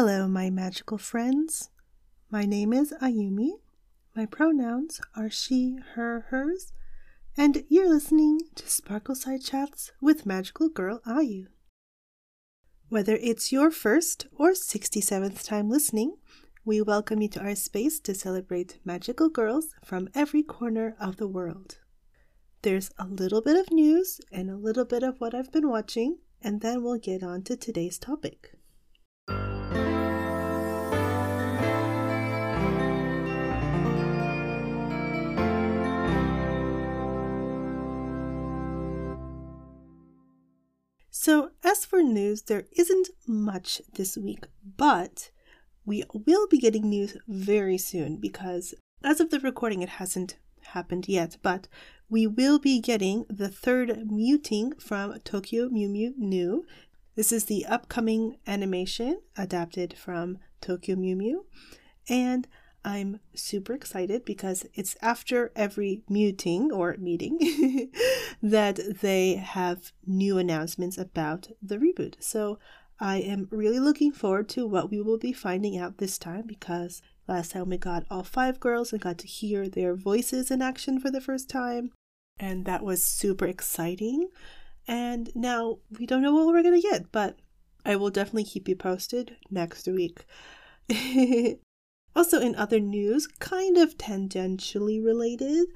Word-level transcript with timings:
Hello, 0.00 0.28
my 0.28 0.48
magical 0.48 0.96
friends. 0.96 1.70
My 2.30 2.44
name 2.44 2.72
is 2.72 2.94
Ayumi. 3.02 3.54
My 4.14 4.26
pronouns 4.26 5.00
are 5.16 5.28
she, 5.28 5.76
her, 5.94 6.26
hers, 6.28 6.72
and 7.36 7.64
you're 7.68 7.88
listening 7.88 8.38
to 8.54 8.68
Sparkle 8.70 9.16
Side 9.16 9.42
Chats 9.42 9.90
with 10.00 10.24
Magical 10.24 10.68
Girl 10.68 11.00
Ayu. 11.04 11.46
Whether 12.88 13.16
it's 13.16 13.50
your 13.50 13.72
first 13.72 14.28
or 14.36 14.52
67th 14.52 15.44
time 15.44 15.68
listening, 15.68 16.14
we 16.64 16.80
welcome 16.80 17.20
you 17.20 17.28
to 17.30 17.40
our 17.40 17.56
space 17.56 17.98
to 17.98 18.14
celebrate 18.14 18.78
magical 18.84 19.28
girls 19.28 19.74
from 19.84 20.10
every 20.14 20.44
corner 20.44 20.94
of 21.00 21.16
the 21.16 21.26
world. 21.26 21.78
There's 22.62 22.92
a 23.00 23.04
little 23.04 23.42
bit 23.42 23.56
of 23.56 23.72
news 23.72 24.20
and 24.30 24.48
a 24.48 24.56
little 24.56 24.84
bit 24.84 25.02
of 25.02 25.20
what 25.20 25.34
I've 25.34 25.50
been 25.50 25.68
watching, 25.68 26.18
and 26.40 26.60
then 26.60 26.84
we'll 26.84 26.98
get 26.98 27.24
on 27.24 27.42
to 27.42 27.56
today's 27.56 27.98
topic. 27.98 28.52
So, 41.28 41.50
as 41.62 41.84
for 41.84 42.02
news, 42.02 42.40
there 42.40 42.64
isn't 42.72 43.10
much 43.26 43.82
this 43.92 44.16
week, 44.16 44.46
but 44.78 45.30
we 45.84 46.02
will 46.14 46.48
be 46.48 46.56
getting 46.56 46.88
news 46.88 47.18
very 47.28 47.76
soon 47.76 48.16
because 48.16 48.72
as 49.04 49.20
of 49.20 49.28
the 49.28 49.38
recording, 49.38 49.82
it 49.82 49.90
hasn't 50.00 50.38
happened 50.68 51.06
yet, 51.06 51.36
but 51.42 51.68
we 52.08 52.26
will 52.26 52.58
be 52.58 52.80
getting 52.80 53.26
the 53.28 53.50
third 53.50 54.10
muting 54.10 54.72
from 54.76 55.20
Tokyo 55.20 55.68
Mew 55.68 55.90
Mew 55.90 56.14
New. 56.16 56.64
This 57.14 57.30
is 57.30 57.44
the 57.44 57.66
upcoming 57.66 58.38
animation 58.46 59.20
adapted 59.36 59.98
from 59.98 60.38
Tokyo 60.62 60.96
Mew 60.96 61.14
Mew, 61.14 61.44
and 62.08 62.48
I'm 62.88 63.20
super 63.34 63.74
excited 63.74 64.24
because 64.24 64.64
it's 64.72 64.96
after 65.02 65.52
every 65.54 66.04
muting 66.08 66.72
or 66.72 66.96
meeting 66.98 67.90
that 68.42 68.80
they 69.02 69.34
have 69.34 69.92
new 70.06 70.38
announcements 70.38 70.96
about 70.96 71.48
the 71.62 71.76
reboot. 71.76 72.14
So 72.20 72.58
I 72.98 73.18
am 73.18 73.46
really 73.50 73.78
looking 73.78 74.10
forward 74.10 74.48
to 74.50 74.66
what 74.66 74.90
we 74.90 75.02
will 75.02 75.18
be 75.18 75.34
finding 75.34 75.76
out 75.76 75.98
this 75.98 76.16
time 76.16 76.44
because 76.46 77.02
last 77.26 77.50
time 77.50 77.68
we 77.68 77.76
got 77.76 78.06
all 78.10 78.22
five 78.22 78.58
girls 78.58 78.90
and 78.90 79.02
got 79.02 79.18
to 79.18 79.26
hear 79.26 79.68
their 79.68 79.94
voices 79.94 80.50
in 80.50 80.62
action 80.62 80.98
for 80.98 81.10
the 81.10 81.20
first 81.20 81.50
time, 81.50 81.92
and 82.40 82.64
that 82.64 82.82
was 82.82 83.02
super 83.02 83.44
exciting. 83.44 84.30
And 84.86 85.30
now 85.34 85.80
we 85.98 86.06
don't 86.06 86.22
know 86.22 86.34
what 86.34 86.46
we're 86.46 86.62
gonna 86.62 86.80
get, 86.80 87.12
but 87.12 87.36
I 87.84 87.96
will 87.96 88.08
definitely 88.08 88.44
keep 88.44 88.66
you 88.66 88.76
posted 88.76 89.36
next 89.50 89.86
week. 89.86 90.24
also, 92.16 92.40
in 92.40 92.54
other 92.56 92.80
news, 92.80 93.26
kind 93.26 93.76
of 93.76 93.96
tangentially 93.96 95.04
related, 95.04 95.68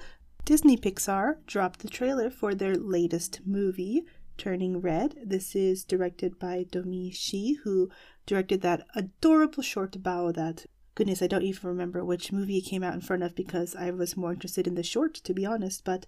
Disney 0.45 0.77
Pixar 0.77 1.37
dropped 1.47 1.81
the 1.81 1.89
trailer 1.89 2.31
for 2.31 2.55
their 2.55 2.75
latest 2.75 3.41
movie, 3.47 4.03
Turning 4.37 4.81
Red. 4.81 5.17
This 5.25 5.55
is 5.55 5.85
directed 5.85 6.39
by 6.39 6.65
Domee 6.71 7.13
Shi, 7.13 7.55
who 7.65 7.91
directed 8.27 8.61
that 8.63 8.87
adorable 8.95 9.63
short 9.63 9.93
bao 10.03 10.35
that 10.35 10.67
goodness, 10.95 11.23
I 11.23 11.27
don't 11.27 11.43
even 11.43 11.69
remember 11.69 12.05
which 12.05 12.33
movie 12.33 12.59
it 12.59 12.63
came 12.63 12.83
out 12.83 12.95
in 12.95 13.01
front 13.01 13.23
of 13.23 13.35
because 13.35 13.75
I 13.77 13.91
was 13.91 14.17
more 14.17 14.33
interested 14.33 14.67
in 14.67 14.75
the 14.75 14.83
short, 14.83 15.15
to 15.15 15.33
be 15.33 15.47
honest. 15.47 15.85
But 15.85 16.07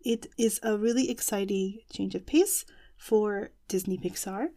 it 0.00 0.26
is 0.38 0.60
a 0.62 0.76
really 0.76 1.10
exciting 1.10 1.80
change 1.92 2.14
of 2.14 2.26
pace 2.26 2.64
for 2.96 3.50
Disney 3.68 3.98
Pixar. 3.98 4.48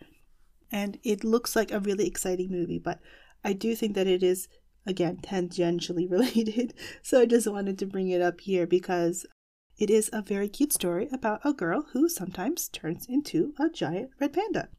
And 0.72 1.00
it 1.03 1.23
looks 1.23 1.56
like 1.56 1.72
a 1.72 1.79
really 1.79 2.07
exciting 2.07 2.51
movie, 2.51 2.79
but 2.79 3.00
I 3.44 3.53
do 3.53 3.75
think 3.75 3.95
that 3.95 4.07
it 4.07 4.23
is, 4.23 4.47
again, 4.87 5.17
tangentially 5.17 6.09
related. 6.11 6.73
So 7.03 7.21
I 7.21 7.25
just 7.25 7.47
wanted 7.47 7.77
to 7.79 7.85
bring 7.85 8.09
it 8.09 8.21
up 8.21 8.41
here 8.41 8.65
because 8.65 9.25
it 9.77 9.89
is 9.91 10.09
a 10.11 10.23
very 10.23 10.49
cute 10.49 10.73
story 10.73 11.07
about 11.11 11.41
a 11.43 11.53
girl 11.53 11.85
who 11.93 12.09
sometimes 12.09 12.67
turns 12.67 13.05
into 13.07 13.53
a 13.59 13.69
giant 13.69 14.09
red 14.19 14.33
panda. 14.33 14.69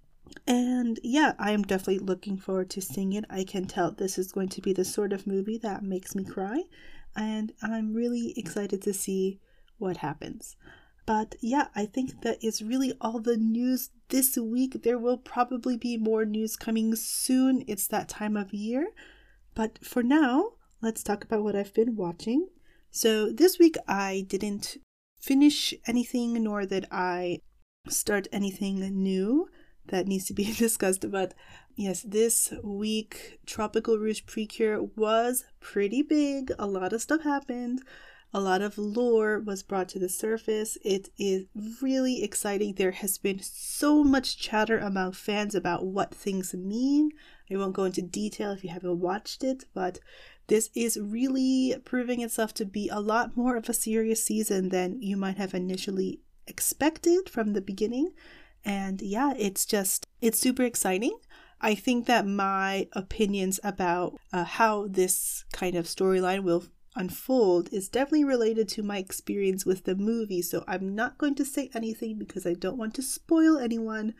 And 0.46 0.98
yeah, 1.02 1.34
I 1.38 1.52
am 1.52 1.62
definitely 1.62 2.00
looking 2.00 2.36
forward 2.36 2.70
to 2.70 2.82
seeing 2.82 3.12
it. 3.12 3.24
I 3.30 3.44
can 3.44 3.66
tell 3.66 3.92
this 3.92 4.18
is 4.18 4.32
going 4.32 4.48
to 4.50 4.60
be 4.60 4.72
the 4.72 4.84
sort 4.84 5.12
of 5.12 5.26
movie 5.26 5.58
that 5.58 5.82
makes 5.82 6.14
me 6.14 6.24
cry, 6.24 6.64
and 7.16 7.52
I'm 7.62 7.94
really 7.94 8.34
excited 8.36 8.82
to 8.82 8.92
see 8.92 9.40
what 9.78 9.98
happens. 9.98 10.56
But 11.06 11.36
yeah, 11.40 11.68
I 11.74 11.86
think 11.86 12.20
that 12.20 12.44
is 12.44 12.60
really 12.60 12.92
all 13.00 13.20
the 13.20 13.38
news 13.38 13.90
this 14.10 14.36
week. 14.36 14.82
There 14.82 14.98
will 14.98 15.16
probably 15.16 15.78
be 15.78 15.96
more 15.96 16.26
news 16.26 16.56
coming 16.56 16.94
soon. 16.96 17.64
It's 17.66 17.86
that 17.86 18.10
time 18.10 18.36
of 18.36 18.52
year. 18.52 18.88
But 19.58 19.84
for 19.84 20.04
now, 20.04 20.52
let's 20.80 21.02
talk 21.02 21.24
about 21.24 21.42
what 21.42 21.56
I've 21.56 21.74
been 21.74 21.96
watching. 21.96 22.46
So 22.92 23.32
this 23.32 23.58
week 23.58 23.74
I 23.88 24.24
didn't 24.28 24.76
finish 25.20 25.74
anything 25.84 26.40
nor 26.44 26.64
did 26.64 26.86
I 26.92 27.40
start 27.88 28.28
anything 28.30 28.78
new 29.02 29.48
that 29.88 30.06
needs 30.06 30.26
to 30.26 30.32
be 30.32 30.52
discussed. 30.56 31.10
But 31.10 31.34
yes, 31.74 32.02
this 32.02 32.52
week 32.62 33.40
Tropical 33.46 33.98
Rouge 33.98 34.22
Precure 34.26 34.80
was 34.94 35.44
pretty 35.58 36.02
big. 36.02 36.52
A 36.56 36.68
lot 36.68 36.92
of 36.92 37.02
stuff 37.02 37.24
happened. 37.24 37.82
A 38.34 38.40
lot 38.40 38.60
of 38.60 38.76
lore 38.76 39.40
was 39.40 39.62
brought 39.62 39.88
to 39.90 39.98
the 39.98 40.08
surface. 40.08 40.76
It 40.84 41.08
is 41.18 41.46
really 41.80 42.22
exciting. 42.22 42.74
There 42.74 42.90
has 42.90 43.16
been 43.16 43.40
so 43.40 44.04
much 44.04 44.38
chatter 44.38 44.78
among 44.78 45.12
fans 45.12 45.54
about 45.54 45.86
what 45.86 46.14
things 46.14 46.52
mean. 46.52 47.10
I 47.50 47.56
won't 47.56 47.72
go 47.72 47.84
into 47.84 48.02
detail 48.02 48.52
if 48.52 48.62
you 48.62 48.70
haven't 48.70 49.00
watched 49.00 49.42
it, 49.42 49.64
but 49.72 49.98
this 50.48 50.68
is 50.74 51.00
really 51.00 51.76
proving 51.84 52.20
itself 52.20 52.52
to 52.54 52.66
be 52.66 52.90
a 52.90 53.00
lot 53.00 53.36
more 53.36 53.56
of 53.56 53.68
a 53.68 53.74
serious 53.74 54.22
season 54.22 54.68
than 54.68 55.00
you 55.00 55.16
might 55.16 55.38
have 55.38 55.54
initially 55.54 56.20
expected 56.46 57.30
from 57.30 57.54
the 57.54 57.62
beginning. 57.62 58.12
And 58.62 59.00
yeah, 59.00 59.32
it's 59.38 59.64
just, 59.64 60.06
it's 60.20 60.38
super 60.38 60.64
exciting. 60.64 61.18
I 61.60 61.74
think 61.74 62.06
that 62.06 62.26
my 62.26 62.88
opinions 62.92 63.58
about 63.64 64.18
uh, 64.32 64.44
how 64.44 64.86
this 64.88 65.44
kind 65.52 65.76
of 65.76 65.86
storyline 65.86 66.42
will 66.42 66.64
unfold 66.98 67.72
is 67.72 67.88
definitely 67.88 68.24
related 68.24 68.68
to 68.68 68.82
my 68.82 68.98
experience 68.98 69.64
with 69.64 69.84
the 69.84 69.94
movie. 69.94 70.42
So 70.42 70.64
I'm 70.66 70.94
not 70.94 71.16
going 71.16 71.34
to 71.36 71.44
say 71.44 71.70
anything 71.74 72.18
because 72.18 72.46
I 72.46 72.54
don't 72.54 72.76
want 72.76 72.94
to 72.94 73.02
spoil 73.02 73.58
anyone. 73.58 74.14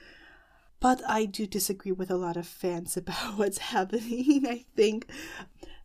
But 0.81 1.03
I 1.09 1.25
do 1.25 1.47
disagree 1.47 1.93
with 1.93 2.11
a 2.11 2.17
lot 2.17 2.37
of 2.37 2.47
fans 2.47 2.97
about 2.97 3.37
what's 3.37 3.59
happening. 3.59 4.47
I 4.49 4.65
think, 4.77 5.11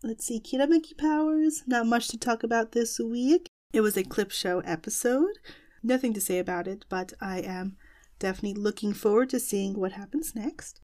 let's 0.04 0.26
see, 0.26 0.40
Kirameki 0.40 0.98
Powers, 0.98 1.64
not 1.68 1.88
much 1.88 2.08
to 2.10 2.18
talk 2.18 2.44
about 2.44 2.72
this 2.72 3.00
week. 3.00 3.48
It 3.74 3.82
was 3.82 3.98
a 3.98 4.04
clip 4.04 4.32
show 4.32 4.60
episode. 4.60 5.40
Nothing 5.82 6.14
to 6.14 6.22
say 6.22 6.40
about 6.40 6.68
it, 6.68 6.86
but 6.88 7.14
I 7.20 7.40
am 7.40 7.76
definitely 8.20 8.62
looking 8.62 8.94
forward 8.94 9.32
to 9.32 9.40
seeing 9.40 9.74
what 9.74 9.94
happens 9.94 10.36
next. 10.36 10.80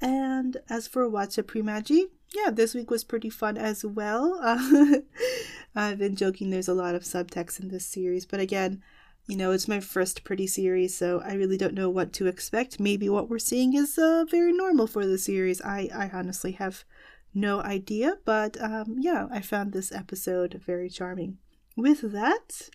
And 0.00 0.56
as 0.68 0.88
for 0.88 1.08
Waccha 1.08 1.42
PriMagi, 1.44 2.06
yeah, 2.34 2.50
this 2.50 2.74
week 2.74 2.90
was 2.90 3.04
pretty 3.04 3.30
fun 3.30 3.56
as 3.56 3.84
well. 3.84 4.38
Uh, 4.42 4.98
I've 5.74 5.98
been 5.98 6.16
joking, 6.16 6.50
there's 6.50 6.68
a 6.68 6.74
lot 6.74 6.94
of 6.94 7.02
subtext 7.02 7.60
in 7.60 7.68
this 7.68 7.86
series, 7.86 8.26
but 8.26 8.40
again, 8.40 8.82
you 9.26 9.36
know, 9.36 9.52
it's 9.52 9.68
my 9.68 9.80
first 9.80 10.24
pretty 10.24 10.46
series, 10.46 10.96
so 10.96 11.22
I 11.24 11.34
really 11.34 11.56
don't 11.56 11.74
know 11.74 11.90
what 11.90 12.12
to 12.14 12.26
expect. 12.26 12.80
Maybe 12.80 13.08
what 13.08 13.28
we're 13.28 13.38
seeing 13.38 13.74
is 13.74 13.96
uh, 13.98 14.24
very 14.28 14.52
normal 14.52 14.86
for 14.86 15.06
the 15.06 15.18
series. 15.18 15.60
I, 15.62 15.88
I 15.94 16.10
honestly 16.12 16.52
have 16.52 16.84
no 17.32 17.60
idea, 17.60 18.16
but 18.24 18.60
um, 18.60 18.96
yeah, 18.98 19.28
I 19.30 19.40
found 19.40 19.72
this 19.72 19.92
episode 19.92 20.60
very 20.64 20.88
charming. 20.88 21.38
With 21.76 22.12
that, 22.12 22.70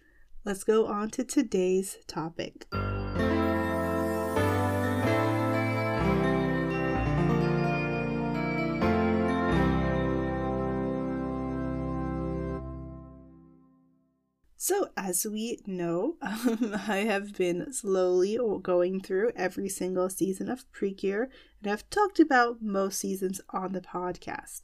let's 0.45 0.63
go 0.63 0.87
on 0.87 1.09
to 1.11 1.23
today's 1.23 1.97
topic. 2.07 2.67
So, 14.67 14.89
as 14.97 15.27
we 15.27 15.59
know, 15.67 16.15
um, 16.23 16.75
I 16.87 17.05
have 17.05 17.37
been 17.37 17.71
slowly 17.71 18.39
going 18.63 18.99
through 18.99 19.31
every 19.35 19.69
single 19.69 20.09
season 20.09 20.49
of 20.49 20.65
Precure, 20.71 21.29
and 21.61 21.71
I've 21.71 21.87
talked 21.91 22.19
about 22.19 22.63
most 22.63 22.97
seasons 22.97 23.41
on 23.51 23.73
the 23.73 23.81
podcast. 23.81 24.61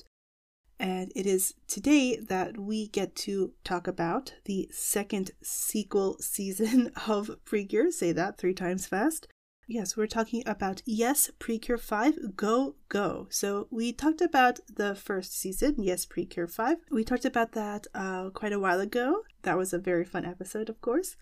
And 0.80 1.12
it 1.16 1.28
is 1.28 1.54
today 1.68 2.16
that 2.16 2.58
we 2.58 2.88
get 2.88 3.16
to 3.18 3.54
talk 3.64 3.86
about 3.86 4.34
the 4.46 4.68
second 4.72 5.34
sequel 5.44 6.18
season 6.20 6.92
of 7.08 7.30
Precure. 7.46 7.92
Say 7.92 8.12
that 8.12 8.40
three 8.40 8.56
times 8.56 8.88
fast. 8.88 9.28
Yes, 9.74 9.96
we're 9.96 10.06
talking 10.06 10.44
about 10.46 10.82
Yes 10.86 11.32
Precure 11.40 11.78
5 11.78 12.36
Go 12.36 12.76
Go. 12.90 13.28
So 13.30 13.70
we 13.72 13.94
talked 13.94 14.20
about 14.20 14.60
the 14.68 14.96
first 14.96 15.34
season, 15.34 15.76
Yes 15.78 16.06
Precure 16.06 16.48
5. 16.48 16.80
We 16.92 17.06
talked 17.06 17.24
about 17.24 17.54
that 17.54 17.88
uh, 17.96 18.32
quite 18.32 18.52
a 18.52 18.60
while 18.60 18.82
ago. 18.82 19.22
That 19.44 19.58
was 19.58 19.72
a 19.72 19.80
very 19.80 20.04
fun 20.04 20.26
episode, 20.26 20.68
of 20.68 20.82
course. 20.82 21.16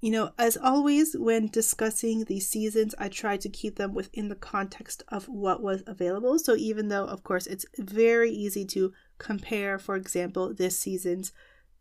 You 0.00 0.12
know, 0.12 0.30
as 0.38 0.56
always, 0.56 1.16
when 1.18 1.48
discussing 1.48 2.22
these 2.22 2.48
seasons, 2.48 2.94
I 2.96 3.08
try 3.08 3.38
to 3.38 3.48
keep 3.48 3.74
them 3.74 3.92
within 3.92 4.28
the 4.28 4.36
context 4.36 5.02
of 5.08 5.28
what 5.28 5.60
was 5.60 5.82
available. 5.84 6.38
So, 6.38 6.54
even 6.54 6.86
though, 6.86 7.06
of 7.06 7.24
course, 7.24 7.48
it's 7.48 7.66
very 7.76 8.30
easy 8.30 8.64
to 8.66 8.92
compare, 9.18 9.80
for 9.80 9.96
example, 9.96 10.54
this 10.54 10.78
season's 10.78 11.32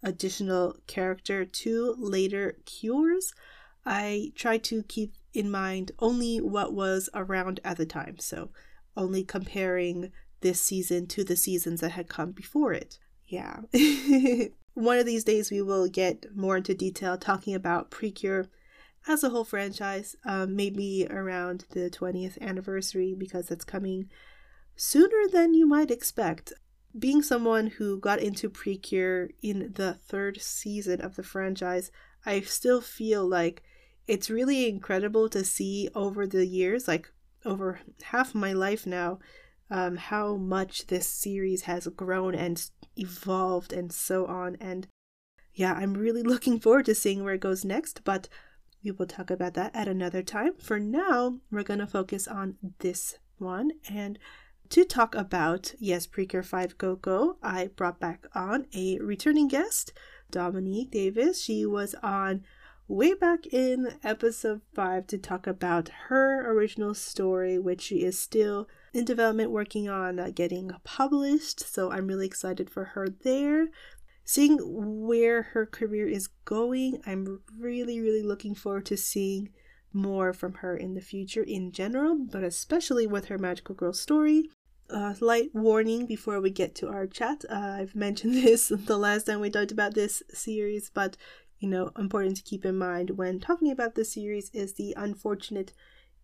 additional 0.02 0.76
character 0.88 1.46
to 1.46 1.96
later 2.00 2.58
cures, 2.66 3.32
I 3.86 4.32
try 4.36 4.58
to 4.60 4.84
keep 4.84 5.14
in 5.34 5.52
mind 5.52 5.92
only 6.00 6.40
what 6.40 6.74
was 6.74 7.10
around 7.14 7.60
at 7.64 7.78
the 7.78 7.86
time. 7.86 8.18
So, 8.20 8.50
only 8.98 9.24
comparing 9.24 10.12
this 10.42 10.62
season 10.62 11.08
to 11.08 11.24
the 11.24 11.36
seasons 11.36 11.82
that 11.82 11.92
had 11.92 12.10
come 12.10 12.32
before 12.32 12.74
it. 12.74 13.00
Yeah. 13.28 13.62
One 14.74 14.98
of 14.98 15.06
these 15.06 15.24
days, 15.24 15.52
we 15.52 15.62
will 15.62 15.88
get 15.88 16.26
more 16.36 16.58
into 16.58 16.74
detail 16.74 17.18
talking 17.18 17.56
about 17.56 17.92
Precure 17.92 18.48
as 19.08 19.24
a 19.24 19.30
whole 19.30 19.44
franchise, 19.44 20.16
um, 20.26 20.56
maybe 20.56 21.08
around 21.10 21.66
the 21.72 21.90
20th 21.90 22.40
anniversary, 22.42 23.16
because 23.18 23.52
it's 23.52 23.64
coming 23.64 24.10
sooner 24.76 25.30
than 25.32 25.54
you 25.54 25.68
might 25.68 25.92
expect. 25.92 26.54
Being 26.98 27.22
someone 27.22 27.68
who 27.68 28.00
got 28.00 28.20
into 28.20 28.50
Precure 28.50 29.30
in 29.42 29.74
the 29.76 29.94
third 29.94 30.42
season 30.42 31.02
of 31.02 31.16
the 31.16 31.24
franchise, 31.24 31.92
I 32.26 32.42
still 32.42 32.82
feel 32.82 33.28
like 33.28 33.64
it's 34.08 34.30
really 34.30 34.68
incredible 34.68 35.30
to 35.30 35.44
see 35.44 35.90
over 35.96 36.28
the 36.28 36.46
years, 36.46 36.88
like 36.88 37.12
over 37.44 37.80
half 38.04 38.36
my 38.36 38.54
life 38.54 38.86
now, 38.86 39.20
um, 39.70 39.98
how 39.98 40.36
much 40.36 40.88
this 40.88 41.08
series 41.08 41.64
has 41.64 41.88
grown 41.88 42.36
and 42.36 42.70
evolved 42.96 43.74
and 43.74 43.92
so 43.92 44.26
on. 44.26 44.58
And 44.60 44.88
yeah, 45.54 45.74
I'm 45.74 45.94
really 45.94 46.24
looking 46.24 46.60
forward 46.60 46.86
to 46.86 46.96
seeing 46.96 47.24
where 47.24 47.34
it 47.34 47.42
goes 47.42 47.66
next, 47.66 48.04
but 48.04 48.30
we 48.84 48.92
will 48.92 49.08
talk 49.08 49.32
about 49.32 49.56
that 49.56 49.76
at 49.76 49.88
another 49.88 50.22
time. 50.22 50.54
For 50.60 50.80
now, 50.80 51.40
we're 51.50 51.64
going 51.64 51.80
to 51.80 51.88
focus 51.88 52.28
on 52.28 52.58
this 52.80 53.18
one. 53.38 53.72
And 53.90 54.20
to 54.70 54.84
talk 54.84 55.16
about 55.16 55.74
Yes 55.80 56.06
Precure 56.06 56.44
5 56.44 56.78
Go 56.78 56.96
Go, 56.96 57.38
I 57.42 57.68
brought 57.76 58.00
back 58.00 58.26
on 58.36 58.68
a 58.76 59.00
returning 59.00 59.48
guest, 59.48 59.92
Dominique 60.30 60.92
Davis. 60.92 61.42
She 61.42 61.66
was 61.66 61.96
on 62.04 62.44
way 62.88 63.14
back 63.14 63.48
in 63.48 63.96
episode 64.04 64.62
5 64.74 65.08
to 65.08 65.18
talk 65.18 65.48
about 65.48 65.90
her 66.08 66.52
original 66.52 66.94
story, 66.94 67.58
which 67.58 67.82
she 67.82 68.04
is 68.04 68.20
still 68.20 68.68
in 68.94 69.06
development 69.06 69.52
working 69.52 69.90
on 69.90 70.20
uh, 70.20 70.30
getting 70.34 70.72
published. 70.84 71.62
So 71.62 71.92
I'm 71.92 72.08
really 72.08 72.28
excited 72.28 72.70
for 72.70 72.86
her 72.86 73.08
there. 73.24 73.68
Seeing 74.24 74.58
where 74.62 75.44
her 75.54 75.66
career 75.66 76.08
is 76.08 76.30
going, 76.46 77.02
I'm 77.06 77.42
really, 77.60 78.00
really 78.00 78.24
looking 78.24 78.56
forward 78.56 78.86
to 78.88 78.98
seeing 78.98 79.50
more 79.94 80.34
from 80.34 80.56
her 80.56 80.76
in 80.76 80.94
the 80.94 81.02
future 81.02 81.44
in 81.44 81.72
general, 81.72 82.16
but 82.16 82.44
especially 82.44 83.08
with 83.08 83.26
her 83.26 83.38
Magical 83.38 83.76
Girl 83.76 83.94
story. 83.94 84.50
Uh, 84.88 85.16
light 85.20 85.50
warning 85.54 86.06
before 86.06 86.40
we 86.40 86.52
get 86.52 86.76
to 86.76 86.88
our 86.88 87.08
chat. 87.08 87.44
Uh, 87.50 87.78
I've 87.80 87.96
mentioned 87.96 88.36
this 88.44 88.68
the 88.70 88.98
last 88.98 89.24
time 89.26 89.40
we 89.40 89.50
talked 89.50 89.72
about 89.72 89.96
this 89.96 90.22
series, 90.32 90.92
but 90.94 91.18
you 91.66 91.72
know, 91.72 91.90
important 91.98 92.38
to 92.38 92.44
keep 92.44 92.64
in 92.64 92.78
mind 92.78 93.18
when 93.18 93.40
talking 93.40 93.72
about 93.72 93.96
this 93.96 94.14
series 94.14 94.52
is 94.52 94.74
the 94.74 94.94
unfortunate 94.96 95.74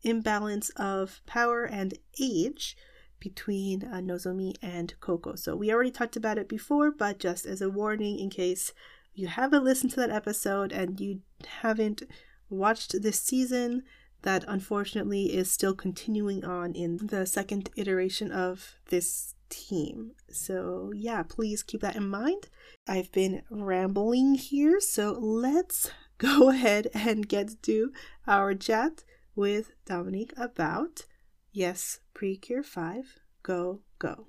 imbalance 0.03 0.69
of 0.75 1.19
power 1.25 1.63
and 1.63 1.97
age 2.21 2.77
between 3.19 3.83
uh, 3.83 3.95
Nozomi 3.95 4.53
and 4.61 4.93
Coco. 4.99 5.33
So 5.33 5.55
we 5.55 5.73
already 5.73 5.89
talked 5.89 6.15
about 6.15 6.37
it 6.37 6.47
before, 6.47 6.91
but 6.91 7.17
just 7.17 7.47
as 7.47 7.59
a 7.59 7.71
warning 7.71 8.19
in 8.19 8.29
case 8.29 8.71
you 9.15 9.25
haven't 9.25 9.63
listened 9.63 9.89
to 9.93 9.99
that 10.01 10.11
episode 10.11 10.71
and 10.71 10.99
you 10.99 11.21
haven't 11.47 12.03
watched 12.47 13.01
this 13.01 13.19
season, 13.19 13.81
that 14.21 14.45
unfortunately 14.47 15.33
is 15.33 15.51
still 15.51 15.73
continuing 15.73 16.45
on 16.45 16.73
in 16.75 16.99
the 17.01 17.25
second 17.25 17.71
iteration 17.75 18.31
of 18.31 18.75
this 18.89 19.33
team. 19.51 20.13
So, 20.29 20.91
yeah, 20.95 21.21
please 21.21 21.61
keep 21.61 21.81
that 21.81 21.95
in 21.95 22.07
mind. 22.07 22.49
I've 22.87 23.11
been 23.11 23.43
rambling 23.51 24.35
here, 24.35 24.79
so 24.79 25.11
let's 25.11 25.91
go 26.17 26.49
ahead 26.49 26.87
and 26.93 27.27
get 27.27 27.61
to 27.63 27.91
our 28.25 28.55
chat 28.55 29.03
with 29.35 29.71
Dominique 29.85 30.33
about 30.37 31.05
Yes 31.51 31.99
Precure 32.13 32.63
5 32.63 33.19
Go 33.43 33.81
Go. 33.99 34.27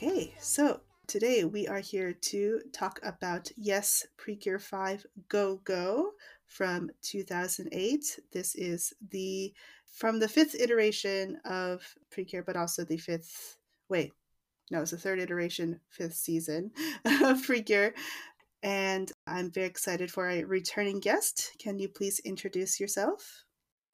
Okay, 0.00 0.32
so 0.38 0.80
today 1.08 1.42
we 1.42 1.66
are 1.66 1.80
here 1.80 2.12
to 2.12 2.60
talk 2.70 3.00
about 3.02 3.50
Yes 3.56 4.06
Precure 4.18 4.58
5 4.58 5.06
Go 5.30 5.56
Go 5.64 6.10
from 6.46 6.90
2008. 7.00 8.20
This 8.30 8.54
is 8.54 8.92
the 9.10 9.54
from 9.90 10.20
the 10.20 10.28
fifth 10.28 10.54
iteration 10.54 11.38
of 11.46 11.82
Precure, 12.10 12.42
but 12.42 12.56
also 12.56 12.84
the 12.84 12.98
fifth. 12.98 13.56
Wait, 13.88 14.12
no, 14.70 14.82
it's 14.82 14.90
the 14.90 14.98
third 14.98 15.18
iteration, 15.18 15.80
fifth 15.88 16.14
season 16.14 16.72
of 17.22 17.42
Precure. 17.42 17.94
And 18.62 19.10
I'm 19.26 19.50
very 19.50 19.66
excited 19.66 20.10
for 20.10 20.28
a 20.28 20.44
returning 20.44 21.00
guest. 21.00 21.52
Can 21.58 21.78
you 21.78 21.88
please 21.88 22.20
introduce 22.20 22.78
yourself? 22.78 23.44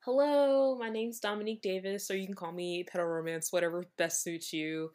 Hello, 0.00 0.76
my 0.76 0.88
name's 0.88 1.20
Dominique 1.20 1.62
Davis, 1.62 2.10
or 2.10 2.16
you 2.16 2.26
can 2.26 2.34
call 2.34 2.50
me 2.50 2.82
Petal 2.82 3.06
Romance, 3.06 3.52
whatever 3.52 3.84
best 3.96 4.24
suits 4.24 4.52
you. 4.52 4.90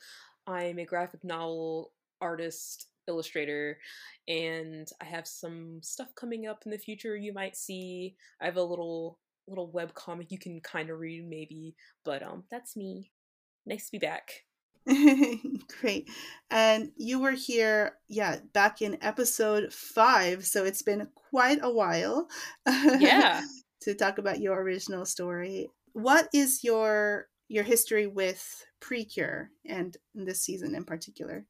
I'm 0.46 0.80
a 0.80 0.86
graphic 0.86 1.24
novel 1.24 1.92
artist, 2.22 2.88
illustrator, 3.08 3.80
and 4.28 4.88
I 5.02 5.06
have 5.06 5.28
some 5.28 5.80
stuff 5.82 6.10
coming 6.16 6.48
up 6.48 6.64
in 6.66 6.72
the 6.72 6.78
future 6.78 7.16
you 7.16 7.34
might 7.34 7.56
see. 7.56 8.16
I 8.42 8.46
have 8.46 8.58
a 8.58 8.64
little 8.64 9.20
little 9.48 9.72
web 9.72 9.94
comic 9.96 10.32
you 10.32 10.38
can 10.38 10.62
kind 10.62 10.90
of 10.90 11.00
read 11.00 11.28
maybe, 11.28 11.76
but 12.06 12.22
um 12.24 12.44
that's 12.52 12.78
me. 12.78 13.12
Nice 13.66 13.86
to 13.88 13.92
be 13.94 14.00
back. 14.00 14.32
Great. 15.82 16.10
And 16.50 16.92
you 16.98 17.20
were 17.20 17.32
here, 17.32 17.98
yeah, 18.08 18.38
back 18.54 18.82
in 18.82 18.98
episode 19.04 19.74
five, 19.74 20.46
so 20.46 20.64
it's 20.64 20.82
been 20.82 21.08
quite 21.30 21.60
a 21.62 21.72
while. 21.72 22.28
Yeah. 22.68 23.42
to 23.82 23.96
talk 23.96 24.18
about 24.18 24.42
your 24.42 24.62
original 24.62 25.06
story. 25.06 25.70
What 25.94 26.30
is 26.34 26.64
your 26.64 27.28
your 27.48 27.64
history 27.64 28.06
with 28.08 28.66
Precure 28.80 29.50
and 29.66 29.98
this 30.14 30.42
season 30.42 30.76
in 30.76 30.84
particular? 30.84 31.46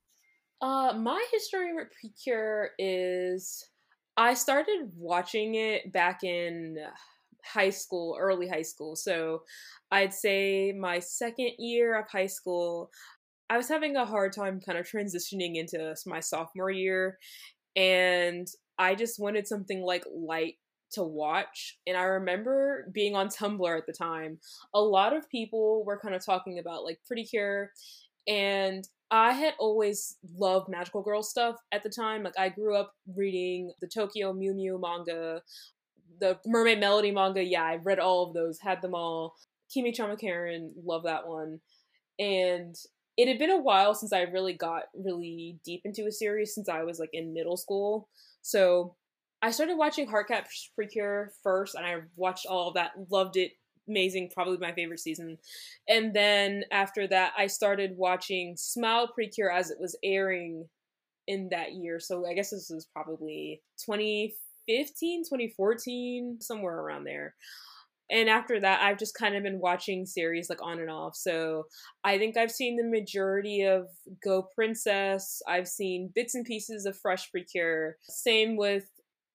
Uh 0.61 0.93
my 0.97 1.23
history 1.31 1.73
with 1.73 1.87
Precure 1.99 2.71
is 2.77 3.63
I 4.17 4.33
started 4.33 4.91
watching 4.97 5.55
it 5.55 5.91
back 5.93 6.23
in 6.23 6.77
high 7.45 7.69
school, 7.69 8.17
early 8.19 8.47
high 8.47 8.63
school. 8.63 8.95
So 8.95 9.43
I'd 9.91 10.13
say 10.13 10.73
my 10.73 10.99
second 10.99 11.51
year 11.57 11.97
of 11.97 12.09
high 12.09 12.27
school, 12.27 12.91
I 13.49 13.57
was 13.57 13.69
having 13.69 13.95
a 13.95 14.05
hard 14.05 14.33
time 14.33 14.59
kind 14.59 14.77
of 14.77 14.87
transitioning 14.87 15.55
into 15.55 15.95
my 16.05 16.19
sophomore 16.19 16.71
year. 16.71 17.17
And 17.75 18.47
I 18.77 18.95
just 18.95 19.19
wanted 19.19 19.47
something 19.47 19.81
like 19.81 20.05
light 20.13 20.55
to 20.93 21.03
watch. 21.03 21.77
And 21.87 21.95
I 21.95 22.03
remember 22.03 22.89
being 22.93 23.15
on 23.15 23.29
Tumblr 23.29 23.77
at 23.77 23.85
the 23.87 23.93
time. 23.93 24.39
A 24.73 24.81
lot 24.81 25.15
of 25.15 25.29
people 25.29 25.85
were 25.85 25.99
kind 25.99 26.15
of 26.15 26.25
talking 26.25 26.59
about 26.59 26.83
like 26.83 26.99
Pretty 27.07 27.23
Cure. 27.23 27.71
And 28.27 28.85
I 29.11 29.33
had 29.33 29.55
always 29.57 30.17
loved 30.37 30.69
magical 30.69 31.01
girl 31.01 31.23
stuff 31.23 31.55
at 31.71 31.83
the 31.83 31.89
time. 31.89 32.23
Like 32.23 32.37
I 32.37 32.49
grew 32.49 32.75
up 32.75 32.93
reading 33.15 33.71
the 33.81 33.87
Tokyo 33.87 34.33
Mew 34.33 34.53
Mew 34.53 34.79
manga 34.79 35.41
the 36.19 36.37
Mermaid 36.45 36.79
Melody 36.79 37.11
manga, 37.11 37.43
yeah, 37.43 37.63
I 37.63 37.75
read 37.77 37.99
all 37.99 38.27
of 38.27 38.33
those, 38.33 38.59
had 38.59 38.81
them 38.81 38.95
all. 38.95 39.35
Kamichama 39.75 40.19
Karin, 40.19 40.73
love 40.83 41.03
that 41.03 41.27
one. 41.27 41.59
And 42.17 42.75
it 43.17 43.27
had 43.27 43.39
been 43.39 43.51
a 43.51 43.61
while 43.61 43.93
since 43.93 44.13
I 44.13 44.21
really 44.21 44.53
got 44.53 44.83
really 44.93 45.59
deep 45.63 45.81
into 45.85 46.07
a 46.07 46.11
series 46.11 46.53
since 46.53 46.69
I 46.69 46.83
was 46.83 46.99
like 46.99 47.11
in 47.13 47.33
middle 47.33 47.57
school. 47.57 48.09
So 48.41 48.95
I 49.41 49.51
started 49.51 49.77
watching 49.77 50.07
HeartCatch 50.07 50.69
Precure 50.75 51.31
first, 51.43 51.75
and 51.75 51.85
I 51.85 51.97
watched 52.15 52.45
all 52.45 52.69
of 52.69 52.73
that, 52.73 52.91
loved 53.09 53.37
it, 53.37 53.51
amazing, 53.89 54.31
probably 54.33 54.57
my 54.57 54.71
favorite 54.71 54.99
season. 54.99 55.37
And 55.87 56.13
then 56.13 56.63
after 56.71 57.07
that, 57.07 57.33
I 57.37 57.47
started 57.47 57.97
watching 57.97 58.55
Smile 58.57 59.11
Precure 59.13 59.51
as 59.51 59.71
it 59.71 59.79
was 59.79 59.97
airing 60.03 60.67
in 61.27 61.49
that 61.49 61.73
year. 61.73 61.99
So 61.99 62.25
I 62.27 62.33
guess 62.33 62.51
this 62.51 62.71
was 62.73 62.87
probably 62.93 63.61
20 63.85 64.33
2015, 64.69 65.23
2014, 65.23 66.37
somewhere 66.41 66.79
around 66.79 67.03
there. 67.03 67.35
And 68.11 68.27
after 68.27 68.59
that, 68.59 68.81
I've 68.81 68.97
just 68.97 69.13
kind 69.13 69.35
of 69.35 69.43
been 69.43 69.59
watching 69.59 70.05
series 70.05 70.49
like 70.49 70.63
on 70.63 70.79
and 70.79 70.89
off. 70.89 71.15
So 71.15 71.65
I 72.03 72.17
think 72.17 72.37
I've 72.37 72.51
seen 72.51 72.75
the 72.75 72.83
majority 72.83 73.63
of 73.63 73.87
Go 74.23 74.47
Princess. 74.55 75.41
I've 75.47 75.67
seen 75.67 76.11
bits 76.15 76.33
and 76.33 76.45
pieces 76.45 76.85
of 76.85 76.97
Fresh 76.97 77.31
Precure. 77.31 77.97
Same 78.01 78.57
with 78.57 78.85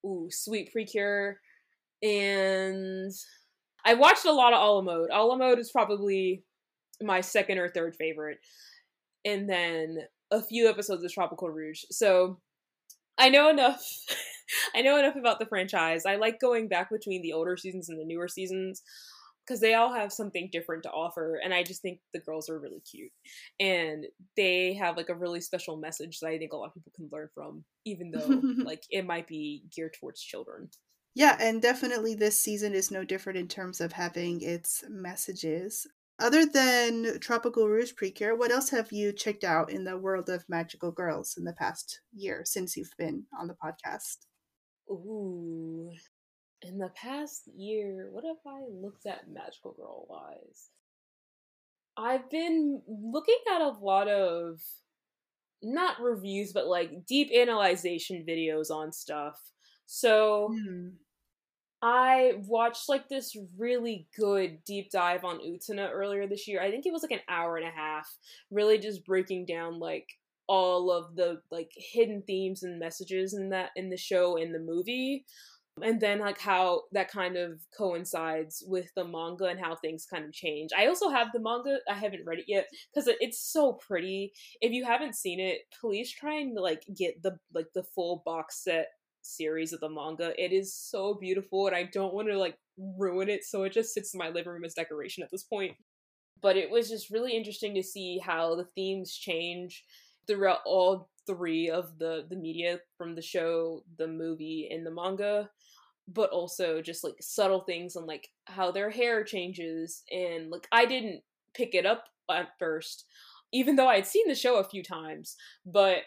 ooh, 0.05 0.29
Sweet 0.31 0.73
Precure. 0.73 1.39
And 2.03 3.13
I 3.85 3.95
watched 3.95 4.25
a 4.25 4.33
lot 4.33 4.53
of 4.53 4.62
a 4.62 4.67
la 4.67 4.81
mode. 4.81 5.11
A 5.12 5.37
mode 5.37 5.59
is 5.59 5.71
probably 5.71 6.43
my 7.03 7.21
second 7.21 7.59
or 7.59 7.69
third 7.69 7.97
favorite. 7.97 8.38
And 9.25 9.49
then 9.49 9.99
a 10.31 10.43
few 10.43 10.69
episodes 10.69 11.05
of 11.05 11.12
Tropical 11.12 11.50
Rouge. 11.50 11.83
So 11.91 12.41
I 13.19 13.29
know 13.29 13.49
enough. 13.49 13.85
I 14.75 14.83
know 14.83 14.99
enough 14.99 15.17
about 15.17 15.38
the 15.38 15.47
franchise. 15.47 16.05
I 16.07 16.17
like 16.17 16.41
going 16.41 16.69
back 16.69 16.91
between 16.91 17.23
the 17.23 17.33
older 17.33 17.57
seasons 17.57 17.88
and 17.88 17.99
the 17.99 18.05
newer 18.05 18.29
seasons 18.29 18.83
because 19.47 19.61
they 19.61 19.75
all 19.75 19.93
have 19.93 20.12
something 20.12 20.49
different 20.50 20.83
to 20.83 20.91
offer 20.91 21.38
and 21.45 21.53
i 21.53 21.62
just 21.62 21.83
think 21.83 21.99
the 22.12 22.21
girls 22.21 22.49
are 22.49 22.59
really 22.59 22.81
cute 22.81 23.11
and 23.61 24.07
they 24.37 24.75
have 24.75 24.97
like 24.97 25.09
a 25.09 25.14
really 25.14 25.41
special 25.41 25.76
message 25.76 26.19
that 26.21 26.29
i 26.29 26.38
think 26.38 26.53
a 26.53 26.57
lot 26.57 26.69
of 26.69 26.75
people 26.75 26.93
can 26.95 27.09
learn 27.12 27.29
from 27.35 27.64
even 27.85 28.11
though 28.11 28.41
like 28.64 28.83
it 28.91 29.07
might 29.07 29.26
be 29.26 29.64
geared 29.75 29.95
towards 29.99 30.21
children 30.21 30.69
yeah 31.14 31.37
and 31.40 31.62
definitely 31.62 32.14
this 32.14 32.38
season 32.38 32.75
is 32.75 32.90
no 32.90 33.04
different 33.04 33.38
in 33.38 33.49
terms 33.49 33.80
of 33.80 33.92
having 33.92 34.40
its 34.42 34.85
messages 34.88 35.87
other 36.18 36.44
than 36.47 37.18
tropical 37.21 37.68
rouge 37.68 37.94
precure 37.97 38.37
what 38.37 38.50
else 38.50 38.71
have 38.71 38.92
you 38.92 39.12
checked 39.12 39.44
out 39.44 39.71
in 39.71 39.85
the 39.85 39.99
world 39.99 40.28
of 40.28 40.49
magical 40.49 40.92
girls 40.92 41.37
in 41.37 41.44
the 41.44 41.52
past 41.54 42.00
year 42.12 42.42
since 42.44 42.76
you've 42.76 42.94
been 42.99 43.26
on 43.38 43.47
the 43.49 43.54
podcast 43.54 44.26
Ooh, 44.90 45.92
in 46.62 46.78
the 46.78 46.90
past 46.90 47.47
year, 47.49 48.11
what 48.11 48.25
have 48.25 48.47
I 48.47 48.62
looked 48.68 49.06
at 49.06 49.28
Magical 49.28 49.73
Girl 49.73 50.06
wise? 50.09 50.71
I've 51.97 52.28
been 52.30 52.83
looking 52.88 53.38
at 53.52 53.61
a 53.61 53.68
lot 53.68 54.09
of 54.09 54.61
not 55.62 56.00
reviews, 56.00 56.52
but 56.52 56.66
like 56.66 57.06
deep 57.06 57.30
analyzation 57.33 58.25
videos 58.26 58.71
on 58.71 58.92
stuff. 58.92 59.40
So 59.87 60.56
Hmm. 60.56 60.97
I 61.87 62.33
watched 62.47 62.88
like 62.88 63.11
this 63.11 63.37
really 63.59 64.09
good 64.19 64.64
deep 64.64 64.91
dive 64.91 65.23
on 65.23 65.41
Utena 65.41 65.91
earlier 65.93 66.26
this 66.26 66.49
year. 66.49 66.62
I 66.62 66.71
think 66.71 66.87
it 66.87 66.95
was 66.95 67.03
like 67.03 67.11
an 67.11 67.21
hour 67.29 67.59
and 67.59 67.67
a 67.67 67.71
half, 67.71 68.09
really 68.50 68.79
just 68.79 69.05
breaking 69.05 69.45
down 69.45 69.79
like 69.79 70.09
all 70.47 70.91
of 70.91 71.14
the 71.14 71.43
like 71.50 71.71
hidden 71.76 72.23
themes 72.26 72.62
and 72.62 72.79
messages 72.79 73.35
in 73.35 73.50
that 73.50 73.69
in 73.76 73.91
the 73.91 73.99
show 73.99 74.37
in 74.37 74.53
the 74.53 74.61
movie. 74.61 75.26
And 75.83 76.00
then 76.00 76.21
like 76.21 76.41
how 76.41 76.85
that 76.93 77.11
kind 77.11 77.37
of 77.37 77.61
coincides 77.76 78.64
with 78.67 78.91
the 78.97 79.05
manga 79.05 79.45
and 79.45 79.61
how 79.61 79.76
things 79.76 80.07
kind 80.07 80.25
of 80.25 80.33
change. 80.33 80.71
I 80.75 80.87
also 80.87 81.11
have 81.11 81.33
the 81.35 81.41
manga 81.41 81.81
i 81.91 81.95
haven't 81.95 82.25
read 82.25 82.38
it 82.38 82.47
yet 82.49 82.67
because 82.95 83.11
it's 83.21 83.53
so 83.53 83.75
pretty. 83.75 84.33
If 84.62 84.73
you 84.73 84.87
haven't 84.87 85.17
seen 85.17 85.38
it 85.38 85.59
please 85.79 86.11
try 86.11 86.41
and 86.41 86.55
like 86.55 86.85
get 86.97 87.23
the 87.23 87.38
like 87.53 87.67
the 87.75 87.83
full 87.83 88.23
box 88.25 88.64
set 88.64 88.87
series 89.25 89.73
of 89.73 89.81
the 89.81 89.88
manga. 89.88 90.33
It 90.43 90.52
is 90.52 90.75
so 90.75 91.14
beautiful 91.14 91.66
and 91.66 91.76
i 91.76 91.85
don't 91.85 92.14
want 92.14 92.28
to 92.28 92.38
like 92.38 92.57
ruin 92.76 93.28
it 93.28 93.45
so 93.45 93.62
it 93.62 93.73
just 93.73 93.95
sits 93.95 94.14
in 94.14 94.19
my 94.19 94.28
living 94.28 94.52
room 94.52 94.64
as 94.64 94.75
decoration 94.75 95.23
at 95.23 95.31
this 95.31 95.45
point. 95.45 95.76
But 96.43 96.57
it 96.57 96.71
was 96.71 96.90
just 96.90 97.11
really 97.11 97.37
interesting 97.37 97.75
to 97.75 97.83
see 97.83 98.19
how 98.19 98.54
the 98.54 98.66
themes 98.75 99.14
change 99.14 99.85
throughout 100.26 100.59
all 100.66 101.09
three 101.26 101.71
of 101.71 101.99
the 101.99 102.26
the 102.28 102.37
media 102.37 102.78
from 102.99 103.14
the 103.14 103.23
show 103.23 103.83
the 103.99 104.07
movie 104.07 104.69
and 104.71 104.85
the 104.85 104.90
manga 104.90 105.49
but 106.07 106.31
also 106.31 106.83
just 106.83 107.02
like 107.02 107.14
subtle 107.21 107.61
things 107.61 107.97
on 107.97 108.07
like 108.07 108.28
how 108.45 108.71
their 108.71 108.90
hair 108.90 109.25
changes 109.25 110.02
and 110.11 110.50
like 110.50 110.66
I 110.71 110.85
didn't 110.85 111.23
pick 111.54 111.75
it 111.75 111.87
up 111.87 112.04
at 112.31 112.49
first 112.59 113.07
even 113.52 113.76
though 113.76 113.88
I 113.88 113.97
had 113.97 114.07
seen 114.07 114.28
the 114.28 114.35
show 114.35 114.57
a 114.57 114.69
few 114.69 114.83
times 114.83 115.37
but 115.64 115.99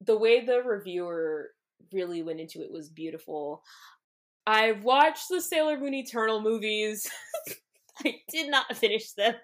the 0.00 0.16
way 0.16 0.44
the 0.44 0.62
reviewer 0.62 1.50
really 1.92 2.22
went 2.22 2.40
into 2.40 2.62
it 2.62 2.72
was 2.72 2.88
beautiful. 2.88 3.62
I 4.46 4.72
watched 4.72 5.28
the 5.28 5.40
Sailor 5.40 5.78
Moon 5.78 5.94
Eternal 5.94 6.40
movies. 6.40 7.08
I 8.04 8.16
did 8.30 8.50
not 8.50 8.76
finish 8.76 9.12
them. 9.12 9.34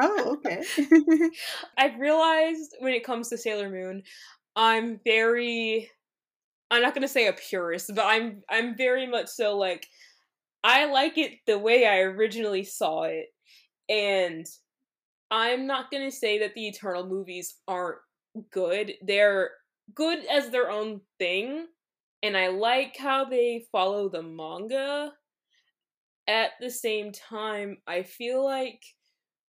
oh 0.00 0.36
okay 0.36 0.62
I've 1.78 1.98
realized 1.98 2.76
when 2.78 2.92
it 2.92 3.04
comes 3.04 3.28
to 3.28 3.38
Sailor 3.38 3.68
Moon, 3.68 4.02
I'm 4.56 5.00
very 5.04 5.90
I'm 6.70 6.82
not 6.82 6.94
gonna 6.94 7.08
say 7.08 7.26
a 7.26 7.32
purist, 7.32 7.94
but 7.94 8.04
I'm 8.04 8.42
I'm 8.48 8.76
very 8.76 9.06
much 9.06 9.28
so 9.28 9.56
like 9.56 9.86
I 10.64 10.86
like 10.86 11.18
it 11.18 11.32
the 11.46 11.58
way 11.58 11.86
I 11.86 11.98
originally 11.98 12.64
saw 12.64 13.02
it. 13.02 13.26
And 13.88 14.46
I'm 15.30 15.66
not 15.66 15.90
gonna 15.90 16.10
say 16.10 16.38
that 16.40 16.54
the 16.54 16.68
Eternal 16.68 17.06
movies 17.06 17.56
aren't 17.66 17.98
good. 18.50 18.92
They're 19.02 19.50
good 19.94 20.24
as 20.26 20.50
their 20.50 20.70
own 20.70 21.02
thing. 21.18 21.68
And 22.22 22.36
I 22.36 22.48
like 22.48 22.96
how 22.96 23.24
they 23.24 23.66
follow 23.72 24.08
the 24.08 24.22
manga. 24.22 25.12
At 26.28 26.52
the 26.60 26.70
same 26.70 27.10
time, 27.12 27.78
I 27.86 28.04
feel 28.04 28.44
like 28.44 28.84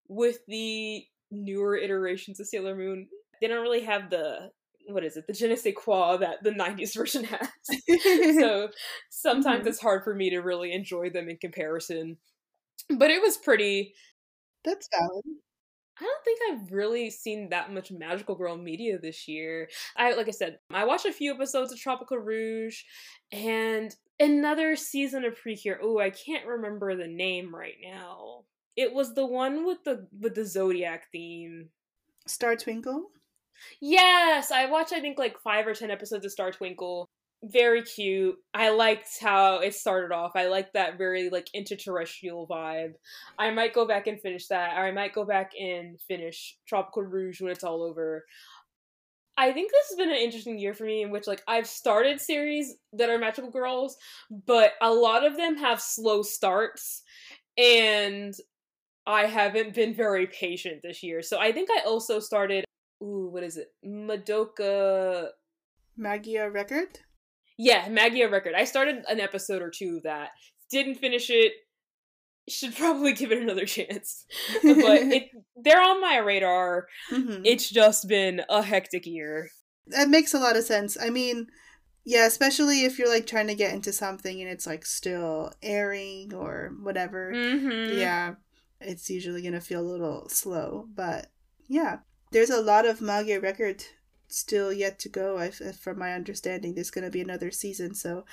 with 0.08 0.40
the 0.48 1.06
newer 1.30 1.76
iterations 1.76 2.40
of 2.40 2.48
Sailor 2.48 2.76
Moon, 2.76 3.08
they 3.40 3.48
don't 3.48 3.62
really 3.62 3.82
have 3.82 4.10
the 4.10 4.52
what 4.88 5.04
is 5.04 5.16
it, 5.16 5.26
the 5.28 5.34
je 5.34 5.48
ne 5.48 5.56
sais 5.56 5.74
quoi 5.76 6.16
that 6.18 6.42
the 6.44 6.52
90s 6.52 6.94
version 6.96 7.24
has. 7.24 7.48
so 8.38 8.70
sometimes 9.10 9.66
Mhm. 9.66 9.68
it's 9.68 9.80
hard 9.80 10.04
for 10.04 10.14
me 10.14 10.30
to 10.30 10.40
really 10.40 10.72
enjoy 10.72 11.10
them 11.10 11.28
in 11.28 11.38
comparison. 11.38 12.18
But 12.90 13.10
it 13.10 13.22
was 13.22 13.38
pretty. 13.38 13.94
that's 14.64 14.88
valid 14.92 15.24
I 16.02 16.04
don't 16.04 16.24
think 16.24 16.40
I've 16.50 16.72
really 16.72 17.10
seen 17.10 17.50
that 17.50 17.72
much 17.72 17.92
magical 17.92 18.34
girl 18.34 18.56
media 18.56 18.98
this 18.98 19.28
year. 19.28 19.68
I 19.96 20.14
like 20.14 20.26
I 20.26 20.32
said, 20.32 20.58
I 20.70 20.84
watched 20.84 21.06
a 21.06 21.12
few 21.12 21.32
episodes 21.32 21.72
of 21.72 21.78
Tropical 21.78 22.18
Rouge 22.18 22.82
and 23.30 23.94
another 24.18 24.74
season 24.74 25.24
of 25.24 25.36
Precure. 25.36 25.78
Oh, 25.80 25.98
I 25.98 26.10
can't 26.10 26.46
remember 26.46 26.96
the 26.96 27.06
name 27.06 27.54
right 27.54 27.76
now. 27.80 28.44
It 28.76 28.92
was 28.92 29.14
the 29.14 29.26
one 29.26 29.64
with 29.64 29.84
the 29.84 30.08
with 30.18 30.34
the 30.34 30.44
zodiac 30.44 31.04
theme. 31.12 31.68
star 32.26 32.56
twinkle 32.56 33.10
Yes, 33.80 34.50
I 34.50 34.66
watched 34.66 34.92
I 34.92 35.00
think 35.00 35.18
like 35.18 35.38
5 35.38 35.66
or 35.68 35.74
10 35.74 35.90
episodes 35.90 36.24
of 36.24 36.32
Star 36.32 36.50
Twinkle. 36.50 37.08
Very 37.44 37.82
cute. 37.82 38.36
I 38.54 38.70
liked 38.70 39.08
how 39.20 39.58
it 39.58 39.74
started 39.74 40.14
off. 40.14 40.36
I 40.36 40.46
liked 40.46 40.74
that 40.74 40.96
very 40.96 41.28
like 41.28 41.48
interterrestrial 41.54 42.46
vibe. 42.46 42.92
I 43.36 43.50
might 43.50 43.74
go 43.74 43.84
back 43.84 44.06
and 44.06 44.20
finish 44.20 44.46
that, 44.46 44.76
or 44.76 44.84
I 44.84 44.92
might 44.92 45.12
go 45.12 45.24
back 45.24 45.52
and 45.60 46.00
finish 46.02 46.56
Tropical 46.68 47.02
Rouge 47.02 47.40
when 47.40 47.50
it's 47.50 47.64
all 47.64 47.82
over. 47.82 48.24
I 49.36 49.52
think 49.52 49.72
this 49.72 49.88
has 49.88 49.96
been 49.96 50.10
an 50.10 50.20
interesting 50.20 50.58
year 50.58 50.74
for 50.74 50.84
me 50.84 51.02
in 51.02 51.10
which 51.10 51.26
like 51.26 51.42
I've 51.48 51.66
started 51.66 52.20
series 52.20 52.76
that 52.92 53.10
are 53.10 53.18
magical 53.18 53.50
girls, 53.50 53.96
but 54.46 54.74
a 54.80 54.92
lot 54.92 55.26
of 55.26 55.36
them 55.36 55.56
have 55.56 55.80
slow 55.80 56.22
starts 56.22 57.02
and 57.56 58.34
I 59.06 59.26
haven't 59.26 59.74
been 59.74 59.94
very 59.94 60.26
patient 60.28 60.80
this 60.82 61.02
year. 61.02 61.22
So 61.22 61.40
I 61.40 61.50
think 61.50 61.70
I 61.70 61.82
also 61.86 62.20
started 62.20 62.64
ooh, 63.02 63.30
what 63.32 63.42
is 63.42 63.56
it? 63.56 63.72
Madoka 63.84 65.28
magia 65.96 66.48
record 66.48 67.00
Yeah, 67.64 67.88
Magia 67.88 68.28
Record. 68.28 68.54
I 68.56 68.64
started 68.64 69.04
an 69.08 69.20
episode 69.20 69.62
or 69.62 69.70
two 69.70 69.96
of 69.98 70.02
that. 70.02 70.30
Didn't 70.70 70.96
finish 70.96 71.30
it. 71.30 71.52
Should 72.48 72.74
probably 72.82 73.12
give 73.12 73.30
it 73.30 73.40
another 73.42 73.66
chance. 73.66 74.24
but 74.62 74.72
it 75.16 75.28
they're 75.56 75.80
on 75.80 76.00
my 76.00 76.16
radar. 76.18 76.86
Mhm. 77.10 77.42
It's 77.44 77.70
just 77.70 78.08
been 78.08 78.42
a 78.48 78.62
hectic 78.62 79.06
year. 79.06 79.48
that 79.88 80.08
makes 80.08 80.32
a 80.34 80.38
lot 80.38 80.56
of 80.56 80.62
sense 80.64 80.96
i 81.00 81.10
mean 81.10 81.46
yeah 82.04 82.24
especially 82.26 82.84
if 82.84 82.98
you're 82.98 83.12
like 83.12 83.26
trying 83.26 83.48
to 83.48 83.54
get 83.62 83.74
into 83.74 83.92
something 83.92 84.40
and 84.40 84.48
it's 84.48 84.64
like 84.66 84.84
still 84.86 85.52
airing 85.60 86.32
or 86.32 86.70
whatever 86.82 87.32
Mm-hmm. 87.34 87.98
yeah 87.98 88.34
it's 88.80 89.10
usually 89.10 89.42
gonna 89.42 89.60
feel 89.60 89.80
a 89.80 89.92
little 89.94 90.28
slow 90.28 90.86
but 90.94 91.26
yeah 91.68 91.98
there's 92.30 92.50
a 92.50 92.60
lot 92.62 92.86
of 92.86 93.00
magia 93.00 93.40
record 93.40 93.82
still 94.32 94.72
yet 94.72 94.98
to 94.98 95.08
go 95.08 95.38
if, 95.38 95.60
if 95.60 95.68
uh, 95.68 95.72
from 95.72 95.98
my 95.98 96.12
understanding 96.12 96.74
there's 96.74 96.90
gonna 96.90 97.10
be 97.10 97.20
another 97.20 97.50
season 97.50 97.94
so 97.94 98.24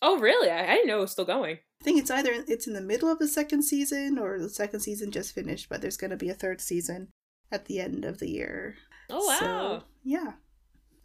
Oh 0.00 0.20
really? 0.20 0.48
I, 0.48 0.62
I 0.62 0.74
didn't 0.76 0.86
know 0.86 0.98
it 0.98 1.02
was 1.02 1.12
still 1.12 1.24
going. 1.24 1.58
i 1.80 1.84
think 1.84 1.98
it's 1.98 2.10
either 2.10 2.30
it's 2.46 2.66
in 2.66 2.74
the 2.74 2.80
middle 2.80 3.10
of 3.10 3.18
the 3.18 3.28
second 3.28 3.62
season 3.62 4.18
or 4.18 4.38
the 4.38 4.48
second 4.48 4.80
season 4.80 5.10
just 5.10 5.34
finished 5.34 5.68
but 5.68 5.80
there's 5.80 5.96
gonna 5.96 6.16
be 6.16 6.30
a 6.30 6.34
third 6.34 6.60
season 6.60 7.08
at 7.50 7.64
the 7.64 7.80
end 7.80 8.04
of 8.04 8.18
the 8.18 8.30
year 8.30 8.76
Oh 9.10 9.26
wow. 9.26 9.38
So, 9.38 9.82
yeah 10.04 10.32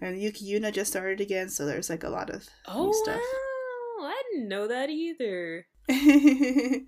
and 0.01 0.22
yuki 0.22 0.51
yuna 0.51 0.74
just 0.74 0.91
started 0.91 1.22
again 1.22 1.50
so 1.50 1.65
there's 1.65 1.89
like 1.89 2.03
a 2.03 2.10
lot 2.10 2.29
of 2.29 2.48
oh 2.67 2.86
new 2.88 2.93
stuff 2.93 3.15
wow. 3.22 3.53
I 4.03 4.22
didn't 4.31 4.50
know 4.50 4.67
that 4.67 4.89
either. 4.89 5.65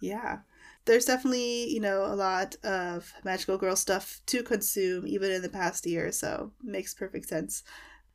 yeah. 0.00 0.38
There's 0.86 1.04
definitely, 1.04 1.68
you 1.68 1.80
know, 1.80 2.06
a 2.06 2.14
lot 2.14 2.56
of 2.64 3.12
magical 3.24 3.58
girl 3.58 3.76
stuff 3.76 4.20
to 4.26 4.42
consume 4.42 5.06
even 5.06 5.30
in 5.30 5.42
the 5.42 5.48
past 5.48 5.86
year, 5.86 6.12
so 6.12 6.52
makes 6.62 6.94
perfect 6.94 7.28
sense. 7.28 7.62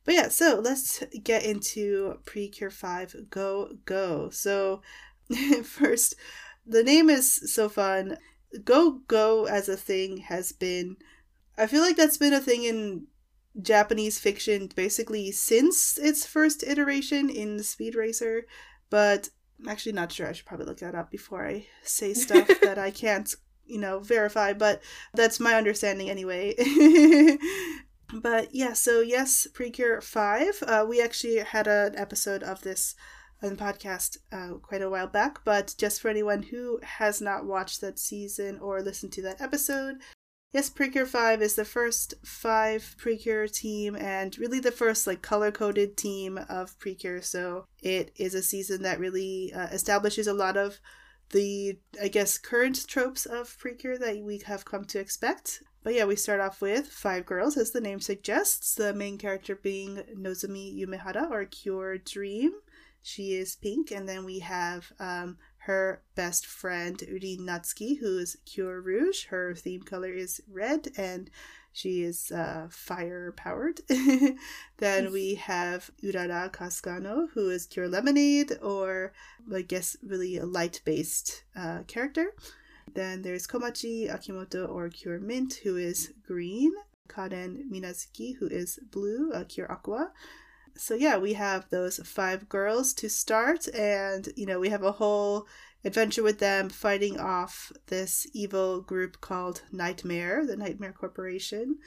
But 0.04 0.14
yeah, 0.14 0.28
so 0.28 0.58
let's 0.58 1.04
get 1.22 1.44
into 1.44 2.18
Precure 2.24 2.70
5 2.70 3.30
Go 3.30 3.74
Go. 3.84 4.30
So 4.30 4.82
first, 5.62 6.16
the 6.66 6.82
name 6.82 7.08
is 7.10 7.52
so 7.54 7.68
fun. 7.68 8.16
Go 8.64 9.00
Go 9.06 9.44
as 9.46 9.68
a 9.68 9.76
thing 9.76 10.18
has 10.18 10.52
been 10.52 10.96
I 11.56 11.66
feel 11.66 11.82
like 11.82 11.96
that's 11.96 12.16
been 12.16 12.32
a 12.32 12.40
thing 12.40 12.64
in 12.64 13.06
Japanese 13.60 14.18
fiction 14.18 14.68
basically 14.74 15.30
since 15.30 15.98
its 15.98 16.24
first 16.24 16.62
iteration 16.62 17.28
in 17.28 17.62
Speed 17.62 17.94
Racer, 17.94 18.46
but 18.88 19.28
I'm 19.62 19.68
actually 19.68 19.92
not 19.92 20.10
sure. 20.10 20.28
I 20.28 20.32
should 20.32 20.46
probably 20.46 20.66
look 20.66 20.78
that 20.78 20.94
up 20.94 21.10
before 21.10 21.46
I 21.46 21.66
say 21.82 22.14
stuff 22.14 22.48
that 22.62 22.78
I 22.78 22.90
can't, 22.90 23.32
you 23.64 23.78
know, 23.78 24.00
verify, 24.00 24.52
but 24.52 24.82
that's 25.14 25.38
my 25.38 25.54
understanding 25.54 26.10
anyway. 26.10 26.54
but 28.12 28.52
yeah, 28.52 28.72
so 28.72 29.00
yes, 29.00 29.46
Precure 29.54 30.00
5. 30.00 30.62
Uh, 30.66 30.84
we 30.88 31.00
actually 31.00 31.38
had 31.38 31.68
an 31.68 31.96
episode 31.96 32.42
of 32.42 32.62
this 32.62 32.96
on 33.40 33.50
the 33.50 33.56
podcast 33.56 34.18
uh, 34.32 34.54
quite 34.58 34.82
a 34.82 34.90
while 34.90 35.06
back, 35.06 35.44
but 35.44 35.74
just 35.78 36.00
for 36.00 36.08
anyone 36.08 36.42
who 36.42 36.80
has 36.82 37.20
not 37.20 37.46
watched 37.46 37.80
that 37.80 37.98
season 37.98 38.58
or 38.58 38.82
listened 38.82 39.12
to 39.12 39.22
that 39.22 39.40
episode, 39.40 39.96
yes, 40.52 40.70
Precure 40.70 41.06
5 41.06 41.42
is 41.42 41.54
the 41.54 41.64
first 41.64 42.14
five 42.24 42.94
Precure 42.98 43.48
team 43.48 43.96
and 43.96 44.36
really 44.38 44.60
the 44.60 44.70
first 44.70 45.06
like 45.06 45.22
color 45.22 45.50
coded 45.50 45.96
team 45.96 46.38
of 46.48 46.78
Precure. 46.78 47.22
So 47.22 47.66
it 47.82 48.12
is 48.16 48.34
a 48.34 48.42
season 48.42 48.82
that 48.82 49.00
really 49.00 49.52
uh, 49.52 49.66
establishes 49.66 50.26
a 50.26 50.34
lot 50.34 50.56
of 50.56 50.80
the, 51.30 51.78
I 52.00 52.08
guess, 52.08 52.38
current 52.38 52.86
tropes 52.86 53.26
of 53.26 53.58
Precure 53.58 53.98
that 53.98 54.22
we 54.22 54.38
have 54.46 54.64
come 54.64 54.84
to 54.86 55.00
expect. 55.00 55.62
But 55.82 55.94
yeah, 55.94 56.04
we 56.04 56.14
start 56.14 56.40
off 56.40 56.60
with 56.60 56.86
five 56.86 57.26
girls, 57.26 57.56
as 57.56 57.72
the 57.72 57.80
name 57.80 58.00
suggests, 58.00 58.74
the 58.74 58.94
main 58.94 59.18
character 59.18 59.56
being 59.56 59.96
Nozomi 60.16 60.78
Yumehara, 60.78 61.28
or 61.30 61.44
Cure 61.46 61.98
Dream. 61.98 62.52
She 63.02 63.34
is 63.34 63.56
pink, 63.56 63.90
and 63.90 64.08
then 64.08 64.24
we 64.24 64.38
have 64.38 64.92
um, 65.00 65.38
her 65.66 66.02
best 66.16 66.44
friend 66.44 67.00
Uri 67.02 67.38
Natsuki, 67.40 67.98
who 67.98 68.18
is 68.18 68.36
Cure 68.44 68.80
Rouge. 68.80 69.26
Her 69.26 69.54
theme 69.54 69.82
color 69.82 70.12
is 70.12 70.40
red, 70.50 70.88
and 70.96 71.30
she 71.72 72.02
is 72.02 72.32
uh, 72.32 72.66
fire 72.68 73.32
powered. 73.36 73.80
then 74.78 75.12
we 75.12 75.36
have 75.36 75.90
Urara 76.02 76.52
Kasuga, 76.52 77.28
who 77.32 77.48
is 77.48 77.66
Cure 77.66 77.88
Lemonade, 77.88 78.58
or 78.60 79.12
I 79.54 79.62
guess 79.62 79.96
really 80.02 80.36
a 80.36 80.46
light 80.46 80.80
based 80.84 81.44
uh, 81.54 81.84
character. 81.86 82.34
Then 82.92 83.22
there's 83.22 83.46
Komachi 83.46 84.10
Akimoto, 84.10 84.68
or 84.68 84.88
Cure 84.88 85.20
Mint, 85.20 85.60
who 85.62 85.76
is 85.76 86.12
green. 86.26 86.72
Karen 87.08 87.68
Minazuki, 87.70 88.36
who 88.36 88.46
is 88.46 88.78
blue, 88.90 89.32
uh, 89.32 89.44
Cure 89.44 89.70
Aqua 89.70 90.12
so 90.76 90.94
yeah, 90.94 91.18
we 91.18 91.34
have 91.34 91.68
those 91.70 91.98
five 91.98 92.48
girls 92.48 92.92
to 92.94 93.08
start, 93.08 93.68
and 93.74 94.28
you 94.36 94.46
know, 94.46 94.58
we 94.58 94.70
have 94.70 94.82
a 94.82 94.92
whole 94.92 95.46
adventure 95.84 96.22
with 96.22 96.38
them 96.38 96.68
fighting 96.68 97.18
off 97.18 97.72
this 97.86 98.26
evil 98.32 98.80
group 98.80 99.20
called 99.20 99.62
Nightmare, 99.72 100.46
the 100.46 100.56
Nightmare 100.56 100.92
Corporation. 100.92 101.78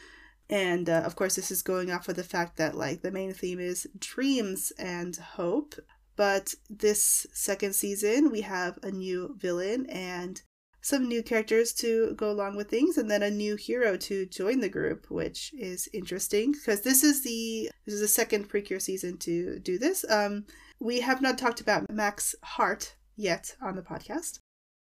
And 0.50 0.89
uh, 0.89 1.01
of 1.06 1.15
course, 1.15 1.36
this 1.36 1.50
is 1.50 1.62
going 1.62 1.92
off 1.92 2.08
of 2.08 2.15
the 2.15 2.24
fact 2.24 2.58
that 2.58 2.75
like 2.75 3.01
the 3.01 3.12
main 3.12 3.34
theme 3.34 3.60
is 3.60 3.88
dreams 3.98 4.72
and 4.77 5.15
hope. 5.15 5.75
But 6.15 6.54
this 6.70 7.25
second 7.34 7.74
season, 7.74 8.32
we 8.32 8.42
have 8.42 8.77
a 8.84 8.92
new 8.92 9.36
villain 9.38 9.86
and 9.89 10.42
some 10.86 11.08
new 11.08 11.24
characters 11.24 11.74
to 11.74 12.13
go 12.15 12.30
along 12.30 12.56
with 12.56 12.70
things 12.70 12.96
and 12.96 13.10
then 13.10 13.24
a 13.24 13.32
new 13.32 13.56
hero 13.56 13.98
to 13.98 14.27
join 14.27 14.60
the 14.60 14.70
group 14.70 15.10
which 15.10 15.51
is 15.58 15.89
interesting 15.94 16.51
because 16.51 16.82
this 16.82 17.04
is 17.04 17.24
the 17.24 17.72
this 17.86 17.96
is 17.96 18.01
the 18.01 18.08
second 18.08 18.48
precure 18.48 18.80
season 18.80 19.18
to 19.18 19.58
do 19.58 19.80
this. 19.80 20.06
Um 20.12 20.46
we 20.80 21.00
have 21.00 21.24
not 21.24 21.39
talked 21.39 21.60
about 21.60 21.89
max 21.89 22.36
heart 22.44 22.96
yet 23.15 23.56
on 23.63 23.75
the 23.75 23.82
podcast 23.82 24.38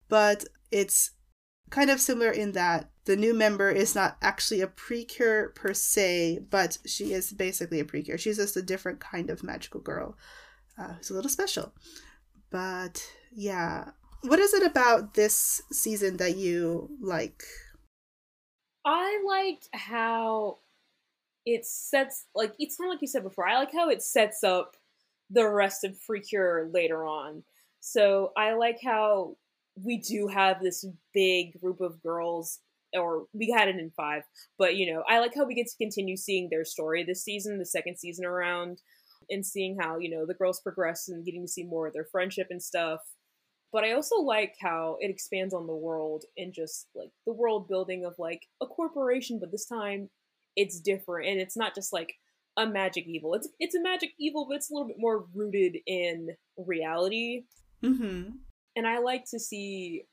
but 0.10 0.43
it's 0.72 1.12
kind 1.69 1.89
of 1.89 2.01
similar 2.01 2.31
in 2.31 2.51
that 2.51 2.89
the 3.05 3.16
new 3.16 3.33
member 3.33 3.70
is 3.70 3.96
not 3.96 4.18
actually 4.22 4.59
a 4.59 4.68
precure 4.68 5.53
per 5.55 5.74
se 5.74 6.39
but 6.50 6.79
she 6.85 7.13
is 7.13 7.31
basically 7.31 7.79
a 7.79 7.85
precure 7.85 8.18
she's 8.18 8.35
just 8.35 8.57
a 8.57 8.61
different 8.61 9.00
kind 9.00 9.29
of 9.29 9.42
magical 9.42 9.79
girl 9.79 10.18
uh, 10.77 10.96
who's 10.98 11.11
a 11.11 11.13
little 11.13 11.29
special. 11.29 11.72
But 12.50 13.09
yeah 13.31 13.92
what 14.24 14.40
is 14.40 14.53
it 14.53 14.66
about 14.66 15.14
this 15.14 15.62
season 15.72 16.18
that 16.18 16.38
you 16.38 16.90
like? 17.01 17.44
I 18.86 19.22
liked 19.25 19.70
how 19.74 20.59
it 21.46 21.66
sets 21.66 22.25
like 22.33 22.53
it's 22.57 22.77
kind 22.77 22.90
of 22.90 22.94
like 22.94 23.01
you 23.01 23.07
said 23.07 23.24
before. 23.24 23.48
I 23.48 23.57
like 23.57 23.74
how 23.74 23.90
it 23.90 24.01
sets 24.01 24.44
up 24.44 24.75
the 25.29 25.50
rest 25.50 25.83
of 25.83 26.00
Precure 26.05 26.70
later 26.74 27.05
on. 27.05 27.44
So 27.79 28.31
I 28.38 28.53
like 28.53 28.79
how 28.83 29.36
we 29.75 29.98
do 29.98 30.27
have 30.27 30.62
this 30.62 30.86
big 31.14 31.59
group 31.59 31.81
of 31.81 32.01
girls, 32.01 32.59
or 32.94 33.25
we 33.33 33.53
had 33.57 33.68
it 33.68 33.75
in 33.75 33.92
five, 33.98 34.24
but 34.57 34.75
you 34.75 34.94
know, 34.94 35.03
I 35.09 35.20
like 35.20 35.33
how 35.36 35.46
we 35.46 35.55
get 35.55 35.68
to 35.68 35.77
continue 35.77 36.16
seeing 36.16 36.48
their 36.50 36.64
story 36.64 37.03
this 37.03 37.24
season, 37.24 37.57
the 37.57 37.66
second 37.66 37.98
season 37.98 38.25
around, 38.25 38.81
and 39.29 39.46
seeing 39.46 39.77
how 39.79 39.98
you 39.98 40.09
know 40.09 40.25
the 40.25 40.33
girls 40.33 40.62
progress 40.62 41.09
and 41.09 41.25
getting 41.25 41.42
to 41.42 41.51
see 41.51 41.64
more 41.64 41.88
of 41.88 41.94
their 41.94 42.07
friendship 42.12 42.48
and 42.50 42.62
stuff. 42.62 43.01
But 43.74 43.83
I 43.83 43.94
also 43.94 44.18
like 44.18 44.55
how 44.62 44.98
it 45.01 45.09
expands 45.09 45.53
on 45.53 45.66
the 45.66 45.75
world 45.75 46.25
and 46.38 46.53
just 46.53 46.88
like 46.96 47.09
the 47.25 47.33
world 47.33 47.68
building 47.68 48.05
of 48.05 48.14
like 48.20 48.48
a 48.62 48.68
corporation, 48.68 49.40
but 49.40 49.51
this 49.51 49.66
time 49.66 50.09
it's 50.55 50.79
different 50.79 51.27
and 51.27 51.42
it's 51.42 51.57
not 51.57 51.74
just 51.74 51.92
like 51.92 52.14
a 52.55 52.68
magic 52.68 53.07
evil. 53.07 53.33
It's 53.33 53.50
it's 53.59 53.74
a 53.74 53.81
magic 53.81 54.12
evil, 54.20 54.46
but 54.48 54.57
it's 54.57 54.70
a 54.70 54.74
little 54.74 54.88
bit 54.88 55.00
more 55.00 55.25
rooted 55.33 55.77
in 55.88 56.29
reality. 56.55 57.46
Mm-hmm. 57.83 58.29
And 58.75 58.88
I 58.88 59.00
like 59.00 59.25
to 59.31 59.40
see, 59.40 60.03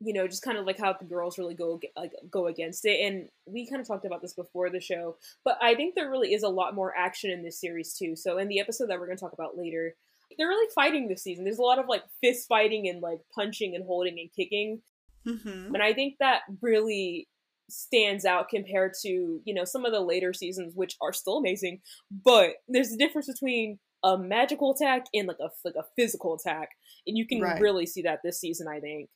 you 0.00 0.14
know, 0.14 0.26
just 0.26 0.42
kind 0.42 0.56
of 0.56 0.64
like 0.64 0.78
how 0.78 0.94
the 0.94 1.04
girls 1.04 1.36
really 1.36 1.54
go 1.54 1.78
like 1.94 2.12
go 2.30 2.46
against 2.46 2.86
it. 2.86 3.00
And 3.06 3.28
we 3.44 3.68
kind 3.68 3.82
of 3.82 3.86
talked 3.86 4.06
about 4.06 4.22
this 4.22 4.32
before 4.32 4.70
the 4.70 4.80
show, 4.80 5.16
but 5.44 5.58
I 5.60 5.74
think 5.74 5.94
there 5.94 6.10
really 6.10 6.32
is 6.32 6.42
a 6.42 6.48
lot 6.48 6.74
more 6.74 6.96
action 6.96 7.30
in 7.30 7.42
this 7.42 7.60
series 7.60 7.92
too. 7.92 8.16
So 8.16 8.38
in 8.38 8.48
the 8.48 8.60
episode 8.60 8.88
that 8.88 8.98
we're 8.98 9.06
going 9.06 9.18
to 9.18 9.22
talk 9.22 9.34
about 9.34 9.58
later, 9.58 9.94
they're 10.38 10.48
really 10.48 10.70
fighting 10.74 11.08
this 11.08 11.22
season. 11.22 11.44
There's 11.44 11.58
a 11.58 11.62
lot 11.62 11.78
of 11.78 11.86
like 11.88 12.02
fist 12.22 12.46
fighting 12.48 12.88
and 12.88 13.02
like 13.02 13.18
punching 13.34 13.74
and 13.74 13.84
holding 13.84 14.18
and 14.18 14.30
kicking. 14.34 14.80
Mm-hmm. 15.26 15.74
And 15.74 15.82
I 15.82 15.92
think 15.92 16.14
that 16.20 16.40
really 16.60 17.28
stands 17.70 18.24
out 18.24 18.48
compared 18.48 18.92
to, 19.02 19.08
you 19.44 19.54
know, 19.54 19.64
some 19.64 19.84
of 19.84 19.92
the 19.92 20.00
later 20.00 20.32
seasons, 20.32 20.74
which 20.74 20.96
are 21.00 21.12
still 21.12 21.38
amazing. 21.38 21.80
But 22.10 22.50
there's 22.68 22.92
a 22.92 22.98
difference 22.98 23.28
between 23.32 23.78
a 24.04 24.18
magical 24.18 24.74
attack 24.74 25.06
and 25.14 25.28
like 25.28 25.38
a 25.40 25.48
like 25.64 25.74
a 25.78 25.86
physical 25.96 26.34
attack. 26.34 26.68
And 27.06 27.16
you 27.16 27.26
can 27.26 27.40
right. 27.40 27.60
really 27.60 27.86
see 27.86 28.02
that 28.02 28.20
this 28.24 28.40
season, 28.40 28.66
I 28.68 28.80
think. 28.80 29.08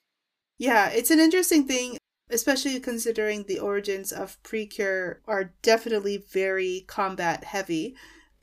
Yeah, 0.59 0.89
it's 0.89 1.11
an 1.11 1.21
interesting 1.21 1.67
thing, 1.67 1.99
especially 2.31 2.81
considering 2.81 3.45
the 3.45 3.59
origins 3.59 4.11
of 4.11 4.43
Precure 4.43 5.21
are 5.27 5.53
definitely 5.63 6.25
very 6.33 6.85
combat 6.87 7.45
heavy 7.45 7.95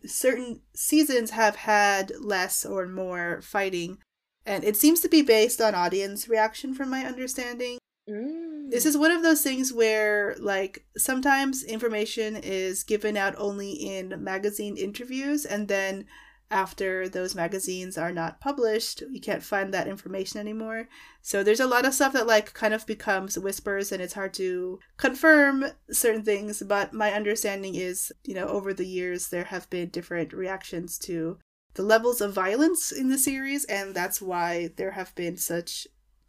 certain 0.05 0.61
seasons 0.75 1.31
have 1.31 1.55
had 1.55 2.11
less 2.19 2.65
or 2.65 2.87
more 2.87 3.41
fighting, 3.41 3.97
and 4.45 4.63
it 4.63 4.75
seems 4.75 4.99
to 5.01 5.09
be 5.09 5.21
based 5.21 5.61
on 5.61 5.75
audience 5.75 6.27
reaction, 6.27 6.73
from 6.73 6.89
my 6.89 7.05
understanding. 7.05 7.77
Mm. 8.09 8.69
This 8.69 8.85
is 8.85 8.97
one 8.97 9.11
of 9.11 9.23
those 9.23 9.41
things 9.41 9.71
where, 9.71 10.35
like, 10.39 10.85
sometimes 10.97 11.63
information 11.63 12.35
is 12.35 12.83
given 12.83 13.15
out 13.15 13.35
only 13.37 13.71
in 13.71 14.23
magazine 14.23 14.77
interviews, 14.77 15.45
and 15.45 15.67
then 15.67 16.05
after 16.53 17.09
those 17.09 17.33
magazines 17.33 17.97
are 17.97 18.11
not 18.11 18.39
published, 18.39 19.01
you 19.09 19.19
can't 19.19 19.41
find 19.41 19.73
that 19.73 19.87
information 19.87 20.39
anymore. 20.39 20.87
So 21.21 21.43
there's 21.43 21.59
a 21.59 21.67
lot 21.67 21.85
of 21.85 21.95
stuff 21.95 22.13
that 22.13 22.27
like 22.27 22.53
kind 22.53 22.73
of 22.73 22.85
becomes 22.85 23.39
whispers 23.39 23.91
and 23.91 24.01
it's 24.01 24.13
hard 24.13 24.35
to 24.35 24.79
confirm 24.97 25.65
certain 25.91 26.23
things, 26.23 26.61
but 26.61 26.93
my 26.93 27.11
understanding 27.11 27.73
is, 27.73 28.13
you 28.23 28.35
know, 28.35 28.47
over 28.47 28.71
the 28.73 28.85
years 28.85 29.29
there 29.29 29.45
have 29.45 29.67
been 29.71 29.89
different 29.89 30.31
reactions 30.31 30.99
to 30.99 31.39
the 31.73 31.83
levels 31.83 32.21
of 32.21 32.33
violence 32.33 32.91
in 32.91 33.09
the 33.09 33.17
series 33.17 33.65
and 33.65 33.95
that's 33.95 34.21
why 34.21 34.69
there 34.77 34.91
have 34.91 35.13
been 35.15 35.35
such 35.35 35.87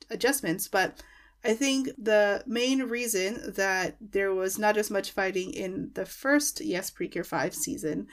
adjustments, 0.09 0.69
but 0.69 1.03
I 1.45 1.53
think 1.53 1.91
the 1.99 2.43
main 2.47 2.85
reason 2.85 3.53
that 3.55 3.97
there 4.01 4.33
was 4.33 4.59
not 4.59 4.79
as 4.79 4.91
much 4.91 5.11
fighting 5.11 5.53
in 5.53 5.91
the 5.93 6.07
first 6.07 6.63
Yes 6.63 6.91
Precure 6.91 7.25
5 7.25 7.55
season 7.55 8.07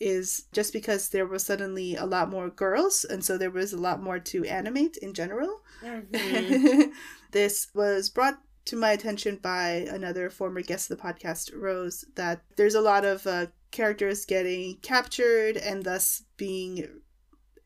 is 0.00 0.44
just 0.52 0.72
because 0.72 1.08
there 1.08 1.26
was 1.26 1.44
suddenly 1.44 1.96
a 1.96 2.06
lot 2.06 2.30
more 2.30 2.50
girls 2.50 3.04
and 3.04 3.24
so 3.24 3.36
there 3.36 3.50
was 3.50 3.72
a 3.72 3.80
lot 3.80 4.02
more 4.02 4.18
to 4.18 4.44
animate 4.44 4.96
in 4.98 5.14
general. 5.14 5.60
Mm-hmm. 5.82 6.90
this 7.32 7.68
was 7.74 8.10
brought 8.10 8.38
to 8.66 8.76
my 8.76 8.92
attention 8.92 9.36
by 9.36 9.86
another 9.90 10.30
former 10.30 10.60
guest 10.60 10.90
of 10.90 10.98
the 10.98 11.02
podcast 11.02 11.50
rose 11.54 12.04
that 12.14 12.42
there's 12.56 12.74
a 12.74 12.80
lot 12.80 13.04
of 13.04 13.26
uh, 13.26 13.46
characters 13.70 14.24
getting 14.24 14.76
captured 14.82 15.56
and 15.56 15.84
thus 15.84 16.24
being 16.36 16.86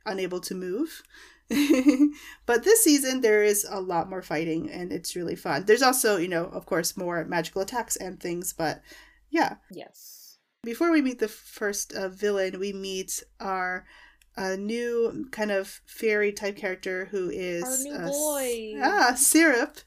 unable 0.07 0.41
to 0.41 0.55
move. 0.55 1.03
But 2.47 2.65
this 2.65 2.83
season 2.83 3.21
there 3.21 3.43
is 3.43 3.67
a 3.69 3.79
lot 3.79 4.09
more 4.09 4.23
fighting 4.23 4.71
and 4.71 4.91
it's 4.91 5.15
really 5.15 5.37
fun. 5.37 5.67
There's 5.67 5.83
also 5.83 6.17
you 6.17 6.29
know 6.29 6.47
of 6.47 6.65
course 6.65 6.97
more 6.97 7.25
magical 7.27 7.61
attacks 7.61 7.97
and 7.97 8.19
things 8.19 8.55
but 8.55 8.81
yeah. 9.29 9.57
Yes 9.71 10.22
before 10.63 10.93
we 10.93 11.03
meet 11.03 11.19
the 11.19 11.29
first 11.29 11.93
uh, 11.93 12.09
villain, 12.09 12.59
we 12.59 12.73
meet 12.73 13.23
our 13.41 13.85
uh, 14.37 14.57
new 14.57 15.27
kind 15.31 15.51
of 15.51 15.81
fairy 15.87 16.33
type 16.33 16.57
character 16.57 17.07
who 17.11 17.29
is 17.31 17.65
our 17.65 17.79
new 17.79 17.95
uh, 17.95 18.09
boy. 18.09 18.75
Ah, 18.81 19.15
Syrup. 19.17 19.79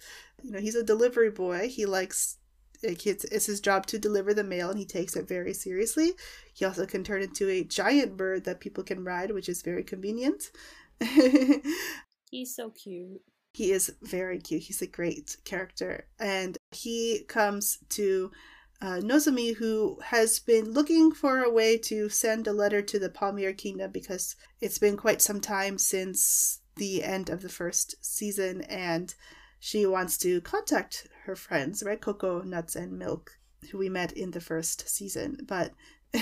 You 0.44 0.52
know, 0.52 0.60
he's 0.60 0.76
a 0.76 0.84
delivery 0.84 1.32
boy. 1.32 1.70
He 1.70 1.86
likes 1.86 2.38
it's, 2.84 3.24
it's 3.26 3.46
his 3.46 3.62
job 3.62 3.88
to 3.88 3.98
deliver 3.98 4.34
the 4.34 4.44
mail 4.44 4.70
and 4.70 4.78
he 4.78 4.86
takes 4.86 5.16
it 5.16 5.28
very 5.28 5.54
seriously. 5.54 6.12
He 6.54 6.66
also 6.66 6.86
can 6.86 7.04
turn 7.04 7.22
into 7.22 7.50
a 7.50 7.64
giant 7.64 8.18
bird 8.18 8.44
that 8.44 8.60
people 8.60 8.84
can 8.84 9.04
ride, 9.04 9.32
which 9.32 9.50
is 9.50 9.62
very 9.62 9.84
convenient. 9.84 10.52
He's 12.30 12.56
so 12.56 12.70
cute. 12.70 13.22
He 13.54 13.72
is 13.72 13.94
very 14.02 14.40
cute. 14.40 14.64
He's 14.64 14.82
a 14.82 14.88
great 14.88 15.38
character. 15.46 16.08
And 16.20 16.58
he 16.72 17.24
comes 17.28 17.80
to 17.90 18.32
uh, 18.82 19.00
Nozomi, 19.02 19.56
who 19.56 20.00
has 20.06 20.40
been 20.40 20.72
looking 20.72 21.12
for 21.12 21.42
a 21.44 21.52
way 21.52 21.78
to 21.78 22.10
send 22.10 22.48
a 22.48 22.54
letter 22.54 22.82
to 22.82 23.00
the 23.00 23.10
Palmier 23.10 23.58
Kingdom 23.58 23.92
because 23.92 24.36
it's 24.62 24.78
been 24.78 24.98
quite 24.98 25.22
some 25.22 25.40
time 25.40 25.78
since 25.78 26.60
the 26.76 27.04
end 27.04 27.30
of 27.30 27.42
the 27.42 27.50
first 27.50 27.96
season, 28.02 28.62
and 28.64 29.16
she 29.60 29.86
wants 29.86 30.18
to 30.20 30.42
contact 30.42 31.08
her 31.24 31.36
friends, 31.36 31.84
right? 31.84 32.02
Coco, 32.02 32.42
Nuts, 32.42 32.76
and 32.76 33.00
Milk, 33.00 33.40
who 33.72 33.78
we 33.78 33.90
met 33.90 34.12
in 34.12 34.32
the 34.32 34.42
first 34.42 34.90
season. 34.90 35.40
But 35.48 35.72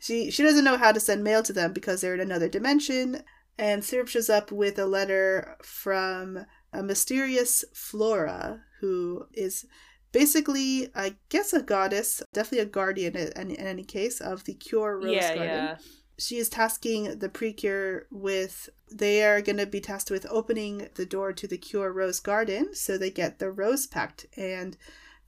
she 0.00 0.30
she 0.30 0.42
doesn't 0.42 0.64
know 0.64 0.76
how 0.76 0.92
to 0.92 1.00
send 1.00 1.24
mail 1.24 1.42
to 1.44 1.52
them 1.52 1.72
because 1.72 2.00
they're 2.00 2.14
in 2.14 2.20
another 2.20 2.48
dimension. 2.48 3.22
And 3.58 3.84
Syrup 3.84 4.08
shows 4.08 4.30
up 4.30 4.50
with 4.50 4.78
a 4.78 4.86
letter 4.86 5.56
from 5.62 6.46
a 6.72 6.82
mysterious 6.82 7.64
Flora, 7.74 8.62
who 8.80 9.26
is 9.32 9.66
basically, 10.12 10.88
I 10.94 11.16
guess, 11.28 11.52
a 11.52 11.62
goddess, 11.62 12.22
definitely 12.32 12.66
a 12.66 12.70
guardian 12.70 13.16
in, 13.16 13.50
in 13.50 13.56
any 13.56 13.84
case, 13.84 14.20
of 14.20 14.44
the 14.44 14.54
Cure 14.54 14.98
Rose 14.98 15.14
yeah, 15.14 15.34
Garden. 15.34 15.46
yeah. 15.46 15.76
She 16.18 16.36
is 16.36 16.50
tasking 16.50 17.18
the 17.18 17.30
Precure 17.30 18.06
with, 18.10 18.68
they 18.90 19.24
are 19.24 19.40
going 19.40 19.56
to 19.56 19.66
be 19.66 19.80
tasked 19.80 20.10
with 20.10 20.26
opening 20.28 20.88
the 20.94 21.06
door 21.06 21.32
to 21.32 21.46
the 21.46 21.56
Cure 21.56 21.92
Rose 21.92 22.20
Garden 22.20 22.74
so 22.74 22.98
they 22.98 23.10
get 23.10 23.38
the 23.38 23.50
Rose 23.50 23.86
Pact. 23.86 24.26
And 24.36 24.76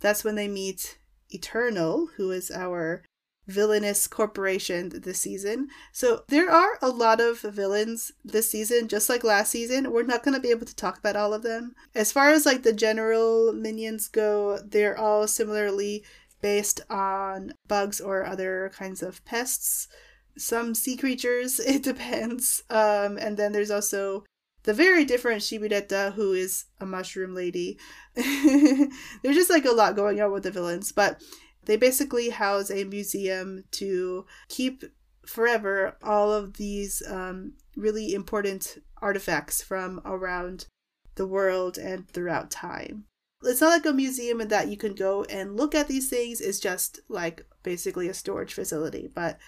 that's 0.00 0.22
when 0.22 0.34
they 0.34 0.48
meet 0.48 0.98
Eternal, 1.30 2.08
who 2.16 2.30
is 2.30 2.50
our 2.50 3.04
villainous 3.46 4.06
corporation 4.06 4.88
this 5.02 5.20
season. 5.20 5.68
So 5.92 6.24
there 6.28 6.50
are 6.50 6.78
a 6.80 6.88
lot 6.88 7.20
of 7.20 7.40
villains 7.40 8.12
this 8.24 8.50
season, 8.50 8.88
just 8.88 9.08
like 9.08 9.24
last 9.24 9.50
season. 9.50 9.90
We're 9.90 10.04
not 10.04 10.22
going 10.22 10.34
to 10.34 10.40
be 10.40 10.50
able 10.50 10.66
to 10.66 10.76
talk 10.76 10.98
about 10.98 11.16
all 11.16 11.34
of 11.34 11.42
them. 11.42 11.74
As 11.94 12.12
far 12.12 12.30
as 12.30 12.46
like 12.46 12.62
the 12.62 12.72
general 12.72 13.52
minions 13.52 14.08
go, 14.08 14.58
they're 14.58 14.98
all 14.98 15.26
similarly 15.26 16.04
based 16.40 16.80
on 16.90 17.54
bugs 17.68 18.00
or 18.00 18.24
other 18.24 18.70
kinds 18.74 19.02
of 19.02 19.24
pests. 19.24 19.88
Some 20.36 20.74
sea 20.74 20.96
creatures, 20.96 21.58
it 21.66 21.82
depends. 21.82 22.62
Um, 22.70 23.16
and 23.18 23.36
then 23.36 23.52
there's 23.52 23.70
also 23.70 24.24
the 24.64 24.74
very 24.74 25.04
different 25.04 25.42
Shibireta, 25.42 26.12
who 26.12 26.32
is 26.32 26.66
a 26.80 26.86
mushroom 26.86 27.34
lady. 27.34 27.78
there's 28.14 29.36
just 29.36 29.50
like 29.50 29.64
a 29.64 29.72
lot 29.72 29.96
going 29.96 30.20
on 30.20 30.30
with 30.30 30.44
the 30.44 30.52
villains, 30.52 30.92
but 30.92 31.20
they 31.64 31.76
basically 31.76 32.30
house 32.30 32.70
a 32.70 32.84
museum 32.84 33.64
to 33.72 34.26
keep 34.48 34.84
forever 35.24 35.96
all 36.02 36.32
of 36.32 36.54
these 36.54 37.02
um, 37.08 37.52
really 37.76 38.14
important 38.14 38.82
artifacts 39.00 39.62
from 39.62 40.00
around 40.04 40.66
the 41.14 41.26
world 41.26 41.78
and 41.78 42.08
throughout 42.08 42.50
time. 42.50 43.04
It's 43.44 43.60
not 43.60 43.70
like 43.70 43.86
a 43.86 43.92
museum 43.92 44.40
in 44.40 44.48
that 44.48 44.68
you 44.68 44.76
can 44.76 44.94
go 44.94 45.24
and 45.24 45.56
look 45.56 45.74
at 45.74 45.88
these 45.88 46.08
things. 46.08 46.40
It's 46.40 46.60
just 46.60 47.00
like 47.08 47.44
basically 47.62 48.08
a 48.08 48.14
storage 48.14 48.54
facility. 48.54 49.10
But 49.12 49.38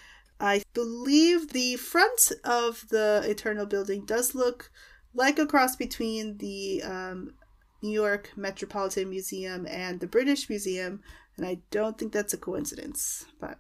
I 0.41 0.63
believe 0.75 1.51
the 1.51 1.77
front 1.77 2.33
of 2.45 2.89
the 2.89 3.23
Eternal 3.25 3.67
Building 3.67 4.05
does 4.05 4.35
look 4.35 4.71
like 5.15 5.39
a 5.39 5.47
cross 5.47 5.77
between 5.77 6.39
the 6.39 6.83
um, 6.83 7.35
New 7.83 7.93
York 7.93 8.33
Metropolitan 8.37 9.11
Museum 9.11 9.67
and 9.69 10.01
the 10.01 10.09
British 10.09 10.49
Museum, 10.49 11.03
and 11.37 11.47
I 11.47 11.59
don't 11.71 11.99
think 11.99 12.13
that's 12.13 12.35
a 12.35 12.39
coincidence, 12.39 13.27
but 13.41 13.59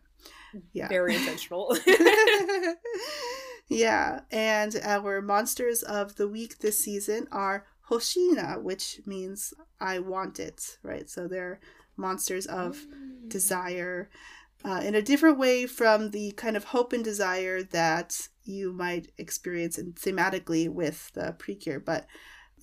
yeah. 0.72 0.88
Very 0.88 1.16
intentional. 1.16 1.76
yeah, 3.68 4.20
and 4.30 4.76
our 4.82 5.20
monsters 5.22 5.82
of 5.82 6.16
the 6.16 6.28
week 6.28 6.58
this 6.58 6.78
season 6.78 7.26
are 7.32 7.66
Hoshiina, 7.90 8.62
which 8.62 9.00
means 9.06 9.54
I 9.80 9.98
want 9.98 10.38
it, 10.38 10.78
right? 10.82 11.08
So 11.08 11.26
they're 11.28 11.60
monsters 11.96 12.46
of 12.46 12.86
Mm. 12.86 13.28
desire 13.28 14.10
uh, 14.64 14.80
in 14.82 14.94
a 14.94 15.02
different 15.02 15.38
way 15.38 15.66
from 15.66 16.10
the 16.10 16.32
kind 16.32 16.56
of 16.56 16.64
hope 16.64 16.92
and 16.92 17.04
desire 17.04 17.62
that 17.62 18.28
you 18.44 18.72
might 18.72 19.12
experience 19.18 19.76
in 19.78 19.92
thematically 19.92 20.68
with 20.68 21.10
the 21.12 21.34
Precure. 21.38 21.80
But 21.80 22.06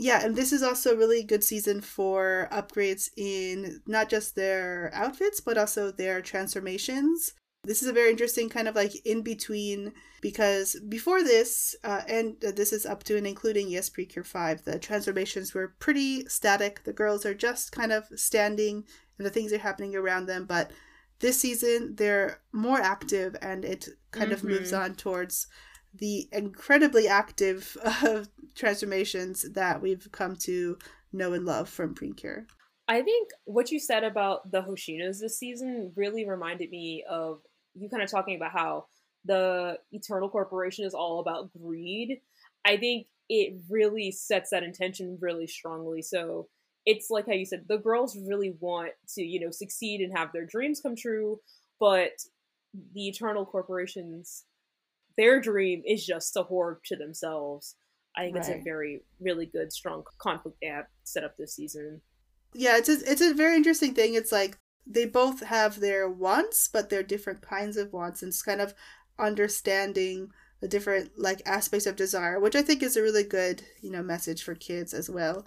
yeah, 0.02 0.26
and 0.26 0.36
this 0.36 0.52
is 0.52 0.64
also 0.64 0.94
a 0.94 0.98
really 0.98 1.22
good 1.22 1.44
season 1.44 1.80
for 1.80 2.50
upgrades 2.52 3.10
in 3.18 3.82
not 3.86 4.10
just 4.10 4.36
their 4.36 4.90
outfits, 4.96 5.40
but 5.40 5.60
also 5.60 5.92
their 5.92 6.24
transformations. 6.24 7.34
This 7.64 7.84
is 7.84 7.88
a 7.88 7.94
very 7.94 8.10
interesting 8.10 8.50
kind 8.50 8.68
of 8.68 8.76
like 8.76 8.94
in 9.06 9.22
between 9.22 9.94
because 10.20 10.76
before 10.90 11.22
this, 11.22 11.76
uh, 11.84 12.02
and 12.08 12.36
this 12.42 12.74
is 12.74 12.88
up 12.88 13.04
to 13.04 13.16
and 13.16 13.28
including 13.28 13.70
Yes 13.70 13.90
Precure 13.90 14.24
5, 14.24 14.64
the 14.64 14.80
transformations 14.80 15.54
were 15.54 15.76
pretty 15.78 16.26
static. 16.26 16.84
The 16.84 16.94
girls 16.94 17.24
are 17.24 17.36
just 17.36 17.72
kind 17.72 17.92
of 17.92 18.06
standing 18.16 18.84
and 19.20 19.26
the 19.28 19.30
things 19.30 19.54
are 19.54 19.60
happening 19.60 19.96
around 19.96 20.26
them. 20.26 20.46
But 20.46 20.72
this 21.20 21.38
season, 21.40 21.94
they're 21.96 22.40
more 22.52 22.82
active 22.82 23.36
and 23.40 23.64
it 23.64 23.88
kind 24.10 24.32
of 24.32 24.44
moves 24.44 24.72
Mhm. 24.72 24.80
on 24.80 24.96
towards 24.96 25.46
the 25.94 26.28
incredibly 26.32 27.08
active 27.08 27.78
uh, 27.84 28.24
transformations 28.56 29.52
that 29.54 29.82
we've 29.82 30.08
come 30.12 30.36
to 30.36 30.78
know 31.14 31.34
and 31.34 31.46
love 31.46 31.70
from 31.70 31.94
Precure. 31.94 32.46
I 32.88 33.02
think 33.02 33.30
what 33.46 33.72
you 33.72 33.80
said 33.80 34.04
about 34.04 34.52
the 34.52 34.62
Hoshiinas 34.62 35.20
this 35.20 35.38
season 35.38 35.94
really 35.96 36.28
reminded 36.28 36.70
me 36.70 37.06
of 37.10 37.40
you 37.74 37.90
kind 37.90 38.04
of 38.04 38.12
talking 38.12 38.36
about 38.36 38.52
how 38.52 38.86
the 39.26 39.78
Eternal 39.92 40.30
Corporation 40.30 40.86
is 40.86 40.94
all 40.94 41.20
about 41.20 41.52
greed. 41.54 42.20
I 42.66 42.78
think 42.78 43.08
it 43.30 43.62
really 43.70 44.12
sets 44.12 44.50
that 44.50 44.64
intention 44.64 45.18
really 45.22 45.48
strongly. 45.48 46.02
So 46.02 46.48
it's 46.86 47.10
like 47.10 47.28
how 47.28 47.34
you 47.34 47.46
said 47.46 47.66
the 47.68 47.78
girls 47.78 48.18
really 48.28 48.56
want 48.60 48.92
to, 49.16 49.22
you 49.22 49.40
know, 49.40 49.52
succeed 49.52 50.02
and 50.02 50.18
have 50.18 50.34
their 50.34 50.46
dreams 50.46 50.82
come 50.82 50.96
true, 50.96 51.40
but 51.80 52.12
the 52.94 53.08
Eternal 53.08 53.46
Corporation's 53.46 54.46
their 55.22 55.40
dream 55.40 55.84
is 55.86 56.04
just 56.04 56.34
to 56.34 56.42
hoard 56.42 56.80
to 56.86 56.96
themselves. 56.96 57.76
I 58.18 58.24
think 58.24 58.38
it's 58.38 58.50
a 58.50 58.60
very, 58.64 59.04
really 59.20 59.46
good, 59.46 59.72
strong 59.72 60.04
conflict 60.18 60.58
app 60.68 60.88
set 61.04 61.24
up 61.24 61.38
this 61.38 61.56
season. 61.56 62.02
Yeah, 62.54 62.78
it's 62.78 62.90
a, 62.90 62.98
it's 63.10 63.22
a 63.22 63.36
very 63.36 63.56
interesting 63.56 63.94
thing. 63.94 64.16
It's 64.16 64.32
like 64.32 64.58
they 64.86 65.06
both 65.06 65.44
have 65.44 65.80
their 65.80 66.10
wants, 66.10 66.68
but 66.68 66.90
they're 66.90 67.04
different 67.04 67.42
kinds 67.42 67.78
of 67.78 67.94
wants, 67.94 68.24
and 68.24 68.30
it's 68.30 68.42
kind 68.42 68.62
of 68.62 68.74
understanding 69.20 70.32
the 70.60 70.68
different 70.68 71.12
like 71.18 71.42
aspects 71.46 71.86
of 71.86 71.96
desire, 71.96 72.40
which 72.40 72.56
I 72.56 72.64
think 72.64 72.82
is 72.82 72.98
a 72.98 73.02
really 73.02 73.24
good 73.24 73.62
you 73.82 73.92
know 73.92 74.04
message 74.04 74.44
for 74.44 74.56
kids 74.56 74.94
as 74.94 75.10
well. 75.10 75.46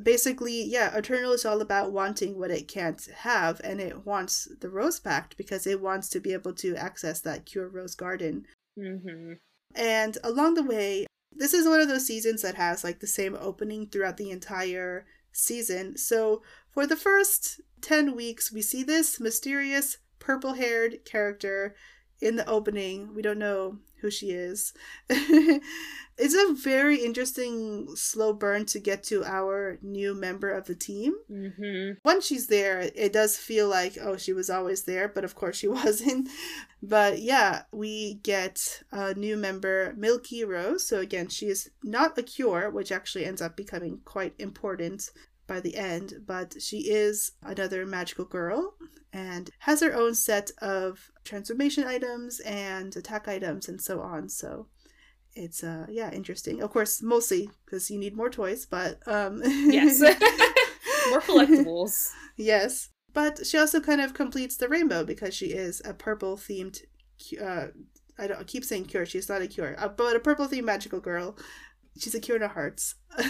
Basically, 0.00 0.62
yeah, 0.62 0.96
Eternal 0.96 1.32
is 1.32 1.44
all 1.44 1.60
about 1.60 1.92
wanting 1.92 2.38
what 2.38 2.52
it 2.52 2.68
can't 2.68 3.04
have, 3.18 3.60
and 3.64 3.80
it 3.80 4.06
wants 4.06 4.48
the 4.60 4.70
Rose 4.70 5.00
Pact 5.00 5.36
because 5.36 5.66
it 5.66 5.82
wants 5.82 6.08
to 6.10 6.20
be 6.20 6.32
able 6.32 6.54
to 6.54 6.76
access 6.76 7.20
that 7.22 7.46
Cure 7.46 7.68
Rose 7.68 7.96
Garden. 7.96 8.46
Hmm 8.78 9.32
And 9.74 10.18
along 10.24 10.54
the 10.54 10.62
way, 10.62 11.06
this 11.32 11.54
is 11.54 11.66
one 11.66 11.80
of 11.80 11.88
those 11.88 12.06
seasons 12.06 12.42
that 12.42 12.54
has 12.54 12.84
like 12.84 13.00
the 13.00 13.06
same 13.06 13.36
opening 13.38 13.86
throughout 13.86 14.16
the 14.16 14.30
entire 14.30 15.06
season. 15.32 15.96
So 15.96 16.42
for 16.70 16.86
the 16.86 16.96
first 16.96 17.60
10 17.80 18.14
weeks, 18.16 18.52
we 18.52 18.62
see 18.62 18.82
this 18.82 19.20
mysterious 19.20 19.98
purple 20.18 20.54
haired 20.54 21.04
character 21.04 21.76
in 22.20 22.36
the 22.36 22.48
opening. 22.48 23.14
We 23.14 23.22
don't 23.22 23.38
know 23.38 23.78
who 24.00 24.10
she 24.10 24.30
is. 24.30 24.72
it's 26.18 26.34
a 26.34 26.54
very 26.54 27.04
interesting 27.04 27.88
slow 27.94 28.32
burn 28.32 28.64
to 28.66 28.78
get 28.78 29.02
to 29.04 29.24
our 29.24 29.78
new 29.82 30.14
member 30.14 30.50
of 30.50 30.66
the 30.66 30.74
team 30.74 31.14
hmm 31.28 31.92
once 32.04 32.26
she's 32.26 32.46
there, 32.46 32.90
it 32.94 33.12
does 33.12 33.36
feel 33.36 33.68
like, 33.68 33.98
oh, 34.00 34.16
she 34.16 34.32
was 34.32 34.50
always 34.50 34.84
there, 34.84 35.08
but 35.08 35.24
of 35.24 35.34
course 35.34 35.56
she 35.56 35.68
wasn't. 35.80 36.28
But 36.82 37.20
yeah, 37.20 37.62
we 37.72 38.14
get 38.22 38.82
a 38.92 39.14
new 39.14 39.36
member, 39.36 39.94
Milky 39.96 40.44
Rose. 40.44 40.86
So 40.86 41.00
again, 41.00 41.28
she 41.28 41.46
is 41.46 41.70
not 41.82 42.16
a 42.18 42.22
cure, 42.22 42.70
which 42.70 42.92
actually 42.92 43.24
ends 43.24 43.42
up 43.42 43.56
becoming 43.56 44.00
quite 44.04 44.34
important 44.38 45.10
by 45.46 45.60
the 45.60 45.76
end, 45.76 46.14
but 46.26 46.60
she 46.60 46.90
is 46.90 47.32
another 47.42 47.86
magical 47.86 48.24
girl 48.24 48.74
and 49.12 49.50
has 49.60 49.80
her 49.80 49.94
own 49.94 50.14
set 50.14 50.50
of 50.60 51.10
transformation 51.24 51.84
items 51.84 52.40
and 52.40 52.94
attack 52.96 53.26
items 53.26 53.68
and 53.68 53.80
so 53.80 54.00
on. 54.00 54.28
So 54.28 54.66
it's 55.34 55.62
uh 55.62 55.86
yeah 55.88 56.10
interesting 56.10 56.62
of 56.62 56.70
course 56.70 57.02
mostly 57.02 57.48
because 57.64 57.90
you 57.90 57.98
need 57.98 58.16
more 58.16 58.30
toys 58.30 58.66
but 58.66 58.98
um 59.06 59.40
Yes. 59.44 60.00
More 61.10 61.20
collectibles. 61.22 62.10
Yes. 62.36 62.90
But 63.14 63.46
she 63.46 63.56
also 63.56 63.80
kind 63.80 64.00
of 64.02 64.12
completes 64.12 64.56
the 64.58 64.68
rainbow 64.68 65.04
because 65.04 65.32
she 65.34 65.46
is 65.46 65.80
a 65.84 65.94
purple 65.94 66.36
themed. 66.36 66.80
Uh, 67.40 67.68
I 68.18 68.26
don't 68.26 68.40
I 68.40 68.44
keep 68.44 68.62
saying 68.64 68.84
cure. 68.86 69.06
She's 69.06 69.28
not 69.28 69.40
a 69.40 69.46
cure, 69.46 69.74
uh, 69.78 69.88
but 69.88 70.16
a 70.16 70.20
purple 70.20 70.46
themed 70.46 70.64
magical 70.64 71.00
girl. 71.00 71.36
She's 71.98 72.14
a 72.14 72.20
cure 72.20 72.38
to 72.38 72.48
hearts. 72.48 72.94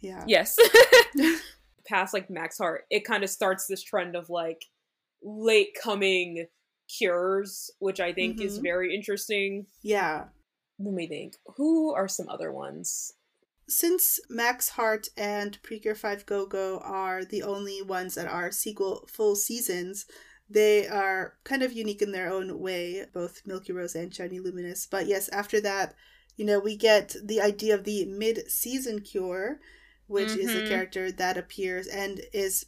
yeah. 0.00 0.24
Yes. 0.26 0.58
Past 1.86 2.12
like 2.12 2.28
Max 2.28 2.58
Heart, 2.58 2.84
it 2.90 3.04
kind 3.06 3.24
of 3.24 3.30
starts 3.30 3.66
this 3.66 3.82
trend 3.82 4.14
of 4.14 4.28
like 4.28 4.62
late 5.22 5.74
coming 5.82 6.46
cures, 6.98 7.70
which 7.78 7.98
I 8.00 8.12
think 8.12 8.40
is 8.42 8.58
Mhm. 8.58 8.62
very 8.62 8.94
interesting. 8.94 9.66
Yeah. 9.82 10.24
Let 10.78 10.94
me 10.94 11.08
think. 11.08 11.34
Who 11.56 11.92
are 11.94 12.08
some 12.08 12.28
other 12.28 12.52
ones? 12.52 13.12
Since 13.68 14.18
Max 14.30 14.70
Heart 14.70 15.08
and 15.16 15.58
Precure 15.62 15.94
5 15.94 16.24
Go 16.24 16.46
Go 16.46 16.78
are 16.78 17.24
the 17.24 17.42
only 17.42 17.82
ones 17.82 18.14
that 18.14 18.26
are 18.26 18.50
sequel 18.50 19.06
full 19.08 19.36
seasons, 19.36 20.06
they 20.48 20.86
are 20.88 21.34
kind 21.44 21.62
of 21.62 21.72
unique 21.72 22.00
in 22.00 22.12
their 22.12 22.32
own 22.32 22.58
way, 22.58 23.04
both 23.12 23.42
Milky 23.46 23.72
Rose 23.72 23.94
and 23.94 24.14
Shiny 24.14 24.40
Luminous. 24.40 24.86
But 24.86 25.06
yes, 25.06 25.28
after 25.28 25.60
that, 25.60 25.94
you 26.36 26.46
know, 26.46 26.58
we 26.58 26.76
get 26.76 27.14
the 27.22 27.40
idea 27.42 27.74
of 27.74 27.84
the 27.84 28.06
mid 28.06 28.50
season 28.50 29.00
cure, 29.00 29.60
which 30.06 30.28
mm-hmm. 30.28 30.40
is 30.40 30.54
a 30.54 30.58
mm-hmm. 30.58 30.68
character 30.68 31.12
that 31.12 31.36
appears 31.36 31.86
and 31.86 32.22
is 32.32 32.64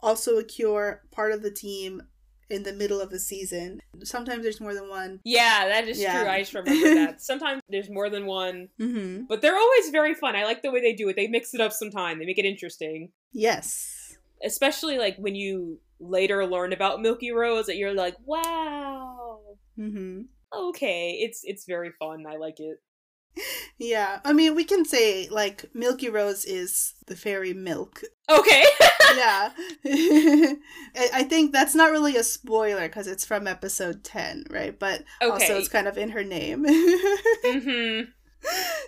also 0.00 0.36
a 0.36 0.44
cure, 0.44 1.02
part 1.10 1.32
of 1.32 1.42
the 1.42 1.50
team 1.50 2.02
in 2.52 2.62
the 2.62 2.72
middle 2.72 3.00
of 3.00 3.10
the 3.10 3.18
season. 3.18 3.80
Sometimes 4.04 4.42
there's 4.42 4.60
more 4.60 4.74
than 4.74 4.88
one. 4.88 5.20
Yeah, 5.24 5.66
that 5.68 5.88
is 5.88 5.98
yeah. 5.98 6.20
true. 6.20 6.30
I 6.30 6.40
just 6.40 6.54
remember 6.54 6.94
that. 6.94 7.20
Sometimes 7.22 7.62
there's 7.68 7.90
more 7.90 8.10
than 8.10 8.26
one, 8.26 8.68
mm-hmm. 8.78 9.24
but 9.28 9.40
they're 9.40 9.56
always 9.56 9.90
very 9.90 10.14
fun. 10.14 10.36
I 10.36 10.44
like 10.44 10.62
the 10.62 10.70
way 10.70 10.80
they 10.80 10.92
do 10.92 11.08
it. 11.08 11.16
They 11.16 11.28
mix 11.28 11.54
it 11.54 11.60
up 11.60 11.72
sometime. 11.72 12.18
They 12.18 12.26
make 12.26 12.38
it 12.38 12.44
interesting. 12.44 13.10
Yes. 13.32 14.16
Especially 14.44 14.98
like 14.98 15.16
when 15.16 15.34
you 15.34 15.78
later 15.98 16.46
learn 16.46 16.72
about 16.72 17.00
Milky 17.00 17.32
Rose, 17.32 17.66
that 17.66 17.76
you're 17.76 17.94
like, 17.94 18.16
wow. 18.24 19.40
Mm-hmm. 19.78 20.22
Okay, 20.54 21.18
it's 21.22 21.40
it's 21.44 21.64
very 21.64 21.92
fun. 21.98 22.24
I 22.28 22.36
like 22.36 22.60
it. 22.60 22.78
Yeah, 23.78 24.20
I 24.24 24.32
mean, 24.32 24.54
we 24.54 24.64
can 24.64 24.84
say 24.84 25.28
like 25.28 25.64
Milky 25.74 26.08
Rose 26.08 26.44
is 26.44 26.94
the 27.06 27.16
fairy 27.16 27.52
milk. 27.52 28.02
Okay. 28.30 28.64
yeah, 29.16 29.50
I 30.94 31.24
think 31.28 31.52
that's 31.52 31.74
not 31.74 31.90
really 31.90 32.16
a 32.16 32.22
spoiler 32.22 32.88
because 32.88 33.06
it's 33.06 33.24
from 33.24 33.46
episode 33.46 34.04
ten, 34.04 34.44
right? 34.50 34.78
But 34.78 35.04
okay. 35.20 35.30
also, 35.30 35.58
it's 35.58 35.68
kind 35.68 35.88
of 35.88 35.98
in 35.98 36.10
her 36.10 36.24
name. 36.24 36.64
mm-hmm. 36.64 38.10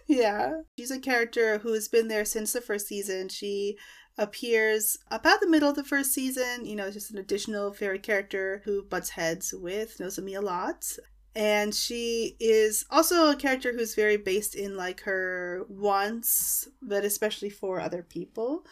Yeah, 0.08 0.62
she's 0.76 0.90
a 0.90 0.98
character 0.98 1.58
who 1.58 1.72
has 1.74 1.86
been 1.86 2.08
there 2.08 2.24
since 2.24 2.52
the 2.52 2.60
first 2.60 2.88
season. 2.88 3.28
She 3.28 3.78
appears 4.18 4.98
about 5.10 5.40
the 5.40 5.48
middle 5.48 5.70
of 5.70 5.76
the 5.76 5.84
first 5.84 6.12
season. 6.12 6.66
You 6.66 6.74
know, 6.74 6.90
just 6.90 7.12
an 7.12 7.18
additional 7.18 7.72
fairy 7.72 8.00
character 8.00 8.62
who 8.64 8.82
butts 8.82 9.10
heads 9.10 9.54
with 9.56 9.98
Nozomi 9.98 10.36
a 10.36 10.40
lot 10.40 10.84
and 11.34 11.74
she 11.74 12.36
is 12.38 12.84
also 12.90 13.30
a 13.30 13.36
character 13.36 13.72
who's 13.72 13.94
very 13.94 14.16
based 14.16 14.54
in 14.54 14.76
like 14.76 15.00
her 15.02 15.64
wants 15.68 16.68
but 16.80 17.04
especially 17.04 17.50
for 17.50 17.80
other 17.80 18.02
people. 18.02 18.64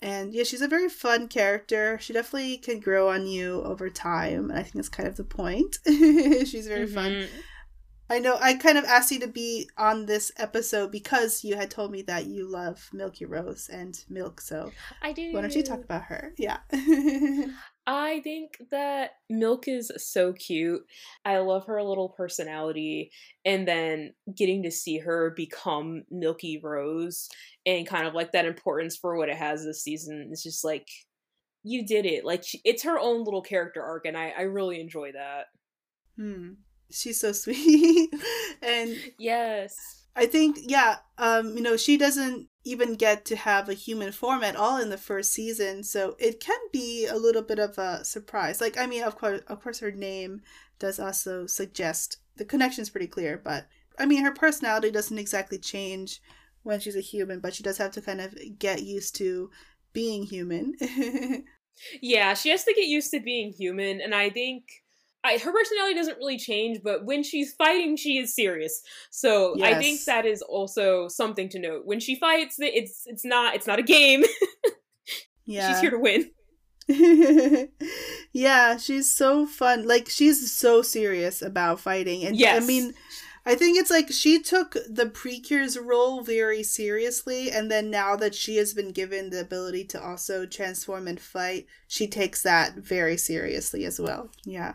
And 0.00 0.32
yeah 0.32 0.44
she's 0.44 0.62
a 0.62 0.68
very 0.68 0.88
fun 0.88 1.28
character. 1.28 1.98
She 2.00 2.12
definitely 2.12 2.58
can 2.58 2.80
grow 2.80 3.08
on 3.10 3.26
you 3.26 3.62
over 3.62 3.90
time 3.90 4.50
and 4.50 4.58
i 4.58 4.62
think 4.62 4.74
that's 4.76 4.88
kind 4.88 5.08
of 5.08 5.16
the 5.16 5.24
point. 5.24 5.78
She's 5.86 6.68
very 6.68 6.86
mm-hmm. 6.86 6.94
fun 6.94 7.28
i 8.10 8.18
know 8.18 8.38
i 8.40 8.54
kind 8.54 8.78
of 8.78 8.84
asked 8.84 9.10
you 9.10 9.20
to 9.20 9.28
be 9.28 9.68
on 9.76 10.06
this 10.06 10.32
episode 10.36 10.90
because 10.90 11.44
you 11.44 11.56
had 11.56 11.70
told 11.70 11.90
me 11.90 12.02
that 12.02 12.26
you 12.26 12.50
love 12.50 12.88
milky 12.92 13.24
rose 13.24 13.68
and 13.72 14.04
milk 14.08 14.40
so 14.40 14.70
i 15.02 15.12
do. 15.12 15.32
why 15.32 15.40
don't 15.40 15.54
you 15.54 15.62
talk 15.62 15.82
about 15.82 16.02
her? 16.04 16.32
Yeah 16.36 16.58
I 17.90 18.20
think 18.20 18.58
that 18.70 19.12
Milk 19.30 19.66
is 19.66 19.90
so 19.96 20.34
cute. 20.34 20.82
I 21.24 21.38
love 21.38 21.64
her 21.64 21.82
little 21.82 22.10
personality. 22.10 23.10
And 23.46 23.66
then 23.66 24.12
getting 24.36 24.62
to 24.64 24.70
see 24.70 24.98
her 24.98 25.32
become 25.34 26.04
Milky 26.10 26.60
Rose 26.62 27.30
and 27.64 27.86
kind 27.86 28.06
of 28.06 28.12
like 28.12 28.32
that 28.32 28.44
importance 28.44 28.94
for 28.94 29.16
what 29.16 29.30
it 29.30 29.38
has 29.38 29.64
this 29.64 29.82
season 29.82 30.28
is 30.30 30.42
just 30.42 30.66
like, 30.66 30.86
you 31.62 31.86
did 31.86 32.04
it. 32.04 32.26
Like, 32.26 32.44
she, 32.44 32.60
it's 32.62 32.82
her 32.82 32.98
own 32.98 33.24
little 33.24 33.42
character 33.42 33.82
arc, 33.82 34.04
and 34.04 34.18
I, 34.18 34.34
I 34.36 34.42
really 34.42 34.82
enjoy 34.82 35.12
that. 35.12 35.46
Hmm. 36.16 36.50
She's 36.90 37.18
so 37.18 37.32
sweet. 37.32 38.12
and 38.62 38.96
yes. 39.18 39.97
I 40.16 40.26
think, 40.26 40.58
yeah, 40.62 40.96
um, 41.16 41.56
you 41.56 41.62
know, 41.62 41.76
she 41.76 41.96
doesn't 41.96 42.48
even 42.64 42.94
get 42.94 43.24
to 43.26 43.36
have 43.36 43.68
a 43.68 43.74
human 43.74 44.12
form 44.12 44.42
at 44.42 44.56
all 44.56 44.80
in 44.80 44.90
the 44.90 44.98
first 44.98 45.32
season, 45.32 45.82
so 45.84 46.16
it 46.18 46.40
can 46.40 46.58
be 46.72 47.06
a 47.06 47.16
little 47.16 47.42
bit 47.42 47.58
of 47.58 47.78
a 47.78 48.04
surprise. 48.04 48.60
Like, 48.60 48.76
I 48.78 48.86
mean, 48.86 49.02
of 49.02 49.16
course, 49.16 49.40
of 49.46 49.62
course, 49.62 49.80
her 49.80 49.92
name 49.92 50.42
does 50.78 50.98
also 50.98 51.46
suggest 51.46 52.18
the 52.36 52.44
connection's 52.44 52.90
pretty 52.90 53.06
clear, 53.06 53.40
but 53.42 53.66
I 53.98 54.06
mean, 54.06 54.24
her 54.24 54.32
personality 54.32 54.90
doesn't 54.90 55.18
exactly 55.18 55.58
change 55.58 56.20
when 56.62 56.80
she's 56.80 56.96
a 56.96 57.00
human, 57.00 57.40
but 57.40 57.54
she 57.54 57.62
does 57.62 57.78
have 57.78 57.92
to 57.92 58.02
kind 58.02 58.20
of 58.20 58.34
get 58.58 58.82
used 58.82 59.16
to 59.16 59.50
being 59.92 60.24
human. 60.24 60.74
yeah, 62.02 62.34
she 62.34 62.50
has 62.50 62.64
to 62.64 62.74
get 62.74 62.86
used 62.86 63.10
to 63.12 63.20
being 63.20 63.52
human, 63.52 64.00
and 64.00 64.14
I 64.14 64.30
think 64.30 64.64
I, 65.24 65.38
her 65.38 65.52
personality 65.52 65.94
doesn't 65.94 66.18
really 66.18 66.38
change, 66.38 66.80
but 66.82 67.04
when 67.04 67.22
she's 67.22 67.52
fighting, 67.54 67.96
she 67.96 68.18
is 68.18 68.34
serious. 68.34 68.82
So 69.10 69.54
yes. 69.56 69.74
I 69.74 69.78
think 69.80 70.04
that 70.04 70.24
is 70.24 70.42
also 70.42 71.08
something 71.08 71.48
to 71.50 71.58
note. 71.58 71.82
When 71.84 72.00
she 72.00 72.14
fights, 72.14 72.56
it's 72.58 73.02
it's 73.06 73.24
not 73.24 73.54
it's 73.54 73.66
not 73.66 73.78
a 73.78 73.82
game. 73.82 74.24
yeah, 75.44 75.72
she's 75.72 75.80
here 75.80 75.90
to 75.90 75.98
win. 75.98 76.30
yeah, 78.32 78.76
she's 78.76 79.14
so 79.14 79.44
fun. 79.44 79.86
Like 79.86 80.08
she's 80.08 80.52
so 80.52 80.82
serious 80.82 81.42
about 81.42 81.80
fighting, 81.80 82.24
and 82.24 82.36
yes. 82.36 82.62
I 82.62 82.66
mean, 82.66 82.94
I 83.44 83.56
think 83.56 83.76
it's 83.76 83.90
like 83.90 84.12
she 84.12 84.40
took 84.40 84.76
the 84.88 85.06
Precure's 85.06 85.76
role 85.76 86.22
very 86.22 86.62
seriously, 86.62 87.50
and 87.50 87.70
then 87.70 87.90
now 87.90 88.14
that 88.16 88.34
she 88.34 88.56
has 88.56 88.72
been 88.72 88.92
given 88.92 89.30
the 89.30 89.40
ability 89.40 89.84
to 89.86 90.02
also 90.02 90.46
transform 90.46 91.08
and 91.08 91.20
fight, 91.20 91.66
she 91.88 92.06
takes 92.06 92.42
that 92.42 92.74
very 92.74 93.16
seriously 93.16 93.84
as 93.84 93.98
well. 93.98 94.30
Yeah. 94.44 94.74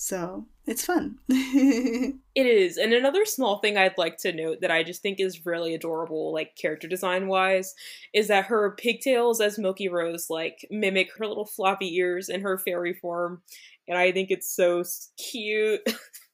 So 0.00 0.46
it's 0.66 0.86
fun. 0.86 1.18
it 1.28 2.16
is. 2.34 2.78
And 2.78 2.94
another 2.94 3.26
small 3.26 3.58
thing 3.58 3.76
I'd 3.76 3.98
like 3.98 4.16
to 4.20 4.32
note 4.32 4.62
that 4.62 4.70
I 4.70 4.82
just 4.82 5.02
think 5.02 5.20
is 5.20 5.44
really 5.44 5.74
adorable, 5.74 6.32
like 6.32 6.56
character 6.56 6.88
design 6.88 7.28
wise, 7.28 7.74
is 8.14 8.28
that 8.28 8.46
her 8.46 8.70
pigtails 8.78 9.42
as 9.42 9.58
Milky 9.58 9.90
Rose 9.90 10.30
like 10.30 10.66
mimic 10.70 11.10
her 11.18 11.26
little 11.26 11.44
floppy 11.44 11.94
ears 11.96 12.30
in 12.30 12.40
her 12.40 12.56
fairy 12.56 12.94
form. 12.94 13.42
And 13.86 13.98
I 13.98 14.10
think 14.10 14.30
it's 14.30 14.50
so 14.50 14.82
cute. 15.18 15.82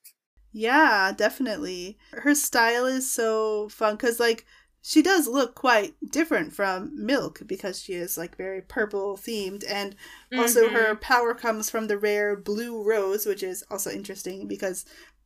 yeah, 0.53 1.11
definitely. 1.17 1.99
Her 2.13 2.37
style 2.37 2.87
is 2.87 3.11
so 3.11 3.69
fun 3.69 3.97
because, 3.97 4.21
like, 4.21 4.47
she 4.87 5.03
does 5.03 5.27
look 5.27 5.57
quite 5.57 5.97
different 6.13 6.53
from 6.53 6.93
Milk 6.95 7.43
because 7.45 7.83
she 7.83 7.95
is 7.95 8.17
like 8.17 8.37
very 8.37 8.63
purple 8.63 9.17
themed, 9.17 9.65
and 9.69 9.97
also 10.33 10.67
mm-hmm. 10.67 10.77
her 10.77 10.95
power 10.95 11.35
comes 11.35 11.69
from 11.69 11.89
the 11.89 11.99
rare 11.99 12.37
blue 12.37 12.81
rose, 12.85 13.27
which 13.27 13.43
is 13.43 13.65
also 13.69 13.91
interesting 13.91 14.47
because 14.47 14.85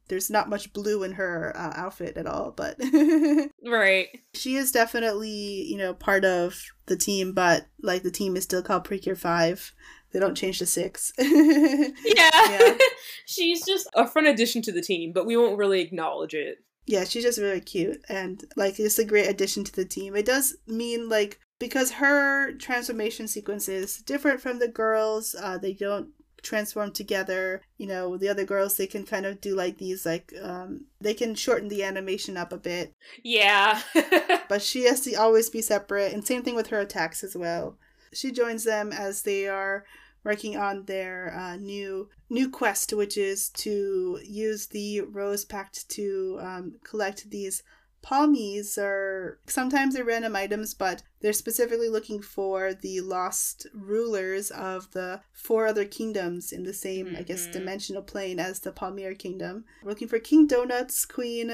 there's 0.09 0.31
not 0.31 0.49
much 0.49 0.73
blue 0.73 1.03
in 1.03 1.12
her 1.12 1.55
uh, 1.55 1.75
outfit 1.77 2.16
at 2.16 2.27
all. 2.27 2.53
But 2.57 2.81
right, 3.66 4.09
she 4.33 4.57
is 4.57 4.73
definitely 4.73 5.66
you 5.68 5.77
know 5.77 5.92
part 5.92 6.25
of 6.25 6.64
the 6.87 6.96
team, 6.96 7.35
but 7.35 7.66
like 7.83 8.03
the 8.03 8.11
team 8.11 8.37
is 8.37 8.44
still 8.44 8.62
called 8.62 8.85
Precure 8.85 9.14
Five. 9.14 9.75
They 10.12 10.20
don't 10.20 10.37
change 10.37 10.59
to 10.61 10.66
six. 10.66 11.12
yeah, 11.18 11.90
yeah. 12.05 12.79
she's 13.27 13.62
just 13.66 13.88
a 13.92 14.07
fun 14.07 14.27
addition 14.27 14.62
to 14.62 14.73
the 14.73 14.81
team, 14.81 15.12
but 15.12 15.27
we 15.27 15.37
won't 15.37 15.59
really 15.59 15.83
acknowledge 15.83 16.33
it 16.33 16.64
yeah, 16.90 17.05
she's 17.05 17.22
just 17.22 17.38
really 17.38 17.61
cute 17.61 18.05
and 18.09 18.44
like 18.57 18.81
it's 18.81 18.98
a 18.98 19.05
great 19.05 19.29
addition 19.29 19.62
to 19.62 19.72
the 19.72 19.85
team. 19.85 20.16
It 20.16 20.26
does 20.26 20.57
mean 20.66 21.09
like 21.09 21.38
because 21.61 21.92
her 21.92 22.53
transformation 22.55 23.29
sequence 23.29 23.68
is 23.68 23.98
different 23.98 24.40
from 24.40 24.59
the 24.59 24.66
girls, 24.66 25.37
uh, 25.40 25.57
they 25.57 25.72
don't 25.72 26.09
transform 26.42 26.90
together. 26.90 27.62
You 27.79 27.87
know, 27.87 28.16
the 28.16 28.29
other 28.29 28.44
girls 28.44 28.76
they 28.76 28.88
can 28.88 29.07
kind 29.07 29.24
of 29.24 29.40
do 29.40 29.55
like 29.55 29.79
these 29.79 30.05
like 30.05 30.35
um 30.42 30.87
they 31.00 31.14
can 31.14 31.37
shorten 31.37 31.68
the 31.68 31.85
animation 31.85 32.37
up 32.37 32.53
a 32.53 32.59
bit. 32.59 32.92
Yeah. 33.22 33.81
but 34.48 34.61
she 34.61 34.85
has 34.87 35.00
to 35.03 35.14
always 35.14 35.48
be 35.48 35.62
separate 35.62 36.12
and 36.12 36.26
same 36.26 36.42
thing 36.42 36.57
with 36.57 36.68
her 36.68 36.81
attacks 36.81 37.22
as 37.22 37.37
well. 37.37 37.79
She 38.12 38.33
joins 38.33 38.64
them 38.64 38.92
as 38.92 39.22
they 39.22 39.46
are 39.46 39.85
working 40.24 40.56
on 40.56 40.85
their 40.85 41.35
uh, 41.37 41.56
new 41.56 42.09
new 42.28 42.50
quest, 42.50 42.92
which 42.92 43.16
is 43.16 43.48
to 43.50 44.20
use 44.24 44.66
the 44.68 45.00
Rose 45.02 45.44
Pact 45.44 45.88
to 45.90 46.38
um, 46.40 46.76
collect 46.85 47.30
these 47.30 47.62
palmies 48.02 48.78
or 48.78 49.40
sometimes 49.46 49.94
they're 49.94 50.04
random 50.04 50.35
items, 50.35 50.74
but 50.74 51.02
they're 51.20 51.33
specifically 51.33 51.88
looking 51.88 52.22
for 52.22 52.72
the 52.74 53.00
lost 53.00 53.66
rulers 53.74 54.50
of 54.50 54.90
the 54.92 55.20
four 55.33 55.66
other 55.66 55.85
kingdoms 55.85 56.52
in 56.52 56.64
the 56.64 56.72
same, 56.72 57.06
mm-hmm. 57.06 57.16
I 57.16 57.22
guess, 57.22 57.42
mm-hmm. 57.42 57.52
dimensional 57.52 58.02
plane 58.02 58.38
as 58.38 58.61
the 58.61 58.72
Palmier 58.72 59.18
Kingdom. 59.18 59.64
We're 59.83 59.90
looking 59.90 60.09
for 60.09 60.18
King 60.18 60.46
Donuts, 60.46 61.04
Queen 61.04 61.52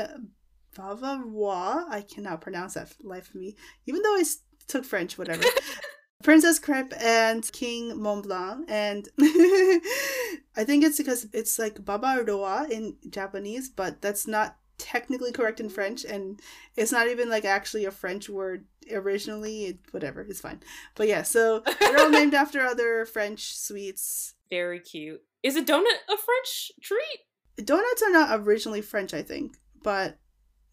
Bavarois. 0.76 1.84
I 1.90 2.02
cannot 2.02 2.40
pronounce 2.40 2.74
that 2.74 2.92
life 3.02 3.28
for 3.28 3.38
me, 3.38 3.56
even 3.86 4.02
though 4.02 4.16
I 4.16 4.24
took 4.68 4.84
French, 4.84 5.18
whatever. 5.18 5.42
Princess 6.22 6.58
Crêpe 6.58 6.92
and 7.00 7.50
King 7.52 8.00
Mont 8.00 8.24
Blanc. 8.24 8.64
And 8.68 9.08
I 9.20 10.64
think 10.64 10.82
it's 10.84 10.98
because 10.98 11.26
it's 11.32 11.58
like 11.58 11.84
Baba 11.84 12.24
Roa 12.26 12.66
in 12.70 12.96
Japanese, 13.08 13.68
but 13.68 14.00
that's 14.02 14.26
not 14.26 14.56
technically 14.78 15.32
correct 15.32 15.60
in 15.60 15.68
French. 15.68 16.04
And 16.04 16.40
it's 16.76 16.92
not 16.92 17.08
even 17.08 17.28
like 17.28 17.44
actually 17.44 17.84
a 17.84 17.90
French 17.90 18.28
word 18.28 18.64
originally. 18.92 19.64
It, 19.66 19.78
whatever, 19.90 20.22
it's 20.22 20.40
fine. 20.40 20.60
But 20.94 21.08
yeah, 21.08 21.22
so 21.22 21.62
they're 21.80 21.98
all 22.00 22.10
named 22.10 22.34
after 22.42 22.60
other 22.62 23.04
French 23.04 23.56
sweets. 23.56 24.34
Very 24.50 24.80
cute. 24.80 25.22
Is 25.42 25.56
a 25.56 25.62
donut 25.62 25.84
a 26.08 26.16
French 26.16 26.72
treat? 26.82 27.20
Donuts 27.64 28.02
are 28.02 28.12
not 28.12 28.40
originally 28.40 28.82
French, 28.82 29.14
I 29.14 29.22
think, 29.22 29.56
but 29.82 30.18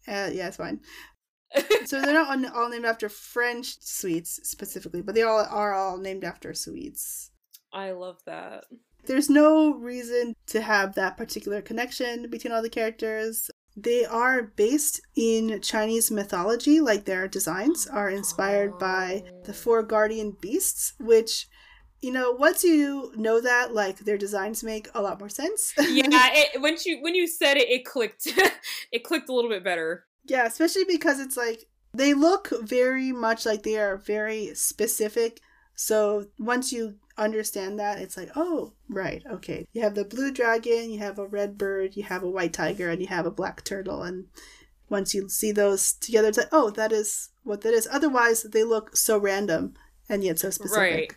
Uh, 0.06 0.28
yeah, 0.32 0.48
it's 0.48 0.58
fine. 0.58 0.80
so 1.84 2.00
they're 2.00 2.14
not 2.14 2.54
all 2.54 2.68
named 2.68 2.84
after 2.84 3.08
French 3.08 3.80
sweets 3.80 4.40
specifically, 4.42 5.02
but 5.02 5.14
they 5.14 5.22
all 5.22 5.44
are 5.48 5.74
all 5.74 5.98
named 5.98 6.24
after 6.24 6.54
sweets. 6.54 7.30
I 7.72 7.90
love 7.90 8.18
that. 8.26 8.64
There's 9.06 9.28
no 9.28 9.74
reason 9.74 10.34
to 10.46 10.60
have 10.62 10.94
that 10.94 11.16
particular 11.16 11.60
connection 11.60 12.30
between 12.30 12.52
all 12.52 12.62
the 12.62 12.70
characters. 12.70 13.50
They 13.76 14.04
are 14.04 14.42
based 14.42 15.00
in 15.16 15.60
Chinese 15.60 16.10
mythology, 16.10 16.80
like 16.80 17.04
their 17.04 17.26
designs 17.28 17.86
are 17.86 18.08
inspired 18.08 18.78
by 18.78 19.24
the 19.44 19.52
four 19.52 19.82
guardian 19.82 20.36
beasts, 20.40 20.94
which 20.98 21.48
you 22.00 22.12
know 22.12 22.32
once 22.32 22.62
you 22.62 23.12
know 23.16 23.40
that 23.40 23.72
like 23.72 23.98
their 24.00 24.18
designs 24.18 24.62
make 24.62 24.88
a 24.94 25.00
lot 25.00 25.18
more 25.18 25.30
sense 25.30 25.72
yeah 25.78 26.28
it, 26.34 26.60
when 26.60 26.76
you 26.84 27.00
when 27.00 27.14
you 27.14 27.26
said 27.26 27.56
it 27.56 27.70
it 27.70 27.84
clicked 27.86 28.28
it 28.92 29.02
clicked 29.02 29.30
a 29.30 29.32
little 29.32 29.48
bit 29.48 29.64
better 29.64 30.04
yeah 30.24 30.46
especially 30.46 30.84
because 30.84 31.20
it's 31.20 31.36
like 31.36 31.66
they 31.92 32.14
look 32.14 32.50
very 32.62 33.12
much 33.12 33.46
like 33.46 33.62
they 33.62 33.78
are 33.78 33.96
very 33.96 34.54
specific 34.54 35.40
so 35.74 36.26
once 36.38 36.72
you 36.72 36.94
understand 37.16 37.78
that, 37.78 37.98
it's 37.98 38.16
like, 38.16 38.30
oh, 38.36 38.72
right, 38.88 39.22
okay. 39.30 39.66
You 39.72 39.82
have 39.82 39.94
the 39.94 40.04
blue 40.04 40.32
dragon, 40.32 40.90
you 40.90 40.98
have 41.00 41.18
a 41.18 41.26
red 41.26 41.58
bird, 41.58 41.96
you 41.96 42.04
have 42.04 42.22
a 42.22 42.30
white 42.30 42.52
tiger, 42.52 42.90
and 42.90 43.00
you 43.00 43.08
have 43.08 43.26
a 43.26 43.30
black 43.30 43.64
turtle. 43.64 44.02
And 44.02 44.26
once 44.88 45.14
you 45.14 45.28
see 45.28 45.52
those 45.52 45.92
together, 45.92 46.28
it's 46.28 46.38
like, 46.38 46.48
oh, 46.52 46.70
that 46.70 46.92
is 46.92 47.30
what 47.42 47.62
that 47.62 47.74
is. 47.74 47.88
Otherwise, 47.90 48.44
they 48.44 48.64
look 48.64 48.96
so 48.96 49.18
random 49.18 49.74
and 50.08 50.22
yet 50.22 50.38
so 50.38 50.50
specific. 50.50 50.76
Right. 50.76 51.12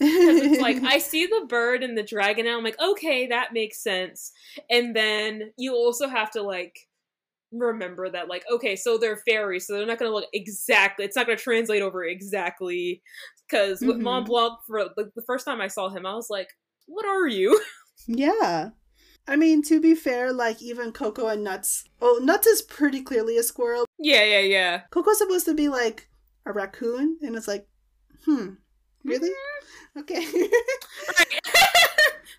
it's 0.00 0.62
like 0.62 0.82
I 0.84 0.98
see 0.98 1.26
the 1.26 1.46
bird 1.48 1.82
and 1.82 1.98
the 1.98 2.04
dragon, 2.04 2.46
and 2.46 2.56
I'm 2.56 2.64
like, 2.64 2.80
okay, 2.80 3.28
that 3.28 3.52
makes 3.52 3.82
sense. 3.82 4.32
And 4.70 4.94
then 4.94 5.52
you 5.56 5.74
also 5.74 6.08
have 6.08 6.30
to 6.32 6.42
like 6.42 6.87
remember 7.52 8.10
that 8.10 8.28
like 8.28 8.44
okay 8.50 8.76
so 8.76 8.98
they're 8.98 9.16
fairies 9.26 9.66
so 9.66 9.74
they're 9.74 9.86
not 9.86 9.98
going 9.98 10.10
to 10.10 10.14
look 10.14 10.28
exactly 10.34 11.04
it's 11.04 11.16
not 11.16 11.26
going 11.26 11.38
to 11.38 11.42
translate 11.42 11.82
over 11.82 12.04
exactly. 12.04 13.02
Because 13.48 13.78
mm-hmm. 13.78 13.88
with 13.88 13.98
mont 13.98 14.26
blanc 14.26 14.58
for 14.66 14.84
like 14.96 15.14
the 15.14 15.22
first 15.26 15.46
time 15.46 15.60
i 15.60 15.68
saw 15.68 15.88
him 15.88 16.04
i 16.04 16.14
was 16.14 16.28
like 16.28 16.48
what 16.86 17.06
are 17.06 17.26
you? 17.26 17.60
Yeah. 18.10 18.70
I 19.26 19.36
mean 19.36 19.60
to 19.64 19.80
be 19.80 19.94
fair 19.94 20.32
like 20.32 20.62
even 20.62 20.92
coco 20.92 21.26
and 21.26 21.44
nuts 21.44 21.84
oh 22.00 22.20
nuts 22.22 22.46
is 22.46 22.62
pretty 22.62 23.02
clearly 23.02 23.36
a 23.36 23.42
squirrel. 23.42 23.84
Yeah 23.98 24.24
yeah 24.24 24.40
yeah. 24.40 24.80
Coco's 24.90 25.18
supposed 25.18 25.44
to 25.44 25.54
be 25.54 25.68
like 25.68 26.08
a 26.46 26.52
raccoon 26.52 27.18
and 27.20 27.36
it's 27.36 27.48
like 27.48 27.68
hmm 28.24 28.50
really? 29.04 29.28
Mm-hmm. 29.28 30.00
okay. 30.00 30.24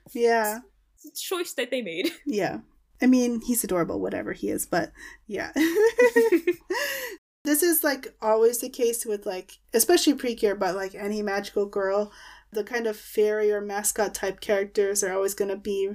Yeah. 0.14 0.60
It's 0.96 1.06
a 1.06 1.24
choice 1.24 1.54
that 1.54 1.70
they 1.70 1.84
made. 1.84 2.12
Yeah 2.26 2.60
I 3.02 3.08
mean, 3.08 3.42
he's 3.42 3.64
adorable, 3.64 4.00
whatever 4.00 4.34
he 4.34 4.50
is, 4.50 4.66
but 4.66 4.92
yeah. 5.28 5.52
this 7.46 7.64
is 7.64 7.84
like 7.84 8.14
always 8.22 8.60
the 8.60 8.70
case 8.70 9.06
with 9.06 9.26
like, 9.26 9.54
especially 9.74 10.14
Precure, 10.14 10.56
but 10.56 10.76
like 10.76 10.96
any 10.96 11.22
magical 11.22 11.66
girl, 11.66 12.12
the 12.52 12.64
kind 12.64 12.88
of 12.88 12.98
fairy 12.98 13.52
or 13.52 13.62
mascot 13.62 14.14
type 14.14 14.42
characters 14.42 15.04
are 15.04 15.14
always 15.14 15.34
going 15.34 15.50
to 15.50 15.58
be 15.58 15.92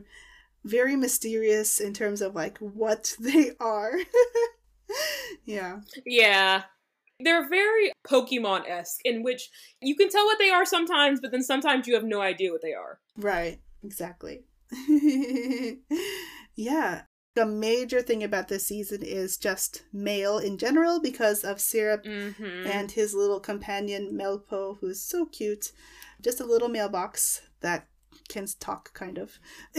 very 0.65 0.97
mysterious 0.97 1.79
in 1.79 1.93
terms 1.93 2.23
of 2.23 2.35
like 2.35 2.59
what 2.59 3.15
they 3.21 3.53
are. 3.61 3.93
yeah. 5.45 5.81
Yeah. 6.07 6.63
They're 7.21 7.49
very 7.49 7.93
Pokemon 8.07 8.69
esque, 8.69 9.01
in 9.05 9.23
which 9.23 9.49
you 9.81 9.95
can 9.95 10.09
tell 10.09 10.25
what 10.25 10.39
they 10.39 10.51
are 10.51 10.65
sometimes, 10.65 11.21
but 11.21 11.31
then 11.31 11.43
sometimes 11.43 11.87
you 11.87 11.95
have 11.95 12.05
no 12.05 12.21
idea 12.21 12.51
what 12.51 12.61
they 12.61 12.73
are. 12.73 12.99
Right, 13.17 13.61
exactly. 13.85 14.43
Yeah. 16.55 17.03
A 17.37 17.45
major 17.45 18.01
thing 18.01 18.23
about 18.23 18.47
this 18.47 18.69
season 18.69 19.03
is 19.03 19.37
just 19.37 19.83
mail 19.93 20.39
in 20.39 20.57
general 20.57 21.01
because 21.01 21.43
of 21.43 21.61
Syrup 21.61 22.05
mm-hmm. 22.05 22.67
and 22.67 22.93
his 22.93 23.13
little 23.13 23.41
companion 23.41 24.17
Melpo, 24.17 24.79
who's 24.81 25.03
so 25.03 25.27
cute. 25.27 25.73
Just 26.23 26.41
a 26.41 26.47
little 26.47 26.69
mailbox 26.69 27.43
that 27.61 27.89
can 28.29 28.47
talk, 28.61 28.93
kind 28.95 29.19
of. 29.19 29.41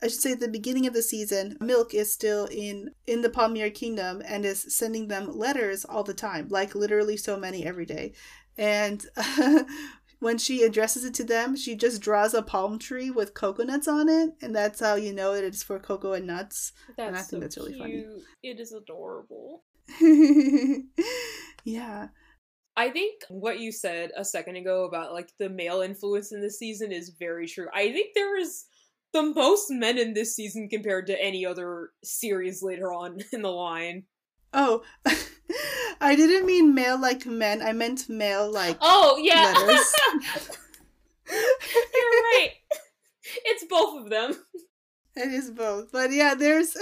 I 0.00 0.06
should 0.06 0.20
say 0.20 0.32
at 0.32 0.40
the 0.40 0.48
beginning 0.48 0.86
of 0.86 0.94
the 0.94 1.02
season, 1.02 1.56
Milk 1.60 1.92
is 1.92 2.12
still 2.12 2.46
in 2.46 2.92
in 3.06 3.22
the 3.22 3.30
Palmier 3.30 3.74
Kingdom 3.74 4.22
and 4.24 4.44
is 4.44 4.64
sending 4.68 5.08
them 5.08 5.36
letters 5.36 5.84
all 5.84 6.04
the 6.04 6.14
time, 6.14 6.46
like 6.48 6.74
literally 6.74 7.16
so 7.16 7.36
many 7.36 7.66
every 7.66 7.86
day. 7.86 8.12
And 8.56 9.04
uh, 9.16 9.64
when 10.20 10.38
she 10.38 10.62
addresses 10.62 11.04
it 11.04 11.14
to 11.14 11.24
them, 11.24 11.56
she 11.56 11.76
just 11.76 12.02
draws 12.02 12.34
a 12.34 12.42
palm 12.42 12.78
tree 12.78 13.10
with 13.10 13.34
coconuts 13.34 13.86
on 13.86 14.08
it, 14.08 14.30
and 14.42 14.54
that's 14.54 14.80
how 14.80 14.96
you 14.96 15.12
know 15.12 15.32
it 15.34 15.44
is 15.44 15.62
for 15.62 15.78
Coco 15.78 16.12
and 16.12 16.26
nuts. 16.26 16.72
That's 16.96 17.08
and 17.08 17.16
I 17.16 17.20
think 17.20 17.30
so 17.30 17.40
that's 17.40 17.56
really 17.56 17.74
cute. 17.74 18.06
funny. 18.06 18.24
It 18.42 18.60
is 18.60 18.72
adorable. 18.72 19.64
yeah. 21.64 22.08
I 22.76 22.90
think 22.90 23.22
what 23.28 23.58
you 23.58 23.72
said 23.72 24.10
a 24.16 24.24
second 24.24 24.56
ago 24.56 24.84
about 24.84 25.12
like 25.12 25.32
the 25.38 25.48
male 25.48 25.80
influence 25.80 26.32
in 26.32 26.40
this 26.40 26.58
season 26.58 26.92
is 26.92 27.16
very 27.18 27.48
true. 27.48 27.66
I 27.74 27.92
think 27.92 28.14
there 28.14 28.38
is 28.38 28.66
the 29.12 29.22
most 29.22 29.70
men 29.70 29.98
in 29.98 30.14
this 30.14 30.36
season 30.36 30.68
compared 30.68 31.06
to 31.08 31.20
any 31.20 31.44
other 31.44 31.90
series 32.04 32.62
later 32.62 32.92
on 32.92 33.18
in 33.32 33.42
the 33.42 33.50
line. 33.50 34.04
Oh, 34.52 34.82
I 36.00 36.14
didn't 36.16 36.46
mean 36.46 36.74
male 36.74 37.00
like 37.00 37.26
men. 37.26 37.62
I 37.62 37.72
meant 37.72 38.08
male 38.08 38.50
like 38.50 38.78
oh 38.80 39.18
yeah. 39.20 39.54
You're 41.28 42.22
right. 42.32 42.52
It's 43.44 43.64
both 43.68 44.02
of 44.02 44.10
them. 44.10 44.34
It 45.18 45.32
is 45.32 45.50
both, 45.50 45.90
but 45.90 46.12
yeah, 46.12 46.34
there's. 46.34 46.76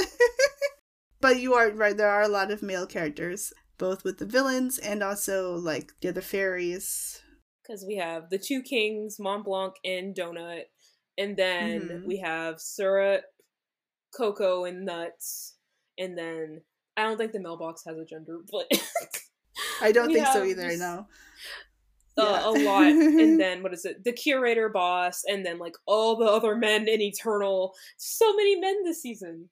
but 1.20 1.40
you 1.40 1.54
are 1.54 1.70
right. 1.70 1.96
There 1.96 2.10
are 2.10 2.22
a 2.22 2.28
lot 2.28 2.50
of 2.50 2.62
male 2.62 2.86
characters, 2.86 3.52
both 3.78 4.04
with 4.04 4.18
the 4.18 4.26
villains 4.26 4.78
and 4.78 5.02
also 5.02 5.54
like 5.54 5.92
the 6.00 6.10
other 6.10 6.20
fairies. 6.20 7.20
Because 7.62 7.84
we 7.86 7.96
have 7.96 8.28
the 8.30 8.38
two 8.38 8.62
kings, 8.62 9.18
Mont 9.18 9.44
Blanc 9.44 9.74
and 9.84 10.14
Donut, 10.14 10.64
and 11.16 11.36
then 11.36 11.80
mm-hmm. 11.80 12.06
we 12.06 12.18
have 12.18 12.60
Syrup, 12.60 13.22
Coco, 14.14 14.66
and 14.66 14.84
Nuts, 14.84 15.56
and 15.98 16.16
then 16.16 16.60
I 16.96 17.04
don't 17.04 17.18
think 17.18 17.32
the 17.32 17.40
mailbox 17.40 17.84
has 17.86 17.98
a 17.98 18.04
gender, 18.04 18.38
but 18.50 18.66
I 19.80 19.92
don't 19.92 20.12
think 20.12 20.26
so 20.28 20.44
either. 20.44 20.68
Just, 20.68 20.80
no. 20.80 21.06
Uh, 22.18 22.22
yeah. 22.24 22.48
a 22.48 22.52
lot, 22.64 22.86
and 22.86 23.38
then 23.40 23.62
what 23.62 23.74
is 23.74 23.84
it? 23.84 24.02
The 24.04 24.12
curator 24.12 24.70
boss, 24.70 25.22
and 25.26 25.44
then 25.44 25.58
like 25.58 25.74
all 25.86 26.16
the 26.16 26.24
other 26.24 26.56
men 26.56 26.88
in 26.88 27.00
Eternal. 27.00 27.74
So 27.98 28.34
many 28.34 28.56
men 28.56 28.84
this 28.84 29.02
season. 29.02 29.50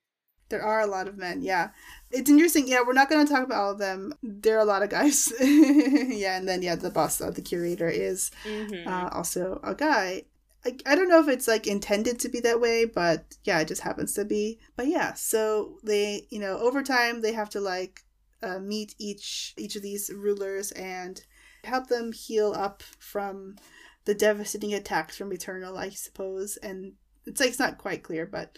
There 0.48 0.62
are 0.62 0.80
a 0.80 0.86
lot 0.86 1.08
of 1.08 1.16
men. 1.16 1.42
Yeah, 1.42 1.70
it's 2.10 2.30
interesting. 2.30 2.68
Yeah, 2.68 2.80
we're 2.86 2.92
not 2.92 3.10
going 3.10 3.26
to 3.26 3.32
talk 3.32 3.44
about 3.44 3.60
all 3.60 3.72
of 3.72 3.78
them. 3.78 4.14
There 4.22 4.56
are 4.56 4.62
a 4.62 4.66
lot 4.66 4.82
of 4.82 4.88
guys. 4.88 5.32
yeah, 5.40 6.36
and 6.38 6.48
then 6.48 6.62
yeah, 6.62 6.74
the 6.74 6.90
boss, 6.90 7.20
uh, 7.20 7.30
the 7.30 7.42
curator, 7.42 7.88
is 7.88 8.30
mm-hmm. 8.44 8.88
uh, 8.88 9.08
also 9.12 9.60
a 9.62 9.74
guy. 9.74 10.22
I, 10.64 10.76
I 10.86 10.94
don't 10.94 11.08
know 11.08 11.20
if 11.20 11.28
it's 11.28 11.48
like 11.48 11.66
intended 11.66 12.18
to 12.20 12.28
be 12.28 12.40
that 12.40 12.60
way, 12.60 12.84
but 12.84 13.36
yeah, 13.44 13.60
it 13.60 13.68
just 13.68 13.82
happens 13.82 14.14
to 14.14 14.24
be. 14.24 14.58
But 14.76 14.86
yeah, 14.86 15.14
so 15.14 15.78
they, 15.82 16.26
you 16.30 16.38
know, 16.38 16.58
over 16.58 16.82
time 16.82 17.20
they 17.20 17.32
have 17.32 17.50
to 17.50 17.60
like 17.60 18.02
uh, 18.42 18.58
meet 18.58 18.94
each 18.98 19.54
each 19.56 19.76
of 19.76 19.82
these 19.82 20.10
rulers 20.14 20.72
and 20.72 21.22
help 21.64 21.88
them 21.88 22.12
heal 22.12 22.52
up 22.56 22.82
from 22.98 23.56
the 24.04 24.14
devastating 24.14 24.74
attacks 24.74 25.16
from 25.16 25.32
Eternal, 25.32 25.76
I 25.76 25.90
suppose. 25.90 26.56
And 26.58 26.94
it's 27.26 27.40
like 27.40 27.50
it's 27.50 27.58
not 27.58 27.78
quite 27.78 28.02
clear, 28.02 28.26
but 28.26 28.56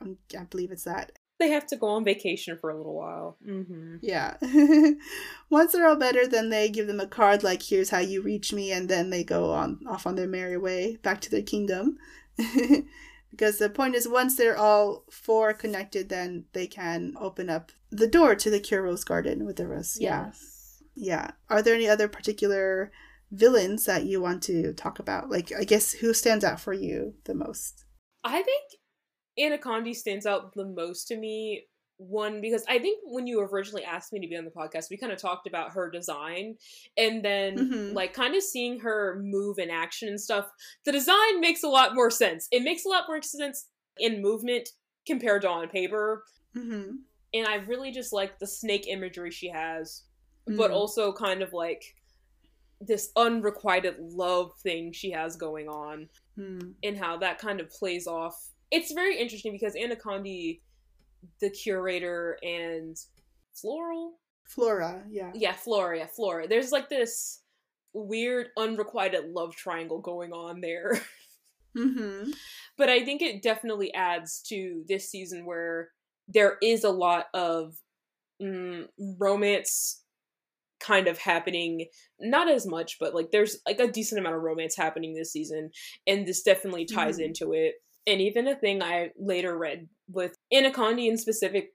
um, 0.00 0.18
I 0.38 0.44
believe 0.44 0.70
it's 0.70 0.84
that 0.84 1.12
they 1.38 1.50
have 1.50 1.66
to 1.66 1.76
go 1.76 1.88
on 1.88 2.04
vacation 2.04 2.58
for 2.60 2.70
a 2.70 2.76
little 2.76 2.94
while. 2.94 3.36
Mm-hmm. 3.46 3.96
Yeah. 4.02 4.36
Once 5.50 5.72
they're 5.72 5.86
all 5.86 5.96
better, 5.96 6.26
then 6.26 6.50
they 6.50 6.68
give 6.68 6.86
them 6.86 7.00
a 7.00 7.06
card 7.06 7.42
like, 7.42 7.62
"Here's 7.62 7.90
how 7.90 7.98
you 7.98 8.22
reach 8.22 8.52
me," 8.52 8.72
and 8.72 8.88
then 8.88 9.10
they 9.10 9.24
go 9.24 9.52
on 9.52 9.80
off 9.88 10.06
on 10.06 10.14
their 10.14 10.28
merry 10.28 10.56
way 10.56 10.96
back 10.96 11.20
to 11.22 11.30
their 11.30 11.42
kingdom. 11.42 11.98
because 13.30 13.58
the 13.58 13.68
point 13.68 13.94
is, 13.94 14.06
once 14.08 14.36
they're 14.36 14.56
all 14.56 15.04
four 15.10 15.52
connected, 15.52 16.08
then 16.08 16.44
they 16.52 16.66
can 16.66 17.14
open 17.18 17.50
up 17.50 17.72
the 17.90 18.06
door 18.06 18.34
to 18.36 18.50
the 18.50 18.60
Cure 18.60 18.82
Rose 18.82 19.04
Garden 19.04 19.44
with 19.44 19.56
the 19.56 19.66
rose. 19.66 19.96
Yes. 20.00 20.82
Yeah. 20.94 21.16
Yeah. 21.16 21.30
Are 21.50 21.62
there 21.62 21.74
any 21.74 21.88
other 21.88 22.06
particular 22.06 22.92
villains 23.32 23.84
that 23.86 24.04
you 24.04 24.20
want 24.20 24.42
to 24.44 24.72
talk 24.74 25.00
about? 25.00 25.30
Like, 25.30 25.52
I 25.52 25.64
guess 25.64 25.92
who 25.92 26.14
stands 26.14 26.44
out 26.44 26.60
for 26.60 26.72
you 26.72 27.14
the 27.24 27.34
most? 27.34 27.84
I 28.22 28.42
think 28.42 28.62
Anacondy 29.38 29.94
stands 29.94 30.26
out 30.26 30.54
the 30.54 30.66
most 30.66 31.08
to 31.08 31.16
me. 31.16 31.66
One, 31.96 32.40
because 32.40 32.64
I 32.68 32.80
think 32.80 33.00
when 33.04 33.28
you 33.28 33.40
originally 33.40 33.84
asked 33.84 34.12
me 34.12 34.18
to 34.20 34.26
be 34.26 34.36
on 34.36 34.44
the 34.44 34.50
podcast, 34.50 34.90
we 34.90 34.96
kind 34.96 35.12
of 35.12 35.18
talked 35.18 35.46
about 35.46 35.72
her 35.74 35.88
design 35.88 36.56
and 36.96 37.24
then 37.24 37.56
mm-hmm. 37.56 37.94
like 37.94 38.12
kind 38.12 38.34
of 38.34 38.42
seeing 38.42 38.80
her 38.80 39.20
move 39.22 39.58
in 39.58 39.70
action 39.70 40.08
and 40.08 40.20
stuff. 40.20 40.50
The 40.84 40.92
design 40.92 41.40
makes 41.40 41.62
a 41.62 41.68
lot 41.68 41.94
more 41.94 42.10
sense. 42.10 42.48
It 42.50 42.64
makes 42.64 42.84
a 42.84 42.88
lot 42.88 43.04
more 43.06 43.22
sense 43.22 43.68
in 43.98 44.20
movement 44.20 44.70
compared 45.06 45.42
to 45.42 45.48
on 45.48 45.68
paper. 45.68 46.24
Mm-hmm. 46.56 46.96
And 47.32 47.46
I 47.46 47.56
really 47.66 47.92
just 47.92 48.12
like 48.12 48.40
the 48.40 48.46
snake 48.46 48.88
imagery 48.88 49.30
she 49.30 49.48
has, 49.50 50.02
mm-hmm. 50.48 50.58
but 50.58 50.72
also 50.72 51.12
kind 51.12 51.42
of 51.42 51.52
like 51.52 51.94
this 52.80 53.10
unrequited 53.16 53.96
love 53.98 54.52
thing 54.62 54.92
she 54.92 55.10
has 55.10 55.36
going 55.36 55.68
on 55.68 56.08
mm. 56.38 56.72
and 56.82 56.98
how 56.98 57.16
that 57.16 57.38
kind 57.38 57.60
of 57.60 57.70
plays 57.70 58.06
off 58.06 58.50
it's 58.70 58.92
very 58.92 59.18
interesting 59.18 59.52
because 59.52 59.74
Anacondy, 59.74 60.60
the 61.40 61.50
curator 61.50 62.38
and 62.42 62.96
floral 63.54 64.18
Flora, 64.46 65.02
yeah. 65.10 65.30
yeah 65.34 65.52
flora 65.54 65.98
yeah 66.00 66.06
flora 66.06 66.46
there's 66.46 66.70
like 66.70 66.90
this 66.90 67.40
weird 67.94 68.48
unrequited 68.58 69.30
love 69.32 69.54
triangle 69.56 70.00
going 70.00 70.32
on 70.32 70.60
there 70.60 71.00
Mm-hmm. 71.76 72.30
but 72.78 72.88
i 72.88 73.04
think 73.04 73.20
it 73.22 73.42
definitely 73.42 73.92
adds 73.94 74.42
to 74.48 74.84
this 74.86 75.10
season 75.10 75.44
where 75.46 75.88
there 76.28 76.56
is 76.62 76.84
a 76.84 76.90
lot 76.90 77.26
of 77.34 77.74
mm, 78.40 78.84
romance 79.18 80.02
kind 80.78 81.08
of 81.08 81.18
happening 81.18 81.86
not 82.20 82.48
as 82.48 82.64
much 82.66 82.98
but 83.00 83.12
like 83.14 83.30
there's 83.32 83.58
like 83.66 83.80
a 83.80 83.90
decent 83.90 84.20
amount 84.20 84.36
of 84.36 84.42
romance 84.42 84.76
happening 84.76 85.14
this 85.14 85.32
season 85.32 85.70
and 86.06 86.26
this 86.28 86.42
definitely 86.42 86.84
ties 86.84 87.18
Mhm. 87.18 87.24
into 87.24 87.52
it 87.52 87.74
and 88.06 88.20
even 88.20 88.48
a 88.48 88.54
thing 88.54 88.82
i 88.82 89.10
later 89.18 89.56
read 89.56 89.88
with 90.10 90.34
anaconda 90.52 91.02
in 91.02 91.16
specific 91.18 91.70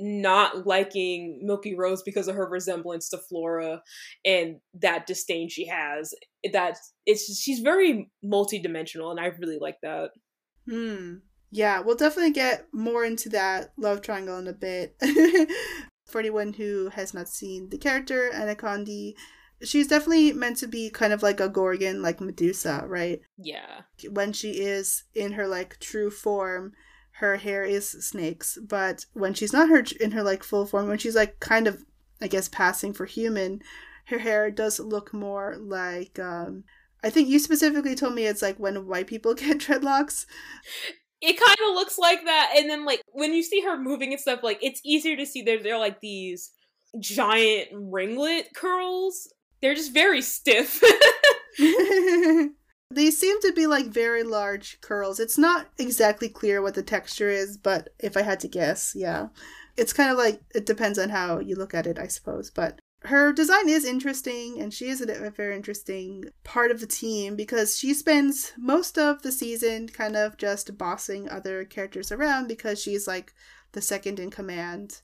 not 0.00 0.64
liking 0.64 1.40
milky 1.42 1.76
rose 1.76 2.02
because 2.04 2.28
of 2.28 2.36
her 2.36 2.48
resemblance 2.48 3.08
to 3.08 3.18
flora 3.18 3.82
and 4.24 4.56
that 4.72 5.06
disdain 5.06 5.48
she 5.48 5.66
has 5.66 6.14
that 6.52 6.78
it's 7.04 7.36
she's 7.40 7.58
very 7.58 8.08
multidimensional 8.24 9.10
and 9.10 9.18
i 9.18 9.26
really 9.26 9.58
like 9.60 9.76
that 9.82 10.10
Hmm. 10.68 11.14
Yeah, 11.50 11.80
we'll 11.80 11.96
definitely 11.96 12.32
get 12.32 12.66
more 12.72 13.04
into 13.04 13.30
that 13.30 13.72
love 13.78 14.02
triangle 14.02 14.38
in 14.38 14.48
a 14.48 14.52
bit. 14.52 14.96
For 16.06 16.20
anyone 16.20 16.54
who 16.54 16.90
has 16.90 17.12
not 17.12 17.28
seen 17.28 17.68
the 17.70 17.78
character, 17.78 18.30
Anaconda, 18.32 19.12
she's 19.62 19.88
definitely 19.88 20.32
meant 20.32 20.56
to 20.58 20.66
be 20.66 20.90
kind 20.90 21.12
of 21.12 21.22
like 21.22 21.40
a 21.40 21.48
Gorgon, 21.48 22.02
like 22.02 22.20
Medusa, 22.20 22.84
right? 22.86 23.20
yeah 23.36 23.82
When 24.10 24.32
she 24.32 24.52
is 24.60 25.04
in 25.14 25.32
her 25.32 25.46
like 25.46 25.78
true 25.80 26.10
form, 26.10 26.72
her 27.12 27.36
hair 27.36 27.64
is 27.64 27.88
snakes, 27.90 28.58
but 28.62 29.06
when 29.12 29.34
she's 29.34 29.52
not 29.52 29.68
her 29.68 29.82
in 30.00 30.12
her 30.12 30.22
like 30.22 30.44
full 30.44 30.66
form, 30.66 30.88
when 30.88 30.98
she's 30.98 31.16
like 31.16 31.40
kind 31.40 31.66
of, 31.66 31.84
I 32.20 32.28
guess, 32.28 32.48
passing 32.48 32.92
for 32.92 33.06
human, 33.06 33.60
her 34.06 34.18
hair 34.18 34.50
does 34.50 34.78
look 34.80 35.12
more 35.12 35.56
like 35.58 36.18
um 36.18 36.64
I 37.02 37.10
think 37.10 37.28
you 37.28 37.38
specifically 37.38 37.94
told 37.94 38.14
me 38.14 38.26
it's 38.26 38.42
like 38.42 38.58
when 38.58 38.86
white 38.86 39.06
people 39.06 39.34
get 39.34 39.58
dreadlocks. 39.58 40.26
it 41.20 41.38
kind 41.38 41.58
of 41.68 41.74
looks 41.74 41.98
like 41.98 42.24
that 42.24 42.52
and 42.56 42.70
then 42.70 42.84
like 42.84 43.02
when 43.12 43.32
you 43.34 43.42
see 43.42 43.60
her 43.62 43.76
moving 43.76 44.12
and 44.12 44.20
stuff 44.20 44.40
like 44.42 44.58
it's 44.62 44.80
easier 44.84 45.16
to 45.16 45.26
see 45.26 45.42
there 45.42 45.60
they're 45.62 45.78
like 45.78 46.00
these 46.00 46.52
giant 47.00 47.68
ringlet 47.72 48.46
curls 48.54 49.28
they're 49.60 49.74
just 49.74 49.92
very 49.92 50.22
stiff 50.22 50.82
they 52.90 53.10
seem 53.10 53.40
to 53.40 53.52
be 53.52 53.66
like 53.66 53.86
very 53.86 54.22
large 54.22 54.80
curls. 54.80 55.20
It's 55.20 55.38
not 55.38 55.68
exactly 55.78 56.28
clear 56.28 56.62
what 56.62 56.74
the 56.74 56.82
texture 56.82 57.28
is, 57.28 57.56
but 57.56 57.90
if 57.98 58.16
I 58.16 58.22
had 58.22 58.40
to 58.40 58.48
guess, 58.48 58.92
yeah. 58.94 59.28
It's 59.76 59.92
kind 59.92 60.10
of 60.10 60.16
like 60.16 60.40
it 60.54 60.66
depends 60.66 60.98
on 60.98 61.10
how 61.10 61.38
you 61.38 61.54
look 61.54 61.74
at 61.74 61.86
it, 61.86 61.98
I 61.98 62.06
suppose. 62.06 62.50
But 62.50 62.80
her 63.02 63.32
design 63.32 63.68
is 63.68 63.84
interesting, 63.84 64.60
and 64.60 64.72
she 64.72 64.88
is 64.88 65.00
a, 65.00 65.30
very 65.30 65.54
interesting 65.54 66.24
part 66.42 66.70
of 66.70 66.80
the 66.80 66.86
team 66.86 67.36
because 67.36 67.78
she 67.78 67.94
spends 67.94 68.52
most 68.58 68.98
of 68.98 69.22
the 69.22 69.30
season 69.30 69.88
kind 69.88 70.16
of 70.16 70.36
just 70.36 70.76
bossing 70.76 71.28
other 71.28 71.64
characters 71.64 72.10
around 72.10 72.48
because 72.48 72.82
she's 72.82 73.06
like 73.06 73.34
the 73.72 73.82
second 73.82 74.18
in 74.18 74.30
command 74.30 75.02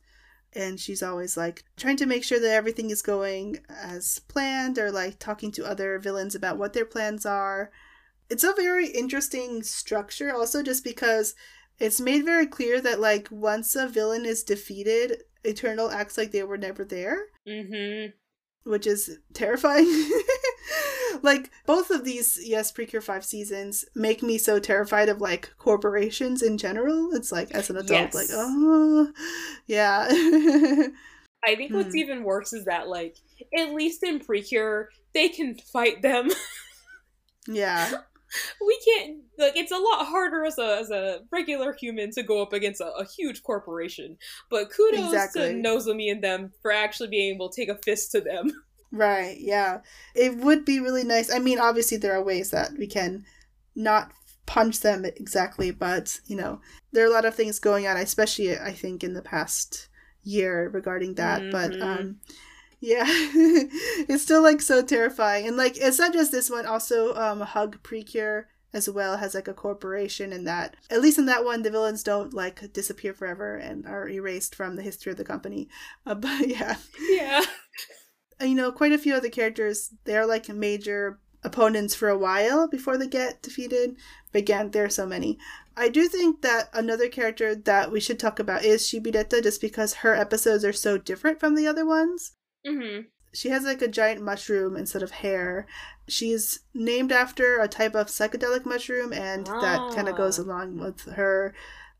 and 0.54 0.78
she's 0.78 1.02
always 1.02 1.36
like 1.36 1.64
trying 1.76 1.96
to 1.96 2.06
make 2.06 2.24
sure 2.24 2.40
that 2.40 2.50
everything 2.50 2.90
is 2.90 3.02
going 3.02 3.58
as 3.68 4.20
planned 4.28 4.78
or 4.78 4.90
like 4.90 5.18
talking 5.18 5.50
to 5.52 5.64
other 5.64 5.98
villains 5.98 6.34
about 6.34 6.58
what 6.58 6.72
their 6.72 6.84
plans 6.84 7.26
are. 7.26 7.70
It's 8.30 8.44
a 8.44 8.54
very 8.54 8.88
interesting 8.88 9.62
structure 9.62 10.34
also 10.34 10.62
just 10.62 10.84
because 10.84 11.34
it's 11.78 12.00
made 12.00 12.24
very 12.24 12.46
clear 12.46 12.80
that 12.80 13.00
like 13.00 13.28
once 13.30 13.74
a 13.74 13.88
villain 13.88 14.24
is 14.24 14.44
defeated, 14.44 15.24
Eternal 15.42 15.90
acts 15.90 16.16
like 16.16 16.32
they 16.32 16.42
were 16.42 16.56
never 16.56 16.84
there, 16.84 17.26
mm-hmm 17.46 18.10
which 18.64 18.86
is 18.86 19.18
terrifying. 19.32 19.86
like 21.22 21.50
both 21.66 21.90
of 21.90 22.04
these 22.04 22.38
yes 22.44 22.72
precure 22.72 23.00
5 23.02 23.24
seasons 23.24 23.84
make 23.94 24.22
me 24.22 24.36
so 24.38 24.58
terrified 24.58 25.08
of 25.08 25.20
like 25.20 25.52
corporations 25.58 26.42
in 26.42 26.58
general. 26.58 27.10
It's 27.12 27.30
like 27.32 27.50
as 27.52 27.70
an 27.70 27.76
adult 27.76 28.12
Yes. 28.12 28.14
like 28.14 28.28
oh 28.32 29.12
yeah. 29.66 30.08
i 31.46 31.54
think 31.56 31.74
what's 31.74 31.90
Hmm. 31.92 31.98
even 31.98 32.22
worse 32.24 32.54
is 32.54 32.64
that 32.64 32.88
like 32.88 33.16
at 33.58 33.74
least 33.74 34.02
in 34.02 34.18
precure 34.18 34.88
they 35.12 35.28
can 35.28 35.56
fight 35.72 36.00
them 36.00 36.30
yeah. 37.46 37.92
we 38.66 38.78
can't 38.84 39.18
like 39.38 39.56
it's 39.56 39.72
a 39.72 39.76
lot 39.76 40.06
harder 40.06 40.44
as 40.44 40.58
a 40.58 40.78
as 40.78 40.90
a 40.90 41.20
regular 41.30 41.72
human 41.72 42.10
to 42.10 42.22
go 42.22 42.42
up 42.42 42.52
against 42.52 42.80
a, 42.80 42.86
a 42.94 43.04
huge 43.04 43.42
corporation 43.42 44.16
but 44.50 44.70
kudos 44.70 45.12
Exactly. 45.12 45.42
to 45.42 45.54
nozomi 45.54 46.10
and 46.10 46.22
them 46.22 46.52
for 46.62 46.72
actually 46.72 47.08
being 47.08 47.34
able 47.34 47.48
to 47.48 47.60
take 47.60 47.68
a 47.68 47.80
fist 47.82 48.12
to 48.12 48.20
them 48.20 48.50
Right, 48.92 49.36
yeah. 49.40 49.80
It 50.14 50.36
would 50.36 50.64
be 50.64 50.78
really 50.78 51.02
nice. 51.02 51.28
I 51.34 51.40
mean, 51.40 51.58
obviously, 51.58 51.96
there 51.96 52.14
are 52.14 52.22
ways 52.22 52.52
that 52.52 52.74
we 52.78 52.86
can 52.86 53.24
not 53.74 54.12
punch 54.46 54.82
them 54.82 55.04
exactly, 55.04 55.72
but, 55.72 56.20
you 56.26 56.36
know, 56.36 56.60
there 56.92 57.02
are 57.04 57.08
a 57.08 57.12
lot 57.12 57.24
of 57.24 57.34
things 57.34 57.58
going 57.58 57.88
on, 57.88 57.96
especially, 57.96 58.56
I 58.56 58.70
think, 58.70 59.02
in 59.02 59.14
the 59.14 59.20
past 59.22 59.88
year 60.22 60.68
regarding 60.72 61.14
that. 61.14 61.50
But, 61.50 61.72
Mhm. 61.72 61.82
um, 61.82 62.20
yeah, 62.84 63.04
it's 63.06 64.22
still 64.22 64.42
like 64.42 64.60
so 64.60 64.82
terrifying. 64.82 65.46
And, 65.46 65.56
like, 65.56 65.76
it's 65.76 65.98
not 65.98 66.12
just 66.12 66.32
this 66.32 66.50
one, 66.50 66.66
also, 66.66 67.14
um, 67.14 67.40
Hug 67.40 67.82
Precure 67.82 68.48
as 68.72 68.90
well 68.90 69.18
has 69.18 69.36
like 69.36 69.46
a 69.46 69.54
corporation 69.54 70.32
and 70.32 70.48
that 70.48 70.74
at 70.90 71.00
least 71.00 71.16
in 71.16 71.26
that 71.26 71.44
one 71.44 71.62
the 71.62 71.70
villains 71.70 72.02
don't 72.02 72.34
like 72.34 72.72
disappear 72.72 73.14
forever 73.14 73.54
and 73.54 73.86
are 73.86 74.08
erased 74.08 74.52
from 74.52 74.74
the 74.74 74.82
history 74.82 75.12
of 75.12 75.16
the 75.16 75.22
company 75.22 75.68
uh, 76.06 76.14
but 76.16 76.48
yeah 76.48 76.74
yeah 77.08 77.40
you 78.40 78.54
know, 78.54 78.72
quite 78.72 78.92
a 78.92 78.98
few 78.98 79.14
other 79.14 79.28
characters, 79.28 79.90
they're 80.04 80.26
like 80.26 80.48
major 80.48 81.18
opponents 81.42 81.94
for 81.94 82.08
a 82.08 82.18
while 82.18 82.66
before 82.68 82.96
they 82.96 83.06
get 83.06 83.42
defeated. 83.42 83.96
But 84.32 84.40
again, 84.40 84.70
there 84.70 84.84
are 84.84 84.90
so 84.90 85.06
many. 85.06 85.38
I 85.76 85.88
do 85.88 86.08
think 86.08 86.42
that 86.42 86.68
another 86.72 87.08
character 87.08 87.54
that 87.54 87.90
we 87.90 88.00
should 88.00 88.18
talk 88.18 88.38
about 88.38 88.64
is 88.64 88.82
Shibiretta 88.82 89.42
just 89.42 89.60
because 89.60 89.94
her 89.94 90.14
episodes 90.14 90.64
are 90.64 90.72
so 90.72 90.98
different 90.98 91.40
from 91.40 91.54
the 91.54 91.66
other 91.66 91.84
ones. 91.84 92.32
Mm-hmm 92.66 93.02
She 93.32 93.48
has 93.50 93.64
like 93.64 93.82
a 93.82 93.88
giant 93.88 94.22
mushroom 94.22 94.76
instead 94.76 95.02
of 95.02 95.10
hair. 95.10 95.66
She's 96.08 96.60
named 96.72 97.10
after 97.12 97.60
a 97.60 97.66
type 97.68 97.94
of 97.96 98.06
psychedelic 98.06 98.64
mushroom, 98.64 99.12
and 99.12 99.46
that 99.46 99.92
kind 99.94 100.08
of 100.08 100.16
goes 100.16 100.38
Ah. 100.38 100.42
along 100.42 100.78
with 100.78 101.00
her 101.14 101.52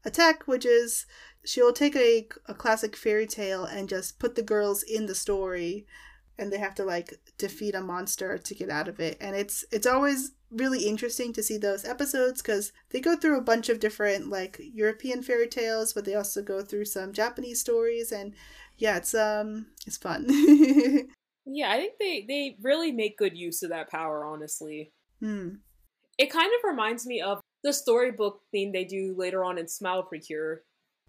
attack, 0.04 0.46
which 0.46 0.64
is 0.64 1.06
she'll 1.44 1.72
take 1.72 1.96
a, 1.96 2.28
a 2.46 2.54
classic 2.54 2.94
fairy 2.96 3.26
tale 3.26 3.64
and 3.64 3.88
just 3.88 4.18
put 4.20 4.34
the 4.36 4.42
girls 4.42 4.82
in 4.82 5.06
the 5.06 5.14
story 5.14 5.86
and 6.38 6.52
they 6.52 6.58
have 6.58 6.74
to 6.74 6.84
like 6.84 7.14
defeat 7.38 7.74
a 7.74 7.80
monster 7.80 8.38
to 8.38 8.54
get 8.54 8.70
out 8.70 8.88
of 8.88 8.98
it 8.98 9.16
and 9.20 9.36
it's 9.36 9.64
it's 9.70 9.86
always 9.86 10.32
really 10.50 10.84
interesting 10.86 11.32
to 11.32 11.42
see 11.42 11.58
those 11.58 11.84
episodes 11.84 12.40
because 12.42 12.72
they 12.90 13.00
go 13.00 13.16
through 13.16 13.36
a 13.38 13.42
bunch 13.42 13.68
of 13.68 13.80
different 13.80 14.28
like 14.28 14.60
european 14.72 15.22
fairy 15.22 15.46
tales 15.48 15.92
but 15.92 16.04
they 16.04 16.14
also 16.14 16.42
go 16.42 16.62
through 16.62 16.84
some 16.84 17.12
japanese 17.12 17.60
stories 17.60 18.10
and 18.12 18.34
yeah 18.78 18.96
it's 18.96 19.14
um 19.14 19.66
it's 19.86 19.96
fun 19.96 20.26
Yeah, 21.46 21.70
I 21.70 21.76
think 21.76 21.92
they 22.00 22.24
they 22.26 22.56
really 22.62 22.90
make 22.90 23.18
good 23.18 23.36
use 23.36 23.62
of 23.62 23.68
that 23.68 23.90
power. 23.90 24.24
Honestly, 24.24 24.92
Hmm. 25.20 25.48
it 26.16 26.30
kind 26.30 26.50
of 26.56 26.60
reminds 26.68 27.04
me 27.06 27.20
of 27.20 27.38
the 27.62 27.72
storybook 27.72 28.40
theme 28.50 28.72
they 28.72 28.84
do 28.84 29.14
later 29.16 29.44
on 29.44 29.58
in 29.58 29.68
Smile 29.68 30.02
Precure. 30.04 30.62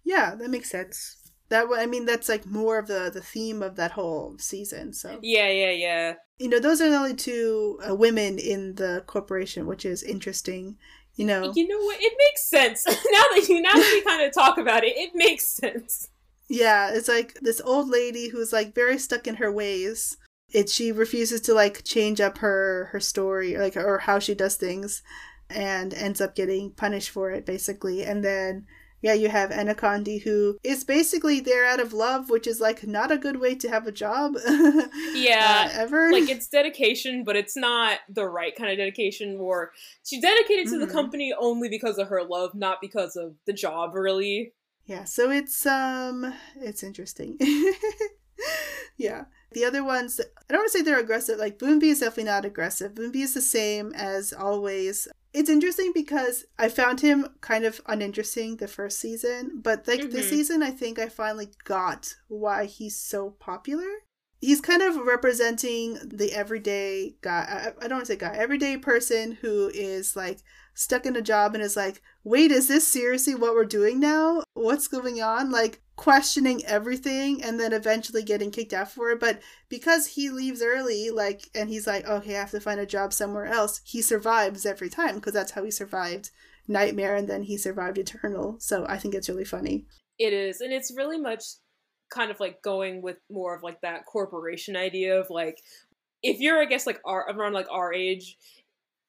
yeah 0.04 0.34
that 0.34 0.50
makes 0.50 0.70
sense 0.70 1.16
that 1.48 1.66
i 1.76 1.86
mean 1.86 2.04
that's 2.06 2.28
like 2.28 2.44
more 2.46 2.78
of 2.78 2.86
the 2.86 3.10
the 3.12 3.20
theme 3.22 3.62
of 3.62 3.76
that 3.76 3.92
whole 3.92 4.36
season 4.38 4.92
so 4.92 5.18
Yeah, 5.22 5.48
yeah, 5.48 5.70
yeah. 5.70 6.14
you 6.38 6.48
know 6.48 6.60
those 6.60 6.80
are 6.80 6.90
the 6.90 6.96
only 6.96 7.14
two 7.14 7.78
uh, 7.88 7.94
women 7.94 8.38
in 8.38 8.74
the 8.76 9.02
corporation 9.06 9.66
which 9.66 9.84
is 9.84 10.02
interesting 10.02 10.76
you 11.14 11.24
know 11.26 11.52
You 11.54 11.66
know 11.66 11.80
what? 11.86 11.98
It 12.00 12.12
makes 12.18 12.42
sense 12.50 12.84
now 12.86 13.24
that 13.34 13.46
you 13.48 13.60
now 13.62 13.72
that 13.72 13.90
we 13.94 14.02
kind 14.02 14.22
of 14.22 14.34
talk 14.34 14.58
about 14.58 14.84
it. 14.84 14.96
It 14.96 15.12
makes 15.14 15.46
sense. 15.46 16.08
Yeah, 16.48 16.90
it's 16.92 17.08
like 17.08 17.34
this 17.42 17.60
old 17.60 17.88
lady 17.88 18.28
who's 18.28 18.52
like 18.52 18.74
very 18.74 18.98
stuck 18.98 19.26
in 19.26 19.36
her 19.36 19.50
ways. 19.50 20.16
It 20.52 20.68
she 20.70 20.92
refuses 20.92 21.40
to 21.42 21.54
like 21.54 21.82
change 21.84 22.20
up 22.20 22.38
her 22.38 22.88
her 22.92 23.00
story 23.00 23.56
like 23.56 23.76
or 23.76 23.98
how 23.98 24.18
she 24.20 24.34
does 24.34 24.54
things 24.56 25.02
and 25.50 25.92
ends 25.92 26.20
up 26.20 26.34
getting 26.36 26.70
punished 26.70 27.10
for 27.10 27.30
it 27.32 27.44
basically. 27.44 28.04
And 28.04 28.24
then 28.24 28.66
yeah, 29.02 29.12
you 29.12 29.28
have 29.28 29.52
Anaconda 29.52 30.18
who 30.18 30.56
is 30.64 30.82
basically 30.84 31.40
there 31.40 31.66
out 31.66 31.80
of 31.80 31.92
love, 31.92 32.30
which 32.30 32.46
is 32.46 32.60
like 32.60 32.86
not 32.86 33.10
a 33.12 33.18
good 33.18 33.38
way 33.40 33.54
to 33.56 33.68
have 33.68 33.86
a 33.86 33.92
job. 33.92 34.34
Yeah, 35.14 35.70
uh, 35.74 35.80
ever. 35.80 36.12
Like 36.12 36.28
it's 36.28 36.48
dedication, 36.48 37.24
but 37.24 37.36
it's 37.36 37.56
not 37.56 37.98
the 38.08 38.26
right 38.26 38.54
kind 38.54 38.70
of 38.70 38.78
dedication. 38.78 39.36
Or 39.38 39.72
she's 40.04 40.22
dedicated 40.22 40.68
to 40.68 40.78
the 40.78 40.86
Mhm. 40.86 40.92
company 40.92 41.34
only 41.38 41.68
because 41.68 41.98
of 41.98 42.08
her 42.08 42.22
love, 42.24 42.54
not 42.54 42.80
because 42.80 43.16
of 43.16 43.34
the 43.46 43.52
job. 43.52 43.94
Really. 43.94 44.52
Yeah, 44.86 45.04
so 45.04 45.30
it's 45.30 45.66
um 45.66 46.32
it's 46.56 46.82
interesting. 46.82 47.36
yeah. 48.96 49.24
The 49.52 49.64
other 49.64 49.82
ones 49.82 50.20
I 50.20 50.52
don't 50.52 50.60
want 50.60 50.72
to 50.72 50.78
say 50.78 50.82
they're 50.82 51.00
aggressive, 51.00 51.38
like 51.38 51.58
Bunby 51.58 51.88
is 51.88 52.00
definitely 52.00 52.24
not 52.24 52.44
aggressive. 52.44 52.94
Bunby 52.94 53.22
is 53.22 53.34
the 53.34 53.40
same 53.40 53.92
as 53.94 54.32
always. 54.32 55.08
it's 55.32 55.50
interesting 55.50 55.92
because 55.92 56.44
I 56.58 56.68
found 56.68 57.00
him 57.00 57.26
kind 57.40 57.64
of 57.64 57.80
uninteresting 57.86 58.56
the 58.56 58.68
first 58.68 59.00
season, 59.00 59.60
but 59.62 59.86
like 59.88 60.00
mm-hmm. 60.00 60.10
this 60.10 60.30
season, 60.30 60.62
I 60.62 60.70
think 60.70 60.98
I 60.98 61.08
finally 61.08 61.48
got 61.64 62.14
why 62.28 62.66
he's 62.66 62.96
so 62.96 63.30
popular. 63.30 63.88
He's 64.40 64.60
kind 64.60 64.82
of 64.82 64.96
representing 64.96 65.98
the 66.04 66.32
everyday 66.32 67.16
guy. 67.22 67.72
I, 67.80 67.84
I 67.84 67.88
don't 67.88 67.98
want 67.98 68.06
to 68.06 68.12
say 68.12 68.18
guy, 68.18 68.36
everyday 68.36 68.76
person 68.76 69.32
who 69.40 69.70
is 69.74 70.14
like 70.14 70.40
stuck 70.76 71.06
in 71.06 71.16
a 71.16 71.22
job 71.22 71.54
and 71.54 71.64
is 71.64 71.76
like, 71.76 72.00
wait, 72.22 72.52
is 72.52 72.68
this 72.68 72.86
seriously 72.86 73.34
what 73.34 73.54
we're 73.54 73.64
doing 73.64 73.98
now? 73.98 74.44
What's 74.54 74.86
going 74.86 75.20
on? 75.20 75.50
Like, 75.50 75.80
questioning 75.96 76.62
everything 76.66 77.42
and 77.42 77.58
then 77.58 77.72
eventually 77.72 78.22
getting 78.22 78.50
kicked 78.50 78.74
out 78.74 78.90
for 78.90 79.10
it. 79.10 79.18
But 79.18 79.40
because 79.68 80.06
he 80.08 80.28
leaves 80.28 80.62
early, 80.62 81.10
like, 81.10 81.48
and 81.54 81.70
he's 81.70 81.86
like, 81.86 82.06
okay, 82.06 82.36
I 82.36 82.40
have 82.40 82.50
to 82.50 82.60
find 82.60 82.78
a 82.78 82.86
job 82.86 83.12
somewhere 83.12 83.46
else, 83.46 83.80
he 83.84 84.02
survives 84.02 84.66
every 84.66 84.90
time 84.90 85.16
because 85.16 85.32
that's 85.32 85.52
how 85.52 85.64
he 85.64 85.70
survived 85.70 86.30
Nightmare 86.68 87.16
and 87.16 87.28
then 87.28 87.44
he 87.44 87.56
survived 87.56 87.96
Eternal. 87.96 88.56
So 88.60 88.86
I 88.88 88.98
think 88.98 89.14
it's 89.14 89.28
really 89.28 89.44
funny. 89.44 89.86
It 90.18 90.32
is. 90.32 90.60
And 90.60 90.72
it's 90.72 90.94
really 90.94 91.18
much 91.18 91.42
kind 92.10 92.30
of 92.30 92.38
like 92.38 92.60
going 92.62 93.00
with 93.02 93.16
more 93.30 93.56
of 93.56 93.62
like 93.62 93.80
that 93.80 94.04
corporation 94.04 94.76
idea 94.76 95.18
of 95.18 95.30
like, 95.30 95.62
if 96.22 96.40
you're, 96.40 96.60
I 96.60 96.66
guess, 96.66 96.86
like 96.86 97.00
our, 97.06 97.26
around 97.30 97.54
like 97.54 97.70
our 97.70 97.92
age, 97.92 98.36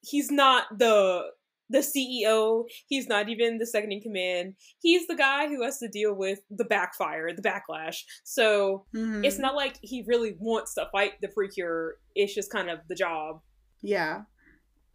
he's 0.00 0.30
not 0.30 0.78
the 0.78 1.24
the 1.70 1.78
CEO. 1.78 2.64
He's 2.86 3.08
not 3.08 3.28
even 3.28 3.58
the 3.58 3.66
second 3.66 3.92
in 3.92 4.00
command. 4.00 4.54
He's 4.80 5.06
the 5.06 5.14
guy 5.14 5.48
who 5.48 5.62
has 5.62 5.78
to 5.78 5.88
deal 5.88 6.14
with 6.14 6.40
the 6.50 6.64
backfire, 6.64 7.30
the 7.34 7.42
backlash. 7.42 7.98
So 8.24 8.86
mm-hmm. 8.94 9.24
it's 9.24 9.38
not 9.38 9.54
like 9.54 9.78
he 9.82 10.04
really 10.06 10.36
wants 10.38 10.74
to 10.74 10.88
fight 10.92 11.20
the 11.20 11.28
Precure. 11.28 11.96
It's 12.14 12.34
just 12.34 12.50
kind 12.50 12.70
of 12.70 12.80
the 12.88 12.94
job. 12.94 13.40
Yeah. 13.82 14.22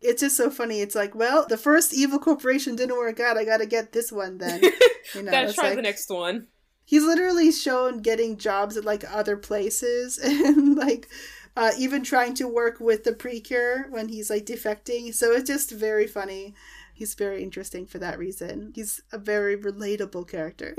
It's 0.02 0.22
just 0.22 0.36
so 0.36 0.50
funny. 0.50 0.82
It's 0.82 0.96
like, 0.96 1.16
well, 1.16 1.46
the 1.48 1.58
first 1.58 1.94
evil 1.94 2.20
corporation 2.20 2.76
didn't 2.76 2.98
work 2.98 3.20
out. 3.20 3.38
I 3.38 3.46
gotta 3.46 3.66
get 3.66 3.94
this 3.94 4.12
one 4.12 4.38
then. 4.38 4.62
You 5.14 5.22
know, 5.22 5.32
gotta 5.32 5.52
try 5.52 5.68
like, 5.68 5.76
the 5.76 5.82
next 5.82 6.10
one. 6.10 6.48
He's 6.86 7.04
literally 7.04 7.52
shown 7.52 8.00
getting 8.00 8.38
jobs 8.38 8.78
at 8.78 8.86
like 8.86 9.04
other 9.14 9.36
places 9.36 10.18
and 10.24 10.78
like 10.78 11.10
uh, 11.56 11.72
even 11.78 12.04
trying 12.04 12.34
to 12.36 12.48
work 12.48 12.80
with 12.80 13.04
the 13.04 13.14
precure 13.14 13.88
when 13.90 14.10
he's 14.10 14.30
like 14.30 14.46
defecting. 14.46 15.14
So 15.14 15.32
it's 15.32 15.50
just 15.50 15.72
very 15.72 16.08
funny. 16.08 16.56
He's 16.94 17.14
very 17.14 17.44
interesting 17.44 17.86
for 17.86 18.00
that 18.00 18.20
reason. 18.20 18.72
He's 18.76 19.02
a 19.12 19.18
very 19.18 19.58
relatable 19.58 20.28
character. 20.30 20.76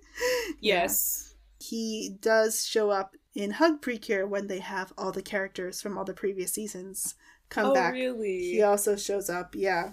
yes. 0.60 1.34
He 1.60 2.16
does 2.20 2.64
show 2.66 2.90
up 2.90 3.16
in 3.34 3.52
Hug 3.52 3.82
Precure 3.82 4.26
when 4.26 4.46
they 4.46 4.60
have 4.60 4.92
all 4.96 5.12
the 5.12 5.22
characters 5.22 5.80
from 5.80 5.98
all 5.98 6.04
the 6.04 6.14
previous 6.14 6.52
seasons 6.52 7.14
come 7.48 7.64
back. 7.64 7.70
oh, 7.70 7.74
back. 7.74 7.92
Really? 7.94 8.40
He 8.52 8.62
also 8.62 8.96
shows 8.96 9.28
up, 9.28 9.54
yeah. 9.56 9.92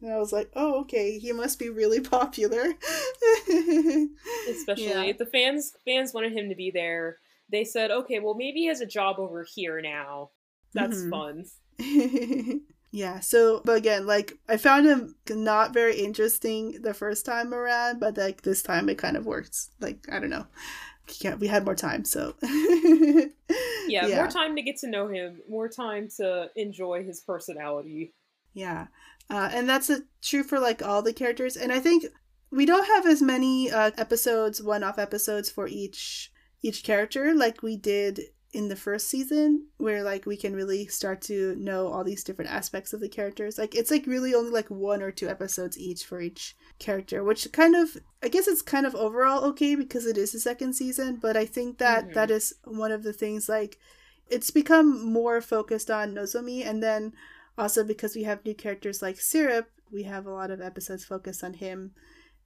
And 0.00 0.12
I 0.12 0.18
was 0.18 0.32
like, 0.32 0.50
oh, 0.54 0.80
okay, 0.80 1.18
he 1.18 1.32
must 1.32 1.58
be 1.58 1.68
really 1.68 2.00
popular. 2.18 2.72
Especially 4.48 5.08
yeah. 5.08 5.12
the 5.16 5.28
fans 5.30 5.74
fans 5.84 6.12
wanted 6.12 6.32
him 6.32 6.48
to 6.48 6.54
be 6.54 6.70
there 6.70 7.18
they 7.52 7.64
said, 7.64 7.90
okay, 7.90 8.18
well, 8.18 8.34
maybe 8.34 8.60
he 8.60 8.66
has 8.66 8.80
a 8.80 8.86
job 8.86 9.16
over 9.18 9.44
here 9.54 9.80
now. 9.80 10.30
That's 10.74 11.02
mm-hmm. 11.02 11.44
fun. 11.78 12.60
yeah, 12.90 13.20
so, 13.20 13.60
but 13.64 13.76
again, 13.76 14.06
like, 14.06 14.32
I 14.48 14.56
found 14.56 14.86
him 14.86 15.14
not 15.28 15.74
very 15.74 15.96
interesting 15.96 16.80
the 16.82 16.94
first 16.94 17.26
time 17.26 17.52
around, 17.52 18.00
but 18.00 18.16
like 18.16 18.42
this 18.42 18.62
time 18.62 18.88
it 18.88 18.98
kind 18.98 19.16
of 19.16 19.26
works. 19.26 19.70
Like, 19.80 20.06
I 20.10 20.18
don't 20.18 20.30
know. 20.30 20.46
Yeah, 21.20 21.34
we 21.34 21.48
had 21.48 21.64
more 21.64 21.74
time, 21.74 22.04
so. 22.04 22.34
yeah, 22.42 23.26
yeah, 23.88 24.16
more 24.16 24.28
time 24.28 24.56
to 24.56 24.62
get 24.62 24.78
to 24.78 24.88
know 24.88 25.08
him, 25.08 25.42
more 25.48 25.68
time 25.68 26.08
to 26.16 26.48
enjoy 26.56 27.04
his 27.04 27.20
personality. 27.20 28.14
Yeah. 28.54 28.86
Uh, 29.28 29.50
and 29.52 29.68
that's 29.68 29.90
a, 29.90 30.00
true 30.22 30.42
for 30.42 30.58
like 30.58 30.82
all 30.82 31.02
the 31.02 31.12
characters. 31.12 31.56
And 31.56 31.72
I 31.72 31.80
think 31.80 32.06
we 32.50 32.66
don't 32.66 32.86
have 32.86 33.06
as 33.06 33.20
many 33.20 33.70
uh, 33.70 33.90
episodes, 33.98 34.62
one 34.62 34.82
off 34.84 34.98
episodes 34.98 35.50
for 35.50 35.66
each 35.66 36.31
each 36.62 36.84
character 36.84 37.34
like 37.34 37.62
we 37.62 37.76
did 37.76 38.20
in 38.52 38.68
the 38.68 38.76
first 38.76 39.08
season 39.08 39.66
where 39.78 40.02
like 40.02 40.26
we 40.26 40.36
can 40.36 40.54
really 40.54 40.86
start 40.86 41.22
to 41.22 41.56
know 41.56 41.88
all 41.88 42.04
these 42.04 42.22
different 42.22 42.50
aspects 42.50 42.92
of 42.92 43.00
the 43.00 43.08
characters 43.08 43.56
like 43.56 43.74
it's 43.74 43.90
like 43.90 44.06
really 44.06 44.34
only 44.34 44.50
like 44.50 44.68
one 44.68 45.02
or 45.02 45.10
two 45.10 45.28
episodes 45.28 45.78
each 45.78 46.04
for 46.04 46.20
each 46.20 46.54
character 46.78 47.24
which 47.24 47.50
kind 47.52 47.74
of 47.74 47.96
i 48.22 48.28
guess 48.28 48.46
it's 48.46 48.60
kind 48.60 48.84
of 48.84 48.94
overall 48.94 49.42
okay 49.44 49.74
because 49.74 50.04
it 50.04 50.18
is 50.18 50.32
the 50.32 50.40
second 50.40 50.74
season 50.74 51.16
but 51.16 51.36
i 51.36 51.46
think 51.46 51.78
that, 51.78 52.04
mm-hmm. 52.04 52.12
that 52.12 52.30
is 52.30 52.54
one 52.64 52.92
of 52.92 53.02
the 53.02 53.12
things 53.12 53.48
like 53.48 53.78
it's 54.28 54.50
become 54.50 55.10
more 55.10 55.40
focused 55.40 55.90
on 55.90 56.14
nozomi 56.14 56.64
and 56.64 56.82
then 56.82 57.12
also 57.56 57.82
because 57.82 58.14
we 58.14 58.24
have 58.24 58.44
new 58.44 58.54
characters 58.54 59.00
like 59.00 59.18
syrup 59.18 59.70
we 59.90 60.02
have 60.02 60.26
a 60.26 60.32
lot 60.32 60.50
of 60.50 60.60
episodes 60.60 61.04
focused 61.04 61.42
on 61.42 61.54
him 61.54 61.92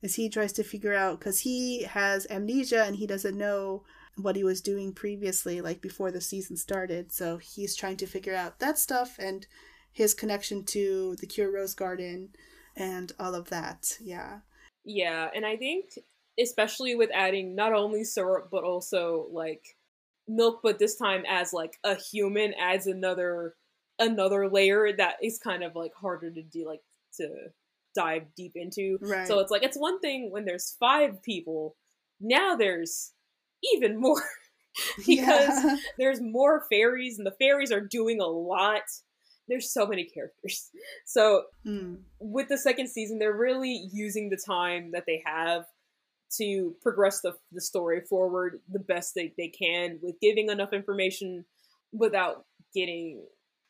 as 0.05 0.15
he 0.15 0.29
tries 0.29 0.53
to 0.53 0.63
figure 0.63 0.95
out 0.95 1.19
because 1.19 1.41
he 1.41 1.83
has 1.83 2.27
amnesia 2.31 2.85
and 2.85 2.97
he 2.97 3.07
doesn't 3.09 3.37
know 3.37 3.83
what 4.17 4.37
he 4.37 4.45
was 4.45 4.61
doing 4.61 4.93
previously, 4.93 5.61
like 5.61 5.81
before 5.81 6.11
the 6.11 6.21
season 6.21 6.57
started. 6.57 7.13
So 7.13 7.39
he's 7.39 7.77
trying 7.77 7.97
to 7.99 8.07
figure 8.07 8.35
out 8.35 8.59
that 8.59 8.79
stuff 8.79 9.17
and 9.19 9.47
his 9.93 10.15
connection 10.15 10.65
to 10.65 11.17
the 11.21 11.27
Cure 11.27 11.53
Rose 11.53 11.75
Garden 11.75 12.31
and 12.77 13.13
all 13.19 13.35
of 13.35 13.51
that. 13.51 13.97
Yeah. 14.01 14.41
Yeah, 14.85 15.29
and 15.35 15.45
I 15.45 15.57
think 15.57 15.87
especially 16.39 16.95
with 16.95 17.11
adding 17.15 17.55
not 17.55 17.73
only 17.73 18.05
syrup 18.05 18.49
but 18.51 18.63
also 18.63 19.27
like 19.33 19.63
milk, 20.29 20.61
but 20.63 20.79
this 20.79 20.97
time 20.97 21.25
as 21.29 21.53
like 21.53 21.77
a 21.85 21.95
human 21.95 22.55
adds 22.61 22.87
another 22.87 23.55
another 23.99 24.49
layer 24.49 24.93
that 24.97 25.17
is 25.23 25.39
kind 25.39 25.65
of 25.65 25.75
like 25.75 25.93
harder 25.95 26.31
to 26.31 26.43
do 26.43 26.67
like 26.67 26.83
to 27.17 27.29
dive 27.95 28.25
deep 28.37 28.53
into. 28.55 28.99
Right. 29.01 29.27
So 29.27 29.41
it's 29.41 29.51
like 29.51 29.63
it's 29.63 29.79
one 29.79 30.01
thing 30.01 30.31
when 30.31 30.45
there's 30.45 30.77
five 30.79 31.23
people. 31.23 31.77
Now 32.21 32.55
there's 32.55 33.13
even 33.75 34.01
more 34.01 34.23
because 34.99 35.65
yeah. 35.65 35.77
there's 35.99 36.21
more 36.21 36.65
fairies 36.71 37.19
and 37.19 37.27
the 37.27 37.35
fairies 37.39 37.73
are 37.73 37.81
doing 37.81 38.21
a 38.21 38.27
lot. 38.27 38.83
There's 39.49 39.73
so 39.73 39.87
many 39.87 40.05
characters. 40.05 40.71
So 41.07 41.45
mm. 41.67 41.99
with 42.21 42.49
the 42.49 42.59
second 42.59 42.89
season, 42.89 43.19
they're 43.19 43.33
really 43.33 43.89
using 43.93 44.29
the 44.29 44.37
time 44.37 44.91
that 44.93 45.05
they 45.07 45.23
have 45.25 45.65
to 46.39 46.75
progress 46.83 47.21
the, 47.21 47.35
the 47.53 47.61
story 47.61 48.01
forward 48.01 48.61
the 48.69 48.81
best 48.81 49.15
they, 49.15 49.33
they 49.39 49.49
can 49.49 49.99
with 50.03 50.21
giving 50.21 50.51
enough 50.51 50.73
information 50.73 51.45
without 51.93 52.45
getting 52.75 53.23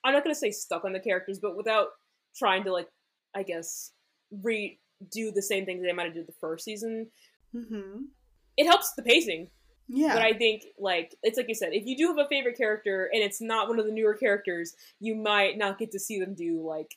I'm 0.03 0.15
not 0.15 0.23
gonna 0.23 0.35
say 0.35 0.51
stuck 0.51 0.85
on 0.85 0.93
the 0.93 1.01
characters, 1.01 1.39
but 1.41 1.57
without 1.57 1.89
trying 2.37 2.65
to 2.65 2.73
like 2.73 2.89
I 3.35 3.43
guess 3.43 3.93
redo 4.35 4.77
the 5.35 5.43
same 5.43 5.67
things 5.67 5.83
they 5.83 5.93
might 5.93 6.07
have 6.07 6.15
did 6.15 6.27
the 6.27 6.35
first 6.41 6.65
season. 6.65 7.09
Mm-hmm. 7.55 8.05
It 8.57 8.65
helps 8.65 8.95
the 8.95 9.03
pacing 9.03 9.49
yeah. 9.89 10.15
But 10.15 10.23
I 10.23 10.33
think 10.33 10.63
like 10.79 11.15
it's 11.23 11.37
like 11.37 11.49
you 11.49 11.55
said, 11.55 11.71
if 11.73 11.87
you 11.87 11.97
do 11.97 12.09
have 12.09 12.19
a 12.19 12.29
favorite 12.29 12.57
character 12.57 13.09
and 13.13 13.23
it's 13.23 13.41
not 13.41 13.69
one 13.69 13.79
of 13.79 13.87
the 13.87 13.93
newer 13.93 14.15
characters, 14.15 14.75
you 15.01 15.15
might 15.15 15.57
not 15.59 15.79
get 15.79 15.93
to 15.93 15.99
see 15.99 16.19
them 16.19 16.35
do 16.35 16.65
like 16.67 16.97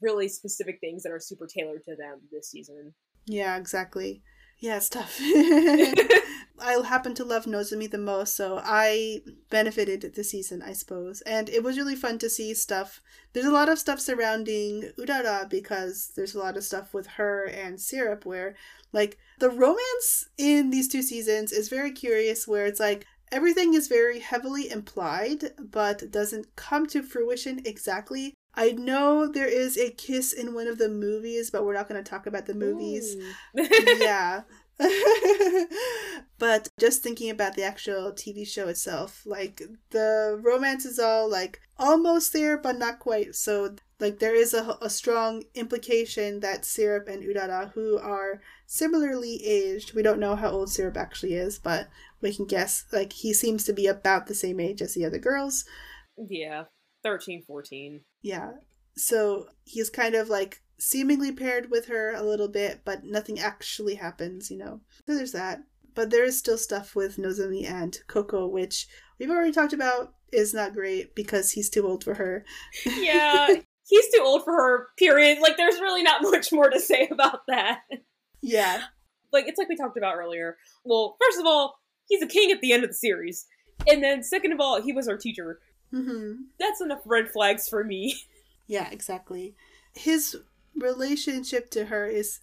really 0.00 0.28
specific 0.28 0.78
things 0.80 1.02
that 1.02 1.12
are 1.12 1.20
super 1.20 1.46
tailored 1.46 1.82
to 1.84 1.96
them 1.96 2.20
this 2.30 2.50
season. 2.50 2.94
Yeah, 3.26 3.56
exactly. 3.56 4.22
Yeah, 4.58 4.76
it's 4.76 4.88
tough. 4.88 5.20
I 6.60 6.72
happen 6.84 7.14
to 7.14 7.24
love 7.24 7.44
Nozomi 7.44 7.88
the 7.88 7.98
most, 7.98 8.34
so 8.34 8.60
I 8.64 9.22
benefited 9.50 10.12
this 10.14 10.30
season, 10.30 10.60
I 10.62 10.72
suppose. 10.72 11.20
And 11.20 11.48
it 11.48 11.62
was 11.62 11.76
really 11.78 11.94
fun 11.94 12.18
to 12.18 12.28
see 12.28 12.52
stuff. 12.54 13.00
There's 13.32 13.46
a 13.46 13.52
lot 13.52 13.68
of 13.68 13.78
stuff 13.78 14.00
surrounding 14.00 14.90
Urara 14.98 15.48
because 15.48 16.12
there's 16.16 16.34
a 16.34 16.38
lot 16.40 16.56
of 16.56 16.64
stuff 16.64 16.92
with 16.92 17.06
her 17.06 17.44
and 17.44 17.80
Syrup 17.80 18.26
where, 18.26 18.56
like, 18.92 19.18
the 19.38 19.50
romance 19.50 20.28
in 20.36 20.70
these 20.70 20.88
two 20.88 21.02
seasons 21.02 21.52
is 21.52 21.68
very 21.68 21.92
curious, 21.92 22.48
where 22.48 22.66
it's 22.66 22.80
like 22.80 23.06
everything 23.30 23.74
is 23.74 23.86
very 23.86 24.18
heavily 24.18 24.68
implied, 24.68 25.52
but 25.60 26.10
doesn't 26.10 26.56
come 26.56 26.86
to 26.88 27.02
fruition 27.04 27.60
exactly. 27.64 28.34
I 28.58 28.72
know 28.72 29.30
there 29.30 29.46
is 29.46 29.78
a 29.78 29.90
kiss 29.90 30.32
in 30.32 30.52
one 30.52 30.66
of 30.66 30.78
the 30.78 30.88
movies, 30.88 31.48
but 31.48 31.64
we're 31.64 31.74
not 31.74 31.88
going 31.88 32.02
to 32.02 32.10
talk 32.10 32.26
about 32.26 32.46
the 32.46 32.54
movies. 32.54 33.14
yeah. 33.54 34.42
but 36.38 36.68
just 36.78 37.02
thinking 37.02 37.30
about 37.30 37.54
the 37.54 37.62
actual 37.62 38.12
TV 38.12 38.46
show 38.46 38.66
itself, 38.66 39.22
like 39.24 39.62
the 39.90 40.40
romance 40.42 40.84
is 40.84 40.98
all 40.98 41.30
like 41.30 41.60
almost 41.78 42.32
there, 42.32 42.58
but 42.58 42.78
not 42.78 42.98
quite. 42.98 43.36
So, 43.36 43.76
like, 44.00 44.18
there 44.18 44.34
is 44.34 44.54
a, 44.54 44.76
a 44.82 44.90
strong 44.90 45.44
implication 45.54 46.40
that 46.40 46.64
Syrup 46.64 47.08
and 47.08 47.22
Urara, 47.22 47.72
who 47.72 47.96
are 47.98 48.40
similarly 48.66 49.40
aged, 49.44 49.94
we 49.94 50.02
don't 50.02 50.20
know 50.20 50.34
how 50.34 50.50
old 50.50 50.70
Syrup 50.70 50.96
actually 50.96 51.34
is, 51.34 51.58
but 51.58 51.88
we 52.20 52.34
can 52.34 52.46
guess, 52.46 52.84
like, 52.92 53.12
he 53.12 53.32
seems 53.32 53.64
to 53.64 53.72
be 53.72 53.86
about 53.86 54.26
the 54.26 54.34
same 54.34 54.58
age 54.60 54.82
as 54.82 54.94
the 54.94 55.04
other 55.04 55.18
girls. 55.18 55.64
Yeah, 56.16 56.64
13, 57.02 57.42
14. 57.46 58.00
Yeah. 58.22 58.52
So 58.96 59.46
he's 59.64 59.90
kind 59.90 60.14
of 60.14 60.28
like 60.28 60.62
seemingly 60.78 61.32
paired 61.32 61.70
with 61.70 61.86
her 61.86 62.14
a 62.14 62.22
little 62.22 62.48
bit, 62.48 62.82
but 62.84 63.04
nothing 63.04 63.38
actually 63.38 63.96
happens, 63.96 64.50
you 64.50 64.58
know. 64.58 64.80
So 65.06 65.14
there's 65.14 65.32
that. 65.32 65.60
But 65.94 66.10
there 66.10 66.24
is 66.24 66.38
still 66.38 66.58
stuff 66.58 66.94
with 66.94 67.16
Nozomi 67.16 67.68
and 67.68 67.98
Coco, 68.06 68.46
which 68.46 68.86
we've 69.18 69.30
already 69.30 69.52
talked 69.52 69.72
about 69.72 70.14
is 70.32 70.54
not 70.54 70.74
great 70.74 71.14
because 71.14 71.52
he's 71.52 71.70
too 71.70 71.86
old 71.86 72.04
for 72.04 72.14
her. 72.14 72.44
yeah, 72.86 73.48
he's 73.88 74.14
too 74.14 74.22
old 74.22 74.44
for 74.44 74.52
her, 74.52 74.88
period. 74.96 75.38
Like, 75.40 75.56
there's 75.56 75.80
really 75.80 76.02
not 76.02 76.22
much 76.30 76.52
more 76.52 76.70
to 76.70 76.78
say 76.78 77.08
about 77.10 77.40
that. 77.48 77.80
Yeah. 78.40 78.82
Like, 79.32 79.46
it's 79.48 79.58
like 79.58 79.68
we 79.68 79.76
talked 79.76 79.98
about 79.98 80.16
earlier. 80.16 80.56
Well, 80.84 81.16
first 81.20 81.40
of 81.40 81.46
all, 81.46 81.78
he's 82.06 82.22
a 82.22 82.26
king 82.26 82.52
at 82.52 82.60
the 82.60 82.72
end 82.72 82.84
of 82.84 82.90
the 82.90 82.94
series. 82.94 83.46
And 83.86 84.02
then, 84.02 84.22
second 84.22 84.52
of 84.52 84.60
all, 84.60 84.80
he 84.80 84.92
was 84.92 85.08
our 85.08 85.16
teacher. 85.16 85.60
Mm-hmm. 85.92 86.42
That's 86.58 86.80
enough 86.80 87.00
red 87.04 87.30
flags 87.30 87.68
for 87.68 87.84
me. 87.84 88.16
Yeah, 88.70 88.90
exactly. 88.90 89.54
His 89.94 90.36
relationship 90.76 91.70
to 91.70 91.86
her 91.86 92.04
is 92.06 92.40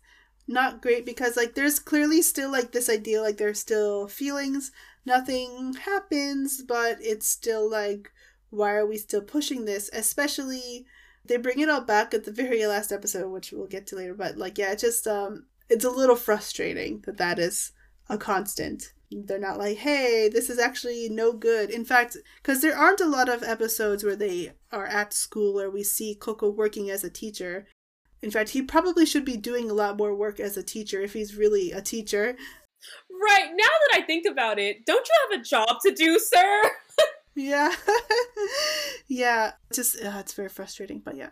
not 0.48 0.82
great 0.82 1.06
because, 1.06 1.38
like, 1.38 1.54
there's 1.54 1.78
clearly 1.78 2.24
still, 2.24 2.52
like, 2.52 2.72
this 2.72 2.90
idea, 2.90 3.22
like, 3.22 3.38
there's 3.38 3.60
still 3.60 4.08
feelings. 4.08 4.72
Nothing 5.06 5.74
happens, 5.76 6.64
but 6.64 6.98
it's 7.00 7.28
still, 7.28 7.70
like, 7.70 8.12
why 8.50 8.74
are 8.74 8.88
we 8.88 8.98
still 8.98 9.22
pushing 9.22 9.66
this? 9.66 9.88
Especially, 9.94 10.88
they 11.24 11.38
bring 11.38 11.60
it 11.60 11.70
all 11.70 11.82
back 11.82 12.16
at 12.16 12.24
the 12.26 12.32
very 12.32 12.66
last 12.66 12.92
episode, 12.92 13.30
which 13.30 13.52
we'll 13.52 13.68
get 13.68 13.86
to 13.88 13.96
later. 13.96 14.16
But, 14.16 14.36
like, 14.36 14.58
yeah, 14.58 14.72
it 14.72 14.80
just, 14.80 15.06
um, 15.06 15.46
it's 15.70 15.86
a 15.86 15.92
little 15.92 16.16
frustrating 16.16 17.02
that 17.06 17.18
that 17.18 17.38
is 17.38 17.72
a 18.10 18.18
constant. 18.18 18.94
They're 19.12 19.40
not 19.40 19.58
like, 19.58 19.78
hey, 19.78 20.30
this 20.32 20.50
is 20.50 20.60
actually 20.60 21.10
no 21.10 21.32
good. 21.34 21.70
In 21.70 21.86
fact, 21.86 22.18
because 22.38 22.62
there 22.62 22.76
aren't 22.76 23.02
a 23.02 23.06
lot 23.06 23.30
of 23.30 23.44
episodes 23.44 24.04
where 24.04 24.16
they 24.16 24.54
are 24.72 24.88
at 24.88 25.14
school 25.14 25.60
or 25.60 25.70
we 25.70 25.84
see 25.84 26.16
Coco 26.16 26.50
working 26.50 26.90
as 26.90 27.04
a 27.04 27.10
teacher. 27.10 27.68
In 28.22 28.32
fact, 28.32 28.50
he 28.50 28.62
probably 28.62 29.06
should 29.06 29.26
be 29.26 29.38
doing 29.38 29.70
a 29.70 29.74
lot 29.74 29.98
more 29.98 30.16
work 30.16 30.40
as 30.40 30.58
a 30.58 30.64
teacher 30.64 31.02
if 31.02 31.14
he's 31.14 31.36
really 31.36 31.72
a 31.72 31.82
teacher. 31.82 32.36
Right, 33.10 33.50
now 33.50 33.56
that 33.56 34.02
I 34.02 34.02
think 34.06 34.26
about 34.30 34.60
it, 34.60 34.86
don't 34.86 35.08
you 35.08 35.16
have 35.30 35.40
a 35.40 35.44
job 35.44 35.78
to 35.86 35.92
do, 35.92 36.20
sir? 36.20 36.64
yeah. 37.36 37.72
yeah. 39.08 39.52
Just, 39.74 40.04
uh, 40.04 40.18
it's 40.20 40.34
very 40.34 40.50
frustrating, 40.50 41.00
but 41.00 41.16
yeah. 41.16 41.30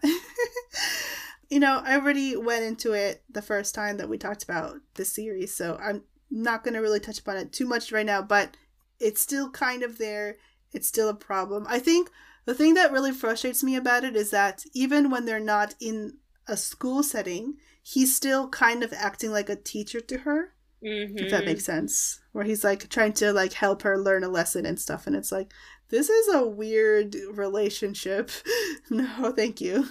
you 1.49 1.59
know, 1.59 1.81
I 1.83 1.95
already 1.95 2.35
went 2.35 2.63
into 2.63 2.93
it 2.93 3.23
the 3.29 3.41
first 3.41 3.75
time 3.75 3.97
that 3.97 4.09
we 4.09 4.17
talked 4.17 4.43
about 4.43 4.77
the 4.93 5.05
series, 5.05 5.55
so 5.55 5.77
I'm 5.81 6.03
not 6.33 6.63
going 6.63 6.73
to 6.73 6.79
really 6.79 6.99
touch 6.99 7.19
upon 7.19 7.37
it 7.37 7.53
too 7.53 7.67
much 7.67 7.91
right 7.91 8.05
now, 8.05 8.21
but 8.21 8.57
it's 8.99 9.21
still 9.21 9.49
kind 9.51 9.83
of 9.83 9.99
there. 9.99 10.37
It's 10.71 10.87
still 10.87 11.07
a 11.07 11.13
problem. 11.13 11.65
I 11.69 11.79
think 11.79 12.09
the 12.45 12.55
thing 12.55 12.73
that 12.73 12.91
really 12.91 13.11
frustrates 13.11 13.63
me 13.63 13.75
about 13.75 14.03
it 14.03 14.15
is 14.15 14.31
that 14.31 14.65
even 14.73 15.09
when 15.09 15.25
they're 15.25 15.39
not 15.39 15.75
in 15.79 16.17
a 16.47 16.57
school 16.57 17.03
setting, 17.03 17.55
he's 17.83 18.15
still 18.15 18.49
kind 18.49 18.83
of 18.83 18.91
acting 18.93 19.31
like 19.31 19.49
a 19.49 19.55
teacher 19.55 20.01
to 20.01 20.19
her. 20.19 20.53
Mm-hmm. 20.83 21.17
If 21.17 21.31
that 21.31 21.45
makes 21.45 21.63
sense. 21.63 22.19
Where 22.33 22.43
he's 22.43 22.63
like 22.63 22.89
trying 22.89 23.13
to 23.13 23.31
like 23.31 23.53
help 23.53 23.83
her 23.83 23.97
learn 23.97 24.23
a 24.23 24.29
lesson 24.29 24.65
and 24.65 24.79
stuff 24.79 25.07
and 25.07 25.15
it's 25.15 25.31
like 25.31 25.53
this 25.93 26.09
is 26.09 26.33
a 26.33 26.43
weird 26.47 27.15
relationship. 27.33 28.31
no, 28.89 29.31
thank 29.31 29.61
you. 29.61 29.87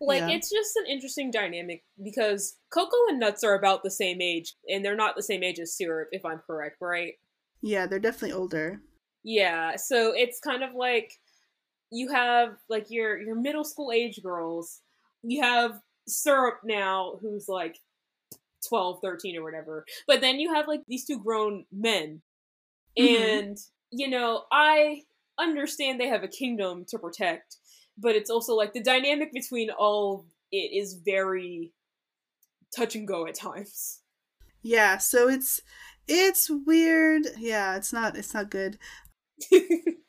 Like 0.00 0.22
Yeah. 0.22 0.30
it's 0.30 0.50
just 0.50 0.74
an 0.74 0.86
interesting 0.86 1.30
dynamic 1.30 1.84
because 2.02 2.56
Coco 2.70 2.96
and 3.08 3.20
Nuts 3.20 3.44
are 3.44 3.54
about 3.54 3.84
the 3.84 3.90
same 3.92 4.20
age, 4.20 4.54
and 4.68 4.84
they're 4.84 4.96
not 4.96 5.14
the 5.14 5.22
same 5.22 5.44
age 5.44 5.60
as 5.60 5.76
Syrup, 5.76 6.08
if 6.10 6.24
I'm 6.24 6.40
correct, 6.44 6.78
right? 6.80 7.14
Yeah, 7.62 7.86
they're 7.86 8.00
definitely 8.00 8.32
older. 8.32 8.80
Yeah, 9.22 9.76
so 9.76 10.12
it's 10.16 10.40
kind 10.40 10.64
of 10.64 10.74
like 10.74 11.12
you 11.92 12.10
have 12.10 12.56
like 12.68 12.86
your 12.90 13.16
your 13.16 13.36
middle 13.36 13.64
school 13.64 13.92
age 13.92 14.20
girls. 14.24 14.80
You 15.22 15.42
have 15.42 15.80
Syrup 16.08 16.58
now 16.64 17.18
who's 17.20 17.46
like 17.48 17.78
12, 18.68 18.98
13 19.00 19.36
or 19.36 19.44
whatever. 19.44 19.84
But 20.08 20.20
then 20.20 20.40
you 20.40 20.52
have 20.54 20.66
like 20.66 20.82
these 20.88 21.04
two 21.04 21.20
grown 21.20 21.66
men. 21.72 22.20
Mhm. 22.98 23.40
And 23.40 23.58
you 23.92 24.08
know, 24.10 24.42
I 24.50 25.02
understand 25.38 26.00
they 26.00 26.08
have 26.08 26.22
a 26.22 26.28
kingdom 26.28 26.84
to 26.88 26.98
protect, 26.98 27.56
but 27.98 28.14
it's 28.16 28.30
also 28.30 28.54
like 28.54 28.72
the 28.72 28.82
dynamic 28.82 29.32
between 29.32 29.70
all 29.70 30.26
it 30.52 30.72
is 30.72 31.00
very 31.04 31.72
touch 32.74 32.94
and 32.94 33.06
go 33.06 33.26
at 33.26 33.34
times. 33.34 34.00
Yeah, 34.62 34.98
so 34.98 35.28
it's 35.28 35.60
it's 36.08 36.50
weird. 36.50 37.26
Yeah, 37.38 37.76
it's 37.76 37.92
not 37.92 38.16
it's 38.16 38.34
not 38.34 38.50
good. 38.50 38.78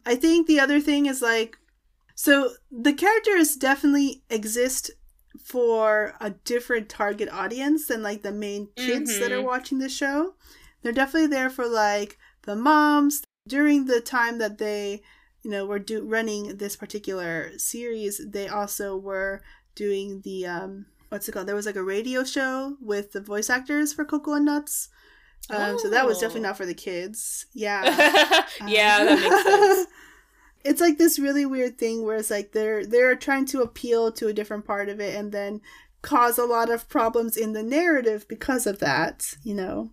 I 0.06 0.16
think 0.16 0.48
the 0.48 0.60
other 0.60 0.80
thing 0.80 1.06
is 1.06 1.22
like 1.22 1.58
so 2.16 2.52
the 2.72 2.94
characters 2.94 3.56
definitely 3.56 4.24
exist 4.30 4.92
for 5.44 6.16
a 6.20 6.32
different 6.32 6.90
target 6.90 7.30
audience 7.32 7.88
than 7.88 8.02
like 8.02 8.24
the 8.24 8.32
main 8.32 8.70
kids 8.76 9.20
that 9.20 9.32
are 9.32 9.42
Mhm. 9.42 9.46
watching 9.46 9.80
the 9.80 9.90
show. 9.90 10.34
They're 10.82 10.92
definitely 10.92 11.28
there 11.28 11.50
for 11.50 11.68
like 11.68 12.18
the 12.44 12.56
moms 12.56 13.24
during 13.48 13.86
the 13.86 14.02
time 14.02 14.40
that 14.40 14.58
they 14.58 15.04
you 15.48 15.54
know 15.54 15.66
were 15.66 15.80
do 15.80 16.04
running 16.04 16.58
this 16.58 16.76
particular 16.76 17.58
series 17.58 18.20
they 18.30 18.50
also 18.50 18.98
were 18.98 19.42
doing 19.76 20.22
the 20.26 20.46
um 20.46 20.88
what's 21.10 21.30
it 21.30 21.32
called 21.32 21.48
there 21.48 21.56
was 21.56 21.66
like 21.66 21.78
a 21.78 21.84
radio 21.84 22.26
show 22.26 22.76
with 22.82 23.14
the 23.14 23.22
voice 23.22 23.50
actors 23.50 23.94
for 23.94 24.04
Coco 24.06 24.34
and 24.34 24.46
nuts 24.46 24.90
um 25.50 25.80
so 25.80 25.90
that 25.90 26.06
was 26.06 26.20
definitely 26.20 26.42
Oh. 26.42 26.50
not 26.50 26.58
for 26.58 26.66
the 26.66 26.74
kids 26.74 27.46
yeah 27.54 27.84
yeah, 28.68 29.06
that 29.06 29.20
makes 29.22 29.44
sense. 29.44 29.88
it's 30.66 30.82
like 30.82 30.98
this 30.98 31.20
really 31.20 31.46
weird 31.46 31.78
thing 31.78 32.04
where 32.06 32.18
it's 32.18 32.30
like 32.32 32.52
they're 32.52 32.86
they're 32.86 33.16
trying 33.16 33.46
to 33.48 33.62
appeal 33.62 34.12
to 34.12 34.28
a 34.28 34.34
different 34.34 34.66
part 34.66 34.90
of 34.90 35.00
it 35.00 35.16
and 35.16 35.32
then 35.32 35.62
cause 36.02 36.38
a 36.38 36.46
lot 36.46 36.70
of 36.70 36.90
problems 36.90 37.38
in 37.38 37.54
the 37.54 37.64
narrative 37.64 38.28
because 38.28 38.68
of 38.68 38.80
that, 38.80 39.34
you 39.44 39.54
know. 39.54 39.92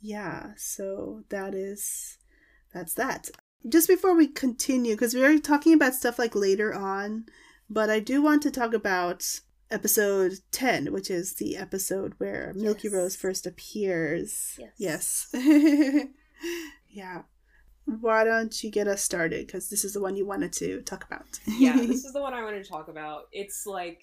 Yeah, 0.00 0.52
so 0.56 1.24
that 1.30 1.54
is 1.54 2.18
that's 2.72 2.94
that. 2.94 3.30
Just 3.68 3.88
before 3.88 4.14
we 4.14 4.26
continue 4.26 4.96
cuz 4.96 5.14
we're 5.14 5.38
talking 5.38 5.72
about 5.72 5.94
stuff 5.94 6.18
like 6.18 6.34
later 6.34 6.74
on, 6.74 7.26
but 7.70 7.88
I 7.90 8.00
do 8.00 8.20
want 8.22 8.42
to 8.42 8.50
talk 8.50 8.74
about 8.74 9.40
episode 9.70 10.34
10, 10.52 10.92
which 10.92 11.10
is 11.10 11.34
the 11.34 11.56
episode 11.56 12.14
where 12.18 12.52
Milky 12.54 12.88
Yes. 12.88 12.92
Rose 12.94 13.16
first 13.16 13.46
appears. 13.46 14.58
Yes. 14.58 15.28
Yes. 15.32 16.04
yeah. 16.90 17.22
Why 17.86 18.24
don't 18.24 18.62
you 18.62 18.70
get 18.70 18.88
us 18.88 19.02
started? 19.02 19.46
Because 19.46 19.68
this 19.70 19.84
is 19.84 19.92
the 19.94 20.00
one 20.00 20.16
you 20.16 20.26
wanted 20.26 20.52
to 20.54 20.82
talk 20.82 21.04
about. 21.04 21.38
yeah, 21.46 21.76
this 21.76 22.04
is 22.08 22.12
the 22.12 22.20
one 22.22 22.32
I 22.34 22.42
wanted 22.42 22.64
to 22.64 22.70
talk 22.70 22.88
about. 22.88 23.24
It's 23.32 23.66
like 23.66 24.02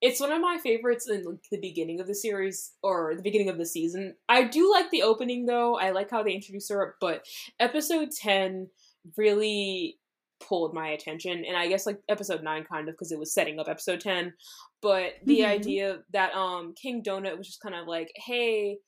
it's 0.00 0.20
one 0.20 0.32
of 0.32 0.40
my 0.40 0.58
favorites 0.58 1.08
in 1.08 1.24
like, 1.24 1.42
the 1.50 1.60
beginning 1.60 2.00
of 2.00 2.06
the 2.06 2.14
series 2.14 2.72
or 2.82 3.14
the 3.16 3.22
beginning 3.22 3.48
of 3.50 3.58
the 3.58 3.66
season. 3.66 4.16
I 4.28 4.44
do 4.44 4.70
like 4.70 4.90
the 4.90 5.02
opening 5.02 5.46
though. 5.46 5.76
I 5.76 5.90
like 5.90 6.10
how 6.10 6.22
they 6.22 6.32
introduce 6.32 6.68
her, 6.70 6.96
but 7.00 7.26
episode 7.58 8.10
10 8.10 8.68
really 9.16 9.98
pulled 10.40 10.72
my 10.72 10.88
attention 10.88 11.44
and 11.44 11.54
I 11.56 11.68
guess 11.68 11.84
like 11.84 12.00
episode 12.08 12.42
9 12.42 12.64
kind 12.64 12.88
of 12.88 12.94
because 12.94 13.12
it 13.12 13.18
was 13.18 13.34
setting 13.34 13.58
up 13.60 13.68
episode 13.68 14.00
10. 14.00 14.32
But 14.80 15.14
the 15.26 15.40
Mhm. 15.40 15.44
idea 15.46 16.02
that 16.12 16.34
um 16.34 16.74
King 16.74 17.02
Donut 17.02 17.36
was 17.36 17.46
just 17.46 17.60
kind 17.60 17.74
of 17.74 17.86
like, 17.86 18.10
"Hey, 18.16 18.78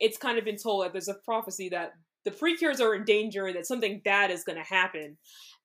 it's 0.00 0.16
kind 0.18 0.38
of 0.38 0.44
been 0.46 0.56
told 0.56 0.84
that 0.84 0.92
there's 0.92 1.08
a 1.08 1.14
prophecy 1.26 1.68
that 1.70 1.92
the 2.24 2.30
precures 2.30 2.80
are 2.80 2.94
in 2.94 3.04
danger 3.04 3.46
and 3.46 3.56
that 3.56 3.66
something 3.66 4.00
bad 4.04 4.30
is 4.30 4.44
going 4.44 4.58
to 4.58 4.64
happen." 4.64 5.18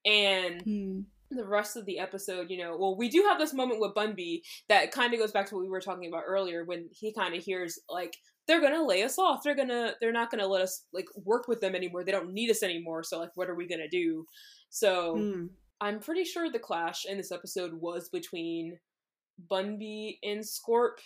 And 0.06 0.62
Hmm. 0.64 1.02
The 1.32 1.46
rest 1.46 1.76
of 1.76 1.86
the 1.86 2.00
episode, 2.00 2.50
you 2.50 2.58
know, 2.58 2.78
well, 2.78 2.96
we 2.98 3.10
do 3.10 3.24
have 3.30 3.38
this 3.38 3.54
moment 3.54 3.82
with 3.82 3.94
Bunby 3.94 4.44
that 4.70 4.92
kind 4.92 5.14
of 5.14 5.20
goes 5.20 5.32
back 5.32 5.48
to 5.48 5.56
what 5.56 5.64
we 5.64 5.70
were 5.70 5.82
talking 5.82 6.08
about 6.08 6.24
earlier 6.26 6.64
when 6.66 6.88
he 6.92 7.12
kind 7.14 7.36
of 7.36 7.44
hears 7.44 7.80
like 7.90 8.16
they're 8.48 8.62
gonna 8.62 8.86
lay 8.86 9.04
us 9.04 9.20
off. 9.20 9.44
They're 9.44 9.56
gonna 9.56 9.94
they're 10.00 10.14
not 10.14 10.32
gonna 10.32 10.48
let 10.48 10.62
us 10.62 10.84
like 10.94 11.08
work 11.26 11.48
with 11.50 11.60
them 11.60 11.76
anymore. 11.76 12.04
They 12.06 12.14
don't 12.14 12.32
need 12.34 12.50
us 12.50 12.64
anymore. 12.64 13.04
So 13.04 13.20
like, 13.20 13.32
what 13.36 13.50
are 13.50 13.56
we 13.56 13.68
gonna 13.68 13.90
do? 13.90 14.26
So 14.70 15.18
Hmm. 15.18 15.46
I'm 15.82 16.00
pretty 16.00 16.24
sure 16.24 16.50
the 16.50 16.58
clash 16.60 17.06
in 17.06 17.18
this 17.18 17.32
episode 17.32 17.74
was 17.74 18.10
between 18.10 18.80
Bunby 19.50 20.20
and 20.24 20.42
Scorp 20.42 21.00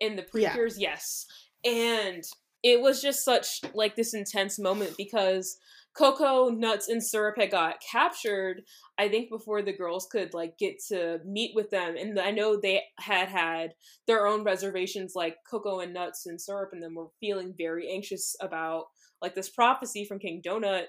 in 0.00 0.16
the 0.16 0.26
Yeah. 0.34 0.50
precures, 0.52 0.78
yes. 0.78 1.26
And 1.64 2.24
it 2.62 2.80
was 2.80 3.00
just 3.02 3.24
such 3.24 3.60
like 3.74 3.94
this 3.96 4.14
intense 4.14 4.58
moment 4.58 4.96
because 4.96 5.58
Coco, 5.98 6.48
Nuts, 6.48 6.88
and 6.88 7.02
Syrup 7.02 7.34
had 7.36 7.50
got 7.50 7.80
captured, 7.80 8.62
I 8.98 9.08
think 9.08 9.30
before 9.30 9.62
the 9.62 9.72
girls 9.72 10.06
could 10.10 10.32
like 10.32 10.56
get 10.56 10.76
to 10.90 11.18
meet 11.26 11.56
with 11.56 11.70
them. 11.70 11.96
And 11.96 12.20
I 12.20 12.30
know 12.30 12.56
they 12.56 12.84
had 13.00 13.28
had 13.28 13.74
their 14.06 14.24
own 14.24 14.44
reservations, 14.44 15.14
like 15.16 15.38
Coco 15.50 15.80
and 15.80 15.92
Nuts 15.92 16.26
and 16.26 16.40
Syrup, 16.40 16.70
and 16.72 16.80
them 16.80 16.94
were 16.94 17.08
feeling 17.18 17.52
very 17.58 17.90
anxious 17.90 18.36
about 18.40 18.84
like 19.20 19.34
this 19.34 19.48
prophecy 19.48 20.04
from 20.04 20.20
King 20.20 20.40
Donut. 20.40 20.84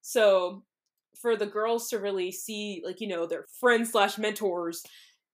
So 0.00 0.62
for 1.20 1.36
the 1.36 1.46
girls 1.46 1.88
to 1.88 1.98
really 1.98 2.30
see 2.30 2.82
like 2.84 3.00
you 3.00 3.08
know 3.08 3.26
their 3.26 3.46
friends 3.60 3.90
slash 3.90 4.16
mentors 4.16 4.82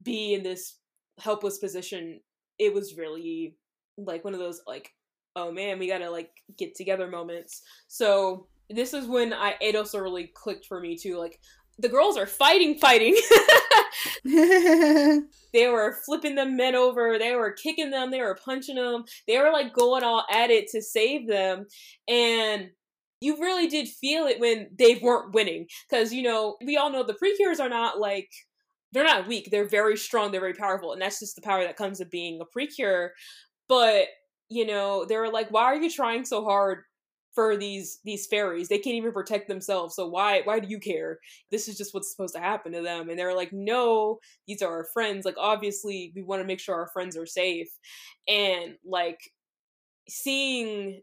be 0.02 0.34
in 0.34 0.42
this 0.42 0.78
helpless 1.20 1.58
position 1.58 2.20
it 2.58 2.74
was 2.74 2.96
really 2.96 3.56
like 3.96 4.24
one 4.24 4.34
of 4.34 4.40
those 4.40 4.60
like 4.66 4.90
oh 5.36 5.52
man 5.52 5.78
we 5.78 5.86
gotta 5.86 6.10
like 6.10 6.30
get 6.56 6.74
together 6.74 7.08
moments 7.08 7.62
so 7.86 8.48
this 8.70 8.94
is 8.94 9.06
when 9.06 9.32
i 9.32 9.54
it 9.60 9.76
also 9.76 9.98
really 9.98 10.30
clicked 10.34 10.66
for 10.66 10.80
me 10.80 10.96
too 10.96 11.16
like 11.16 11.40
the 11.78 11.88
girls 11.88 12.16
are 12.16 12.26
fighting 12.26 12.78
fighting 12.78 13.16
they 14.24 15.68
were 15.68 15.96
flipping 16.04 16.34
the 16.34 16.46
men 16.46 16.74
over 16.74 17.18
they 17.18 17.34
were 17.34 17.52
kicking 17.52 17.90
them 17.90 18.10
they 18.10 18.20
were 18.20 18.38
punching 18.44 18.76
them 18.76 19.04
they 19.26 19.38
were 19.38 19.50
like 19.52 19.72
going 19.72 20.02
all 20.02 20.24
at 20.30 20.50
it 20.50 20.68
to 20.68 20.82
save 20.82 21.26
them 21.26 21.66
and 22.08 22.70
you 23.20 23.36
really 23.40 23.66
did 23.66 23.88
feel 23.88 24.26
it 24.26 24.38
when 24.38 24.68
they 24.78 24.96
weren't 25.02 25.32
winning 25.32 25.66
because 25.88 26.12
you 26.12 26.22
know 26.22 26.56
we 26.64 26.76
all 26.76 26.90
know 26.90 27.02
the 27.02 27.14
precures 27.14 27.60
are 27.60 27.68
not 27.68 27.98
like 27.98 28.28
they're 28.92 29.04
not 29.04 29.28
weak. 29.28 29.48
They're 29.50 29.68
very 29.68 29.96
strong. 29.96 30.30
They're 30.30 30.40
very 30.40 30.54
powerful, 30.54 30.92
and 30.92 31.02
that's 31.02 31.20
just 31.20 31.36
the 31.36 31.42
power 31.42 31.62
that 31.62 31.76
comes 31.76 32.00
of 32.00 32.10
being 32.10 32.40
a 32.40 32.44
precure. 32.46 33.12
But 33.68 34.06
you 34.48 34.66
know, 34.66 35.04
they 35.04 35.16
were 35.16 35.30
like, 35.30 35.50
"Why 35.50 35.64
are 35.64 35.76
you 35.76 35.90
trying 35.90 36.24
so 36.24 36.44
hard 36.44 36.84
for 37.38 37.56
these 37.56 38.00
these 38.04 38.26
fairies? 38.26 38.66
They 38.66 38.80
can't 38.80 38.96
even 38.96 39.12
protect 39.12 39.46
themselves. 39.46 39.94
So 39.94 40.08
why 40.08 40.40
why 40.42 40.58
do 40.58 40.66
you 40.66 40.80
care? 40.80 41.20
This 41.52 41.68
is 41.68 41.78
just 41.78 41.94
what's 41.94 42.10
supposed 42.10 42.34
to 42.34 42.40
happen 42.40 42.72
to 42.72 42.82
them." 42.82 43.08
And 43.08 43.16
they're 43.16 43.36
like, 43.36 43.52
"No, 43.52 44.18
these 44.48 44.60
are 44.60 44.68
our 44.68 44.88
friends. 44.92 45.24
Like, 45.24 45.36
obviously, 45.38 46.10
we 46.16 46.24
want 46.24 46.42
to 46.42 46.46
make 46.46 46.58
sure 46.58 46.74
our 46.74 46.90
friends 46.92 47.16
are 47.16 47.26
safe." 47.26 47.68
And 48.26 48.74
like 48.84 49.20
seeing 50.08 51.00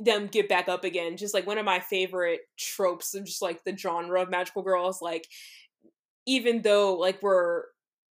them 0.00 0.26
get 0.26 0.48
back 0.48 0.68
up 0.68 0.82
again 0.82 1.16
just 1.16 1.34
like 1.34 1.46
one 1.46 1.58
of 1.58 1.64
my 1.64 1.78
favorite 1.78 2.40
tropes 2.58 3.14
of 3.14 3.24
just 3.24 3.42
like 3.42 3.62
the 3.64 3.76
genre 3.76 4.22
of 4.22 4.30
magical 4.30 4.62
girls 4.62 5.02
like 5.02 5.28
even 6.26 6.62
though 6.62 6.96
like 6.96 7.22
we're 7.22 7.64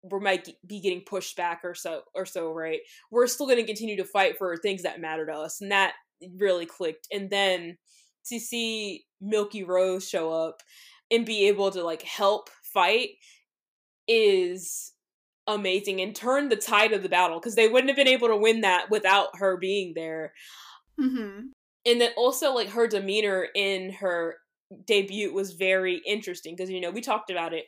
we 0.03 0.19
might 0.19 0.47
be 0.67 0.79
getting 0.79 1.01
pushed 1.01 1.35
back 1.35 1.61
or 1.63 1.73
so 1.73 2.03
or 2.13 2.27
so 2.27 2.53
right 2.53 2.81
we're 3.09 3.25
still 3.25 3.47
going 3.47 3.57
to 3.57 3.65
continue 3.65 3.97
to 3.97 4.05
fight 4.05 4.37
for 4.37 4.55
things 4.57 4.83
that 4.83 5.01
matter 5.01 5.25
to 5.25 5.33
us 5.33 5.61
and 5.61 5.71
that 5.71 5.93
really 6.37 6.65
clicked 6.65 7.07
and 7.11 7.29
then 7.29 7.77
to 8.25 8.39
see 8.39 9.05
milky 9.21 9.63
rose 9.63 10.07
show 10.07 10.31
up 10.31 10.61
and 11.11 11.25
be 11.25 11.47
able 11.47 11.71
to 11.71 11.83
like 11.83 12.03
help 12.03 12.49
fight 12.63 13.09
is 14.07 14.93
amazing 15.47 15.99
and 15.99 16.15
turn 16.15 16.49
the 16.49 16.55
tide 16.55 16.93
of 16.93 17.01
the 17.01 17.09
battle 17.09 17.39
because 17.39 17.55
they 17.55 17.67
wouldn't 17.67 17.89
have 17.89 17.97
been 17.97 18.07
able 18.07 18.27
to 18.27 18.37
win 18.37 18.61
that 18.61 18.89
without 18.89 19.29
her 19.35 19.57
being 19.57 19.93
there 19.95 20.33
Mm-hmm. 20.99 21.47
and 21.85 22.01
then 22.01 22.11
also 22.17 22.53
like 22.53 22.67
her 22.69 22.85
demeanor 22.85 23.47
in 23.55 23.89
her 23.93 24.35
debut 24.85 25.33
was 25.33 25.53
very 25.53 26.01
interesting 26.05 26.55
because 26.55 26.69
you 26.69 26.81
know 26.81 26.91
we 26.91 26.99
talked 26.99 27.31
about 27.31 27.53
it 27.53 27.65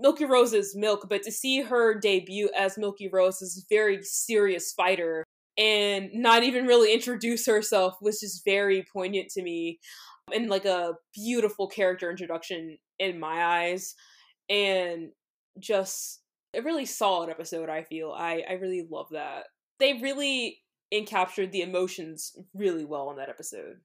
milky 0.00 0.24
rose 0.24 0.52
is 0.52 0.74
milk 0.74 1.06
but 1.08 1.22
to 1.22 1.30
see 1.30 1.62
her 1.62 1.94
debut 1.98 2.50
as 2.58 2.76
milky 2.76 3.08
rose 3.08 3.40
is 3.40 3.58
a 3.58 3.74
very 3.74 4.02
serious 4.02 4.72
fighter 4.72 5.22
and 5.58 6.10
not 6.14 6.42
even 6.42 6.66
really 6.66 6.92
introduce 6.92 7.46
herself 7.46 7.94
was 8.00 8.20
just 8.20 8.44
very 8.44 8.84
poignant 8.92 9.28
to 9.30 9.42
me 9.42 9.78
and 10.32 10.48
like 10.48 10.64
a 10.64 10.94
beautiful 11.14 11.68
character 11.68 12.10
introduction 12.10 12.78
in 12.98 13.20
my 13.20 13.44
eyes 13.44 13.94
and 14.48 15.10
just 15.58 16.20
a 16.54 16.62
really 16.62 16.86
solid 16.86 17.28
episode 17.28 17.68
i 17.68 17.82
feel 17.82 18.12
i 18.16 18.42
i 18.48 18.54
really 18.54 18.86
love 18.90 19.06
that 19.10 19.44
they 19.78 19.94
really 19.94 20.58
encaptured 20.92 21.52
the 21.52 21.62
emotions 21.62 22.32
really 22.54 22.84
well 22.84 23.10
in 23.10 23.16
that 23.16 23.28
episode 23.28 23.76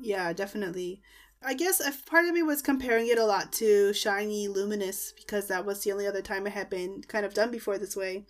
Yeah, 0.00 0.32
definitely. 0.32 1.02
I 1.42 1.54
guess 1.54 1.80
if 1.80 2.06
part 2.06 2.24
of 2.24 2.32
me 2.32 2.42
was 2.42 2.62
comparing 2.62 3.06
it 3.08 3.18
a 3.18 3.24
lot 3.24 3.52
to 3.54 3.92
Shiny 3.92 4.48
Luminous 4.48 5.12
because 5.12 5.46
that 5.48 5.66
was 5.66 5.82
the 5.82 5.92
only 5.92 6.06
other 6.06 6.22
time 6.22 6.46
it 6.46 6.54
had 6.54 6.70
been 6.70 7.02
kind 7.06 7.26
of 7.26 7.34
done 7.34 7.50
before 7.50 7.76
this 7.76 7.94
way. 7.94 8.24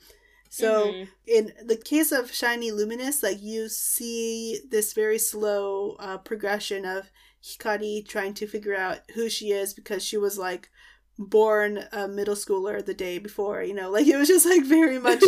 So 0.55 0.92
Mhm. 0.92 1.09
in 1.26 1.52
the 1.66 1.76
case 1.76 2.12
of 2.12 2.32
Shiny 2.32 2.70
Luminous, 2.70 3.24
like 3.24 3.42
you 3.42 3.68
see 3.68 4.61
this 4.68 4.92
very 4.92 5.18
slow 5.18 5.96
uh, 5.98 6.18
progression 6.18 6.84
of 6.84 7.11
Hikari 7.42 8.07
trying 8.07 8.34
to 8.34 8.46
figure 8.46 8.76
out 8.76 9.00
who 9.14 9.28
she 9.28 9.50
is 9.50 9.74
because 9.74 10.05
she 10.05 10.16
was 10.16 10.38
like 10.38 10.70
born 11.18 11.84
a 11.90 12.07
middle 12.07 12.36
schooler 12.36 12.84
the 12.84 12.94
day 12.94 13.18
before, 13.18 13.64
you 13.64 13.74
know, 13.74 13.90
like 13.90 14.07
it 14.07 14.16
was 14.16 14.28
just 14.28 14.46
like 14.46 14.64
very 14.64 14.98
much 15.09 15.24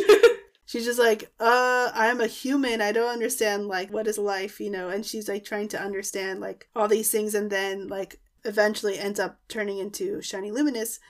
she's 0.65 0.85
just 0.85 0.99
like 0.99 1.31
uh 1.41 1.91
i'm 1.95 2.21
a 2.21 2.27
human. 2.29 2.81
I 2.81 2.93
don't 2.93 3.13
understand 3.13 3.67
like 3.67 3.93
what 3.93 4.07
is 4.07 4.19
life 4.19 4.61
you 4.61 4.71
know? 4.71 4.89
And 4.91 5.05
she's 5.05 5.29
like 5.29 5.45
trying 5.45 5.69
to 5.69 5.81
understand 5.81 6.39
like 6.41 6.69
all 6.77 6.87
these 6.89 7.11
things 7.11 7.35
and 7.35 7.51
then 7.51 7.89
like 7.89 8.21
eventually 8.45 8.97
ends 8.97 9.19
up 9.19 9.41
turning 9.49 9.79
into 9.79 10.23
shiny 10.23 10.53
luminous. 10.53 11.01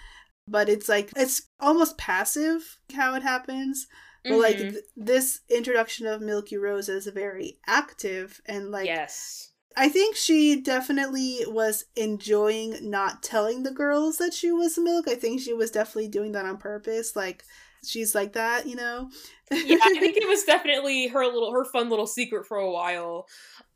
But 0.49 0.69
it's 0.69 0.89
like 0.89 1.11
it's 1.17 1.43
almost 1.61 1.99
passive 1.99 2.79
how 2.95 3.14
it 3.14 3.23
happens 3.23 3.87
but 4.29 4.39
like 4.39 4.57
Mhm. 4.57 4.70
th- 4.72 4.85
this 4.97 5.41
introduction 5.49 6.07
of 6.07 6.20
milky 6.20 6.57
rose 6.57 6.89
is 6.89 7.07
very 7.07 7.59
active 7.66 8.41
and 8.47 8.70
like 8.70 8.87
yes 8.87 9.51
I 9.79 9.91
think 9.91 10.16
she 10.16 10.62
definitely 10.62 11.41
was 11.47 11.85
enjoying 11.97 12.89
not 12.91 13.22
telling 13.22 13.62
the 13.62 13.70
girls 13.72 14.16
that 14.16 14.33
she 14.33 14.51
was 14.51 14.79
milk. 14.79 15.07
I 15.07 15.16
think 15.16 15.39
she 15.39 15.53
was 15.53 15.70
definitely 15.70 16.09
doing 16.09 16.33
that 16.33 16.47
on 16.47 16.57
purpose. 16.57 17.14
Like 17.14 17.45
she's 17.85 18.14
like 18.14 18.33
that, 18.33 18.66
you 18.66 18.74
know. 18.74 19.11
yeah, 19.51 19.77
I 19.83 19.99
think 20.01 20.16
it 20.16 20.27
was 20.27 20.45
definitely 20.55 21.09
her 21.09 21.27
little 21.27 21.53
her 21.53 21.66
fun 21.66 21.91
little 21.91 22.07
secret 22.07 22.47
for 22.47 22.57
a 22.57 22.70
while. 22.70 23.27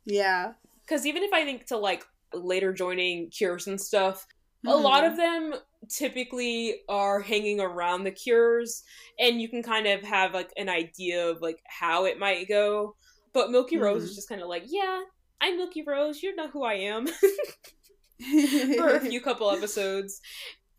yeah. 0.05 0.53
Because 0.81 1.05
even 1.05 1.21
if 1.21 1.31
I 1.33 1.43
think 1.45 1.67
to 1.67 1.77
like 1.77 2.03
later 2.33 2.73
joining 2.73 3.29
cures 3.29 3.67
and 3.67 3.79
stuff, 3.79 4.25
a 4.65 4.75
lot 4.75 5.03
of 5.05 5.15
them 5.17 5.55
typically 5.89 6.81
are 6.87 7.19
hanging 7.21 7.59
around 7.59 8.03
the 8.03 8.11
cures, 8.11 8.83
and 9.19 9.41
you 9.41 9.49
can 9.49 9.63
kind 9.63 9.87
of 9.87 10.01
have 10.03 10.33
like 10.33 10.51
an 10.57 10.69
idea 10.69 11.27
of 11.29 11.41
like 11.41 11.59
how 11.67 12.05
it 12.05 12.19
might 12.19 12.47
go. 12.47 12.95
But 13.33 13.49
Milky 13.51 13.77
Rose 13.77 14.03
is 14.03 14.11
Mhm. 14.11 14.15
just 14.15 14.29
kind 14.29 14.41
of 14.41 14.47
like, 14.49 14.63
yeah, 14.67 15.01
I'm 15.39 15.57
Milky 15.57 15.83
Rose. 15.83 16.21
You 16.21 16.35
know 16.35 16.47
who 16.49 16.63
I 16.63 16.73
am 16.75 17.07
for 18.77 18.95
a 18.95 18.99
few 19.05 19.21
couple 19.21 19.49
episodes. 19.51 20.21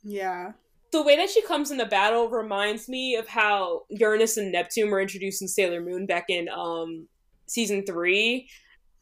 yeah. 0.02 0.52
the 0.92 1.02
way 1.02 1.16
that 1.16 1.30
she 1.30 1.40
comes 1.42 1.70
in 1.70 1.78
the 1.78 1.86
battle 1.86 2.28
reminds 2.28 2.86
me 2.88 3.16
of 3.16 3.26
how 3.26 3.82
Uranus 3.88 4.36
and 4.36 4.52
Neptune 4.52 4.90
were 4.90 5.00
introduced 5.00 5.40
in 5.40 5.48
Sailor 5.48 5.80
Moon 5.80 6.04
back 6.06 6.26
in 6.28 6.48
um 6.50 7.08
season 7.46 7.84
3 7.86 8.46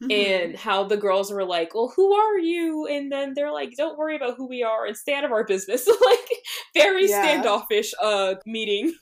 Mhm. 0.01 0.09
and 0.09 0.55
how 0.55 0.83
the 0.83 0.97
girls 0.97 1.31
were 1.31 1.45
like, 1.45 1.73
"Well, 1.75 1.93
who 1.95 2.13
are 2.13 2.39
you?" 2.39 2.87
and 2.87 3.11
then 3.11 3.33
they're 3.35 3.51
like, 3.51 3.75
"Don't 3.77 3.97
worry 3.97 4.15
about 4.15 4.35
who 4.37 4.47
we 4.47 4.63
are 4.63 4.85
and 4.85 4.97
stay 4.97 5.13
out 5.15 5.23
of 5.25 5.31
our 5.31 5.43
business." 5.45 5.87
like 6.05 6.29
very 6.73 7.07
Yeah. 7.07 7.07
standoffish 7.07 7.93
uh 8.01 8.35
meeting. 8.45 8.93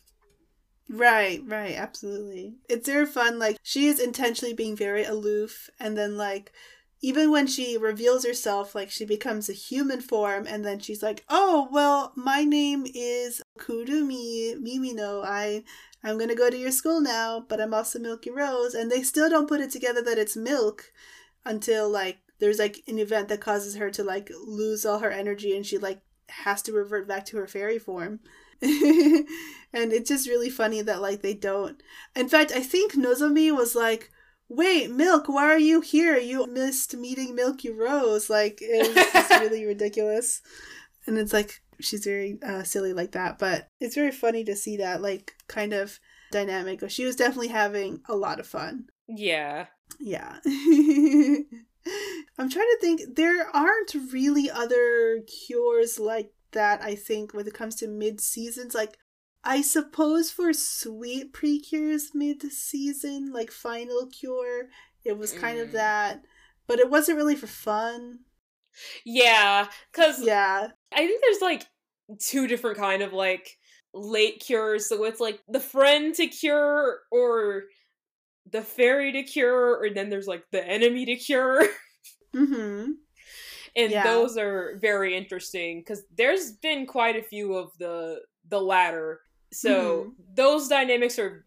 Right, 0.91 1.41
right, 1.45 1.76
absolutely. 1.76 2.56
It's 2.68 2.88
very 2.88 3.06
fun. 3.06 3.38
Like 3.38 3.58
she 3.64 3.88
is 3.88 4.00
intentionally 4.00 4.54
being 4.56 4.76
very 4.76 5.04
aloof, 5.04 5.70
and 5.80 5.95
then 5.97 6.18
like 6.18 6.52
even 7.02 7.32
when 7.32 7.45
she 7.47 7.78
reveals 7.78 8.26
herself, 8.26 8.74
like 8.76 8.89
she 8.89 9.06
becomes 9.06 9.50
a 9.50 9.54
human 9.54 10.02
form, 10.02 10.47
and 10.47 10.66
then 10.66 10.80
she's 10.80 11.04
like, 11.04 11.24
"Oh, 11.30 11.70
well, 11.72 12.12
my 12.16 12.43
name 12.43 12.86
is 12.93 13.41
Kurumi 13.60 14.56
Mimino. 14.56 15.24
I 15.24 15.64
I'm 16.04 16.18
gonna 16.18 16.36
go 16.36 16.50
to 16.50 16.58
your 16.58 16.72
school 16.72 17.02
now, 17.02 17.45
but 17.47 17.60
I'm 17.60 17.74
also 17.74 18.00
Milky 18.00 18.32
Rose." 18.32 18.74
And 18.74 18.91
they 18.91 19.04
still 19.04 19.30
don't 19.30 19.50
put 19.50 19.62
it 19.62 19.72
together 19.72 20.02
that 20.04 20.18
it's 20.18 20.36
milk 20.36 20.91
until 21.45 21.89
like 21.89 22.20
there's 22.39 22.60
like 22.60 22.84
an 22.88 23.00
event 23.00 23.28
that 23.30 23.41
causes 23.41 23.76
her 23.76 23.89
to 23.91 24.04
like 24.04 24.32
lose 24.45 24.86
all 24.86 25.00
her 25.00 25.12
energy, 25.12 25.56
and 25.56 25.66
she 25.66 25.78
like 25.78 26.02
has 26.30 26.62
to 26.64 26.74
revert 26.74 27.08
back 27.08 27.26
to 27.26 27.38
her 27.38 27.47
fairy 27.47 27.80
form. 27.80 28.20
and 28.62 29.26
it's 29.74 30.10
just 30.10 30.28
really 30.28 30.50
funny 30.50 30.82
that 30.82 31.02
like 31.02 31.22
they 31.22 31.34
don't. 31.34 31.82
In 32.16 32.28
fact, 32.28 32.52
I 32.52 32.62
think 32.62 32.93
Nozomi 32.93 33.56
was 33.56 33.76
like, 33.76 34.12
"Wait, 34.47 34.91
Milk, 34.91 35.28
why 35.28 35.45
are 35.45 35.60
you 35.60 35.82
here? 35.82 36.18
You 36.18 36.45
missed 36.47 36.95
meeting 36.95 37.36
Milky 37.36 37.70
Rose." 37.70 38.30
Like 38.30 38.60
it 38.62 38.88
was 38.88 38.95
just 39.14 39.30
really 39.41 39.66
ridiculous, 39.66 40.41
and 41.06 41.18
it's 41.18 41.34
like 41.34 41.62
she's 41.82 42.03
very 42.05 42.38
uh, 42.43 42.63
silly 42.63 42.93
like 42.93 43.11
that. 43.11 43.39
But 43.39 43.67
it's 43.80 43.95
very 43.95 44.11
funny 44.11 44.43
to 44.45 44.55
see 44.55 44.77
that 44.77 45.01
like 45.01 45.34
kind 45.47 45.73
of 45.73 45.99
dynamic. 46.32 46.88
She 46.89 47.05
was 47.05 47.15
definitely 47.15 47.47
having 47.49 48.01
a 48.07 48.15
lot 48.15 48.39
of 48.39 48.47
fun. 48.47 48.86
Yeah. 49.07 49.67
Yeah. 49.99 50.38
I'm 52.38 52.49
trying 52.49 52.67
to 52.67 52.77
think. 52.82 53.01
There 53.15 53.47
aren't 53.53 53.93
really 54.11 54.49
other 54.49 55.21
cures 55.47 55.99
like 55.99 56.32
that, 56.51 56.82
I 56.82 56.95
think, 56.95 57.34
when 57.34 57.47
it 57.47 57.53
comes 57.53 57.75
to 57.77 57.88
mid 57.88 58.21
seasons. 58.21 58.75
Like, 58.75 58.97
I 59.43 59.61
suppose 59.61 60.30
for 60.32 60.53
Suite 60.53 61.34
precures 61.34 62.11
mid 62.13 62.41
season, 62.51 63.32
like 63.34 63.51
final 63.51 64.07
cure, 64.07 64.67
it 65.03 65.17
was 65.17 65.34
kind 65.34 65.59
of 65.59 65.69
Mm. 65.69 65.73
that. 65.73 66.21
But 66.67 66.80
it 66.80 66.89
wasn't 66.89 67.17
really 67.17 67.36
for 67.36 67.47
fun. 67.47 68.19
Yeah, 69.03 69.67
cuz 69.91 70.21
Yeah. 70.21 70.69
I 70.94 71.06
think 71.08 71.22
there's 71.22 71.42
like 71.42 71.66
two 72.20 72.48
different 72.48 72.78
kind 72.78 73.02
of 73.02 73.14
like 73.14 73.58
late 73.94 74.42
cures. 74.46 74.88
So 74.90 75.04
it's 75.06 75.20
like 75.20 75.42
the 75.48 75.60
friend 75.60 76.14
to 76.16 76.28
cure 76.28 77.00
or 77.12 77.64
the 78.52 78.62
fairy 78.62 79.12
to 79.14 79.24
cure, 79.24 79.78
or 79.82 79.90
then 79.92 80.10
there's 80.10 80.28
like 80.28 80.44
the 80.52 80.66
enemy 80.66 81.06
to 81.06 81.16
cure. 81.16 81.64
Mm-hmm. 82.36 82.92
and 83.76 83.92
Yeah. 83.92 84.04
those 84.04 84.38
are 84.38 84.78
very 84.80 85.16
interesting 85.16 85.80
because 85.82 86.04
there's 86.16 86.54
been 86.54 86.86
quite 86.86 87.16
a 87.16 87.24
few 87.24 87.56
of 87.56 87.72
the 87.80 88.22
the 88.50 88.62
latter. 88.62 89.22
So 89.54 90.08
Mm-hmm. 90.08 90.14
those 90.36 90.68
dynamics 90.68 91.20
are 91.20 91.46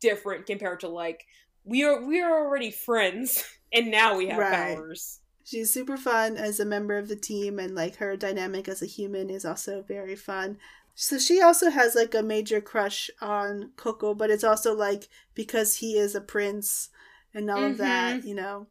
different 0.00 0.46
compared 0.46 0.80
to 0.80 0.88
like 0.88 1.24
we 1.64 1.84
are 1.84 2.04
we 2.06 2.20
are 2.22 2.44
already 2.46 2.70
friends 2.72 3.44
and 3.72 3.90
now 3.90 4.16
we 4.16 4.28
have 4.28 4.38
Right. 4.38 4.50
powers. 4.50 5.20
She's 5.52 5.70
super 5.70 5.98
fun 5.98 6.38
as 6.38 6.60
a 6.60 6.64
member 6.64 6.96
of 6.96 7.08
the 7.08 7.16
team, 7.16 7.58
and 7.58 7.74
like 7.74 7.96
her 7.96 8.16
dynamic 8.16 8.68
as 8.68 8.80
a 8.80 8.86
human 8.86 9.28
is 9.28 9.44
also 9.44 9.82
very 9.82 10.16
fun. 10.16 10.56
So 10.94 11.18
she 11.18 11.42
also 11.42 11.68
has 11.68 11.94
like 11.94 12.14
a 12.14 12.22
major 12.22 12.62
crush 12.62 13.10
on 13.20 13.72
Coco, 13.76 14.14
but 14.14 14.30
it's 14.30 14.44
also 14.44 14.74
like 14.74 15.10
because 15.34 15.76
he 15.76 15.98
is 15.98 16.14
a 16.14 16.22
prince 16.22 16.88
and 17.34 17.50
all 17.50 17.64
of 17.64 17.76
that, 17.76 18.24
you 18.24 18.34
know. 18.34 18.68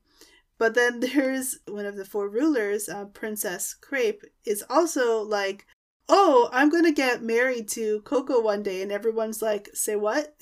But 0.57 0.73
then 0.73 0.99
there's 1.01 1.59
one 1.67 1.85
of 1.85 1.97
the 1.97 2.03
four 2.03 2.27
rulers, 2.27 2.89
uh, 2.89 3.05
Princess 3.05 3.75
Crepe, 3.75 4.23
is 4.43 4.63
also 4.67 5.21
like, 5.21 5.67
oh, 6.09 6.49
I'm 6.51 6.69
going 6.69 6.85
to 6.85 6.91
get 6.91 7.21
married 7.21 7.67
to 7.73 8.01
Coco 8.01 8.41
one 8.41 8.63
day. 8.63 8.81
And 8.81 8.91
everyone's 8.91 9.43
like, 9.43 9.69
say 9.75 9.95
what? 9.95 10.35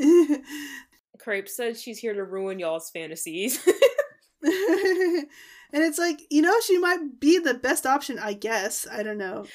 Crepe 1.20 1.50
said 1.50 1.76
she's 1.76 2.00
here 2.00 2.14
to 2.14 2.24
ruin 2.24 2.60
y'all's 2.60 2.90
fantasies. 2.92 3.60
and 5.72 5.84
it's 5.84 6.00
like, 6.00 6.22
you 6.30 6.42
know, 6.42 6.60
she 6.62 6.78
might 6.78 7.20
be 7.20 7.38
the 7.40 7.54
best 7.54 7.86
option, 7.86 8.18
I 8.20 8.34
guess. 8.34 8.88
I 8.92 9.04
don't 9.04 9.18
know. 9.18 9.46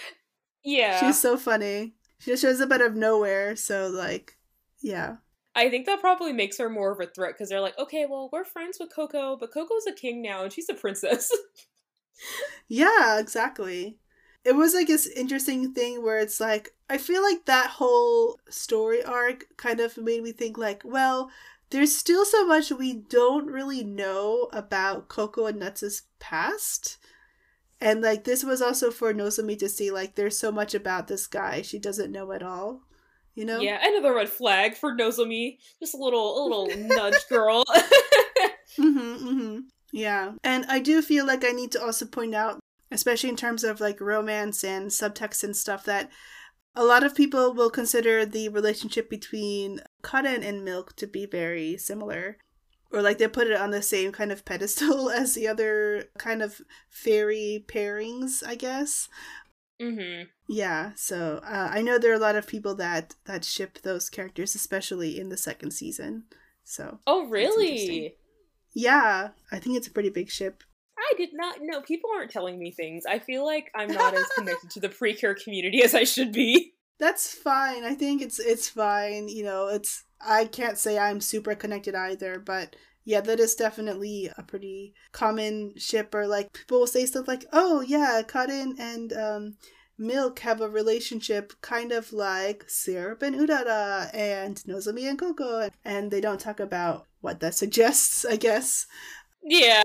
Yeah. 0.65 1.01
She's 1.01 1.21
so 1.21 1.37
funny. 1.37 1.95
She 2.19 2.31
just 2.31 2.43
shows 2.43 2.61
up 2.61 2.73
out 2.73 2.81
of 2.81 2.95
nowhere. 2.95 3.57
So, 3.57 3.89
like, 3.89 4.39
yeah. 4.81 5.17
I 5.57 5.69
think 5.71 5.87
that 5.87 6.01
probably 6.01 6.33
makes 6.33 6.59
her 6.59 6.69
more 6.69 6.93
of 6.93 7.01
a 7.01 7.07
threat 7.07 7.35
because 7.35 7.49
they're 7.49 7.61
like, 7.61 7.79
okay, 7.79 8.07
well, 8.09 8.29
we're 8.33 8.45
friends 8.45 8.79
with 8.81 8.95
Coco, 8.95 9.37
but 9.37 9.53
Coco's 9.53 9.87
a 9.87 9.93
king 9.93 10.23
now 10.23 10.43
and 10.43 10.53
she's 10.53 10.69
a 10.69 10.75
princess. 10.75 11.31
yeah, 12.69 13.19
exactly. 13.19 13.99
It 14.45 14.57
was 14.57 14.75
like 14.75 14.89
this 14.89 15.07
interesting 15.07 15.73
thing 15.73 16.03
where 16.03 16.19
it's 16.19 16.41
like, 16.41 16.71
I 16.91 16.99
feel 16.99 17.23
like 17.23 17.47
that 17.47 17.71
whole 17.71 18.39
story 18.51 19.03
arc 19.03 19.47
kind 19.57 19.81
of 19.81 19.97
made 19.97 20.23
me 20.23 20.33
think, 20.33 20.59
like, 20.59 20.83
well, 20.85 21.31
there's 21.75 21.97
still 21.97 22.25
so 22.25 22.47
much 22.47 22.71
we 22.71 22.95
don't 22.95 23.47
really 23.47 23.83
know 23.83 24.49
about 24.53 25.09
Coco 25.09 25.47
and 25.47 25.59
Nuts' 25.59 26.03
past. 26.21 26.99
And 27.81 28.01
like 28.01 28.23
this 28.23 28.45
was 28.45 28.63
also 28.63 28.93
for 28.93 29.13
Nozomi 29.13 29.59
to 29.59 29.69
see 29.69 29.91
like 29.91 30.15
there's 30.15 30.39
so 30.39 30.53
much 30.53 30.73
about 30.73 31.09
this 31.09 31.27
guy 31.27 31.63
she 31.63 31.81
doesn't 31.81 32.13
know 32.13 32.31
at 32.31 32.45
all. 32.45 32.83
You 33.35 33.45
know? 33.45 33.59
Yeah, 33.59 33.81
another 33.83 34.15
red 34.15 34.29
flag 34.29 34.77
for 34.77 34.97
Nozomi. 34.97 35.59
Just 35.81 35.95
a 35.95 35.97
little 35.97 36.39
a 36.39 36.43
little 36.45 36.69
nudge 36.97 37.27
girl. 37.29 37.65
mm-hmm, 38.79 38.99
mm-hmm. 38.99 39.59
Yeah. 39.93 40.35
And 40.45 40.67
I 40.69 40.79
do 40.79 41.03
feel 41.03 41.27
like 41.27 41.45
I 41.45 41.51
need 41.51 41.73
to 41.73 41.83
also 41.83 42.07
point 42.07 42.37
out, 42.37 42.61
especially 42.93 43.31
in 43.31 43.37
terms 43.37 43.65
of 43.65 43.81
like 43.81 44.01
romance 44.01 44.63
and 44.63 44.91
subtext 44.91 45.43
and 45.43 45.57
stuff, 45.57 45.85
that 45.87 46.09
a 46.77 46.85
lot 46.85 47.03
of 47.03 47.17
people 47.17 47.53
will 47.53 47.71
consider 47.71 48.25
the 48.25 48.49
relationship 48.49 49.11
between 49.11 49.81
Karen 50.05 50.43
and 50.43 50.65
Milk 50.65 50.95
to 50.97 51.07
be 51.07 51.27
very 51.27 51.77
similar. 51.77 52.39
Or 52.93 53.03
like 53.03 53.19
they 53.19 53.27
put 53.27 53.49
it 53.49 53.61
on 53.61 53.71
the 53.71 53.83
same 53.83 54.13
kind 54.13 54.31
of 54.31 54.45
pedestal 54.45 55.11
as 55.11 55.35
the 55.35 55.49
other 55.49 56.05
kind 56.19 56.43
of 56.43 56.61
fairy 56.89 57.65
pairings, 57.67 58.47
I 58.47 58.55
guess. 58.55 59.09
Mm-hmm. 59.83 60.25
Yeah, 60.49 60.93
so 60.95 61.41
uh, 61.45 61.71
I 61.73 61.83
know 61.83 61.99
there 61.99 62.13
are 62.13 62.17
a 62.17 62.21
lot 62.21 62.37
of 62.37 62.47
people 62.47 62.75
that 62.77 63.17
that 63.25 63.45
ship 63.45 63.81
those 63.83 64.09
characters, 64.09 64.55
especially 64.55 65.19
in 65.19 65.31
the 65.31 65.37
second 65.37 65.73
season. 65.73 66.25
So 66.63 67.01
oh 67.07 67.27
really? 67.27 68.15
Yeah, 68.73 69.31
I 69.51 69.59
think 69.59 69.77
it's 69.77 69.89
a 69.89 69.93
pretty 69.93 70.11
big 70.11 70.31
ship. 70.31 70.63
I 70.97 71.17
did 71.17 71.31
not 71.33 71.59
know. 71.61 71.81
People 71.81 72.11
aren't 72.15 72.31
telling 72.31 72.59
me 72.59 72.71
things. 72.71 73.05
I 73.07 73.19
feel 73.19 73.45
like 73.45 73.71
I'm 73.75 73.93
not 73.93 74.15
as 74.15 74.27
connected 74.39 74.71
to 74.71 74.81
the 74.81 74.89
Precure 74.89 75.35
community 75.35 75.83
as 75.83 75.95
I 75.95 76.05
should 76.05 76.33
be. 76.33 76.74
That's 76.99 77.33
fine. 77.35 77.85
I 77.85 77.95
think 77.95 78.23
it's 78.23 78.39
it's 78.39 78.69
fine. 78.69 79.29
You 79.29 79.45
know, 79.45 79.69
it's 79.69 80.05
I 80.21 80.45
can't 80.47 80.79
say 80.79 80.99
I'm 80.99 81.21
super 81.21 81.55
connected 81.55 81.95
either, 81.95 82.39
but 82.39 82.77
yeah, 83.05 83.21
that 83.23 83.41
is 83.41 83.55
definitely 83.55 84.31
a 84.39 84.43
pretty 84.43 84.95
common 85.13 85.75
ship. 85.77 86.15
Or 86.15 86.27
like 86.27 86.53
people 86.53 86.81
will 86.81 86.87
say 86.87 87.05
stuff 87.07 87.29
like, 87.29 87.45
"Oh 87.53 87.81
yeah, 87.81 88.23
Karen 88.27 88.77
and 88.79 89.13
um, 89.13 89.57
Milk 89.99 90.39
have 90.41 90.61
a 90.61 90.69
relationship 90.71 91.53
kind 91.61 91.93
of 91.93 92.13
like 92.13 92.65
Syrup 92.69 93.23
and 93.23 93.37
Urara 93.37 94.11
and 94.15 94.57
Nozomi 94.69 95.09
and 95.09 95.19
Coco," 95.19 95.69
and 95.85 96.11
they 96.11 96.21
don't 96.21 96.41
talk 96.41 96.61
about 96.61 97.07
what 97.21 97.41
that 97.41 97.55
suggests. 97.55 98.25
I 98.25 98.37
guess. 98.37 98.87
Yeah. 99.43 99.83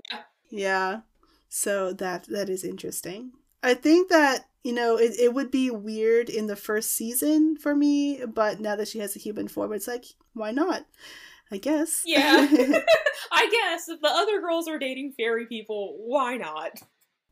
Yeah. 0.50 1.00
So 1.48 1.92
that 1.94 2.26
that 2.28 2.48
is 2.48 2.64
interesting. 2.64 3.32
I 3.62 3.74
think 3.74 4.08
that 4.10 4.46
you 4.62 4.72
know 4.72 4.96
it, 4.96 5.12
it 5.18 5.34
would 5.34 5.50
be 5.50 5.70
weird 5.70 6.28
in 6.28 6.46
the 6.46 6.56
first 6.56 6.92
season 6.92 7.56
for 7.56 7.74
me, 7.74 8.24
but 8.26 8.60
now 8.60 8.76
that 8.76 8.88
she 8.88 8.98
has 8.98 9.16
a 9.16 9.20
human 9.20 9.48
form, 9.48 9.72
it's 9.72 9.88
like 9.88 10.04
why 10.32 10.50
not? 10.50 10.86
I 11.52 11.58
guess. 11.58 12.02
Yeah. 12.04 12.46
I 13.32 13.48
guess 13.50 13.88
if 13.88 14.00
the 14.00 14.08
other 14.08 14.40
girls 14.40 14.68
are 14.68 14.78
dating 14.78 15.14
fairy 15.16 15.46
people, 15.46 15.96
why 15.98 16.36
not? 16.36 16.72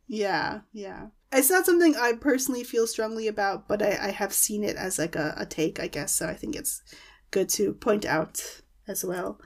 Yeah, 0.09 0.61
yeah. 0.73 1.09
It's 1.31 1.51
not 1.51 1.67
something 1.67 1.95
I 1.95 2.15
personally 2.15 2.65
feel 2.65 2.87
strongly 2.87 3.29
about, 3.29 3.69
but 3.69 3.83
I, 3.83 4.09
I 4.09 4.11
have 4.11 4.33
seen 4.33 4.65
it 4.65 4.77
as 4.77 4.99
like 4.99 5.15
a, 5.15 5.35
a 5.37 5.45
take, 5.45 5.79
I 5.79 5.87
guess, 5.87 6.13
so 6.13 6.27
I 6.27 6.35
think 6.35 6.57
it's 6.57 6.83
good 7.31 7.49
to 7.51 7.75
point 7.75 8.07
out 8.07 8.63
as 8.89 9.05
well. 9.05 9.39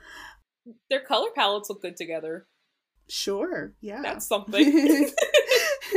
Their 0.88 1.00
color 1.00 1.30
palettes 1.34 1.68
look 1.68 1.82
good 1.82 1.96
together. 1.96 2.46
Sure, 3.08 3.74
yeah. 3.80 4.00
That's 4.00 4.26
something. 4.26 5.10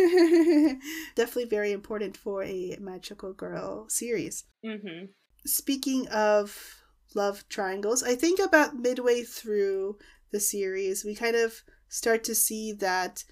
Definitely 1.16 1.46
very 1.46 1.72
important 1.72 2.18
for 2.18 2.44
a 2.44 2.78
magical 2.80 3.34
girl 3.34 3.88
series. 3.90 4.46
Mm-hmm. 4.66 5.06
Speaking 5.46 6.08
of 6.08 6.84
love 7.16 7.48
triangles. 7.50 8.04
I 8.04 8.16
think 8.16 8.40
about 8.40 8.76
midway 8.76 9.24
through 9.24 9.98
the 10.32 10.40
series, 10.40 11.04
we 11.04 11.16
kind 11.16 11.36
of 11.36 11.62
start 11.88 12.24
to 12.26 12.36
see 12.36 12.74
that 12.74 13.24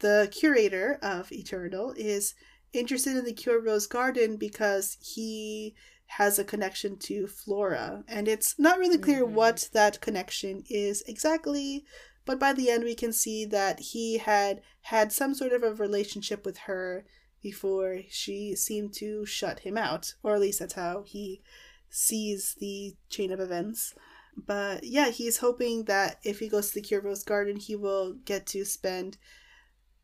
the 0.00 0.28
curator 0.32 0.98
of 1.02 1.30
Eternal 1.30 1.94
is 1.96 2.34
interested 2.72 3.16
in 3.16 3.24
the 3.24 3.32
Cure 3.32 3.60
Rose 3.60 3.86
Garden 3.86 4.36
because 4.36 4.96
he 5.00 5.74
has 6.06 6.38
a 6.38 6.44
connection 6.44 6.98
to 6.98 7.26
Flora. 7.26 8.04
And 8.08 8.28
it's 8.28 8.58
not 8.58 8.78
really 8.78 8.98
clear 8.98 9.24
mm-hmm. 9.24 9.34
what 9.34 9.68
that 9.72 10.00
connection 10.00 10.64
is 10.68 11.02
exactly, 11.06 11.84
but 12.26 12.38
by 12.38 12.52
the 12.52 12.68
end 12.68 12.84
we 12.84 12.94
can 12.94 13.12
see 13.12 13.46
that 13.46 13.80
he 13.80 14.18
had 14.18 14.60
had 14.82 15.12
some 15.12 15.32
sort 15.32 15.52
of 15.52 15.62
a 15.62 15.72
relationship 15.72 16.44
with 16.44 16.58
her 16.58 17.06
before 17.40 18.00
she 18.10 18.54
seemed 18.56 18.92
to 18.92 19.24
shut 19.24 19.60
him 19.60 19.78
out, 19.78 20.14
or 20.22 20.34
at 20.34 20.40
least 20.40 20.58
that's 20.58 20.74
how 20.74 21.04
he 21.06 21.42
sees 21.88 22.56
the 22.58 22.96
chain 23.08 23.32
of 23.32 23.40
events. 23.40 23.94
But 24.36 24.84
yeah, 24.84 25.10
he's 25.10 25.38
hoping 25.38 25.84
that 25.84 26.18
if 26.24 26.40
he 26.40 26.48
goes 26.48 26.68
to 26.68 26.74
the 26.74 26.82
Cure 26.82 27.00
Rose 27.00 27.24
Garden, 27.24 27.56
he 27.56 27.74
will 27.74 28.14
get 28.24 28.46
to 28.48 28.64
spend 28.64 29.16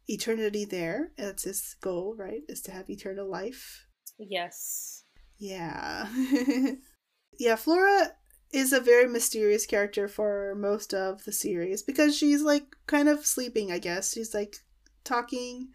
eternity 0.08 0.64
there. 0.64 1.10
That's 1.18 1.42
his 1.42 1.76
goal, 1.80 2.14
right? 2.16 2.42
Is 2.48 2.62
to 2.62 2.70
have 2.70 2.88
eternal 2.88 3.28
life. 3.28 3.86
Yes. 4.18 5.04
Yeah. 5.38 6.06
yeah, 7.38 7.56
Flora 7.56 8.12
is 8.52 8.72
a 8.72 8.80
very 8.80 9.08
mysterious 9.08 9.66
character 9.66 10.08
for 10.08 10.54
most 10.56 10.92
of 10.92 11.24
the 11.24 11.32
series 11.32 11.82
because 11.82 12.16
she's 12.16 12.42
like 12.42 12.76
kind 12.86 13.08
of 13.08 13.24
sleeping, 13.24 13.72
I 13.72 13.78
guess. 13.78 14.12
She's 14.12 14.34
like 14.34 14.56
talking 15.04 15.68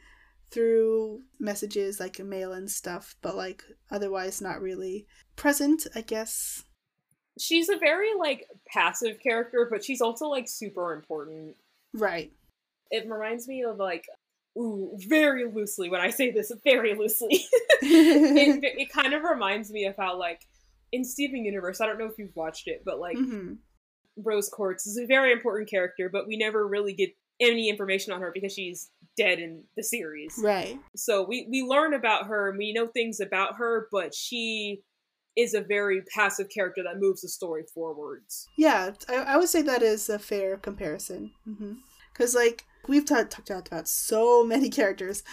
through 0.52 1.22
messages 1.40 2.00
like 2.00 2.20
mail 2.20 2.54
and 2.54 2.70
stuff, 2.70 3.16
but 3.22 3.36
like 3.36 3.64
otherwise 3.92 4.42
not 4.42 4.62
really 4.62 5.08
present, 5.36 5.88
I 5.96 6.02
guess. 6.02 6.64
She's 7.40 7.70
a 7.70 7.78
very 7.78 8.16
like 8.18 8.48
passive 8.68 9.18
character, 9.22 9.68
but 9.70 9.84
she's 9.84 10.02
also 10.02 10.28
like 10.28 10.48
super 10.48 10.94
important. 10.94 11.56
Right. 11.94 12.32
It 12.92 13.10
reminds 13.10 13.48
me 13.48 13.64
of 13.64 13.78
like 13.78 14.06
ooh, 14.58 14.98
very 14.98 15.46
loosely 15.46 15.90
when 15.90 16.02
I 16.02 16.10
say 16.10 16.32
this, 16.32 16.52
very 16.64 16.96
loosely. 16.96 17.46
it, 17.82 18.64
it 18.64 18.92
kind 18.92 19.14
of 19.14 19.24
reminds 19.24 19.72
me 19.72 19.86
of 19.86 19.96
how 19.98 20.18
like 20.18 20.42
in 20.92 21.04
Steven 21.04 21.44
Universe, 21.44 21.82
I 21.82 21.86
don't 21.86 22.00
know 22.00 22.06
if 22.06 22.18
you've 22.18 22.36
watched 22.36 22.68
it, 22.68 22.84
but 22.86 23.00
like 23.00 23.18
mm-hmm. 23.18 23.54
Rose 24.18 24.50
Quartz 24.50 24.88
is 24.88 24.98
a 24.98 25.06
very 25.06 25.32
important 25.32 25.70
character, 25.70 26.10
but 26.12 26.28
we 26.28 26.38
never 26.38 26.68
really 26.68 26.94
get 26.94 27.12
any 27.40 27.70
information 27.70 28.14
on 28.14 28.22
her 28.22 28.32
because 28.34 28.54
she's 28.54 28.90
dead 29.16 29.40
in 29.40 29.64
the 29.76 29.84
series. 29.84 30.36
Right. 30.42 30.80
So 30.96 31.26
we 31.28 31.48
we 31.50 31.64
learn 31.64 31.94
about 31.94 32.28
her 32.28 32.50
and 32.50 32.58
we 32.58 32.74
know 32.74 32.88
things 32.88 33.20
about 33.20 33.56
her, 33.56 33.88
but 33.92 34.14
she 34.14 34.82
is 35.36 35.54
a 35.54 35.62
very 35.62 36.02
passive 36.16 36.50
character 36.50 36.82
that 36.84 37.00
moves 37.00 37.22
the 37.22 37.30
story 37.30 37.64
forwards. 37.74 38.48
Yeah, 38.58 38.92
I, 39.08 39.16
I 39.16 39.38
would 39.38 39.50
say 39.50 39.62
that 39.62 39.84
is 39.84 40.10
a 40.10 40.18
fair 40.18 40.58
comparison. 40.58 41.32
Because 42.12 42.32
mm-hmm. 42.34 42.38
like 42.38 42.66
we've 42.88 43.06
t- 43.06 43.16
talked 43.16 43.68
about 43.68 43.88
so 43.88 44.44
many 44.44 44.70
characters, 44.80 45.24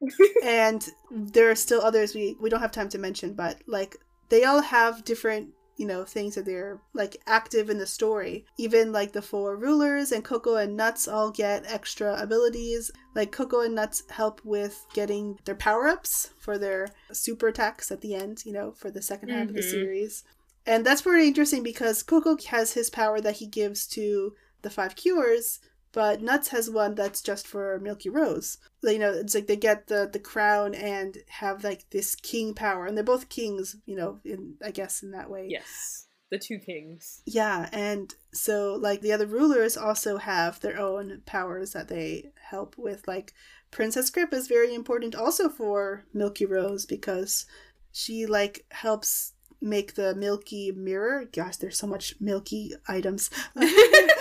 and 0.44 0.88
there 1.10 1.50
are 1.50 1.54
still 1.54 1.82
others 1.82 2.14
we 2.14 2.36
we 2.40 2.48
don't 2.48 2.60
have 2.60 2.72
time 2.72 2.88
to 2.90 2.98
mention, 2.98 3.34
but 3.34 3.58
like 3.66 3.96
they 4.32 4.44
all 4.44 4.62
have 4.62 5.04
different 5.04 5.50
you 5.76 5.86
know 5.86 6.04
things 6.04 6.34
that 6.34 6.46
they're 6.46 6.80
like 6.94 7.16
active 7.26 7.68
in 7.68 7.78
the 7.78 7.86
story 7.86 8.46
even 8.56 8.90
like 8.90 9.12
the 9.12 9.20
four 9.20 9.56
rulers 9.56 10.10
and 10.10 10.24
coco 10.24 10.56
and 10.56 10.76
nuts 10.76 11.06
all 11.06 11.30
get 11.30 11.64
extra 11.66 12.14
abilities 12.20 12.90
like 13.14 13.30
coco 13.30 13.60
and 13.60 13.74
nuts 13.74 14.02
help 14.10 14.40
with 14.44 14.86
getting 14.94 15.38
their 15.44 15.54
power-ups 15.54 16.30
for 16.38 16.56
their 16.56 16.88
super 17.12 17.48
attacks 17.48 17.90
at 17.92 18.00
the 18.00 18.14
end 18.14 18.42
you 18.46 18.52
know 18.52 18.72
for 18.72 18.90
the 18.90 19.00
2nd 19.00 19.10
half 19.10 19.20
mm-hmm. 19.20 19.40
of 19.48 19.54
the 19.54 19.60
mm-hmm. 19.60 19.70
series 19.70 20.24
and 20.64 20.86
that's 20.86 21.02
pretty 21.02 21.28
interesting 21.28 21.62
because 21.62 22.02
coco 22.02 22.36
has 22.48 22.72
his 22.72 22.88
power 22.88 23.20
that 23.20 23.36
he 23.36 23.46
gives 23.46 23.86
to 23.86 24.34
the 24.62 24.70
five 24.70 24.96
cures 24.96 25.60
but 25.92 26.22
Nuts 26.22 26.48
has 26.48 26.70
one 26.70 26.94
that's 26.94 27.20
just 27.20 27.46
for 27.46 27.78
Milky 27.78 28.08
Rose. 28.08 28.58
You 28.82 28.98
know, 28.98 29.12
it's 29.12 29.34
like 29.34 29.46
they 29.46 29.56
get 29.56 29.86
the 29.86 30.08
the 30.10 30.18
crown 30.18 30.74
and 30.74 31.18
have 31.28 31.64
like 31.64 31.88
this 31.90 32.14
king 32.14 32.54
power, 32.54 32.86
and 32.86 32.96
they're 32.96 33.04
both 33.04 33.28
kings. 33.28 33.76
You 33.86 33.96
know, 33.96 34.20
in 34.24 34.54
I 34.64 34.70
guess 34.70 35.02
in 35.02 35.10
that 35.12 35.30
way. 35.30 35.46
Yes, 35.50 36.06
the 36.30 36.38
two 36.38 36.58
kings. 36.58 37.22
Yeah, 37.26 37.68
and 37.72 38.14
so 38.32 38.74
like 38.80 39.02
the 39.02 39.12
other 39.12 39.26
rulers 39.26 39.76
also 39.76 40.16
have 40.16 40.60
their 40.60 40.78
own 40.78 41.22
powers 41.26 41.72
that 41.72 41.88
they 41.88 42.32
help 42.50 42.76
with. 42.78 43.06
Like 43.06 43.34
Princess 43.70 44.10
Crepe 44.10 44.32
is 44.32 44.48
very 44.48 44.74
important 44.74 45.14
also 45.14 45.48
for 45.48 46.06
Milky 46.14 46.46
Rose 46.46 46.86
because 46.86 47.46
she 47.92 48.24
like 48.24 48.64
helps 48.70 49.34
make 49.60 49.94
the 49.94 50.14
milky 50.14 50.72
mirror. 50.72 51.24
Gosh, 51.30 51.58
there's 51.58 51.78
so 51.78 51.86
much 51.86 52.14
milky 52.20 52.72
items. 52.88 53.30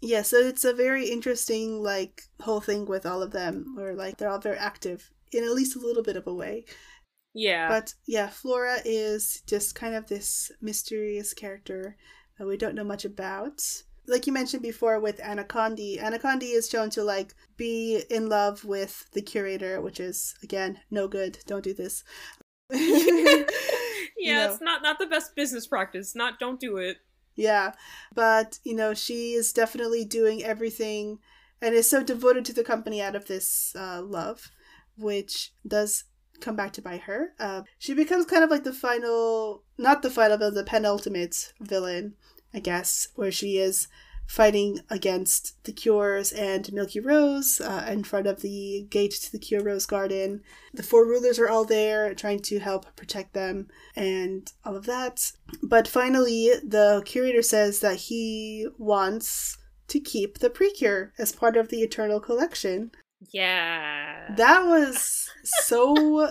yeah, 0.00 0.22
so 0.22 0.36
it's 0.38 0.64
a 0.64 0.72
very 0.72 1.08
interesting 1.08 1.82
like 1.82 2.22
whole 2.40 2.60
thing 2.60 2.86
with 2.86 3.04
all 3.04 3.22
of 3.22 3.32
them, 3.32 3.76
or 3.78 3.94
like 3.94 4.16
they're 4.16 4.28
all 4.28 4.38
very 4.38 4.58
active 4.58 5.10
in 5.32 5.44
at 5.44 5.52
least 5.52 5.76
a 5.76 5.80
little 5.80 6.02
bit 6.02 6.16
of 6.16 6.26
a 6.26 6.34
way. 6.34 6.64
Yeah. 7.34 7.68
But 7.68 7.94
yeah, 8.06 8.28
Flora 8.28 8.78
is 8.84 9.42
just 9.46 9.74
kind 9.74 9.94
of 9.94 10.06
this 10.06 10.50
mysterious 10.60 11.34
character 11.34 11.96
that 12.38 12.46
we 12.46 12.56
don't 12.56 12.74
know 12.74 12.84
much 12.84 13.04
about. 13.04 13.60
Like 14.06 14.26
you 14.26 14.32
mentioned 14.32 14.62
before 14.62 15.00
with 15.00 15.18
Anacondy, 15.18 15.98
Anacondy 16.00 16.54
is 16.54 16.68
shown 16.68 16.90
to 16.90 17.02
like 17.02 17.34
be 17.56 18.02
in 18.08 18.28
love 18.28 18.64
with 18.64 19.04
the 19.12 19.20
curator, 19.20 19.80
which 19.80 20.00
is 20.00 20.34
again 20.42 20.80
no 20.90 21.08
good. 21.08 21.38
Don't 21.46 21.64
do 21.64 21.74
this. 21.74 22.04
yeah, 22.72 23.44
you 24.16 24.34
know. 24.34 24.52
it's 24.52 24.60
not 24.60 24.82
not 24.82 24.98
the 24.98 25.06
best 25.06 25.34
business 25.34 25.66
practice. 25.66 26.14
Not 26.14 26.38
don't 26.38 26.60
do 26.60 26.76
it. 26.76 26.98
Yeah, 27.38 27.70
but 28.12 28.58
you 28.64 28.74
know 28.74 28.94
she 28.94 29.34
is 29.34 29.52
definitely 29.52 30.04
doing 30.04 30.42
everything, 30.42 31.20
and 31.62 31.72
is 31.72 31.88
so 31.88 32.02
devoted 32.02 32.44
to 32.46 32.52
the 32.52 32.64
company 32.64 33.00
out 33.00 33.14
of 33.14 33.26
this 33.26 33.76
uh, 33.76 34.02
love, 34.02 34.50
which 34.96 35.52
does 35.64 36.02
come 36.40 36.56
back 36.56 36.72
to 36.72 36.82
bite 36.82 37.02
her. 37.02 37.34
Uh, 37.38 37.62
she 37.78 37.94
becomes 37.94 38.26
kind 38.26 38.42
of 38.42 38.50
like 38.50 38.64
the 38.64 38.72
final, 38.72 39.62
not 39.78 40.02
the 40.02 40.10
final 40.10 40.36
but 40.36 40.54
the 40.54 40.64
penultimate 40.64 41.52
villain, 41.60 42.14
I 42.52 42.58
guess, 42.58 43.06
where 43.14 43.30
she 43.30 43.58
is 43.58 43.86
fighting 44.28 44.78
against 44.90 45.64
the 45.64 45.72
Cures 45.72 46.32
and 46.32 46.70
Milky 46.70 47.00
Rose 47.00 47.62
uh, 47.62 47.86
in 47.88 48.04
front 48.04 48.26
of 48.26 48.42
the 48.42 48.86
gate 48.90 49.12
to 49.12 49.32
the 49.32 49.38
Cure 49.38 49.62
Rose 49.64 49.86
Garden. 49.86 50.42
The 50.74 50.82
four 50.82 51.06
rulers 51.06 51.38
are 51.38 51.48
all 51.48 51.64
there 51.64 52.14
trying 52.14 52.40
to 52.40 52.58
help 52.58 52.94
protect 52.94 53.32
them 53.32 53.68
and 53.96 54.52
all 54.66 54.76
of 54.76 54.84
that. 54.84 55.32
But 55.62 55.88
finally, 55.88 56.52
the 56.62 57.02
curator 57.06 57.40
says 57.40 57.80
that 57.80 57.96
he 57.96 58.68
wants 58.76 59.56
to 59.88 59.98
keep 59.98 60.38
the 60.38 60.50
Precure 60.50 61.14
as 61.18 61.32
part 61.32 61.56
of 61.56 61.70
the 61.70 61.80
Eternal 61.80 62.20
Collection. 62.20 62.90
Yeah. 63.32 64.34
That 64.36 64.66
was 64.66 65.30
so 65.42 66.30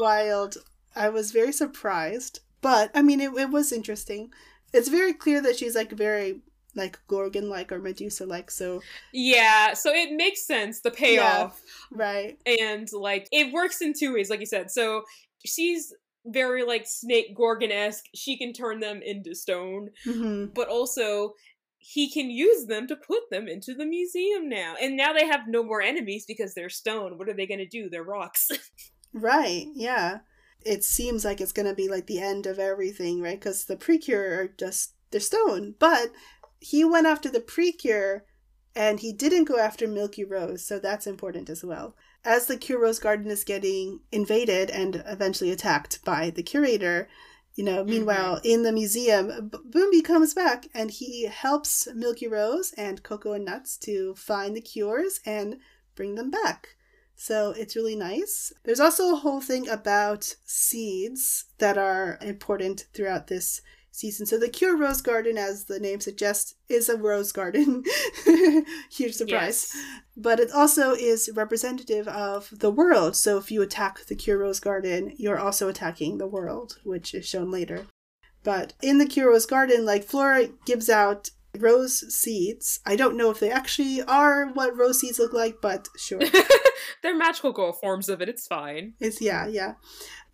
wild. 0.00 0.56
I 0.96 1.10
was 1.10 1.32
very 1.32 1.52
surprised. 1.52 2.40
But, 2.62 2.90
I 2.94 3.02
mean, 3.02 3.20
it, 3.20 3.32
it 3.36 3.50
was 3.50 3.72
interesting. 3.72 4.30
It's 4.72 4.88
very 4.88 5.12
clear 5.12 5.42
that 5.42 5.56
she's 5.56 5.76
like 5.76 5.92
very 5.92 6.40
like 6.76 6.98
Gorgon 7.08 7.48
like 7.48 7.72
or 7.72 7.80
Medusa 7.80 8.26
like. 8.26 8.50
So 8.50 8.82
yeah, 9.12 9.74
so 9.74 9.92
it 9.92 10.12
makes 10.12 10.46
sense 10.46 10.80
the 10.80 10.90
payoff, 10.90 11.60
yeah, 11.90 11.98
right? 11.98 12.38
And 12.46 12.88
like 12.92 13.28
it 13.32 13.52
works 13.52 13.80
in 13.80 13.92
two 13.92 14.14
ways, 14.14 14.30
like 14.30 14.40
you 14.40 14.46
said. 14.46 14.70
So 14.70 15.02
she's 15.44 15.92
very 16.26 16.64
like 16.64 16.86
snake 16.86 17.36
Gorgon 17.36 17.72
esque. 17.72 18.04
She 18.14 18.36
can 18.36 18.52
turn 18.52 18.80
them 18.80 19.00
into 19.04 19.34
stone, 19.34 19.90
mm-hmm. 20.06 20.46
but 20.54 20.68
also 20.68 21.34
he 21.78 22.10
can 22.10 22.30
use 22.30 22.66
them 22.66 22.88
to 22.88 22.96
put 22.96 23.30
them 23.30 23.46
into 23.46 23.72
the 23.72 23.86
museum 23.86 24.48
now. 24.48 24.74
And 24.82 24.96
now 24.96 25.12
they 25.12 25.24
have 25.24 25.42
no 25.46 25.62
more 25.62 25.80
enemies 25.80 26.24
because 26.26 26.52
they're 26.52 26.68
stone. 26.68 27.16
What 27.16 27.28
are 27.28 27.34
they 27.34 27.46
going 27.46 27.58
to 27.58 27.66
do? 27.66 27.88
They're 27.88 28.02
rocks. 28.02 28.50
right. 29.12 29.66
Yeah. 29.72 30.18
It 30.64 30.82
seems 30.82 31.24
like 31.24 31.40
it's 31.40 31.52
going 31.52 31.68
to 31.68 31.74
be 31.74 31.88
like 31.88 32.06
the 32.06 32.18
end 32.20 32.46
of 32.46 32.58
everything, 32.58 33.22
right? 33.22 33.38
Because 33.38 33.66
the 33.66 33.76
Precure 33.76 34.40
are 34.40 34.48
just, 34.58 34.94
they're 35.12 35.20
stone. 35.20 35.76
But 35.78 36.10
he 36.60 36.84
went 36.84 37.06
after 37.06 37.28
the 37.28 37.40
Precure 37.40 38.24
and 38.74 39.00
he 39.00 39.12
didn't 39.12 39.44
go 39.44 39.58
after 39.58 39.88
Milky 39.88 40.24
Rose, 40.24 40.64
so 40.64 40.78
that's 40.78 41.06
important 41.06 41.48
as 41.48 41.64
well. 41.64 41.96
As 42.24 42.46
the 42.46 42.56
Cure 42.56 42.80
Rose 42.80 42.98
Garden 42.98 43.30
is 43.30 43.44
getting 43.44 44.00
invaded 44.12 44.70
and 44.70 45.02
eventually 45.06 45.50
attacked 45.50 46.04
by 46.04 46.30
the 46.30 46.42
curator, 46.42 47.08
you 47.54 47.64
know, 47.64 47.82
meanwhile, 47.84 48.36
mm-hmm. 48.36 48.46
in 48.46 48.62
the 48.64 48.72
museum, 48.72 49.48
B- 49.50 49.58
Bunby 49.64 50.02
comes 50.02 50.34
back 50.34 50.66
and 50.74 50.90
he 50.90 51.24
helps 51.24 51.88
Milky 51.94 52.28
Rose 52.28 52.74
and 52.76 53.02
Coco 53.02 53.32
and 53.32 53.46
Nuts 53.46 53.78
to 53.78 54.14
find 54.14 54.54
the 54.54 54.60
cures 54.60 55.20
and 55.24 55.58
bring 55.94 56.16
them 56.16 56.30
back. 56.30 56.76
So 57.14 57.52
it's 57.52 57.74
really 57.74 57.96
nice. 57.96 58.52
There's 58.64 58.80
also 58.80 59.12
a 59.12 59.16
whole 59.16 59.40
thing 59.40 59.66
about 59.68 60.36
seeds 60.44 61.46
that 61.56 61.78
are 61.78 62.18
important 62.20 62.86
throughout 62.92 63.28
this 63.28 63.62
season. 63.96 64.26
So 64.26 64.38
the 64.38 64.48
Cure 64.48 64.76
Rose 64.76 65.00
Garden, 65.00 65.38
as 65.38 65.64
the 65.64 65.80
name 65.80 66.00
suggests, 66.00 66.54
is 66.68 66.88
a 66.88 66.96
rose 66.96 67.32
garden. 67.32 67.84
Huge 68.90 69.14
surprise. 69.14 69.72
Yes. 69.74 69.76
But 70.16 70.38
it 70.40 70.50
also 70.52 70.92
is 70.92 71.30
representative 71.34 72.06
of 72.08 72.50
the 72.52 72.70
world. 72.70 73.16
So 73.16 73.38
if 73.38 73.50
you 73.50 73.62
attack 73.62 74.04
the 74.06 74.14
Cure 74.14 74.38
Rose 74.38 74.60
Garden, 74.60 75.12
you're 75.16 75.38
also 75.38 75.68
attacking 75.68 76.18
the 76.18 76.26
world, 76.26 76.78
which 76.84 77.14
is 77.14 77.26
shown 77.26 77.50
later. 77.50 77.86
But 78.44 78.74
in 78.80 78.98
the 78.98 79.06
Cure 79.06 79.30
Rose 79.30 79.46
Garden, 79.46 79.84
like 79.84 80.04
Flora 80.04 80.48
gives 80.66 80.88
out 80.88 81.30
rose 81.56 82.14
seeds. 82.14 82.80
I 82.86 82.96
don't 82.96 83.16
know 83.16 83.30
if 83.30 83.40
they 83.40 83.50
actually 83.50 84.02
are 84.02 84.48
what 84.52 84.76
rose 84.76 85.00
seeds 85.00 85.18
look 85.18 85.32
like, 85.32 85.56
but 85.60 85.88
sure. 85.96 86.20
They're 87.02 87.16
magical 87.16 87.52
girl 87.52 87.72
forms 87.72 88.08
of 88.08 88.20
it. 88.20 88.28
It's 88.28 88.46
fine. 88.46 88.94
It's 89.00 89.20
yeah, 89.20 89.46
yeah. 89.46 89.74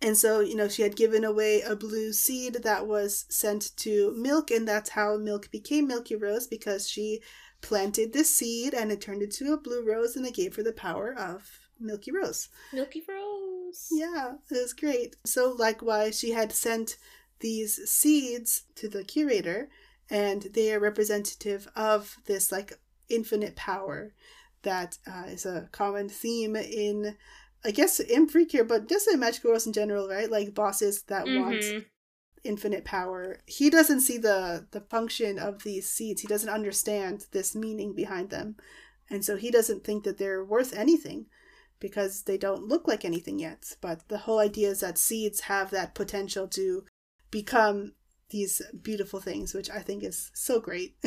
And 0.01 0.17
so, 0.17 0.41
you 0.41 0.55
know, 0.55 0.67
she 0.67 0.81
had 0.81 0.95
given 0.95 1.23
away 1.23 1.61
a 1.61 1.75
blue 1.75 2.11
seed 2.11 2.55
that 2.63 2.87
was 2.87 3.25
sent 3.29 3.75
to 3.77 4.13
Milk, 4.17 4.51
and 4.51 4.67
that's 4.67 4.91
how 4.91 5.17
Milk 5.17 5.49
became 5.49 5.87
Milky 5.87 6.15
Rose 6.15 6.45
because 6.45 6.89
she 6.89 7.21
planted 7.61 8.11
this 8.11 8.35
seed 8.35 8.73
and 8.73 8.91
it 8.91 8.99
turned 8.99 9.21
into 9.21 9.53
a 9.53 9.57
blue 9.57 9.83
rose 9.83 10.17
and 10.17 10.25
it 10.25 10.35
gave 10.35 10.55
her 10.55 10.63
the 10.63 10.73
power 10.73 11.15
of 11.17 11.61
Milky 11.79 12.11
Rose. 12.11 12.49
Milky 12.73 13.01
Rose. 13.07 13.87
Yeah, 13.91 14.33
it 14.51 14.61
was 14.61 14.73
great. 14.73 15.15
So, 15.25 15.55
likewise, 15.57 16.19
she 16.19 16.31
had 16.31 16.51
sent 16.51 16.97
these 17.39 17.89
seeds 17.89 18.63
to 18.75 18.87
the 18.87 19.03
curator, 19.03 19.69
and 20.13 20.43
they 20.53 20.71
are 20.71 20.79
representative 20.79 21.67
of 21.75 22.17
this 22.25 22.51
like 22.51 22.79
infinite 23.09 23.55
power 23.55 24.13
that 24.61 24.97
uh, 25.07 25.23
is 25.27 25.45
a 25.45 25.67
common 25.71 26.07
theme 26.07 26.55
in 26.55 27.17
I 27.65 27.71
guess 27.71 27.99
in 27.99 28.27
Precure, 28.27 28.65
but 28.65 28.89
just 28.89 29.07
in 29.07 29.19
Magical 29.19 29.51
Girls 29.51 29.65
in 29.65 29.73
general, 29.73 30.09
right? 30.09 30.29
Like 30.29 30.53
bosses 30.53 31.03
that 31.03 31.25
mm-hmm. 31.25 31.41
want 31.41 31.85
infinite 32.43 32.83
power. 32.83 33.39
He 33.45 33.69
doesn't 33.69 34.01
see 34.01 34.17
the 34.17 34.67
the 34.71 34.81
function 34.81 35.39
of 35.39 35.63
these 35.63 35.89
seeds. 35.89 36.21
He 36.21 36.27
doesn't 36.27 36.49
understand 36.49 37.25
this 37.31 37.55
meaning 37.55 37.95
behind 37.95 38.29
them. 38.29 38.57
And 39.09 39.25
so 39.25 39.35
he 39.35 39.49
doesn't 39.49 39.83
think 39.83 40.03
that 40.03 40.17
they're 40.17 40.43
worth 40.43 40.75
anything 40.75 41.25
because 41.79 42.23
they 42.23 42.37
don't 42.37 42.67
look 42.67 42.87
like 42.87 43.03
anything 43.03 43.39
yet. 43.39 43.75
But 43.81 44.07
the 44.09 44.19
whole 44.19 44.39
idea 44.39 44.69
is 44.69 44.81
that 44.81 44.97
seeds 44.97 45.41
have 45.41 45.71
that 45.71 45.95
potential 45.95 46.47
to 46.49 46.83
become 47.31 47.93
these 48.29 48.61
beautiful 48.81 49.19
things 49.19 49.53
which 49.53 49.69
i 49.69 49.79
think 49.79 50.03
is 50.03 50.31
so 50.33 50.59
great. 50.59 50.95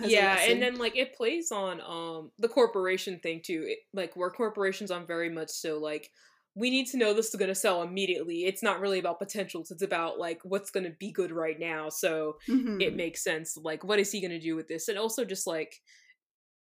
Yeah 0.00 0.38
and 0.40 0.62
then 0.62 0.76
like 0.76 0.96
it 0.96 1.14
plays 1.14 1.52
on 1.52 1.80
um 1.80 2.30
the 2.38 2.48
corporation 2.48 3.18
thing 3.20 3.40
too. 3.44 3.64
It, 3.68 3.78
like 3.92 4.16
where 4.16 4.30
corporations 4.30 4.90
on 4.90 5.06
very 5.06 5.28
much 5.28 5.50
so 5.50 5.78
like 5.78 6.10
we 6.54 6.70
need 6.70 6.86
to 6.88 6.98
know 6.98 7.14
this 7.14 7.28
is 7.28 7.36
going 7.36 7.48
to 7.48 7.54
sell 7.54 7.82
immediately. 7.82 8.44
It's 8.44 8.62
not 8.62 8.80
really 8.80 8.98
about 8.98 9.18
potentials 9.18 9.70
it's 9.70 9.82
about 9.82 10.18
like 10.18 10.40
what's 10.44 10.70
going 10.70 10.84
to 10.84 10.96
be 10.98 11.10
good 11.10 11.32
right 11.32 11.58
now. 11.58 11.88
So 11.88 12.36
mm-hmm. 12.48 12.80
it 12.80 12.96
makes 12.96 13.22
sense 13.22 13.56
like 13.56 13.84
what 13.84 13.98
is 13.98 14.10
he 14.10 14.20
going 14.20 14.32
to 14.32 14.40
do 14.40 14.56
with 14.56 14.68
this? 14.68 14.88
And 14.88 14.98
also 14.98 15.24
just 15.24 15.46
like 15.46 15.80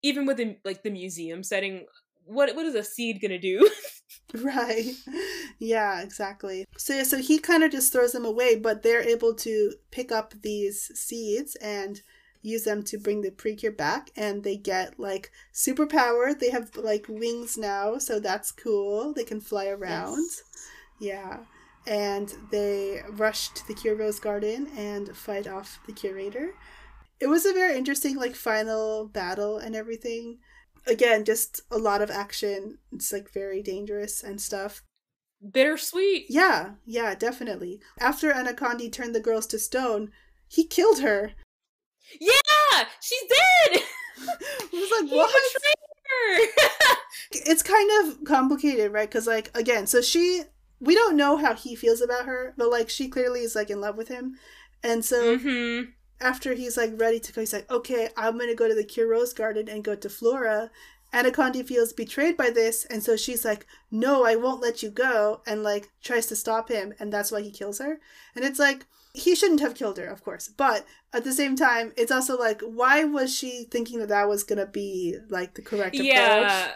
even 0.03 0.26
within 0.26 0.57
like 0.64 0.82
the 0.82 0.90
museum 0.90 1.43
setting 1.43 1.86
what 2.27 2.55
what 2.55 2.66
is 2.66 2.75
a 2.75 2.85
seed 2.85 3.20
going 3.20 3.31
to 3.31 3.39
do? 3.39 3.68
Right. 4.35 4.95
Yeah 5.59 6.01
exactly. 6.01 6.64
So 6.79 6.95
yeah, 6.95 7.03
so 7.03 7.18
he 7.18 7.39
kind 7.39 7.62
of 7.62 7.70
just 7.70 7.93
throws 7.93 8.12
them 8.12 8.25
away 8.25 8.57
but 8.57 8.83
they're 8.83 9.07
able 9.07 9.35
to 9.37 9.75
pick 9.91 10.11
up 10.11 10.33
these 10.43 10.91
seeds 10.95 11.55
and 11.57 12.01
use 12.41 12.64
them 12.64 12.83
to 12.85 12.99
bring 12.99 13.20
the 13.20 13.31
precure 13.31 13.73
back 13.73 14.11
and 14.16 14.43
they 14.43 14.57
get 14.57 14.99
like 14.99 15.31
superpower. 15.53 16.39
They 16.39 16.51
have 16.51 16.77
like 16.77 17.07
wings 17.09 17.59
now 17.59 17.99
so 17.99 18.20
that's 18.20 18.51
cool. 18.53 19.12
They 19.12 19.25
can 19.25 19.41
fly 19.41 19.66
around. 19.66 20.18
Yes. 20.18 20.43
yeah. 20.99 21.37
And 21.87 22.33
they 22.51 23.03
rush 23.11 23.49
to 23.51 23.66
the 23.66 23.75
cure 23.75 23.97
rose 23.97 24.18
garden 24.20 24.68
and 24.77 25.14
fight 25.14 25.47
off 25.47 25.79
the 25.87 25.93
curator. 25.93 26.55
It 27.20 27.27
was 27.27 27.45
a 27.45 27.53
very 27.53 27.77
interesting 27.77 28.16
like 28.16 28.35
final 28.35 29.09
battle 29.09 29.59
and 29.59 29.77
everything 29.77 30.39
again, 30.87 31.24
just 31.24 31.61
a 31.70 31.78
lot 31.78 32.03
of 32.03 32.11
action. 32.11 32.78
It's 32.93 33.12
like 33.12 33.33
very 33.33 33.62
dangerous 33.62 34.22
and 34.22 34.41
stuff. 34.41 34.83
Bittersweet. 35.51 36.26
Yeah, 36.28 36.72
yeah, 36.85 37.14
definitely. 37.14 37.80
After 37.99 38.33
Anacondy 38.33 38.91
turned 38.91 39.14
the 39.14 39.20
girls 39.20 39.47
to 39.49 39.59
stone, 39.59 40.11
he 40.49 40.64
killed 40.64 41.01
her. 41.01 41.33
Yeah, 42.20 42.85
she's 43.01 43.22
dead. 43.22 43.83
I 44.28 44.68
was 44.72 44.91
like, 45.01 45.11
he 45.11 45.16
what? 45.16 45.53
it's 47.33 47.62
kind 47.62 47.91
of 48.05 48.24
complicated, 48.24 48.93
right? 48.93 49.09
Because 49.09 49.26
like 49.26 49.51
again, 49.57 49.87
so 49.87 50.01
she 50.01 50.43
we 50.80 50.95
don't 50.95 51.16
know 51.16 51.37
how 51.37 51.55
he 51.55 51.74
feels 51.74 52.01
about 52.01 52.26
her, 52.26 52.55
but 52.57 52.70
like 52.70 52.89
she 52.89 53.09
clearly 53.09 53.41
is 53.41 53.57
like 53.57 53.70
in 53.70 53.80
love 53.80 53.97
with 53.97 54.09
him, 54.09 54.37
and 54.83 55.05
so 55.05 55.39
mm-hmm 55.39 55.91
after 56.23 56.55
he's 56.55 56.77
like 56.77 56.93
ready 56.97 57.20
to 57.20 57.33
go, 57.33 57.43
he's 57.43 57.53
like, 57.53 57.70
okay, 57.70 58.09
I'm 58.16 58.39
gonna 58.39 58.55
go 58.55 58.68
to 58.68 58.75
the 58.75 58.85
Cure 58.85 59.09
Rose 59.09 59.33
Garden 59.33 59.68
and 59.68 59.85
go 59.85 59.95
to 59.95 60.09
Flora 60.09 60.70
Anacondy 61.12 61.66
feels 61.66 61.93
betrayed 61.93 62.37
by 62.37 62.49
this, 62.51 62.87
and 62.87 63.03
so 63.03 63.16
she's 63.16 63.45
like, 63.45 63.66
No, 63.91 64.25
I 64.25 64.37
won't 64.37 64.62
let 64.62 64.83
you 64.83 64.91
go, 64.91 65.43
and 65.47 65.62
like 65.62 65.91
tries 66.03 66.27
to 66.27 66.37
stop 66.37 66.70
him, 66.70 66.95
and 66.99 67.12
that's 67.12 67.31
why 67.31 67.43
he 67.43 67.51
kills 67.51 67.79
her. 67.79 68.01
And 68.35 68.45
it's 68.45 68.59
like, 68.59 68.87
he 69.12 69.35
shouldn't 69.35 69.61
have 69.61 69.75
killed 69.75 69.99
her, 69.99 70.07
of 70.07 70.25
course, 70.25 70.49
but 70.49 70.87
at 71.12 71.25
the 71.25 71.35
same 71.35 71.55
time, 71.55 71.93
it's 71.99 72.11
also 72.11 72.39
like, 72.39 72.62
why 72.62 73.05
was 73.05 73.35
she 73.35 73.64
thinking 73.70 73.99
that 73.99 74.09
that 74.09 74.29
was 74.29 74.43
gonna 74.43 74.66
be 74.66 75.18
like 75.29 75.55
the 75.55 75.62
correct 75.62 75.97
approach? 75.97 76.07
Yeah, 76.07 76.73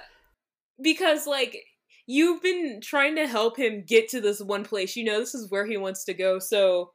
because 0.83 1.27
like 1.27 1.57
you've 2.05 2.43
been 2.43 2.81
trying 2.83 3.17
to 3.17 3.27
help 3.27 3.57
him 3.57 3.85
get 3.87 4.11
to 4.11 4.21
this 4.21 4.43
one 4.43 4.65
place. 4.65 4.97
You 4.97 5.05
know, 5.05 5.19
this 5.19 5.35
is 5.35 5.51
where 5.51 5.65
he 5.65 5.79
wants 5.79 6.05
to 6.05 6.15
go, 6.15 6.39
so 6.41 6.91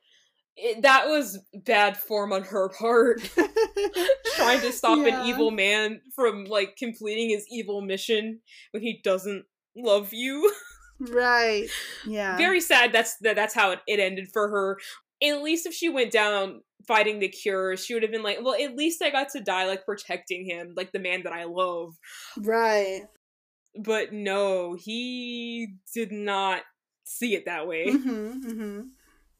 it, 0.58 0.82
that 0.84 1.08
was 1.08 1.40
bad 1.54 1.98
form 1.98 2.34
on 2.34 2.44
her 2.44 2.70
part. 2.70 3.22
trying 4.36 4.62
to 4.62 4.72
stop 4.72 5.00
Yeah. 5.00 5.22
an 5.22 5.28
evil 5.28 5.52
man 5.52 6.02
from 6.16 6.46
like 6.46 6.76
completing 6.78 7.30
his 7.30 7.46
evil 7.50 7.82
mission 7.82 8.40
when 8.72 8.84
he 8.84 9.00
doesn't 9.04 9.46
love 9.76 10.14
you. 10.14 10.52
Right. 11.00 11.68
Yeah. 12.06 12.38
Very 12.38 12.62
sad. 12.62 12.92
That's 12.94 13.18
that, 13.22 13.36
that's 13.36 13.54
how 13.54 13.72
it, 13.72 13.80
it 13.88 14.00
ended 14.00 14.30
for 14.34 14.50
her. 14.50 14.78
At 15.24 15.44
least 15.44 15.66
if 15.68 15.74
she 15.74 15.88
went 15.90 16.12
down 16.12 16.62
fighting 16.88 17.20
the 17.20 17.28
cure, 17.30 17.78
she 17.78 17.94
would 17.94 18.02
have 18.04 18.12
been 18.12 18.24
like, 18.24 18.40
well, 18.42 18.56
at 18.60 18.76
least 18.76 19.02
I 19.04 19.12
got 19.12 19.30
to 19.30 19.40
die 19.40 19.68
like 19.68 19.86
protecting 19.86 20.46
him, 20.46 20.74
like 20.76 20.92
the 20.92 21.00
man 21.00 21.24
that 21.24 21.34
I 21.34 21.44
love. 21.44 21.94
Right. 22.38 23.02
But 23.76 24.14
no, 24.14 24.76
he 24.76 25.76
did 25.94 26.12
not 26.12 26.62
see 27.04 27.36
it 27.36 27.46
that 27.46 27.68
way. 27.68 27.86
Mm-hmm, 27.88 28.50
mm-hmm. 28.50 28.82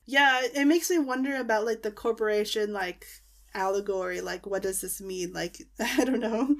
Yeah, 0.06 0.42
it 0.44 0.66
makes 0.66 0.90
me 0.90 1.00
wonder 1.00 1.36
about 1.38 1.66
like 1.66 1.84
the 1.84 1.92
corporation 1.92 2.74
like 2.74 3.06
allegory. 3.54 4.22
Like, 4.22 4.46
what 4.46 4.62
does 4.64 4.82
this 4.82 5.02
mean? 5.02 5.34
Like, 5.34 5.62
I 5.80 6.04
don't 6.06 6.20
know. 6.20 6.56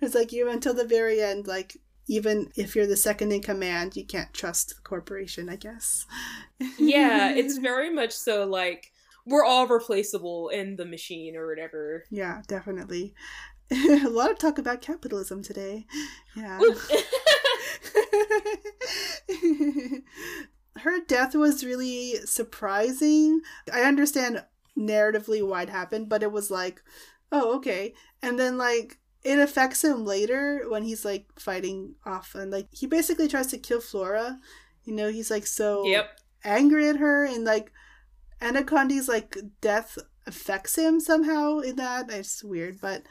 It's 0.00 0.14
like 0.14 0.32
you 0.32 0.48
until 0.50 0.74
the 0.74 0.84
very 0.84 1.20
end. 1.22 1.46
Like, 1.46 1.76
even 2.08 2.50
if 2.56 2.74
you're 2.74 2.86
the 2.86 2.96
second 2.96 3.32
in 3.32 3.42
command, 3.42 3.96
you 3.96 4.04
can't 4.04 4.32
trust 4.34 4.68
the 4.70 4.82
corporation. 4.82 5.48
I 5.48 5.56
guess. 5.56 6.06
yeah, 6.78 7.30
it's 7.36 7.58
very 7.58 7.92
much 7.92 8.12
so 8.12 8.44
like 8.44 8.92
we're 9.24 9.44
all 9.44 9.66
replaceable 9.68 10.48
in 10.48 10.76
the 10.76 10.84
machine 10.84 11.36
or 11.36 11.46
whatever. 11.46 12.04
yeah, 12.10 12.42
definitely. 12.48 13.14
A 13.70 14.08
lot 14.08 14.30
of 14.30 14.38
talk 14.38 14.58
about 14.58 14.82
capitalism 14.82 15.42
today. 15.42 15.86
Yeah. 16.36 16.60
Her 20.78 21.00
death 21.06 21.34
was 21.34 21.64
really 21.64 22.16
surprising. 22.24 23.40
I 23.72 23.82
understand 23.82 24.44
narratively 24.76 25.46
why 25.46 25.62
it 25.62 25.68
happened, 25.68 26.08
but 26.08 26.22
it 26.22 26.32
was 26.32 26.50
like, 26.50 26.82
oh, 27.30 27.56
okay. 27.56 27.94
And 28.22 28.38
then 28.38 28.58
like 28.58 28.98
it 29.24 29.38
affects 29.38 29.84
him 29.84 30.04
later 30.04 30.64
when 30.68 30.82
he's 30.82 31.04
like 31.04 31.26
fighting 31.38 31.94
off 32.04 32.34
and 32.34 32.50
like 32.50 32.68
he 32.72 32.86
basically 32.86 33.28
tries 33.28 33.48
to 33.48 33.58
kill 33.58 33.80
Flora. 33.80 34.38
You 34.84 34.94
know, 34.94 35.10
he's 35.10 35.30
like 35.30 35.46
so 35.46 35.86
yep. 35.86 36.18
angry 36.44 36.88
at 36.88 36.96
her 36.96 37.24
and 37.24 37.44
like 37.44 37.72
Anacondy's 38.40 39.08
like 39.08 39.36
death 39.60 39.98
affects 40.26 40.76
him 40.76 41.00
somehow 41.00 41.58
in 41.60 41.76
that. 41.76 42.10
It's 42.10 42.42
weird, 42.42 42.80
but 42.80 43.02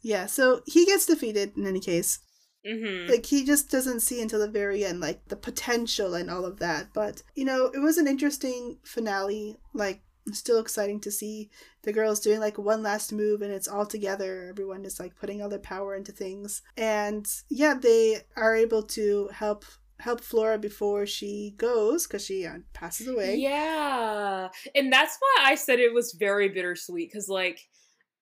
yeah, 0.00 0.26
so 0.26 0.62
he 0.66 0.86
gets 0.86 1.06
defeated 1.06 1.56
in 1.56 1.66
any 1.66 1.80
case 1.80 2.20
Mm-hmm. 2.66 3.10
like 3.10 3.24
he 3.24 3.44
just 3.44 3.70
doesn't 3.70 4.00
see 4.00 4.20
until 4.20 4.38
the 4.38 4.46
very 4.46 4.84
end 4.84 5.00
like 5.00 5.26
the 5.28 5.36
potential 5.36 6.14
and 6.14 6.30
all 6.30 6.44
of 6.44 6.58
that. 6.58 6.92
But 6.92 7.22
you 7.34 7.44
know 7.44 7.66
it 7.66 7.78
was 7.78 7.98
an 7.98 8.06
interesting 8.06 8.78
finale. 8.84 9.56
Like 9.72 10.02
still 10.32 10.60
exciting 10.60 11.00
to 11.00 11.10
see 11.10 11.50
the 11.82 11.92
girls 11.92 12.20
doing 12.20 12.38
like 12.38 12.58
one 12.58 12.82
last 12.82 13.12
move 13.12 13.42
and 13.42 13.52
it's 13.52 13.66
all 13.66 13.86
together. 13.86 14.46
Everyone 14.50 14.84
is 14.84 15.00
like 15.00 15.16
putting 15.16 15.42
all 15.42 15.48
their 15.48 15.58
power 15.58 15.94
into 15.96 16.12
things. 16.12 16.62
And 16.76 17.26
yeah 17.48 17.74
they 17.74 18.18
are 18.36 18.54
able 18.54 18.82
to 18.82 19.30
help 19.32 19.64
help 20.00 20.20
flora 20.20 20.58
before 20.58 21.06
she 21.06 21.54
goes 21.56 22.06
because 22.06 22.24
she 22.24 22.46
uh, 22.46 22.58
passes 22.72 23.06
away. 23.08 23.36
Yeah. 23.36 24.48
And 24.74 24.92
that's 24.92 25.16
why 25.20 25.44
I 25.50 25.54
said 25.54 25.78
it 25.78 25.94
was 25.94 26.16
very 26.18 26.48
bittersweet 26.48 27.10
because, 27.10 27.28
like, 27.28 27.60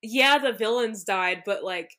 yeah, 0.03 0.39
the 0.39 0.53
villains 0.53 1.05
died, 1.05 1.43
but, 1.47 1.64
like, 1.64 1.97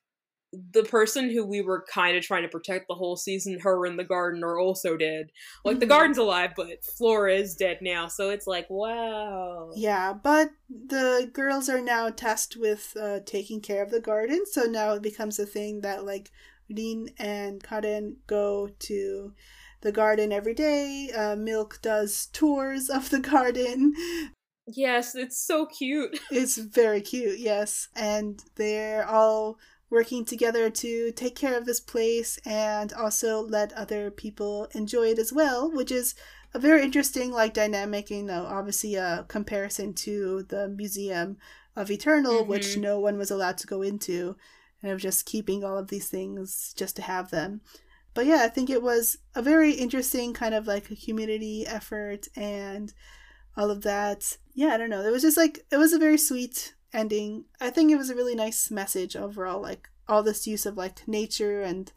the 0.51 0.83
person 0.83 1.29
who 1.29 1.45
we 1.45 1.61
were 1.61 1.85
kind 1.93 2.17
of 2.17 2.23
trying 2.23 2.41
to 2.43 2.49
protect 2.49 2.87
the 2.87 2.95
whole 2.95 3.15
season, 3.15 3.59
her 3.59 3.85
and 3.85 3.99
the 3.99 4.03
garden, 4.03 4.43
are 4.43 4.57
also 4.57 4.97
dead. 4.97 5.27
Like, 5.63 5.79
the 5.79 5.85
Mhm. 5.85 5.89
garden's 5.89 6.17
alive, 6.17 6.53
but 6.55 6.83
Flora 6.97 7.35
is 7.35 7.55
dead 7.55 7.79
now, 7.81 8.07
so 8.07 8.29
it's 8.29 8.47
like, 8.47 8.67
wow. 8.69 9.71
Yeah, 9.75 10.13
but 10.13 10.49
the 10.69 11.29
girls 11.31 11.69
are 11.69 11.81
now 11.81 12.09
tasked 12.09 12.55
with 12.57 12.97
uh, 12.99 13.19
taking 13.25 13.61
care 13.61 13.83
of 13.83 13.91
the 13.91 13.99
garden, 13.99 14.45
so 14.45 14.63
now 14.63 14.93
it 14.93 15.01
becomes 15.03 15.37
a 15.37 15.45
thing 15.45 15.81
that 15.81 16.05
like 16.05 16.31
Rin 16.69 17.09
and 17.19 17.61
Karen 17.63 18.17
go 18.27 18.69
to 18.79 19.33
the 19.81 19.91
garden 19.91 20.31
every 20.31 20.53
day. 20.53 21.09
Uh, 21.15 21.35
Milk 21.35 21.79
does 21.81 22.27
tours 22.33 22.89
of 22.89 23.09
the 23.11 23.19
garden. 23.19 23.93
Yes, 24.67 25.15
it's 25.15 25.37
so 25.37 25.65
cute. 25.65 26.19
It's 26.31 26.57
very 26.57 27.01
cute, 27.01 27.39
yes, 27.39 27.87
and 27.95 28.43
they're 28.55 29.07
all 29.07 29.57
working 29.89 30.23
together 30.23 30.69
to 30.69 31.11
take 31.11 31.35
care 31.35 31.57
of 31.57 31.65
this 31.65 31.79
place 31.79 32.37
and 32.45 32.93
also 32.93 33.41
let 33.41 33.73
other 33.73 34.11
people 34.11 34.67
enjoy 34.73 35.07
it 35.07 35.19
as 35.19 35.33
well, 35.33 35.71
which 35.71 35.91
is 35.91 36.13
a 36.53 36.59
very 36.59 36.83
interesting 36.83 37.31
like 37.31 37.53
dynamic, 37.53 38.09
you 38.09 38.23
know, 38.23 38.45
obviously 38.45 38.95
a 38.95 39.25
comparison 39.27 39.93
to 39.93 40.43
the 40.49 40.67
Museum 40.67 41.37
of 41.75 41.89
Eternal, 41.89 42.45
which 42.45 42.75
Mhm. 42.75 42.81
no 42.81 42.99
one 42.99 43.17
was 43.17 43.31
allowed 43.31 43.57
to 43.59 43.67
go 43.67 43.81
into, 43.81 44.35
and 44.81 44.91
of 44.91 44.99
just 44.99 45.25
keeping 45.25 45.63
all 45.63 45.77
of 45.77 45.87
these 45.89 46.07
things 46.09 46.73
just 46.75 46.95
to 46.95 47.01
have 47.01 47.31
them. 47.31 47.61
But 48.13 48.25
yeah, 48.25 48.43
I 48.43 48.47
think 48.49 48.69
it 48.69 48.81
was 48.81 49.17
a 49.35 49.41
very 49.41 49.73
interesting 49.73 50.33
kind 50.33 50.55
of 50.55 50.67
like 50.67 50.89
a 50.89 50.95
community 50.95 51.65
effort 51.67 52.27
and 52.35 52.93
all 53.55 53.69
of 53.69 53.81
that. 53.83 54.37
Yeah, 54.53 54.73
I 54.73 54.77
don't 54.77 54.89
know. 54.89 55.03
It 55.03 55.11
was 55.11 55.21
just 55.21 55.37
like 55.37 55.65
it 55.71 55.77
was 55.77 55.93
a 55.93 55.99
very 55.99 56.17
sweet 56.17 56.73
ending. 56.93 57.45
I 57.59 57.69
think 57.69 57.91
it 57.91 57.97
was 57.97 58.09
a 58.09 58.15
really 58.15 58.35
nice 58.35 58.69
message 58.71 59.15
overall. 59.15 59.61
Like 59.61 59.89
all 60.07 60.23
this 60.23 60.47
use 60.47 60.65
of 60.65 60.77
like 60.77 61.07
nature 61.07 61.61
and 61.61 61.91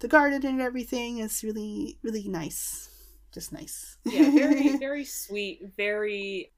the 0.00 0.08
garden 0.08 0.44
and 0.44 0.60
everything 0.60 1.18
is 1.18 1.42
really 1.44 1.98
really 2.02 2.28
nice. 2.28 2.88
Just 3.32 3.52
nice. 3.52 3.96
Yeah, 4.04 4.30
very, 4.30 4.76
very 4.78 5.04
sweet, 5.04 5.60
very 5.76 6.52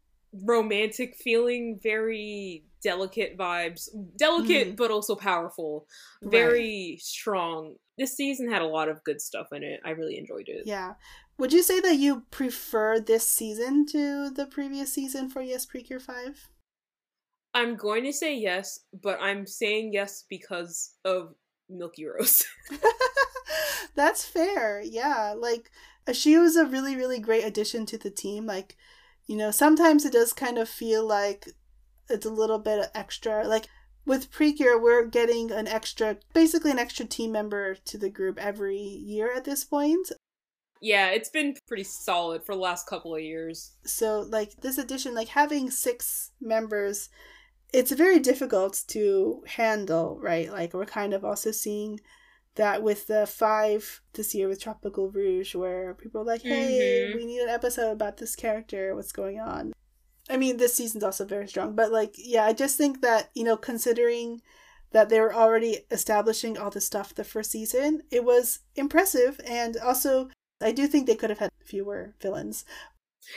romantic 0.45 1.16
feeling, 1.16 1.79
very 1.83 2.65
delicate 2.82 3.36
vibes. 3.39 3.89
Delicate, 4.16 4.73
Mhm. 4.73 4.77
but 4.77 4.90
also 4.90 5.15
powerful. 5.15 5.86
Right. 6.23 6.31
Very 6.31 6.98
strong. 7.01 7.77
This 7.97 8.15
season 8.15 8.51
had 8.51 8.61
a 8.62 8.66
lot 8.66 8.89
of 8.90 9.03
good 9.05 9.20
stuff 9.23 9.48
in 9.53 9.62
it. 9.62 9.81
I 9.85 9.90
really 9.90 10.19
enjoyed 10.19 10.48
it. 10.48 10.66
Yeah. 10.66 10.94
Would 11.39 11.53
you 11.53 11.62
say 11.62 11.81
that 11.81 11.97
you 11.97 12.23
prefer 12.31 13.01
this 13.01 13.27
season 13.27 13.86
to 13.86 14.31
the 14.31 14.47
previous 14.47 14.93
season 14.93 15.31
for 15.31 15.40
Yes 15.40 15.65
Precure 15.66 16.01
5? 16.01 16.48
I'm 17.57 17.74
going 17.74 18.05
to 18.05 18.12
say 18.12 18.37
yes, 18.37 18.81
but 19.03 19.19
I'm 19.19 19.47
saying 19.47 19.95
yes 19.95 20.24
because 20.28 20.93
of 21.07 21.35
Milky 21.70 22.05
Rose. 22.05 22.45
That's 23.95 24.27
fair. 24.27 24.83
Yeah. 24.83 25.35
Like 25.35 25.70
she 26.12 26.37
was 26.37 26.57
a 26.57 26.66
really, 26.66 26.97
really 26.97 27.19
great 27.19 27.45
addition 27.45 27.87
to 27.87 27.97
the 27.97 28.11
team. 28.11 28.45
Like, 28.45 28.77
you 29.27 29.39
know, 29.39 29.51
sometimes 29.51 30.05
it 30.05 30.12
does 30.12 30.35
kind 30.35 30.59
of 30.59 30.69
feel 30.69 31.07
like 31.07 31.49
it's 32.11 32.27
a 32.27 32.31
little 32.31 32.59
bit 32.59 32.78
of 32.78 32.91
extra. 32.95 33.49
Like 33.49 33.69
with 34.05 34.31
Precure, 34.31 34.78
we're 34.78 35.07
getting 35.07 35.51
an 35.51 35.66
extra, 35.66 36.19
basically 36.35 36.73
an 36.73 36.78
extra 36.78 37.07
team 37.07 37.33
member 37.33 37.74
to 37.87 37.97
the 37.97 38.11
group 38.11 38.39
every 38.39 38.77
year 38.77 39.33
at 39.35 39.45
this 39.45 39.65
point. 39.65 40.12
yeah, 40.83 41.09
it's 41.09 41.31
been 41.31 41.57
pretty 41.66 41.85
solid 41.85 42.45
for 42.45 42.55
the 42.55 42.61
last 42.61 42.87
couple 42.87 43.15
of 43.15 43.23
years. 43.23 43.73
So, 43.87 44.20
like, 44.20 44.57
this 44.61 44.77
edition, 44.77 45.15
like 45.15 45.28
having 45.28 45.70
six 45.70 46.33
members, 46.39 47.09
it's 47.72 47.93
very 47.93 48.18
difficult 48.18 48.82
to 48.88 49.43
handle, 49.47 50.18
right? 50.20 50.51
Like, 50.51 50.74
we're 50.74 50.86
kind 50.86 51.12
of 51.14 51.24
also 51.24 51.51
seeing 51.51 52.01
that 52.55 52.82
with 52.82 53.06
the 53.06 53.26
five 53.26 54.01
this 54.14 54.34
year 54.34 54.48
with 54.48 54.60
Tropical 54.62 55.10
Rouge, 55.10 55.55
where 55.55 55.94
people 55.94 56.22
are 56.22 56.24
like, 56.24 56.43
hey, 56.43 57.06
Mhm. 57.06 57.14
we 57.14 57.26
need 57.26 57.40
an 57.40 57.51
episode 57.51 57.93
about 57.93 58.16
this 58.16 58.34
character, 58.34 58.94
what's 58.97 59.12
going 59.12 59.38
on? 59.38 59.72
I 60.28 60.36
mean, 60.36 60.56
this 60.56 60.74
season's 60.74 61.05
also 61.05 61.24
very 61.24 61.47
strong, 61.48 61.74
but 61.76 61.93
like, 61.93 62.14
yeah, 62.16 62.44
I 62.44 62.52
just 62.52 62.76
think 62.76 63.02
that, 63.02 63.30
you 63.34 63.44
know, 63.44 63.56
considering 63.56 64.40
that 64.93 65.09
they 65.09 65.20
were 65.20 65.34
already 65.34 65.84
establishing 65.90 66.56
all 66.56 66.70
the 66.70 66.80
stuff 66.80 67.14
the 67.14 67.24
first 67.24 67.51
season, 67.51 68.02
it 68.10 68.24
was 68.24 68.60
impressive. 68.74 69.40
And 69.47 69.76
also, 69.76 70.30
I 70.60 70.72
do 70.72 70.86
think 70.86 71.06
they 71.06 71.16
could 71.16 71.30
have 71.30 71.38
had 71.38 71.51
fewer 71.64 72.14
villains. 72.20 72.64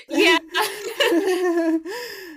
Yeah. 0.07 0.39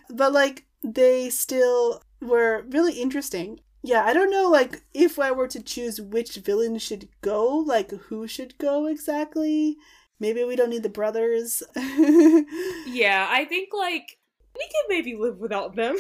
but 0.11 0.33
like 0.33 0.67
they 0.85 1.31
still 1.31 2.03
were 2.21 2.65
really 2.71 3.01
interesting. 3.01 3.61
Yeah, 3.83 4.05
I 4.05 4.13
don't 4.13 4.31
know 4.31 4.49
like 4.49 4.83
if 4.95 5.19
I 5.19 5.33
were 5.33 5.49
to 5.49 5.63
choose 5.63 6.01
which 6.01 6.37
villain 6.37 6.79
should 6.79 7.09
go, 7.21 7.49
like 7.57 7.91
who 7.91 8.27
should 8.29 8.57
go 8.59 8.87
exactly. 8.87 9.77
Maybe 10.21 10.45
we 10.45 10.55
don't 10.55 10.71
need 10.71 10.85
the 10.85 10.89
brothers. 10.89 11.63
yeah, 11.77 13.27
I 13.29 13.45
think 13.49 13.71
like 13.77 14.19
we 14.55 14.63
can 14.63 14.85
maybe 14.89 15.17
live 15.17 15.39
without 15.39 15.75
them. 15.75 15.97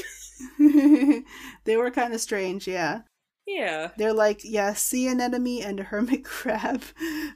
they 1.64 1.76
were 1.76 1.90
kind 1.90 2.14
of 2.14 2.20
strange, 2.20 2.68
yeah. 2.68 3.00
Yeah. 3.46 3.90
They're 3.96 4.12
like, 4.12 4.42
yeah, 4.44 4.72
sea 4.74 5.08
anemone 5.08 5.62
and 5.62 5.80
a 5.80 5.82
hermit 5.82 6.24
crab. 6.36 6.82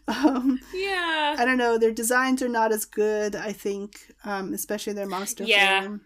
Um, 0.06 0.60
Yeah. 0.72 1.34
I 1.36 1.44
don't 1.44 1.58
know. 1.58 1.78
Their 1.78 1.92
designs 1.92 2.42
are 2.42 2.48
not 2.48 2.72
as 2.72 2.84
good, 2.84 3.34
I 3.34 3.52
think, 3.52 4.12
um, 4.24 4.54
especially 4.54 4.92
their 4.92 5.08
monster 5.08 5.42
Yeah. 5.44 5.80
form. 5.82 6.02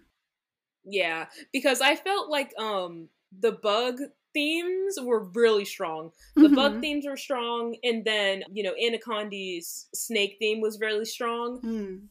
Yeah. 0.84 1.26
Because 1.52 1.80
I 1.80 1.96
felt 1.96 2.30
like 2.30 2.52
um 2.58 3.08
the 3.38 3.52
bug 3.52 3.98
themes 4.32 4.98
were 5.02 5.24
really 5.34 5.64
strong. 5.64 6.12
The 6.36 6.48
bug 6.48 6.74
Mhm. 6.74 6.80
themes 6.80 7.06
were 7.06 7.16
strong, 7.16 7.76
and 7.82 8.04
then, 8.04 8.44
you 8.52 8.62
know, 8.62 8.74
Anacondy's 8.80 9.88
snake 9.94 10.36
theme 10.38 10.60
was 10.60 10.78
really 10.80 11.04
strong. 11.04 11.60
Mm. 11.62 12.06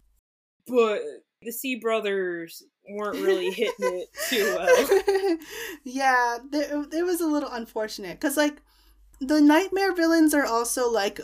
But 0.67 1.01
the 1.41 1.51
Sea 1.51 1.75
Brothers 1.75 2.63
weren't 2.89 3.19
really 3.23 3.49
hitting 3.51 3.73
it 3.79 4.09
too 4.29 4.43
well. 4.55 5.37
yeah, 5.83 6.37
it 6.51 7.05
was 7.05 7.21
a 7.21 7.27
little 7.27 7.49
unfortunate 7.49 8.19
because, 8.19 8.35
like, 8.35 8.61
the 9.21 9.39
nightmare 9.41 9.93
villains 9.93 10.33
are 10.33 10.45
also 10.45 10.89
like 10.89 11.19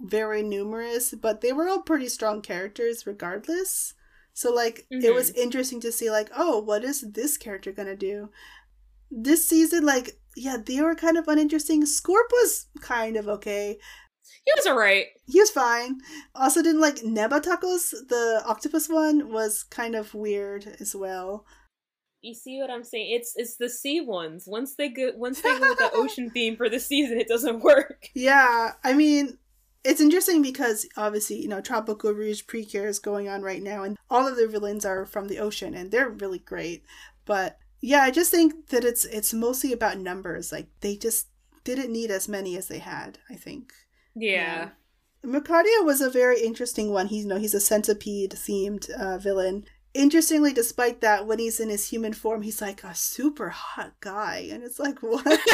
very 0.00 0.42
numerous, 0.42 1.12
but 1.14 1.40
they 1.40 1.52
were 1.52 1.68
all 1.68 1.82
pretty 1.82 2.08
strong 2.08 2.40
characters 2.42 3.06
regardless. 3.06 3.94
So, 4.38 4.54
like, 4.54 4.86
it 4.88 5.12
was 5.12 5.32
mm-hmm. 5.32 5.40
interesting 5.40 5.80
to 5.80 5.90
see, 5.90 6.12
like, 6.12 6.30
oh, 6.36 6.60
what 6.60 6.84
is 6.84 7.00
this 7.00 7.36
character 7.36 7.72
gonna 7.72 7.96
do? 7.96 8.30
This 9.10 9.44
season, 9.48 9.84
like, 9.84 10.20
yeah, 10.36 10.58
they 10.64 10.80
were 10.80 10.94
kind 10.94 11.18
of 11.18 11.26
uninteresting. 11.26 11.82
Scorp 11.82 12.30
was 12.30 12.66
kind 12.80 13.16
of 13.16 13.26
okay. 13.26 13.78
He 14.44 14.52
was 14.54 14.64
alright. 14.64 15.06
He 15.26 15.40
was 15.40 15.50
fine. 15.50 15.98
Also, 16.36 16.62
didn't 16.62 16.80
like 16.80 16.98
Nebatakos, 16.98 17.90
the 18.08 18.44
octopus 18.46 18.88
one, 18.88 19.32
was 19.32 19.64
kind 19.64 19.96
of 19.96 20.14
weird 20.14 20.76
as 20.78 20.94
well. 20.94 21.44
You 22.20 22.32
see 22.32 22.60
what 22.60 22.70
I'm 22.70 22.84
saying? 22.84 23.10
It's 23.10 23.32
it's 23.34 23.56
the 23.56 23.68
sea 23.68 24.00
ones. 24.02 24.44
Once 24.46 24.76
they 24.76 24.88
go 24.88 25.10
once 25.16 25.40
they 25.40 25.58
go 25.58 25.68
with 25.70 25.78
the 25.78 25.90
ocean 25.94 26.30
theme 26.30 26.56
for 26.56 26.68
the 26.68 26.78
season, 26.78 27.18
it 27.18 27.26
doesn't 27.26 27.58
work. 27.58 28.06
Yeah, 28.14 28.74
I 28.84 28.92
mean, 28.92 29.36
it's 29.84 30.00
interesting 30.00 30.42
because 30.42 30.86
obviously, 30.96 31.40
you 31.40 31.48
know, 31.48 31.60
Tropical 31.60 32.12
Rouge 32.12 32.42
Precure 32.46 32.86
is 32.86 32.98
going 32.98 33.28
on 33.28 33.42
right 33.42 33.62
now, 33.62 33.84
and 33.84 33.96
all 34.10 34.26
of 34.26 34.36
the 34.36 34.48
villains 34.48 34.84
are 34.84 35.06
from 35.06 35.28
the 35.28 35.38
ocean, 35.38 35.74
and 35.74 35.90
they're 35.90 36.08
really 36.08 36.40
great. 36.40 36.84
But 37.24 37.58
yeah, 37.80 38.00
I 38.00 38.10
just 38.10 38.30
think 38.30 38.68
that 38.68 38.84
it's 38.84 39.04
it's 39.04 39.32
mostly 39.32 39.72
about 39.72 39.98
numbers. 39.98 40.50
Like 40.50 40.68
they 40.80 40.96
just 40.96 41.28
didn't 41.64 41.92
need 41.92 42.10
as 42.10 42.28
many 42.28 42.56
as 42.56 42.68
they 42.68 42.78
had. 42.78 43.18
I 43.30 43.34
think. 43.34 43.72
Yeah. 44.14 44.70
Mercadia 45.24 45.84
was 45.84 46.00
a 46.00 46.10
very 46.10 46.40
interesting 46.40 46.90
one. 46.90 47.06
He's 47.08 47.24
you 47.24 47.28
know 47.28 47.38
he's 47.38 47.54
a 47.54 47.60
centipede 47.60 48.32
themed 48.32 48.90
uh, 48.90 49.18
villain. 49.18 49.64
Interestingly, 49.94 50.52
despite 50.52 51.00
that, 51.00 51.26
when 51.26 51.38
he's 51.38 51.60
in 51.60 51.70
his 51.70 51.88
human 51.88 52.12
form, 52.12 52.42
he's 52.42 52.60
like 52.60 52.84
a 52.84 52.94
super 52.94 53.50
hot 53.50 53.94
guy, 54.00 54.48
and 54.50 54.62
it's 54.62 54.78
like 54.78 54.98
what? 55.02 55.22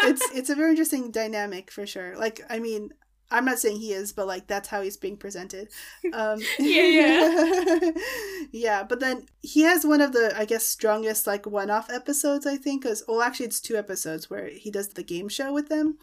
it's 0.00 0.28
it's 0.34 0.50
a 0.50 0.54
very 0.54 0.70
interesting 0.70 1.10
dynamic 1.10 1.70
for 1.70 1.86
sure. 1.86 2.16
Like 2.16 2.40
I 2.50 2.58
mean, 2.58 2.90
I'm 3.30 3.46
not 3.46 3.58
saying 3.58 3.80
he 3.80 3.92
is, 3.92 4.12
but 4.12 4.26
like 4.26 4.46
that's 4.46 4.68
how 4.68 4.82
he's 4.82 4.96
being 4.96 5.16
presented. 5.16 5.68
Um, 6.12 6.40
Yeah, 6.58 7.90
yeah. 8.52 8.82
But 8.84 9.00
then 9.00 9.26
he 9.42 9.62
has 9.62 9.84
one 9.84 10.00
of 10.00 10.12
the 10.12 10.34
I 10.36 10.44
guess 10.44 10.66
strongest 10.66 11.26
like 11.26 11.46
one-off 11.46 11.90
episodes. 11.90 12.46
I 12.46 12.56
think 12.56 12.82
because 12.82 13.02
well, 13.08 13.22
actually, 13.22 13.46
it's 13.46 13.60
two 13.60 13.76
episodes 13.76 14.30
where 14.30 14.48
he 14.48 14.70
does 14.70 14.88
the 14.90 15.02
game 15.02 15.28
show 15.28 15.52
with 15.52 15.68
them. 15.68 15.98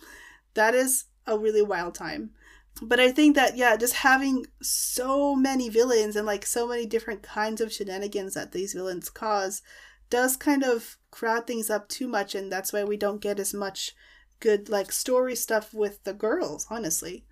That 0.56 0.76
is 0.76 1.06
a 1.27 1.38
really 1.38 1.61
wild 1.61 1.95
time. 1.95 2.31
But 2.81 2.99
I 2.99 3.11
think 3.11 3.35
that 3.35 3.57
yeah, 3.57 3.76
just 3.76 3.95
having 3.95 4.45
so 4.61 5.35
many 5.35 5.69
villains 5.69 6.15
and 6.15 6.26
like 6.26 6.45
so 6.45 6.68
many 6.68 6.85
different 6.85 7.22
kinds 7.22 7.61
of 7.61 7.72
shenanigans 7.72 8.34
that 8.34 8.52
these 8.52 8.73
villains 8.73 9.10
cause 9.10 9.61
does 10.10 10.35
kind 10.35 10.64
of 10.64 10.98
crowd 11.11 11.48
things 11.48 11.69
up 11.69 11.88
too 11.89 12.07
much 12.07 12.35
and 12.35 12.52
that's 12.52 12.73
why 12.73 12.84
we 12.84 12.98
don't 12.98 13.22
get 13.22 13.39
as 13.39 13.53
much 13.53 13.93
good 14.42 14.68
like 14.70 14.92
story 14.92 15.36
stuff 15.36 15.74
with 15.74 16.04
the 16.04 16.14
girls, 16.14 16.68
honestly. 16.70 17.24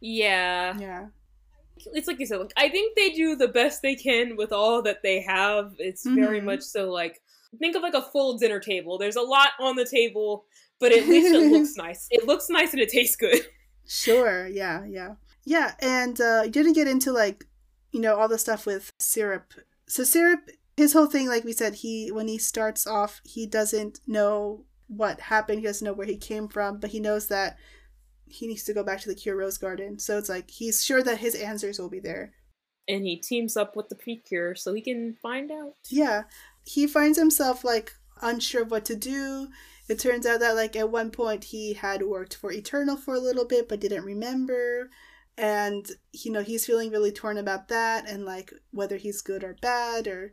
Yeah. 0.00 0.78
Yeah. 0.78 1.06
It's 1.92 2.06
like 2.08 2.20
you 2.20 2.26
said, 2.26 2.40
like 2.40 2.52
I 2.56 2.68
think 2.68 2.94
they 2.96 3.10
do 3.10 3.36
the 3.36 3.48
best 3.48 3.82
they 3.82 3.96
can 3.96 4.36
with 4.36 4.52
all 4.52 4.80
that 4.82 5.02
they 5.02 5.20
have. 5.22 5.74
It's 5.78 6.06
very 6.06 6.40
Mhm. 6.40 6.44
much 6.44 6.62
so 6.62 6.90
like 6.90 7.20
think 7.58 7.76
of 7.76 7.82
like 7.82 7.94
a 7.94 8.02
full 8.02 8.38
dinner 8.38 8.60
table. 8.60 8.96
There's 8.98 9.16
a 9.16 9.22
lot 9.22 9.50
on 9.60 9.76
the 9.76 9.84
table, 9.84 10.46
but 10.80 10.92
at 10.92 11.06
least 11.08 11.34
it 11.34 11.52
looks 11.52 11.76
nice. 11.86 12.06
It 12.10 12.26
looks 12.26 12.48
nice 12.48 12.72
and 12.72 12.80
it 12.82 12.88
tastes 12.90 13.16
good. 13.16 13.40
Sure, 13.86 14.46
yeah, 14.46 14.82
yeah. 14.86 15.16
Yeah, 15.44 15.74
and 15.80 16.18
uh 16.18 16.42
you 16.46 16.50
didn't 16.50 16.72
get 16.72 16.88
into 16.88 17.12
like, 17.12 17.44
you 17.92 18.00
know, 18.00 18.16
all 18.16 18.28
the 18.28 18.38
stuff 18.38 18.64
with 18.64 18.90
syrup. 18.98 19.52
So 19.86 20.04
syrup 20.04 20.48
his 20.76 20.94
whole 20.94 21.06
thing, 21.06 21.28
like 21.28 21.44
we 21.44 21.52
said, 21.52 21.74
he 21.74 22.10
when 22.10 22.26
he 22.28 22.38
starts 22.38 22.86
off, 22.86 23.20
he 23.24 23.46
doesn't 23.46 24.00
know 24.06 24.64
what 24.96 25.20
happened, 25.20 25.60
he 25.60 25.66
doesn't 25.66 25.84
know 25.84 25.92
where 25.92 26.06
he 26.06 26.16
came 26.16 26.48
from, 26.48 26.78
but 26.78 26.90
he 26.90 27.00
knows 27.00 27.28
that 27.28 27.56
he 28.26 28.46
needs 28.46 28.64
to 28.64 28.74
go 28.74 28.82
back 28.82 29.00
to 29.00 29.08
the 29.08 29.14
Cure 29.14 29.36
Rose 29.36 29.58
Garden. 29.58 29.98
So 29.98 30.18
it's 30.18 30.28
like 30.28 30.50
he's 30.50 30.84
sure 30.84 31.02
that 31.02 31.18
his 31.18 31.34
answers 31.34 31.78
will 31.78 31.90
be 31.90 32.00
there. 32.00 32.32
And 32.88 33.04
he 33.04 33.16
teams 33.16 33.56
up 33.56 33.76
with 33.76 33.88
the 33.88 33.94
Precure 33.94 34.54
so 34.54 34.74
he 34.74 34.82
can 34.82 35.16
find 35.22 35.50
out. 35.50 35.74
Yeah. 35.88 36.24
He 36.64 36.86
finds 36.86 37.18
himself 37.18 37.64
like 37.64 37.92
unsure 38.20 38.62
of 38.62 38.70
what 38.70 38.84
to 38.86 38.96
do. 38.96 39.48
It 39.88 39.98
turns 39.98 40.26
out 40.26 40.40
that 40.40 40.56
like 40.56 40.76
at 40.76 40.90
one 40.90 41.10
point 41.10 41.44
he 41.44 41.74
had 41.74 42.02
worked 42.02 42.34
for 42.34 42.52
Eternal 42.52 42.96
for 42.96 43.14
a 43.14 43.20
little 43.20 43.44
bit 43.44 43.68
but 43.68 43.80
didn't 43.80 44.04
remember. 44.04 44.90
And 45.36 45.86
you 46.12 46.30
know, 46.30 46.42
he's 46.42 46.66
feeling 46.66 46.90
really 46.90 47.12
torn 47.12 47.38
about 47.38 47.68
that 47.68 48.08
and 48.08 48.24
like 48.24 48.52
whether 48.70 48.96
he's 48.96 49.22
good 49.22 49.44
or 49.44 49.56
bad 49.60 50.06
or 50.06 50.32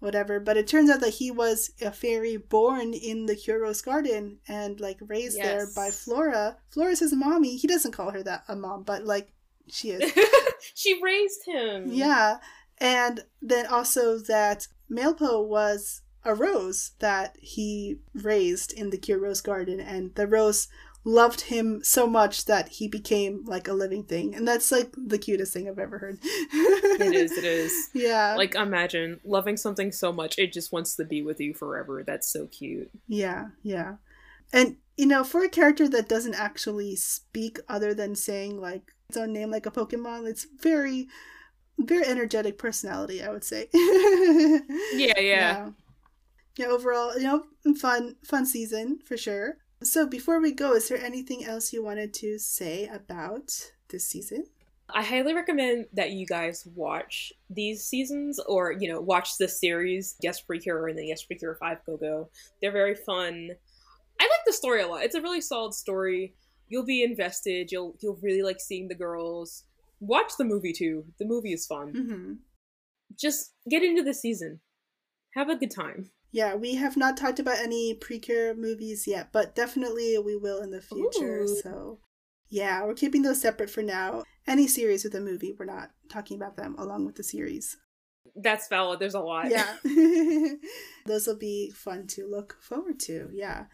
whatever. 0.00 0.40
But 0.40 0.56
it 0.56 0.66
turns 0.66 0.90
out 0.90 1.00
that 1.00 1.14
he 1.14 1.30
was 1.30 1.70
a 1.80 1.92
fairy 1.92 2.36
born 2.36 2.92
in 2.92 3.26
the 3.26 3.36
Cure 3.36 3.60
Rose 3.62 3.80
garden 3.82 4.38
and 4.48 4.80
like 4.80 4.98
raised 5.06 5.38
there 5.38 5.66
by 5.74 5.86
Yes. 5.86 6.02
Flora. 6.04 6.56
Flora's 6.70 6.98
his 7.00 7.14
mommy. 7.14 7.56
He 7.56 7.68
doesn't 7.68 7.92
call 7.92 8.10
her 8.10 8.22
that 8.24 8.44
a 8.48 8.56
mom, 8.56 8.82
but 8.82 9.04
like 9.04 9.32
she 9.68 9.90
is. 9.90 10.12
she 10.74 11.00
raised 11.02 11.44
him. 11.46 11.84
Yeah. 11.88 12.38
And 12.78 13.24
then 13.40 13.66
also 13.66 14.18
that 14.18 14.66
Malpo 14.90 15.46
was 15.46 16.02
a 16.24 16.34
rose 16.34 16.92
that 16.98 17.36
he 17.40 17.98
raised 18.14 18.72
in 18.72 18.90
the 18.90 18.98
Cure 18.98 19.18
Rose 19.18 19.40
Garden, 19.40 19.80
and 19.80 20.14
the 20.16 20.26
rose 20.26 20.68
loved 21.04 21.42
him 21.42 21.82
so 21.82 22.06
much 22.06 22.44
that 22.44 22.68
he 22.68 22.86
became 22.86 23.44
like 23.46 23.66
a 23.68 23.72
living 23.72 24.04
thing. 24.04 24.34
And 24.34 24.46
that's 24.46 24.70
like 24.70 24.92
the 24.96 25.18
cutest 25.18 25.52
thing 25.52 25.68
I've 25.68 25.78
ever 25.78 25.98
heard. 25.98 26.18
It 26.22 27.14
is, 27.14 27.32
it 27.32 27.44
is. 27.44 27.72
Yeah. 27.94 28.34
Like 28.36 28.54
imagine 28.54 29.20
loving 29.24 29.56
something 29.56 29.92
so 29.92 30.12
much 30.12 30.38
it 30.38 30.52
just 30.52 30.72
wants 30.72 30.96
to 30.96 31.04
be 31.04 31.22
with 31.22 31.40
you 31.40 31.54
forever. 31.54 32.04
That's 32.06 32.30
so 32.30 32.46
cute. 32.46 32.90
Yeah, 33.08 33.48
yeah. 33.62 33.96
And 34.52 34.76
you 34.96 35.06
know, 35.06 35.24
for 35.24 35.42
a 35.42 35.48
character 35.48 35.88
that 35.88 36.08
doesn't 36.08 36.34
actually 36.34 36.96
speak 36.96 37.58
other 37.68 37.94
than 37.94 38.14
saying 38.14 38.60
like 38.60 38.92
its 39.08 39.16
own 39.16 39.32
name 39.32 39.50
like 39.50 39.66
a 39.66 39.70
Pokemon, 39.70 40.28
it's 40.28 40.46
very 40.60 41.08
very 41.78 42.04
energetic 42.04 42.58
personality, 42.58 43.22
I 43.22 43.30
would 43.30 43.44
say. 43.44 43.68
Yeah, 44.92 45.18
yeah. 45.18 45.20
yeah. 45.20 45.70
Yeah, 46.56 46.66
overall, 46.66 47.16
you 47.16 47.22
know, 47.22 47.44
fun 47.76 48.16
fun 48.22 48.44
season 48.44 48.98
for 49.06 49.16
sure. 49.16 49.56
So 49.82 50.06
before 50.06 50.40
we 50.40 50.52
go, 50.52 50.74
is 50.74 50.88
there 50.88 51.02
anything 51.02 51.44
else 51.44 51.72
you 51.72 51.82
wanted 51.82 52.12
to 52.14 52.38
say 52.38 52.86
about 52.86 53.72
this 53.88 54.06
season? 54.06 54.44
I 54.94 55.02
highly 55.02 55.32
recommend 55.32 55.86
that 55.94 56.10
you 56.10 56.26
guys 56.26 56.66
watch 56.74 57.32
these 57.48 57.84
seasons 57.84 58.38
or, 58.40 58.72
you 58.72 58.92
know, 58.92 59.00
watch 59.00 59.38
this 59.38 59.58
series, 59.58 60.16
Yes 60.20 60.40
Precure 60.40 60.88
and 60.88 60.98
then 60.98 61.06
Yes 61.06 61.22
Precure 61.22 61.54
5 61.54 61.78
Go 61.86 61.96
Go. 61.96 62.28
They're 62.60 62.72
very 62.72 62.94
fun. 62.94 63.50
I 64.20 64.24
like 64.24 64.44
the 64.46 64.52
story 64.52 64.82
a 64.82 64.86
lot. 64.88 65.02
It's 65.02 65.14
a 65.14 65.22
really 65.22 65.40
solid 65.40 65.72
story. 65.72 66.34
You'll 66.68 66.84
be 66.84 67.02
invested. 67.02 67.72
You'll 67.72 67.96
you'll 68.00 68.18
really 68.22 68.42
like 68.42 68.60
seeing 68.60 68.88
the 68.88 68.94
girls. 68.94 69.64
Watch 69.98 70.32
the 70.38 70.44
movie 70.44 70.72
too. 70.72 71.04
The 71.18 71.24
movie 71.24 71.52
is 71.52 71.66
fun. 71.66 71.92
Mm-hmm. 71.92 72.32
Just 73.18 73.54
get 73.68 73.82
into 73.82 74.02
the 74.02 74.14
season. 74.14 74.60
Have 75.34 75.48
a 75.48 75.56
good 75.56 75.70
time. 75.70 76.10
Yeah, 76.32 76.54
we 76.54 76.76
have 76.76 76.96
not 76.96 77.16
talked 77.16 77.40
about 77.40 77.58
any 77.58 77.94
Precure 77.94 78.54
movies 78.54 79.06
yet, 79.06 79.30
but 79.32 79.54
definitely 79.54 80.16
we 80.18 80.36
will 80.36 80.62
in 80.62 80.70
the 80.70 80.80
future. 80.80 81.42
Ooh. 81.42 81.60
So, 81.62 81.98
yeah, 82.48 82.84
we're 82.84 82.94
keeping 82.94 83.22
those 83.22 83.40
separate 83.40 83.70
for 83.70 83.82
now. 83.82 84.22
Any 84.46 84.66
series 84.66 85.02
with 85.04 85.14
a 85.14 85.20
movie, 85.20 85.54
we're 85.58 85.64
not 85.64 85.90
talking 86.08 86.36
about 86.36 86.56
them 86.56 86.76
along 86.78 87.04
with 87.04 87.16
the 87.16 87.24
series. 87.24 87.76
That's 88.36 88.68
valid. 88.68 89.00
There's 89.00 89.14
a 89.14 89.20
lot. 89.20 89.50
Yeah. 89.50 89.74
Those 91.06 91.26
will 91.26 91.36
be 91.36 91.70
fun 91.70 92.06
to 92.08 92.26
look 92.26 92.56
forward 92.60 93.00
to. 93.00 93.28
Yeah. 93.32 93.64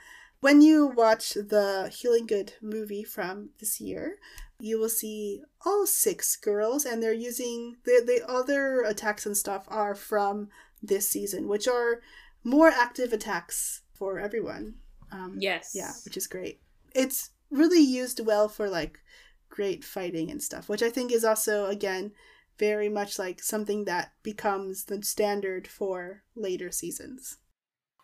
When 0.40 0.60
you 0.60 0.86
watch 0.86 1.34
the 1.34 1.92
Healin' 1.92 2.26
Good 2.26 2.54
movie 2.62 3.04
from 3.04 3.50
this 3.58 3.80
year, 3.80 4.16
you 4.58 4.78
will 4.78 4.88
see 4.88 5.42
all 5.64 5.86
six 5.86 6.36
girls, 6.36 6.84
and 6.84 7.02
they're 7.02 7.12
using 7.12 7.76
the 7.84 8.02
the 8.04 8.22
other 8.30 8.82
attacks 8.82 9.26
and 9.26 9.36
stuff 9.36 9.64
are 9.68 9.94
from 9.94 10.48
this 10.82 11.08
season, 11.08 11.48
which 11.48 11.66
are 11.66 12.00
more 12.46 12.68
active 12.68 13.12
attacks 13.12 13.82
for 13.92 14.20
everyone. 14.20 14.76
Um, 15.10 15.36
Yes. 15.40 15.72
yeah, 15.74 15.92
which 16.04 16.16
is 16.16 16.26
great. 16.28 16.60
It's 16.94 17.30
really 17.50 17.80
used 17.80 18.20
well 18.24 18.48
for 18.48 18.68
like 18.68 19.00
great 19.48 19.84
fighting 19.84 20.30
and 20.30 20.40
stuff, 20.42 20.68
which 20.68 20.82
I 20.82 20.90
think 20.90 21.10
is 21.12 21.24
also 21.24 21.66
again 21.66 22.12
very 22.58 22.88
much 22.88 23.18
like 23.18 23.42
something 23.42 23.84
that 23.84 24.12
becomes 24.22 24.84
the 24.84 25.02
standard 25.02 25.66
for 25.66 26.22
later 26.36 26.70
seasons. 26.70 27.38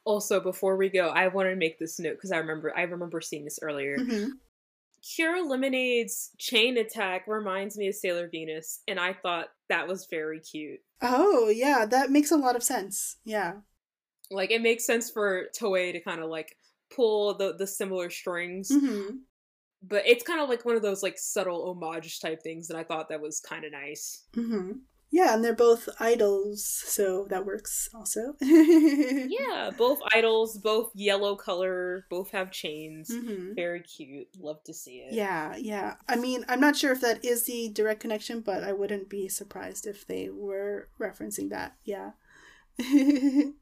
Also, 0.05 0.41
before 0.41 0.77
we 0.77 0.89
go, 0.89 1.09
I 1.09 1.29
want 1.29 1.49
to 1.49 1.55
make 1.57 1.79
this 1.79 1.99
note 2.01 2.15
because 2.17 2.33
I 2.33 2.39
remember 2.39 2.77
I 2.77 2.83
remember 2.83 3.21
seeing 3.21 3.45
this 3.45 3.61
earlier. 3.63 3.97
Mhm. 3.99 4.31
Cure 5.15 5.45
Lemonade's 5.49 6.31
chain 6.39 6.77
attack 6.77 7.27
reminds 7.27 7.77
me 7.77 7.89
of 7.89 7.95
Sailor 7.95 8.29
Venus, 8.29 8.81
and 8.87 8.99
I 9.01 9.13
thought 9.15 9.49
that 9.69 9.89
was 9.89 10.07
very 10.07 10.41
cute. 10.41 10.81
Oh, 11.01 11.49
yeah, 11.49 11.87
that 11.87 12.11
makes 12.11 12.31
a 12.31 12.37
lot 12.37 12.55
of 12.55 12.63
sense. 12.63 13.17
Yeah. 13.25 13.61
Like 14.33 14.51
it 14.51 14.63
makes 14.63 14.85
sense 14.87 15.11
for 15.11 15.47
Toei 15.59 15.93
to 15.93 16.01
kind 16.01 16.21
of 16.21 16.31
like 16.31 16.57
pull 16.95 17.35
the 17.37 17.55
the 17.57 17.67
similar 17.67 18.11
strings, 18.11 18.71
hmm 18.71 19.19
but 19.85 20.07
it's 20.07 20.23
kind 20.23 20.41
of 20.41 20.49
like 20.49 20.65
one 20.65 20.77
of 20.77 20.83
those 20.83 21.03
like 21.03 21.19
subtle 21.19 21.69
homage 21.71 22.21
type 22.21 22.41
things, 22.43 22.71
and 22.71 22.79
I 22.79 22.85
thought 22.85 23.09
that 23.09 23.21
was 23.21 23.41
kind 23.41 23.65
of 23.65 23.73
nice. 23.73 24.25
hmm 24.35 24.73
Yeah, 25.11 25.35
and 25.35 25.45
they're 25.45 25.55
both 25.55 25.89
idols, 25.99 26.65
so 26.65 27.27
that 27.31 27.45
works 27.45 27.89
also. 27.95 28.35
Yeah, 28.41 29.71
both 29.77 30.01
idols, 30.15 30.59
both 30.59 30.91
yellow 30.95 31.37
color, 31.37 32.07
both 32.11 32.31
have 32.31 32.51
chains. 32.51 33.09
hmm 33.11 33.55
Very 33.55 33.81
cute. 33.83 34.29
Love 34.41 34.63
to 34.65 34.75
see 34.75 34.99
it. 34.99 35.15
Yeah, 35.15 35.57
yeah. 35.57 35.95
I 36.09 36.17
mean, 36.17 36.45
I'm 36.49 36.61
not 36.61 36.77
sure 36.77 36.93
if 36.93 37.01
that 37.01 37.25
is 37.25 37.45
the 37.45 37.69
direct 37.69 38.01
connection, 38.01 38.41
but 38.41 38.63
I 38.65 38.73
wouldn't 38.73 39.09
be 39.09 39.29
surprised 39.29 39.87
if 39.87 40.07
they 40.07 40.31
were 40.31 40.89
referencing 40.99 41.51
that. 41.51 41.75
Yeah. 41.85 42.13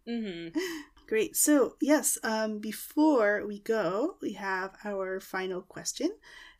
hmm 0.07 0.49
Great. 1.07 1.35
So, 1.37 1.75
yes, 1.81 2.19
um, 2.23 2.61
before 2.61 3.45
we 3.45 3.59
go, 3.59 4.17
we 4.23 4.35
have 4.35 4.77
our 4.85 5.19
final 5.19 5.61
question, 5.61 6.13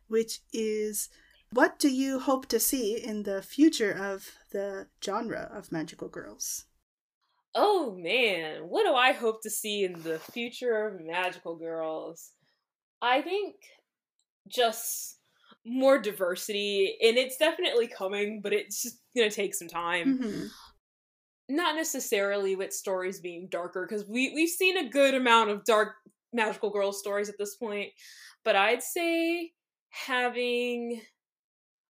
which 0.09 0.41
is 0.51 1.07
what 1.53 1.79
do 1.79 1.89
you 1.89 2.19
hope 2.19 2.47
to 2.47 2.59
see 2.59 2.97
in 3.01 3.23
the 3.23 3.41
future 3.41 3.91
of 3.91 4.29
the 4.51 4.87
genre 5.03 5.49
of 5.53 5.71
magical 5.71 6.09
girls? 6.09 6.65
Oh 7.55 7.95
man, 7.97 8.67
what 8.67 8.85
do 8.85 8.93
I 8.93 9.11
hope 9.13 9.41
to 9.43 9.49
see 9.49 9.83
in 9.83 10.01
the 10.03 10.19
future 10.19 10.87
of 10.87 11.01
magical 11.01 11.55
girls? 11.55 12.31
I 13.01 13.21
think 13.21 13.55
just 14.47 15.17
more 15.65 15.99
diversity, 15.99 16.97
and 17.01 17.17
it's 17.17 17.37
definitely 17.37 17.87
coming, 17.87 18.41
but 18.41 18.53
it's 18.53 18.81
just 18.81 18.99
gonna 19.15 19.29
take 19.29 19.53
some 19.53 19.67
time. 19.67 20.17
Mhm. 20.19 20.49
Not 21.51 21.75
necessarily 21.75 22.55
with 22.55 22.73
stories 22.73 23.19
being 23.19 23.47
darker, 23.49 23.85
because 23.87 24.07
we 24.07 24.33
we've 24.33 24.49
seen 24.49 24.77
a 24.77 24.89
good 24.89 25.13
amount 25.13 25.49
of 25.49 25.65
dark 25.65 25.95
magical 26.33 26.69
girl 26.69 26.93
stories 26.93 27.29
at 27.29 27.37
this 27.37 27.55
point. 27.55 27.89
But 28.45 28.55
I'd 28.55 28.81
say 28.83 29.51
having 29.89 31.01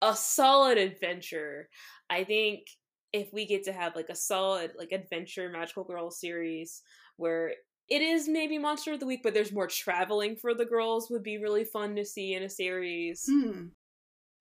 a 0.02 0.16
solid 0.16 0.78
adventure. 0.78 1.70
I 2.10 2.24
think 2.24 2.68
if 3.14 3.32
we 3.34 3.46
get 3.46 3.64
to 3.66 3.74
have 3.74 3.96
like 3.96 4.10
a 4.10 4.16
solid 4.16 4.72
like 4.78 4.92
adventure 4.92 5.50
magical 5.50 5.84
girl 5.84 6.10
series 6.12 6.82
where 7.18 7.54
it 7.90 8.02
is 8.02 8.28
maybe 8.30 8.58
monster 8.58 8.94
of 8.94 9.00
the 9.00 9.06
week 9.06 9.20
but 9.22 9.34
there's 9.34 9.52
more 9.52 9.68
traveling 9.68 10.36
for 10.36 10.54
the 10.54 10.66
girls 10.66 11.10
would 11.10 11.24
be 11.24 11.38
really 11.38 11.66
fun 11.66 11.96
to 11.96 12.06
see 12.06 12.34
in 12.34 12.44
a 12.44 12.50
series 12.50 13.26
Hmm. 13.30 13.68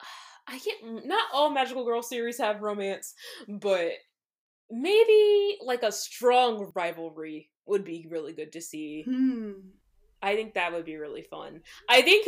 i 0.46 0.58
can't 0.58 1.04
not 1.06 1.24
all 1.32 1.50
magical 1.50 1.84
girl 1.84 2.02
series 2.02 2.38
have 2.38 2.62
romance 2.62 3.14
but 3.48 3.92
maybe 4.70 5.58
like 5.62 5.82
a 5.82 5.92
strong 5.92 6.72
rivalry 6.74 7.50
would 7.66 7.84
be 7.84 8.06
really 8.10 8.32
good 8.32 8.52
to 8.52 8.60
see 8.60 9.04
Hmm. 9.04 9.52
I 10.22 10.34
think 10.36 10.52
that 10.54 10.72
would 10.72 10.84
be 10.84 10.96
really 10.96 11.22
fun. 11.22 11.62
I 11.88 12.02
think 12.02 12.26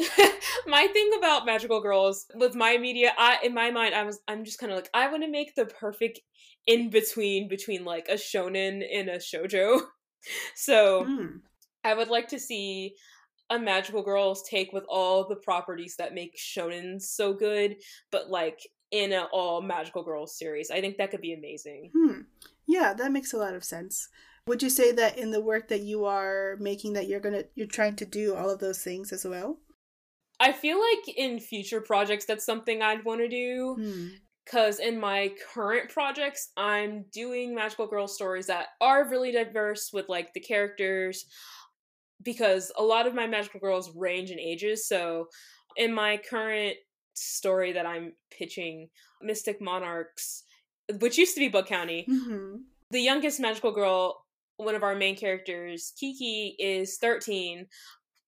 my 0.67 0.87
thing 0.87 1.11
about 1.19 1.45
magical 1.45 1.83
girls 1.83 2.27
with 2.35 2.55
my 2.55 2.79
media, 2.79 3.13
I 3.19 3.39
in 3.43 3.53
my 3.53 3.71
mind, 3.71 3.95
I 3.95 4.03
was 4.05 4.21
I'm 4.27 4.45
just 4.45 4.59
kind 4.59 4.73
of 4.73 4.77
like 4.77 4.89
I 4.95 5.09
want 5.09 5.23
to 5.25 5.31
make 5.31 5.55
the 5.55 5.67
perfect 5.67 6.21
in 6.67 6.89
between 6.89 7.49
between 7.49 7.85
like 7.85 8.09
a 8.09 8.15
shonen 8.15 8.83
and 8.91 9.09
a 9.09 9.19
shojo. 9.19 9.83
So 10.55 11.07
Hmm. 11.07 11.39
I 11.85 11.95
would 11.95 12.09
like 12.09 12.29
to 12.29 12.39
see 12.39 12.95
a 13.51 13.59
magical 13.59 14.03
girls 14.03 14.43
take 14.49 14.73
with 14.73 14.85
all 14.89 15.29
the 15.29 15.37
properties 15.37 15.97
that 15.97 16.15
make 16.15 16.37
shonen 16.37 17.03
so 17.03 17.35
good, 17.35 17.77
but 18.13 18.31
like 18.31 18.61
in 18.93 19.13
an 19.13 19.27
all 19.33 19.61
magical 19.61 20.05
girls 20.05 20.39
series. 20.39 20.71
I 20.71 20.81
think 20.81 20.99
that 20.99 21.11
could 21.11 21.23
be 21.23 21.33
amazing. 21.33 21.91
Hmm. 21.97 22.21
Yeah, 22.67 22.95
that 22.95 23.11
makes 23.11 23.33
a 23.33 23.39
lot 23.39 23.55
of 23.55 23.65
sense. 23.65 24.09
Would 24.47 24.63
you 24.63 24.71
say 24.71 24.93
that 24.93 25.19
in 25.19 25.31
the 25.31 25.41
work 25.41 25.69
that 25.69 25.81
you 25.81 26.05
are 26.05 26.57
making 26.61 26.93
that 26.93 27.09
you're 27.09 27.21
going 27.21 27.35
to 27.35 27.47
you're 27.55 27.67
trying 27.67 27.97
to 27.97 28.05
do 28.05 28.35
all 28.35 28.51
of 28.51 28.61
those 28.61 28.83
things 28.83 29.13
as 29.13 29.25
well? 29.25 29.59
I 30.39 30.53
feel 30.53 30.79
like 30.81 31.17
in 31.17 31.39
future 31.39 31.81
projects 31.81 32.25
that's 32.27 32.45
something 32.45 32.83
I'd 32.83 33.05
want 33.05 33.21
to 33.21 33.29
do. 33.29 33.77
Hmm. 33.79 34.07
because 34.45 34.81
in 34.81 34.99
my 34.99 35.31
current 35.55 35.89
projects 35.89 36.51
i'm 36.57 37.05
doing 37.13 37.55
magical 37.55 37.87
girl 37.87 38.09
stories 38.09 38.47
that 38.49 38.67
are 38.81 39.09
really 39.09 39.31
diverse 39.31 39.91
with 39.93 40.09
like 40.09 40.33
the 40.33 40.41
characters 40.41 41.27
because 42.25 42.73
a 42.77 42.83
lot 42.83 43.07
of 43.07 43.15
my 43.15 43.27
magical 43.27 43.61
girls 43.61 43.93
range 43.95 44.33
in 44.33 44.41
ages 44.41 44.89
so 44.89 45.29
in 45.77 45.95
my 45.95 46.17
current 46.29 46.77
story 47.15 47.73
that 47.73 47.87
i'm 47.87 48.13
pitching 48.31 48.89
mystic 49.21 49.61
monarchs 49.61 50.45
which 51.01 51.17
used 51.17 51.35
to 51.35 51.41
be 51.41 51.49
Book 51.49 51.67
county 51.67 52.07
hmm 52.09 52.57
the 52.93 53.01
youngest 53.01 53.41
magical 53.41 53.73
girl, 53.73 54.25
one 54.59 54.75
of 54.75 54.83
our 54.83 54.95
main 54.95 55.17
characters, 55.17 55.93
Kiki, 55.99 56.55
is 56.59 56.99
13. 56.99 57.67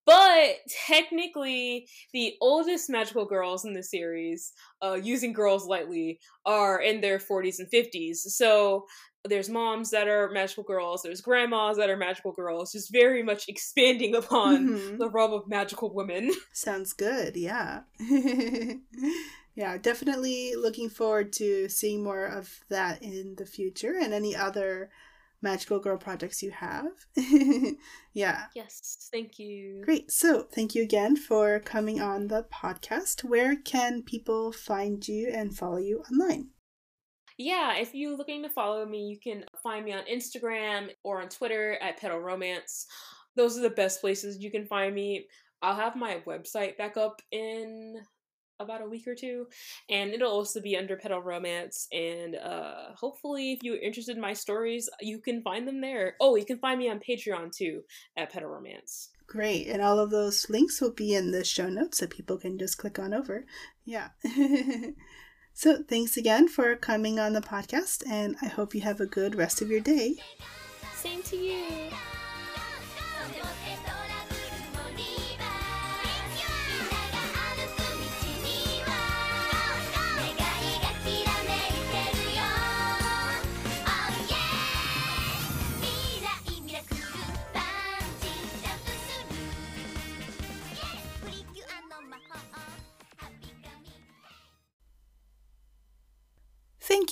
But 0.06 0.56
technically, 0.86 1.86
the 2.12 2.34
oldest 2.40 2.90
magical 2.90 3.24
girls 3.26 3.64
in 3.64 3.74
the 3.74 3.82
series, 3.82 4.52
uh, 4.82 4.94
using 4.94 5.32
girls 5.32 5.66
lightly, 5.66 6.18
are 6.44 6.80
in 6.80 7.00
their 7.00 7.18
40s 7.18 7.58
and 7.58 7.70
50s. 7.70 8.16
So 8.16 8.86
there's 9.26 9.48
moms 9.48 9.90
that 9.90 10.06
are 10.08 10.28
magical 10.30 10.62
girls, 10.64 11.02
there's 11.02 11.20
grandmas 11.22 11.76
that 11.78 11.88
are 11.90 11.96
magical 11.96 12.32
girls, 12.32 12.72
just 12.72 12.92
very 12.92 13.22
much 13.22 13.48
expanding 13.48 14.14
upon 14.14 14.68
Mhm. 14.68 14.98
the 14.98 15.08
realm 15.08 15.32
of 15.32 15.48
magical 15.48 15.92
women. 15.94 16.30
Sounds 16.52 16.92
good. 16.92 17.36
Yeah. 17.36 17.82
yeah, 19.54 19.78
definitely 19.78 20.54
looking 20.56 20.88
forward 20.88 21.32
to 21.34 21.68
seeing 21.68 22.02
more 22.02 22.26
of 22.26 22.60
that 22.68 23.02
in 23.02 23.34
the 23.36 23.46
future 23.46 23.94
and 23.98 24.12
any 24.12 24.34
other 24.36 24.90
magical 25.40 25.78
girl 25.78 25.98
projects 25.98 26.42
you 26.42 26.50
have. 26.50 26.86
yeah. 28.14 28.46
Yes, 28.54 29.08
thank 29.12 29.38
you. 29.38 29.82
Great. 29.84 30.10
So, 30.10 30.42
thank 30.42 30.74
you 30.74 30.82
again 30.82 31.16
for 31.16 31.60
coming 31.60 32.00
on 32.00 32.28
the 32.28 32.44
podcast. 32.52 33.22
Where 33.24 33.54
can 33.56 34.02
people 34.02 34.52
find 34.52 35.06
you 35.06 35.28
and 35.32 35.54
follow 35.56 35.76
you 35.76 36.02
online? 36.10 36.48
Yeah, 37.36 37.76
if 37.76 37.94
you're 37.94 38.16
looking 38.16 38.42
to 38.42 38.48
follow 38.48 38.86
me, 38.86 39.08
you 39.08 39.18
can 39.18 39.44
find 39.62 39.84
me 39.84 39.92
on 39.92 40.04
Instagram 40.04 40.90
or 41.02 41.20
on 41.20 41.28
Twitter 41.28 41.76
at 41.80 42.00
Petal 42.00 42.20
Romance. 42.20 42.86
Those 43.36 43.58
are 43.58 43.62
the 43.62 43.70
best 43.70 44.00
places 44.00 44.38
you 44.40 44.50
can 44.50 44.66
find 44.66 44.94
me. 44.94 45.26
I'll 45.60 45.74
have 45.74 45.96
my 45.96 46.22
website 46.26 46.76
back 46.76 46.96
up 46.96 47.20
in 47.32 48.00
about 48.60 48.82
a 48.82 48.88
week 48.88 49.08
or 49.08 49.16
two, 49.16 49.46
and 49.90 50.12
it'll 50.12 50.30
also 50.30 50.60
be 50.60 50.76
under 50.76 50.96
Petal 50.96 51.20
Romance. 51.20 51.88
And 51.92 52.36
uh, 52.36 52.92
hopefully, 52.94 53.52
if 53.52 53.62
you're 53.62 53.78
interested 53.78 54.14
in 54.14 54.22
my 54.22 54.32
stories, 54.32 54.88
you 55.00 55.18
can 55.18 55.42
find 55.42 55.66
them 55.66 55.80
there. 55.80 56.14
Oh, 56.20 56.36
you 56.36 56.44
can 56.44 56.58
find 56.58 56.78
me 56.78 56.88
on 56.88 57.00
Patreon 57.00 57.50
too 57.54 57.82
at 58.16 58.32
Petal 58.32 58.48
Romance. 58.48 59.10
Great. 59.26 59.68
And 59.68 59.82
all 59.82 59.98
of 59.98 60.10
those 60.10 60.48
links 60.50 60.80
will 60.80 60.92
be 60.92 61.14
in 61.14 61.30
the 61.30 61.44
show 61.44 61.68
notes 61.68 61.98
so 61.98 62.06
people 62.06 62.36
can 62.36 62.58
just 62.58 62.78
click 62.78 62.98
on 62.98 63.14
over. 63.14 63.46
Yeah. 63.84 64.10
so, 65.54 65.82
thanks 65.82 66.16
again 66.16 66.48
for 66.48 66.74
coming 66.76 67.18
on 67.18 67.32
the 67.32 67.40
podcast, 67.40 68.02
and 68.10 68.36
I 68.42 68.46
hope 68.46 68.74
you 68.74 68.80
have 68.82 69.00
a 69.00 69.06
good 69.06 69.36
rest 69.36 69.62
of 69.62 69.70
your 69.70 69.80
day. 69.80 70.16
Same 70.96 71.22
to 71.22 71.36
you.「 71.36 72.23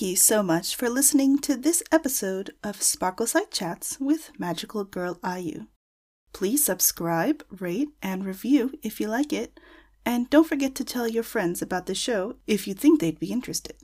you 0.03 0.15
so 0.17 0.43
much 0.43 0.75
for 0.75 0.89
listening 0.89 1.39
to 1.39 1.55
this 1.55 1.81
episode 1.89 2.53
of 2.61 2.81
Sparkle 2.81 3.25
Side 3.25 3.51
Chats 3.51 3.97
with 4.01 4.31
Magical 4.37 4.83
Girl 4.83 5.15
Ayu. 5.23 5.67
Please 6.33 6.65
subscribe, 6.65 7.41
rate, 7.49 7.87
and 8.01 8.25
review 8.25 8.73
if 8.83 8.99
you 8.99 9.07
like 9.07 9.31
it, 9.31 9.59
and 10.05 10.29
don't 10.29 10.47
forget 10.47 10.75
to 10.75 10.83
tell 10.83 11.07
your 11.07 11.23
friends 11.23 11.61
about 11.61 11.85
the 11.85 11.95
show 11.95 12.35
if 12.47 12.67
you 12.67 12.73
think 12.73 12.99
they'd 12.99 13.19
be 13.19 13.31
interested. 13.31 13.77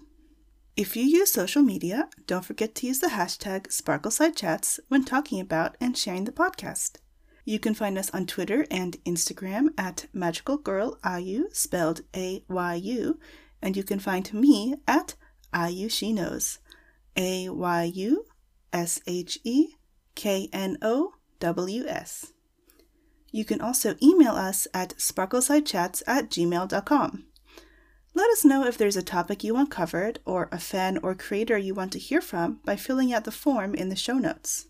If 0.75 0.97
you 0.97 1.03
use 1.03 1.31
social 1.31 1.61
media, 1.61 2.09
don't 2.27 2.43
forget 2.43 2.75
to 2.75 2.87
use 2.87 2.99
the 2.99 3.07
hashtag 3.07 3.67
SparkleSideChats 3.67 4.79
when 4.89 5.05
talking 5.05 5.39
about 5.39 5.77
and 5.79 5.97
sharing 5.97 6.25
the 6.25 6.33
podcast. 6.33 6.97
You 7.45 7.59
can 7.59 7.73
find 7.73 7.97
us 7.97 8.09
on 8.11 8.25
Twitter 8.25 8.65
and 8.69 9.01
Instagram 9.05 9.69
at 9.77 10.07
Magical 10.11 10.57
Girl 10.57 10.97
Ayu, 11.01 11.55
spelled 11.55 12.01
A 12.13 12.43
Y 12.49 12.75
U, 12.75 13.19
and 13.61 13.77
you 13.77 13.83
can 13.83 13.99
find 13.99 14.33
me 14.33 14.75
at 14.85 15.15
Ayu 15.53 15.89
She 15.91 16.13
Knows, 16.13 16.59
A 17.15 17.49
Y 17.49 17.83
U 17.95 18.25
S 18.71 19.01
H 19.07 19.39
E 19.43 19.75
K 20.15 20.49
N 20.53 20.77
O 20.81 21.13
WS. 21.39 22.33
You 23.31 23.45
can 23.45 23.61
also 23.61 23.95
email 24.01 24.33
us 24.33 24.67
at 24.73 24.95
sparklesidechats 24.97 26.01
at 26.07 26.29
gmail.com. 26.29 27.25
Let 28.15 28.31
us 28.31 28.43
know 28.43 28.65
if 28.65 28.77
there's 28.77 28.97
a 28.97 29.03
topic 29.03 29.43
you 29.43 29.53
want 29.53 29.69
covered 29.69 30.19
or 30.25 30.49
a 30.51 30.59
fan 30.59 30.97
or 31.03 31.13
creator 31.13 31.57
you 31.57 31.73
want 31.73 31.91
to 31.93 31.99
hear 31.99 32.21
from 32.21 32.59
by 32.65 32.75
filling 32.75 33.13
out 33.13 33.23
the 33.23 33.31
form 33.31 33.75
in 33.75 33.89
the 33.89 33.95
show 33.95 34.17
notes. 34.17 34.65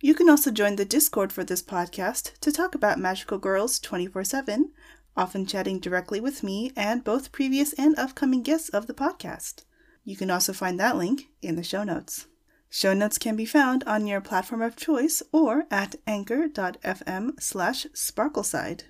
You 0.00 0.14
can 0.14 0.28
also 0.28 0.50
join 0.50 0.76
the 0.76 0.84
Discord 0.84 1.32
for 1.32 1.44
this 1.44 1.62
podcast 1.62 2.38
to 2.40 2.50
talk 2.50 2.74
about 2.74 2.98
Magical 2.98 3.38
Girls 3.38 3.78
24 3.78 4.24
7, 4.24 4.72
often 5.16 5.46
chatting 5.46 5.78
directly 5.78 6.18
with 6.18 6.42
me 6.42 6.72
and 6.74 7.04
both 7.04 7.30
previous 7.30 7.72
and 7.74 7.96
upcoming 7.98 8.42
guests 8.42 8.70
of 8.70 8.86
the 8.86 8.94
podcast. 8.94 9.64
You 10.04 10.16
can 10.16 10.30
also 10.30 10.52
find 10.52 10.78
that 10.80 10.96
link 10.96 11.28
in 11.40 11.56
the 11.56 11.62
show 11.62 11.84
notes. 11.84 12.26
Show 12.68 12.94
notes 12.94 13.18
can 13.18 13.36
be 13.36 13.44
found 13.44 13.84
on 13.84 14.06
your 14.06 14.20
platform 14.20 14.62
of 14.62 14.76
choice 14.76 15.22
or 15.30 15.64
at 15.70 15.96
anchor.fm 16.06 17.40
slash 17.40 17.86
sparkleside. 17.94 18.84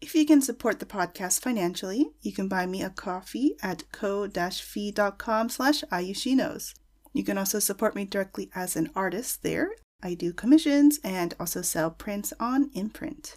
If 0.00 0.14
you 0.14 0.26
can 0.26 0.42
support 0.42 0.80
the 0.80 0.86
podcast 0.86 1.42
financially, 1.42 2.10
you 2.22 2.32
can 2.32 2.48
buy 2.48 2.66
me 2.66 2.82
a 2.82 2.90
coffee 2.90 3.54
at 3.62 3.84
ko-fi.com 3.92 5.48
slash 5.48 5.84
ayusheknows. 5.92 6.74
You 7.12 7.22
can 7.22 7.38
also 7.38 7.58
support 7.58 7.94
me 7.94 8.04
directly 8.04 8.50
as 8.54 8.74
an 8.74 8.90
artist 8.96 9.42
there. 9.42 9.70
I 10.02 10.14
do 10.14 10.32
commissions 10.32 10.98
and 11.04 11.34
also 11.38 11.62
sell 11.62 11.90
prints 11.90 12.32
on 12.40 12.70
INPRNT. 12.70 13.36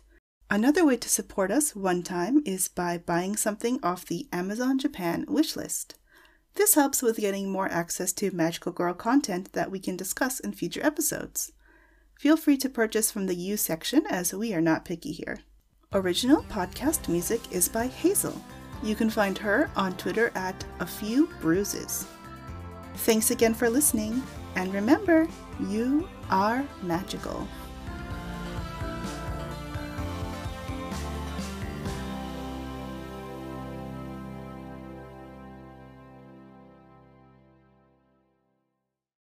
Another 0.50 0.86
way 0.86 0.98
to 0.98 1.10
support 1.10 1.52
us 1.52 1.76
one 1.76 2.02
time 2.02 2.42
is 2.46 2.68
by 2.68 2.98
buying 2.98 3.36
something 3.36 3.80
off 3.84 4.06
the 4.06 4.28
Amazon 4.32 4.80
Japan 4.80 5.26
wishlist. 5.26 5.96
This 6.56 6.76
helps 6.76 7.02
with 7.02 7.18
getting 7.18 7.52
more 7.52 7.70
access 7.70 8.14
to 8.14 8.32
Magical 8.32 8.72
Girl 8.72 8.94
content 8.94 9.52
that 9.54 9.70
we 9.70 9.80
can 9.80 9.98
discuss 9.98 10.40
in 10.40 10.54
future 10.54 10.84
episodes. 10.86 11.52
Feel 12.18 12.38
free 12.38 12.56
to 12.58 12.70
purchase 12.70 13.12
from 13.12 13.28
the 13.28 13.36
U 13.36 13.58
section 13.58 14.06
as 14.10 14.34
we 14.34 14.54
are 14.54 14.62
not 14.62 14.86
picky 14.86 15.12
here. 15.12 15.40
Original 15.92 16.44
podcast 16.44 17.10
music 17.10 17.42
is 17.52 17.68
by 17.68 17.88
Hazel. 17.88 18.42
You 18.82 18.96
can 18.96 19.10
find 19.10 19.38
her 19.38 19.70
on 19.76 19.98
Twitter 19.98 20.32
at 20.36 20.64
A 20.80 20.86
Few 20.86 21.30
Bruises. 21.42 22.08
Thanks 23.00 23.32
again 23.32 23.54
for 23.54 23.70
listening, 23.70 24.24
and 24.56 24.74
remember, 24.74 25.28
you 25.70 26.08
are 26.30 26.66
magical. 26.82 27.46